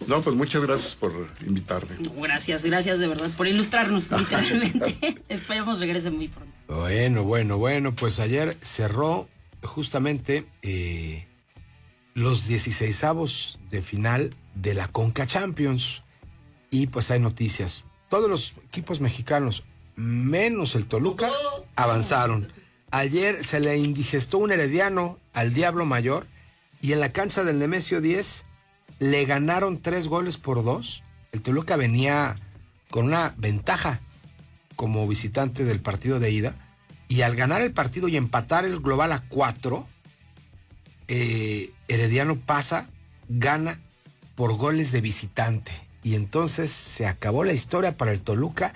No, 0.06 0.20
pues 0.20 0.36
muchas 0.36 0.62
gracias 0.62 0.94
por 0.94 1.12
invitarme. 1.46 1.96
Gracias, 2.22 2.62
gracias 2.64 2.98
de 3.00 3.08
verdad 3.08 3.30
por 3.36 3.46
ilustrarnos, 3.48 4.10
literalmente. 4.18 5.16
Esperemos 5.28 5.80
regrese 5.80 6.10
muy 6.10 6.28
pronto. 6.28 6.52
Bueno, 6.68 7.24
bueno, 7.24 7.56
bueno, 7.58 7.94
pues 7.94 8.20
ayer 8.20 8.56
cerró 8.60 9.28
justamente 9.62 10.44
eh, 10.62 11.26
los 12.14 12.48
16avos 12.48 13.58
de 13.70 13.82
final 13.82 14.30
de 14.54 14.74
la 14.74 14.88
Conca 14.88 15.26
Champions. 15.26 16.02
Y 16.70 16.86
pues 16.86 17.10
hay 17.10 17.20
noticias. 17.20 17.84
Todos 18.08 18.30
los 18.30 18.54
equipos 18.66 19.00
mexicanos, 19.00 19.64
menos 19.96 20.74
el 20.74 20.86
Toluca, 20.86 21.28
avanzaron. 21.76 22.52
Ayer 22.90 23.44
se 23.44 23.60
le 23.60 23.76
indigestó 23.76 24.38
un 24.38 24.52
herediano 24.52 25.18
al 25.32 25.52
Diablo 25.52 25.84
Mayor 25.84 26.26
y 26.80 26.92
en 26.92 27.00
la 27.00 27.12
cancha 27.12 27.44
del 27.44 27.58
Nemesio 27.58 28.00
10 28.00 28.46
le 29.00 29.24
ganaron 29.24 29.78
tres 29.78 30.06
goles 30.06 30.36
por 30.36 30.64
dos. 30.64 31.02
El 31.32 31.42
Toluca 31.42 31.76
venía 31.76 32.36
con 32.90 33.06
una 33.06 33.34
ventaja 33.36 34.00
como 34.76 35.06
visitante 35.08 35.64
del 35.64 35.80
partido 35.80 36.20
de 36.20 36.30
ida. 36.30 36.54
Y 37.08 37.22
al 37.22 37.36
ganar 37.36 37.62
el 37.62 37.72
partido 37.72 38.08
y 38.08 38.16
empatar 38.16 38.64
el 38.64 38.80
global 38.80 39.12
a 39.12 39.22
cuatro, 39.28 39.86
eh, 41.08 41.72
Herediano 41.88 42.36
pasa, 42.36 42.88
gana 43.28 43.78
por 44.34 44.56
goles 44.56 44.92
de 44.92 45.00
visitante. 45.00 45.72
Y 46.02 46.14
entonces 46.14 46.70
se 46.70 47.06
acabó 47.06 47.44
la 47.44 47.52
historia 47.52 47.96
para 47.96 48.12
el 48.12 48.20
Toluca. 48.20 48.74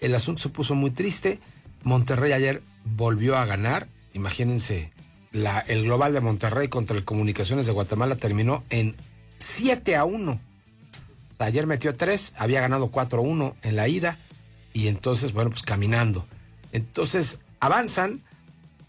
El 0.00 0.14
asunto 0.14 0.42
se 0.42 0.48
puso 0.48 0.74
muy 0.74 0.90
triste. 0.90 1.38
Monterrey 1.82 2.32
ayer 2.32 2.62
volvió 2.84 3.36
a 3.36 3.44
ganar. 3.44 3.86
Imagínense, 4.14 4.90
el 5.32 5.84
global 5.84 6.12
de 6.12 6.20
Monterrey 6.20 6.68
contra 6.68 6.96
el 6.96 7.04
Comunicaciones 7.04 7.66
de 7.66 7.72
Guatemala 7.72 8.16
terminó 8.16 8.64
en 8.70 8.96
7 9.38 9.96
a 9.96 10.04
1. 10.04 10.40
Ayer 11.38 11.66
metió 11.66 11.96
3, 11.96 12.34
había 12.36 12.60
ganado 12.60 12.90
4-1 12.90 13.54
en 13.62 13.76
la 13.76 13.88
ida 13.88 14.18
y 14.74 14.88
entonces, 14.88 15.32
bueno, 15.32 15.50
pues 15.50 15.62
caminando. 15.62 16.26
Entonces, 16.72 17.38
avanzan. 17.60 18.20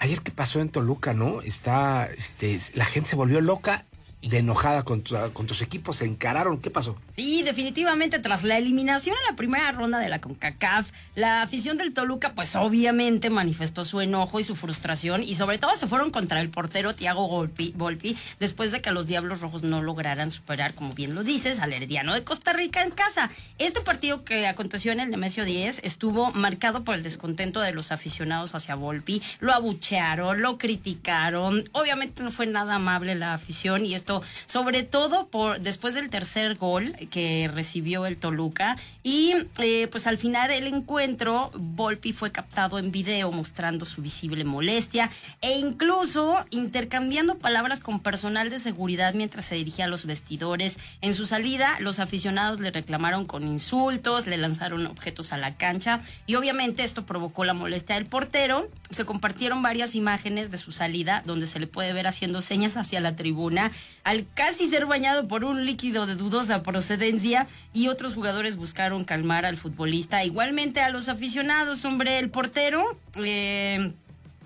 Ayer 0.02 0.19
qué 0.22 0.32
pasó 0.32 0.60
en 0.60 0.69
Toluca, 0.69 1.14
¿no? 1.14 1.41
Está, 1.41 2.07
este, 2.07 2.60
la 2.73 2.86
gente 2.86 3.11
se 3.11 3.15
volvió 3.15 3.40
loca, 3.40 3.86
de 4.23 4.40
enojada 4.40 4.82
con, 4.84 5.02
tu- 5.03 5.15
con 5.34 5.45
tus 5.45 5.61
equipos, 5.61 5.98
se 5.98 6.06
encararon. 6.06 6.57
¿Qué 6.57 6.72
pasó? 6.72 6.95
Sí, 7.16 7.44
definitivamente 7.44 8.20
tras 8.20 8.44
la 8.44 8.58
eliminación 8.58 9.16
en 9.18 9.32
la 9.32 9.36
primera 9.36 9.72
ronda 9.74 10.00
de 10.00 10.08
la 10.08 10.22
CONCACAF, 10.22 10.92
la 11.16 11.42
afición 11.42 11.78
del 11.78 11.94
Toluca 11.94 12.34
pues 12.34 12.56
obviamente 12.56 13.30
manifestó 13.30 13.84
su 13.84 14.00
enojo 14.00 14.40
y 14.40 14.46
su 14.46 14.56
frustración 14.56 15.22
y 15.22 15.36
sobre 15.36 15.58
todo 15.58 15.76
se 15.76 15.88
fueron 15.88 16.12
contra 16.12 16.40
el 16.40 16.50
portero 16.50 16.96
Tiago 16.96 17.28
Volpi, 17.28 18.18
después 18.40 18.72
de 18.72 18.82
que 18.82 18.92
los 18.92 19.08
Diablos 19.08 19.42
Rojos 19.42 19.64
no 19.64 19.82
lograran 19.82 20.32
superar, 20.32 20.74
como 20.74 20.94
bien 20.94 21.14
lo 21.14 21.24
dices, 21.24 21.60
al 21.60 21.74
Herediano 21.74 22.14
de 22.14 22.24
Costa 22.24 22.54
Rica 22.54 22.82
en 22.82 22.92
casa. 22.92 23.30
Este 23.58 23.82
partido 23.82 24.24
que 24.24 24.48
aconteció 24.48 24.94
en 24.94 25.02
el 25.02 25.12
Nemesio 25.12 25.44
10 25.44 25.82
estuvo 25.84 26.32
marcado 26.32 26.86
por 26.86 26.96
el 26.96 27.04
descontento 27.04 27.60
de 27.60 27.74
los 27.74 27.92
aficionados 27.92 28.56
hacia 28.56 28.76
Volpi, 28.76 29.22
lo 29.42 29.52
abuchearon, 29.52 30.42
lo 30.42 30.58
criticaron, 30.58 31.70
obviamente 31.74 32.24
no 32.24 32.32
fue 32.32 32.48
nada 32.48 32.76
amable 32.76 33.16
la 33.16 33.34
afición 33.34 33.86
y 33.86 33.96
esto 33.96 34.24
sobre 34.46 34.84
todo 34.84 35.28
por 35.28 35.60
después 35.60 35.94
del 35.94 36.10
tercer 36.10 36.58
gol 36.58 36.96
que 37.10 37.49
recibió 37.53 38.06
el 38.06 38.18
Toluca 38.18 38.78
y 39.03 39.34
eh, 39.57 39.88
pues 39.88 40.07
al 40.07 40.18
final 40.18 40.49
del 40.49 40.68
encuentro 40.68 41.52
Volpi 41.56 42.14
fue 42.14 42.32
captado 42.32 42.80
en 42.80 42.91
video 42.91 43.32
mostrando 43.32 43.86
su 43.86 44.02
visible 44.02 44.44
molestia 44.44 45.10
e 45.41 45.57
incluso 45.57 46.45
intercambiando 46.49 47.38
palabras 47.38 47.80
con 47.80 47.99
personal 47.99 48.49
de 48.49 48.60
seguridad 48.60 49.14
mientras 49.14 49.45
se 49.45 49.56
dirigía 49.56 49.86
a 49.86 49.88
los 49.88 50.06
vestidores. 50.06 50.78
En 51.02 51.14
su 51.14 51.26
salida 51.26 51.78
los 51.80 51.99
aficionados 51.99 52.60
le 52.60 52.72
reclamaron 52.72 53.26
con 53.26 53.48
insultos, 53.48 54.28
le 54.28 54.38
lanzaron 54.38 54.86
objetos 54.88 55.34
a 55.34 55.38
la 55.38 55.56
cancha 55.56 56.02
y 56.28 56.36
obviamente 56.36 56.84
esto 56.84 57.06
provocó 57.06 57.45
la 57.45 57.53
molestia 57.53 57.95
del 57.95 58.06
portero. 58.06 58.69
Se 58.92 59.06
compartieron 59.06 59.62
varias 59.62 59.96
imágenes 59.96 60.52
de 60.52 60.58
su 60.58 60.72
salida 60.72 61.24
donde 61.26 61.48
se 61.48 61.60
le 61.60 61.68
puede 61.68 61.94
ver 61.94 62.08
haciendo 62.08 62.42
señas 62.42 62.78
hacia 62.78 63.00
la 63.02 63.16
tribuna 63.16 63.72
al 64.04 64.26
casi 64.34 64.70
ser 64.70 64.86
bañado 64.86 65.28
por 65.28 65.44
un 65.44 65.66
líquido 65.66 66.06
de 66.06 66.16
dudosa 66.16 66.64
procedencia 66.64 67.48
y 67.74 67.88
otros 67.88 68.14
jugadores 68.14 68.58
buscaron 68.58 69.04
calmar 69.04 69.46
al 69.46 69.58
futbolista. 69.58 70.24
Igualmente 70.24 70.82
a 70.82 70.90
los 70.90 71.10
aficionados, 71.10 71.86
hombre, 71.86 72.20
el 72.20 72.30
portero 72.30 72.98
eh, 73.16 73.94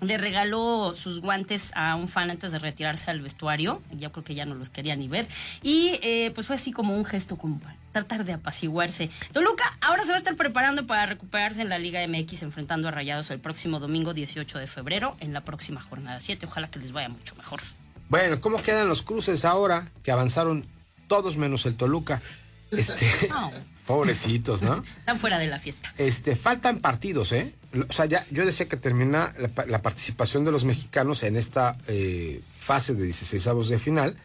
le 0.00 0.18
regaló 0.18 0.94
sus 0.94 1.20
guantes 1.20 1.72
a 1.74 1.96
un 1.96 2.08
fan 2.08 2.30
antes 2.30 2.52
de 2.52 2.58
retirarse 2.58 3.10
al 3.10 3.20
vestuario. 3.20 3.82
Yo 3.98 4.12
creo 4.12 4.24
que 4.24 4.34
ya 4.34 4.44
no 4.44 4.54
los 4.54 4.70
quería 4.70 4.94
ni 4.96 5.08
ver. 5.08 5.26
Y 5.62 5.98
eh, 6.02 6.30
pues 6.34 6.46
fue 6.46 6.56
así 6.56 6.72
como 6.72 6.96
un 6.96 7.04
gesto 7.04 7.36
como 7.36 7.60
tratar 7.96 8.26
de 8.26 8.34
apaciguarse. 8.34 9.08
Toluca 9.32 9.64
ahora 9.80 10.02
se 10.02 10.08
va 10.08 10.16
a 10.16 10.18
estar 10.18 10.36
preparando 10.36 10.86
para 10.86 11.06
recuperarse 11.06 11.62
en 11.62 11.70
la 11.70 11.78
Liga 11.78 12.06
MX 12.06 12.42
enfrentando 12.42 12.88
a 12.88 12.90
Rayados 12.90 13.30
el 13.30 13.40
próximo 13.40 13.80
domingo 13.80 14.12
18 14.12 14.58
de 14.58 14.66
febrero 14.66 15.16
en 15.20 15.32
la 15.32 15.42
próxima 15.42 15.80
jornada 15.80 16.20
7. 16.20 16.44
Ojalá 16.44 16.68
que 16.68 16.78
les 16.78 16.92
vaya 16.92 17.08
mucho 17.08 17.34
mejor. 17.36 17.60
Bueno, 18.10 18.38
¿cómo 18.42 18.62
quedan 18.62 18.86
los 18.86 19.00
cruces 19.00 19.46
ahora 19.46 19.88
que 20.02 20.12
avanzaron 20.12 20.66
todos 21.08 21.38
menos 21.38 21.64
el 21.64 21.76
Toluca? 21.76 22.20
Este, 22.70 23.10
pobrecitos, 23.86 24.60
¿no? 24.60 24.84
están 24.98 25.18
fuera 25.18 25.38
de 25.38 25.46
la 25.46 25.58
fiesta. 25.58 25.94
Este, 25.96 26.36
faltan 26.36 26.80
partidos, 26.80 27.32
¿eh? 27.32 27.54
O 27.88 27.92
sea, 27.94 28.04
ya, 28.04 28.26
yo 28.30 28.44
decía 28.44 28.68
que 28.68 28.76
termina 28.76 29.32
la 29.66 29.80
participación 29.80 30.44
de 30.44 30.52
los 30.52 30.64
mexicanos 30.64 31.22
en 31.22 31.36
esta 31.36 31.76
eh, 31.88 32.42
fase 32.52 32.94
de 32.94 33.04
16 33.04 33.46
avos 33.46 33.68
de 33.70 33.78
final. 33.78 34.18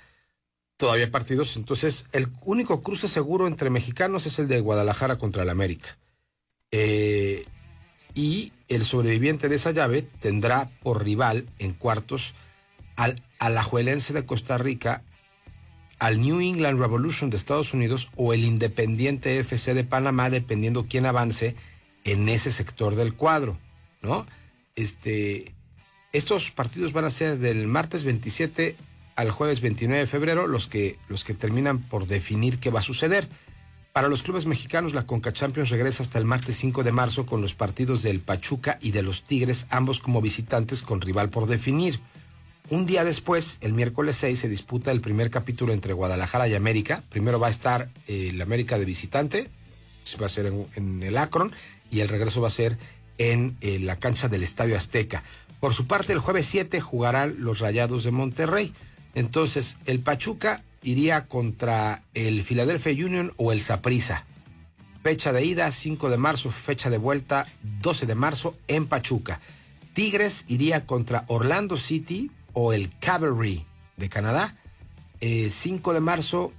Todavía 0.81 1.11
partidos, 1.11 1.57
entonces 1.57 2.07
el 2.11 2.27
único 2.43 2.81
cruce 2.81 3.07
seguro 3.07 3.45
entre 3.45 3.69
mexicanos 3.69 4.25
es 4.25 4.39
el 4.39 4.47
de 4.47 4.61
Guadalajara 4.61 5.19
contra 5.19 5.43
el 5.43 5.51
América. 5.51 5.95
Eh, 6.71 7.45
y 8.15 8.51
el 8.67 8.83
sobreviviente 8.83 9.47
de 9.47 9.57
esa 9.57 9.69
llave 9.69 10.01
tendrá 10.01 10.71
por 10.81 11.03
rival 11.03 11.45
en 11.59 11.75
cuartos 11.75 12.33
al 12.95 13.21
Alajuelense 13.37 14.11
de 14.11 14.25
Costa 14.25 14.57
Rica, 14.57 15.03
al 15.99 16.19
New 16.19 16.41
England 16.41 16.79
Revolution 16.79 17.29
de 17.29 17.37
Estados 17.37 17.75
Unidos 17.75 18.09
o 18.15 18.33
el 18.33 18.43
Independiente 18.43 19.37
FC 19.37 19.75
de 19.75 19.83
Panamá, 19.83 20.31
dependiendo 20.31 20.87
quién 20.89 21.05
avance 21.05 21.55
en 22.05 22.27
ese 22.27 22.51
sector 22.51 22.95
del 22.95 23.13
cuadro, 23.13 23.55
¿no? 24.01 24.25
Este, 24.75 25.53
estos 26.11 26.49
partidos 26.49 26.91
van 26.91 27.05
a 27.05 27.11
ser 27.11 27.37
del 27.37 27.67
martes 27.67 28.03
27 28.03 28.75
al 29.22 29.31
jueves 29.31 29.61
29 29.61 30.02
de 30.02 30.07
febrero, 30.07 30.48
los 30.48 30.68
que, 30.68 30.98
los 31.07 31.23
que 31.23 31.34
terminan 31.34 31.80
por 31.80 32.07
definir 32.07 32.60
qué 32.60 32.69
va 32.69 32.80
a 32.80 32.84
suceder. 32.84 33.27
Para 33.93 34.07
los 34.07 34.23
clubes 34.23 34.45
mexicanos, 34.45 34.93
la 34.93 35.06
Conca 35.06 35.34
Champions 35.34 35.69
regresa 35.69 36.03
hasta 36.03 36.18
el 36.18 36.26
martes 36.26 36.57
5 36.57 36.84
de 36.84 36.91
marzo 36.91 37.26
con 37.26 37.41
los 37.41 37.53
partidos 37.53 38.03
del 38.03 38.19
Pachuca 38.19 38.77
y 38.81 38.91
de 38.91 39.02
los 39.02 39.23
Tigres, 39.23 39.68
ambos 39.69 39.99
como 39.99 40.22
visitantes 40.22 40.81
con 40.81 41.02
rival 41.02 41.30
por 41.30 41.48
definir. 41.48 41.99
Un 42.69 42.85
día 42.85 43.03
después, 43.03 43.57
el 43.61 43.73
miércoles 43.73 44.15
6, 44.15 44.39
se 44.39 44.49
disputa 44.49 44.91
el 44.91 45.02
primer 45.02 45.30
capítulo 45.30 45.73
entre 45.73 45.93
Guadalajara 45.93 46.48
y 46.48 46.56
América. 46.56 47.03
Primero 47.10 47.39
va 47.39 47.48
a 47.48 47.52
estar 47.52 47.89
eh, 48.07 48.30
el 48.30 48.41
América 48.41 48.80
de 48.80 48.85
visitante, 48.85 49.49
se 50.03 50.18
va 50.18 50.27
a 50.27 50.30
ser 50.30 50.45
en, 50.45 50.65
en 50.76 51.03
el 51.03 51.18
Akron, 51.18 51.52
y 51.91 51.99
el 51.99 52.07
regreso 52.07 52.41
va 52.41 52.48
a 52.48 52.52
ser 52.52 52.77
en 53.18 53.57
eh, 53.61 53.77
la 53.80 53.98
cancha 53.98 54.30
del 54.30 54.41
Estadio 54.41 54.77
Azteca. 54.77 55.23
Por 55.60 55.76
su 55.76 55.85
parte, 55.85 56.11
el 56.11 56.19
jueves 56.19 56.48
7 56.48 56.81
jugarán 56.81 57.35
los 57.39 57.60
Rayados 57.60 58.03
de 58.03 58.11
Monterrey. 58.11 58.73
Entonces, 59.15 59.77
el 59.85 59.99
Pachuca 59.99 60.63
iría 60.83 61.27
contra 61.27 62.03
el 62.13 62.43
Philadelphia 62.43 63.05
Union 63.05 63.33
o 63.38 63.51
el 63.51 63.61
Saprissa. 63.61 64.25
Fecha 65.03 65.33
de 65.33 65.43
ida 65.43 65.71
5 65.71 66.09
de 66.09 66.17
marzo, 66.17 66.51
fecha 66.51 66.89
de 66.89 66.97
vuelta 66.97 67.47
12 67.81 68.05
de 68.05 68.15
marzo 68.15 68.55
en 68.67 68.85
Pachuca. 68.85 69.39
Tigres 69.93 70.45
iría 70.47 70.85
contra 70.85 71.25
Orlando 71.27 71.77
City 71.77 72.31
o 72.53 72.73
el 72.73 72.91
Cavalry 72.99 73.65
de 73.97 74.09
Canadá. 74.09 74.55
Eh, 75.19 75.49
5 75.51 75.93
de 75.93 75.99
marzo 75.99 76.53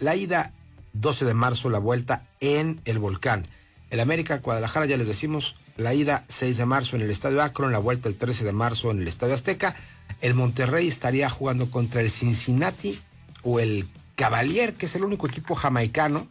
la 0.00 0.14
ida, 0.14 0.52
12 0.92 1.24
de 1.24 1.34
marzo 1.34 1.70
la 1.70 1.78
vuelta 1.78 2.22
en 2.40 2.80
el 2.84 2.98
Volcán. 2.98 3.46
El 3.90 4.00
América 4.00 4.38
Guadalajara, 4.38 4.86
ya 4.86 4.96
les 4.96 5.08
decimos, 5.08 5.56
la 5.76 5.94
ida 5.94 6.24
6 6.28 6.56
de 6.56 6.66
marzo 6.66 6.96
en 6.96 7.02
el 7.02 7.10
Estadio 7.10 7.42
Akron, 7.42 7.72
la 7.72 7.78
vuelta 7.78 8.08
el 8.08 8.16
13 8.16 8.44
de 8.44 8.52
marzo 8.52 8.90
en 8.90 9.00
el 9.00 9.08
Estadio 9.08 9.34
Azteca. 9.34 9.74
El 10.20 10.34
Monterrey 10.34 10.88
estaría 10.88 11.30
jugando 11.30 11.70
contra 11.70 12.00
el 12.00 12.10
Cincinnati 12.10 12.98
o 13.42 13.60
el 13.60 13.86
Cavalier, 14.16 14.74
que 14.74 14.86
es 14.86 14.94
el 14.94 15.04
único 15.04 15.26
equipo 15.26 15.54
jamaicano 15.54 16.26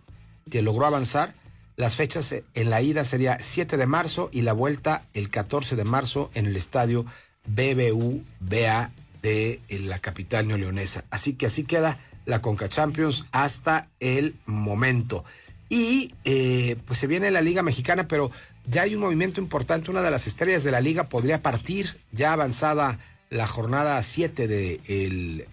que 0.52 0.62
logró 0.62 0.86
avanzar. 0.86 1.34
Las 1.78 1.96
fechas 1.96 2.34
en 2.54 2.70
la 2.70 2.82
ida 2.82 3.04
sería 3.04 3.38
7 3.40 3.78
de 3.78 3.86
marzo 3.86 4.30
y 4.34 4.42
la 4.42 4.54
vuelta 4.54 5.04
el 5.14 5.30
14 5.30 5.76
de 5.76 5.86
marzo 5.86 6.32
en 6.34 6.48
el 6.48 6.56
estadio 6.58 7.06
BBVA 7.46 8.92
de 9.22 9.62
eh, 9.70 9.80
la 9.80 10.00
capital 10.00 10.48
neoleonesa. 10.48 11.06
Así 11.10 11.34
que 11.34 11.46
así 11.46 11.64
queda 11.64 11.98
la 12.26 12.42
Conca 12.42 12.68
Champions 12.68 13.26
hasta 13.32 13.88
el 14.00 14.36
momento. 14.46 15.24
Y 15.70 16.14
eh, 16.24 16.78
pues 16.86 17.00
se 17.00 17.08
viene 17.08 17.32
la 17.32 17.42
Liga 17.42 17.62
Mexicana, 17.62 18.08
pero 18.08 18.32
ya 18.66 18.84
hay 18.84 18.96
un 18.96 19.02
movimiento 19.02 19.42
importante. 19.42 19.92
Una 19.92 20.02
de 20.02 20.12
las 20.12 20.28
estrellas 20.28 20.64
de 20.64 20.72
la 20.72 20.82
liga 20.82 21.10
podría 21.10 21.42
partir 21.42 21.96
ya 22.12 22.34
avanzada 22.34 23.00
la 23.30 23.48
jornada 23.48 24.02
7 24.02 24.48
de 24.48 24.80
el 24.88 25.46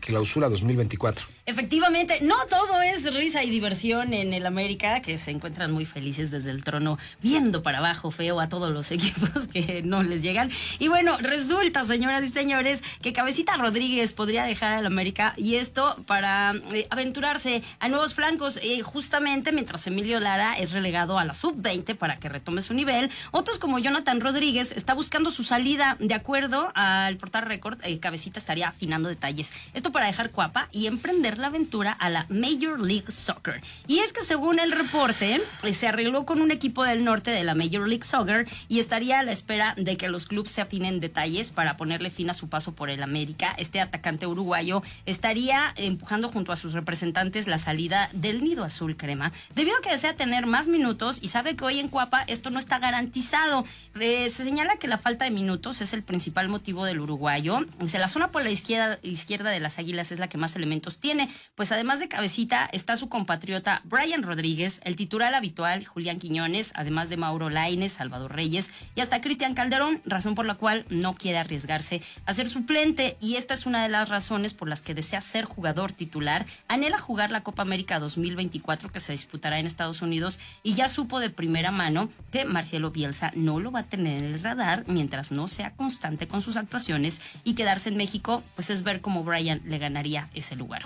clausura 0.00 0.48
2024. 0.48 1.26
Efectivamente, 1.44 2.20
no 2.22 2.36
todo 2.48 2.80
es 2.82 3.12
risa 3.16 3.42
y 3.42 3.50
diversión 3.50 4.14
en 4.14 4.32
el 4.32 4.46
América, 4.46 5.02
que 5.02 5.18
se 5.18 5.32
encuentran 5.32 5.72
muy 5.72 5.84
felices 5.84 6.30
desde 6.30 6.52
el 6.52 6.62
trono, 6.62 7.00
viendo 7.20 7.64
para 7.64 7.78
abajo 7.78 8.12
feo 8.12 8.38
a 8.38 8.48
todos 8.48 8.72
los 8.72 8.90
equipos 8.92 9.48
que 9.52 9.82
no 9.82 10.04
les 10.04 10.22
llegan. 10.22 10.52
Y 10.78 10.86
bueno, 10.86 11.18
resulta, 11.18 11.84
señoras 11.84 12.22
y 12.22 12.28
señores, 12.28 12.84
que 13.02 13.12
Cabecita 13.12 13.56
Rodríguez 13.56 14.12
podría 14.12 14.44
dejar 14.44 14.72
al 14.74 14.86
América 14.86 15.34
y 15.36 15.56
esto 15.56 15.96
para 16.06 16.54
eh, 16.70 16.86
aventurarse 16.90 17.64
a 17.80 17.88
nuevos 17.88 18.14
flancos, 18.14 18.60
eh, 18.62 18.80
justamente 18.82 19.50
mientras 19.50 19.84
Emilio 19.88 20.20
Lara 20.20 20.54
es 20.54 20.70
relegado 20.70 21.18
a 21.18 21.24
la 21.24 21.34
sub-20 21.34 21.96
para 21.96 22.20
que 22.20 22.28
retome 22.28 22.62
su 22.62 22.72
nivel. 22.72 23.10
Otros 23.32 23.58
como 23.58 23.80
Jonathan 23.80 24.20
Rodríguez 24.20 24.70
está 24.70 24.94
buscando 24.94 25.32
su 25.32 25.42
salida 25.42 25.96
de 25.98 26.14
acuerdo 26.14 26.70
al 26.76 27.16
portal 27.16 27.46
récord. 27.46 27.80
eh, 27.82 27.98
Cabecita 27.98 28.38
estaría 28.38 28.68
afinando 28.68 29.08
detalles. 29.08 29.52
Esto 29.74 29.90
para 29.90 30.06
dejar 30.06 30.30
cuapa 30.30 30.68
y 30.70 30.86
emprender 30.86 31.31
la 31.38 31.48
aventura 31.48 31.92
a 31.92 32.10
la 32.10 32.26
Major 32.28 32.80
League 32.80 33.10
Soccer. 33.10 33.60
Y 33.86 33.98
es 33.98 34.12
que 34.12 34.24
según 34.24 34.58
el 34.58 34.72
reporte, 34.72 35.40
eh, 35.62 35.74
se 35.74 35.88
arregló 35.88 36.26
con 36.26 36.40
un 36.40 36.50
equipo 36.50 36.84
del 36.84 37.04
norte 37.04 37.30
de 37.30 37.44
la 37.44 37.54
Major 37.54 37.88
League 37.88 38.04
Soccer 38.04 38.48
y 38.68 38.80
estaría 38.80 39.20
a 39.20 39.22
la 39.22 39.32
espera 39.32 39.74
de 39.76 39.96
que 39.96 40.08
los 40.08 40.26
clubes 40.26 40.50
se 40.50 40.60
afinen 40.60 41.00
detalles 41.00 41.50
para 41.50 41.76
ponerle 41.76 42.10
fin 42.10 42.30
a 42.30 42.34
su 42.34 42.48
paso 42.48 42.72
por 42.72 42.90
el 42.90 43.02
América. 43.02 43.54
Este 43.58 43.80
atacante 43.80 44.26
uruguayo 44.26 44.82
estaría 45.06 45.72
empujando 45.76 46.28
junto 46.28 46.52
a 46.52 46.56
sus 46.56 46.72
representantes 46.72 47.46
la 47.46 47.58
salida 47.58 48.08
del 48.12 48.42
nido 48.44 48.64
azul 48.64 48.96
crema, 48.96 49.32
debido 49.54 49.76
a 49.76 49.80
que 49.80 49.90
desea 49.90 50.16
tener 50.16 50.46
más 50.46 50.68
minutos 50.68 51.18
y 51.22 51.28
sabe 51.28 51.56
que 51.56 51.64
hoy 51.64 51.78
en 51.78 51.88
Cuapa 51.88 52.24
esto 52.26 52.50
no 52.50 52.58
está 52.58 52.78
garantizado. 52.78 53.64
Eh, 54.00 54.30
se 54.30 54.44
señala 54.44 54.76
que 54.76 54.88
la 54.88 54.98
falta 54.98 55.24
de 55.24 55.30
minutos 55.30 55.80
es 55.80 55.92
el 55.92 56.02
principal 56.02 56.48
motivo 56.48 56.84
del 56.84 57.00
uruguayo. 57.00 57.60
Dice, 57.80 57.98
la 57.98 58.08
zona 58.08 58.30
por 58.30 58.42
la 58.42 58.50
izquierda, 58.50 58.98
izquierda 59.02 59.50
de 59.50 59.60
las 59.60 59.78
Águilas 59.78 60.12
es 60.12 60.18
la 60.18 60.28
que 60.28 60.38
más 60.38 60.56
elementos 60.56 60.98
tiene, 60.98 61.21
pues 61.54 61.72
además 61.72 62.00
de 62.00 62.08
cabecita 62.08 62.68
está 62.72 62.96
su 62.96 63.08
compatriota 63.08 63.82
Brian 63.84 64.22
Rodríguez, 64.22 64.80
el 64.84 64.96
titular 64.96 65.34
habitual 65.34 65.84
Julián 65.84 66.18
Quiñones, 66.18 66.72
además 66.74 67.08
de 67.08 67.16
Mauro 67.16 67.50
Laines, 67.50 67.92
Salvador 67.92 68.34
Reyes 68.34 68.70
y 68.94 69.00
hasta 69.00 69.20
Cristian 69.20 69.54
Calderón, 69.54 70.00
razón 70.04 70.34
por 70.34 70.46
la 70.46 70.54
cual 70.54 70.84
no 70.88 71.14
quiere 71.14 71.38
arriesgarse 71.38 72.02
a 72.26 72.34
ser 72.34 72.48
suplente. 72.48 73.16
Y 73.20 73.36
esta 73.36 73.54
es 73.54 73.66
una 73.66 73.82
de 73.82 73.88
las 73.88 74.08
razones 74.08 74.54
por 74.54 74.68
las 74.68 74.82
que 74.82 74.94
desea 74.94 75.20
ser 75.20 75.44
jugador 75.44 75.92
titular, 75.92 76.46
anhela 76.68 76.98
jugar 76.98 77.30
la 77.30 77.42
Copa 77.42 77.62
América 77.62 77.98
2024 77.98 78.90
que 78.90 79.00
se 79.00 79.12
disputará 79.12 79.58
en 79.58 79.66
Estados 79.66 80.02
Unidos 80.02 80.40
y 80.62 80.74
ya 80.74 80.88
supo 80.88 81.20
de 81.20 81.30
primera 81.30 81.70
mano 81.70 82.08
que 82.30 82.44
Marcelo 82.44 82.90
Bielsa 82.90 83.32
no 83.34 83.60
lo 83.60 83.70
va 83.70 83.80
a 83.80 83.84
tener 83.84 84.22
en 84.22 84.34
el 84.34 84.42
radar 84.42 84.84
mientras 84.86 85.32
no 85.32 85.48
sea 85.48 85.74
constante 85.74 86.28
con 86.28 86.42
sus 86.42 86.56
actuaciones 86.56 87.20
y 87.44 87.54
quedarse 87.54 87.88
en 87.88 87.96
México, 87.96 88.42
pues 88.54 88.70
es 88.70 88.82
ver 88.82 89.00
cómo 89.00 89.24
Brian 89.24 89.60
le 89.64 89.78
ganaría 89.78 90.28
ese 90.34 90.56
lugar 90.56 90.82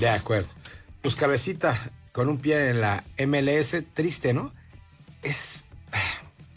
De 0.00 0.08
acuerdo. 0.08 0.48
Pues 1.02 1.16
cabecita 1.16 1.78
con 2.12 2.28
un 2.28 2.38
pie 2.38 2.68
en 2.68 2.80
la 2.80 3.04
MLS, 3.18 3.82
triste, 3.94 4.32
¿no? 4.32 4.52
Es. 5.22 5.64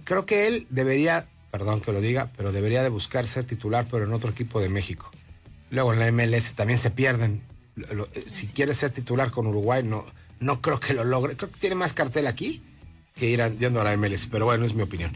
Creo 0.04 0.26
que 0.26 0.48
él 0.48 0.68
debería, 0.70 1.26
perdón 1.52 1.82
que 1.82 1.92
lo 1.92 2.02
diga, 2.02 2.30
pero 2.38 2.52
debería 2.52 2.84
de 2.84 2.90
buscar 2.90 3.26
ser 3.26 3.44
titular, 3.46 3.86
pero 3.90 4.06
en 4.06 4.14
otro 4.14 4.30
equipo 4.32 4.60
de 4.60 4.70
México. 4.70 5.10
Luego 5.72 5.94
en 5.94 6.00
la 6.00 6.08
MLS 6.12 6.54
también 6.54 6.78
se 6.80 6.92
pierden. 6.92 7.42
Lo- 7.76 7.94
lo- 7.94 8.10
si 8.32 8.48
quiere 8.48 8.74
ser 8.74 8.92
titular 8.92 9.32
con 9.32 9.48
Uruguay, 9.48 9.84
no, 9.84 10.06
no 10.40 10.62
creo 10.62 10.80
que 10.80 10.94
lo 10.94 11.04
logre. 11.04 11.36
Creo 11.36 11.50
que 11.52 11.60
tiene 11.60 11.76
más 11.76 11.94
cartel 11.94 12.28
aquí 12.28 12.62
que 13.16 13.26
ir 13.28 13.42
yendo 13.58 13.82
a 13.82 13.84
la 13.86 13.94
MLS, 13.98 14.28
pero 14.30 14.46
bueno, 14.46 14.66
es 14.66 14.74
mi 14.76 14.84
opinión. 14.84 15.12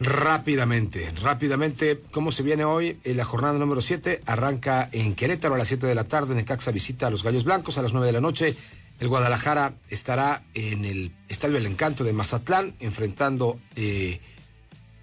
Rápidamente, 0.00 1.10
rápidamente, 1.22 2.00
¿cómo 2.12 2.30
se 2.30 2.44
viene 2.44 2.64
hoy? 2.64 2.98
En 3.02 3.16
la 3.16 3.24
jornada 3.24 3.58
número 3.58 3.80
7 3.82 4.22
arranca 4.26 4.88
en 4.92 5.14
Querétaro 5.16 5.56
a 5.56 5.58
las 5.58 5.66
7 5.68 5.86
de 5.88 5.94
la 5.96 6.04
tarde, 6.04 6.36
Necaxa 6.36 6.70
visita 6.70 7.08
a 7.08 7.10
los 7.10 7.24
Gallos 7.24 7.42
Blancos 7.42 7.78
a 7.78 7.82
las 7.82 7.92
9 7.92 8.06
de 8.06 8.12
la 8.12 8.20
noche. 8.20 8.54
El 9.00 9.08
Guadalajara 9.08 9.72
estará 9.90 10.42
en 10.54 10.84
el 10.84 11.10
Estadio 11.28 11.56
El 11.56 11.66
Encanto 11.66 12.04
de 12.04 12.12
Mazatlán 12.12 12.74
enfrentando 12.78 13.58
eh, 13.74 14.20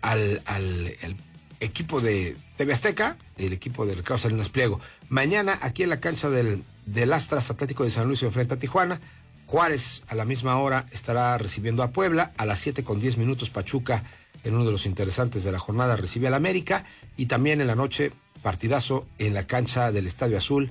al, 0.01 0.41
al- 0.45 0.93
al 1.03 1.15
equipo 1.59 1.99
de 1.99 2.37
TV 2.57 2.71
Azteca, 2.73 3.17
el 3.37 3.51
equipo 3.51 3.85
de 3.85 3.95
Ricardo 3.95 4.17
Salinas 4.19 4.47
Pliego. 4.49 4.79
Mañana 5.09 5.59
aquí 5.61 5.83
en 5.83 5.89
la 5.89 5.99
cancha 5.99 6.29
del, 6.29 6.63
del 6.85 7.11
Astras 7.11 7.49
Atlético 7.51 7.83
de 7.83 7.89
San 7.89 8.07
Luis 8.07 8.19
se 8.19 8.27
enfrenta 8.27 8.55
a 8.55 8.59
Tijuana. 8.59 9.01
Juárez 9.45 10.03
a 10.07 10.15
la 10.15 10.23
misma 10.25 10.57
hora 10.57 10.85
estará 10.91 11.37
recibiendo 11.37 11.83
a 11.83 11.91
Puebla. 11.91 12.31
A 12.37 12.45
las 12.45 12.59
7 12.59 12.83
con 12.85 12.99
10 13.01 13.17
minutos 13.17 13.49
Pachuca 13.49 14.03
en 14.45 14.55
uno 14.55 14.65
de 14.65 14.71
los 14.71 14.85
interesantes 14.85 15.43
de 15.43 15.51
la 15.51 15.59
jornada 15.59 15.97
recibe 15.97 16.27
al 16.27 16.33
América. 16.33 16.85
Y 17.17 17.25
también 17.25 17.59
en 17.59 17.67
la 17.67 17.75
noche 17.75 18.13
partidazo 18.41 19.07
en 19.17 19.33
la 19.33 19.47
cancha 19.47 19.91
del 19.91 20.05
Estadio 20.05 20.37
Azul. 20.37 20.69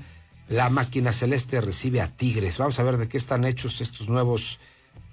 La 0.49 0.71
máquina 0.71 1.13
celeste 1.13 1.61
recibe 1.61 2.01
a 2.01 2.09
Tigres. 2.09 2.57
Vamos 2.59 2.79
a 2.79 2.85
ver 2.85 2.99
de 2.99 3.09
qué 3.09 3.19
están 3.19 3.45
hechos 3.45 3.81
estos 3.81 4.09
nuevos 4.09 4.61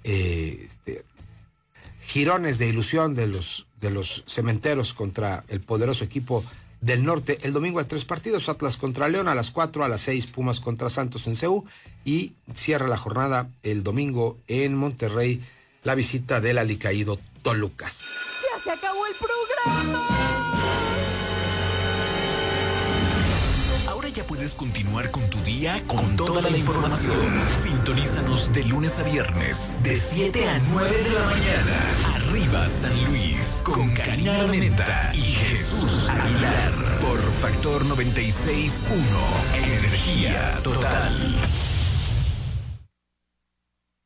eh, 0.04 0.68
este, 0.70 1.04
girones 2.06 2.58
de 2.58 2.68
ilusión 2.68 3.14
de 3.14 3.26
los, 3.26 3.66
de 3.80 3.90
los 3.90 4.22
cementeros 4.28 4.94
contra 4.94 5.44
el 5.48 5.60
poderoso 5.60 6.04
equipo 6.04 6.44
del 6.80 7.04
norte. 7.04 7.38
El 7.42 7.52
domingo 7.52 7.80
hay 7.80 7.86
tres 7.86 8.04
partidos, 8.04 8.48
Atlas 8.48 8.76
contra 8.76 9.08
León 9.08 9.26
a 9.26 9.34
las 9.34 9.50
4, 9.50 9.84
a 9.84 9.88
las 9.88 10.02
6 10.02 10.28
Pumas 10.28 10.60
contra 10.60 10.88
Santos 10.88 11.26
en 11.26 11.34
CEU 11.34 11.64
y 12.04 12.34
cierra 12.54 12.86
la 12.86 12.96
jornada 12.96 13.48
el 13.64 13.82
domingo 13.82 14.38
en 14.46 14.76
Monterrey 14.76 15.42
la 15.82 15.96
visita 15.96 16.40
del 16.40 16.58
alicaído 16.58 17.18
Tolucas. 17.42 18.31
Ahora 23.88 24.08
ya 24.08 24.24
puedes 24.26 24.54
continuar 24.54 25.10
con 25.10 25.28
tu 25.30 25.40
día 25.42 25.82
con, 25.86 26.16
toda, 26.16 26.42
la 26.42 26.56
información. 26.56 27.16
Sintonízanos 27.62 28.52
de 28.52 28.64
lunes 28.64 28.98
a 28.98 29.04
viernes, 29.04 29.72
de 29.82 29.98
7 29.98 30.48
a 30.48 30.58
9 30.72 30.96
de 30.96 31.10
la 31.10 31.24
mañana. 31.24 32.16
Arriba 32.16 32.68
San 32.70 33.04
Luis, 33.04 33.62
con 33.64 33.90
Karina 33.94 34.40
Armenta 34.40 35.12
y 35.14 35.20
Jesús 35.20 36.08
Aguilar. 36.08 36.72
Por 37.00 37.20
Factor 37.20 37.84
96.1. 37.84 38.72
Energía 39.54 40.58
total. 40.62 41.36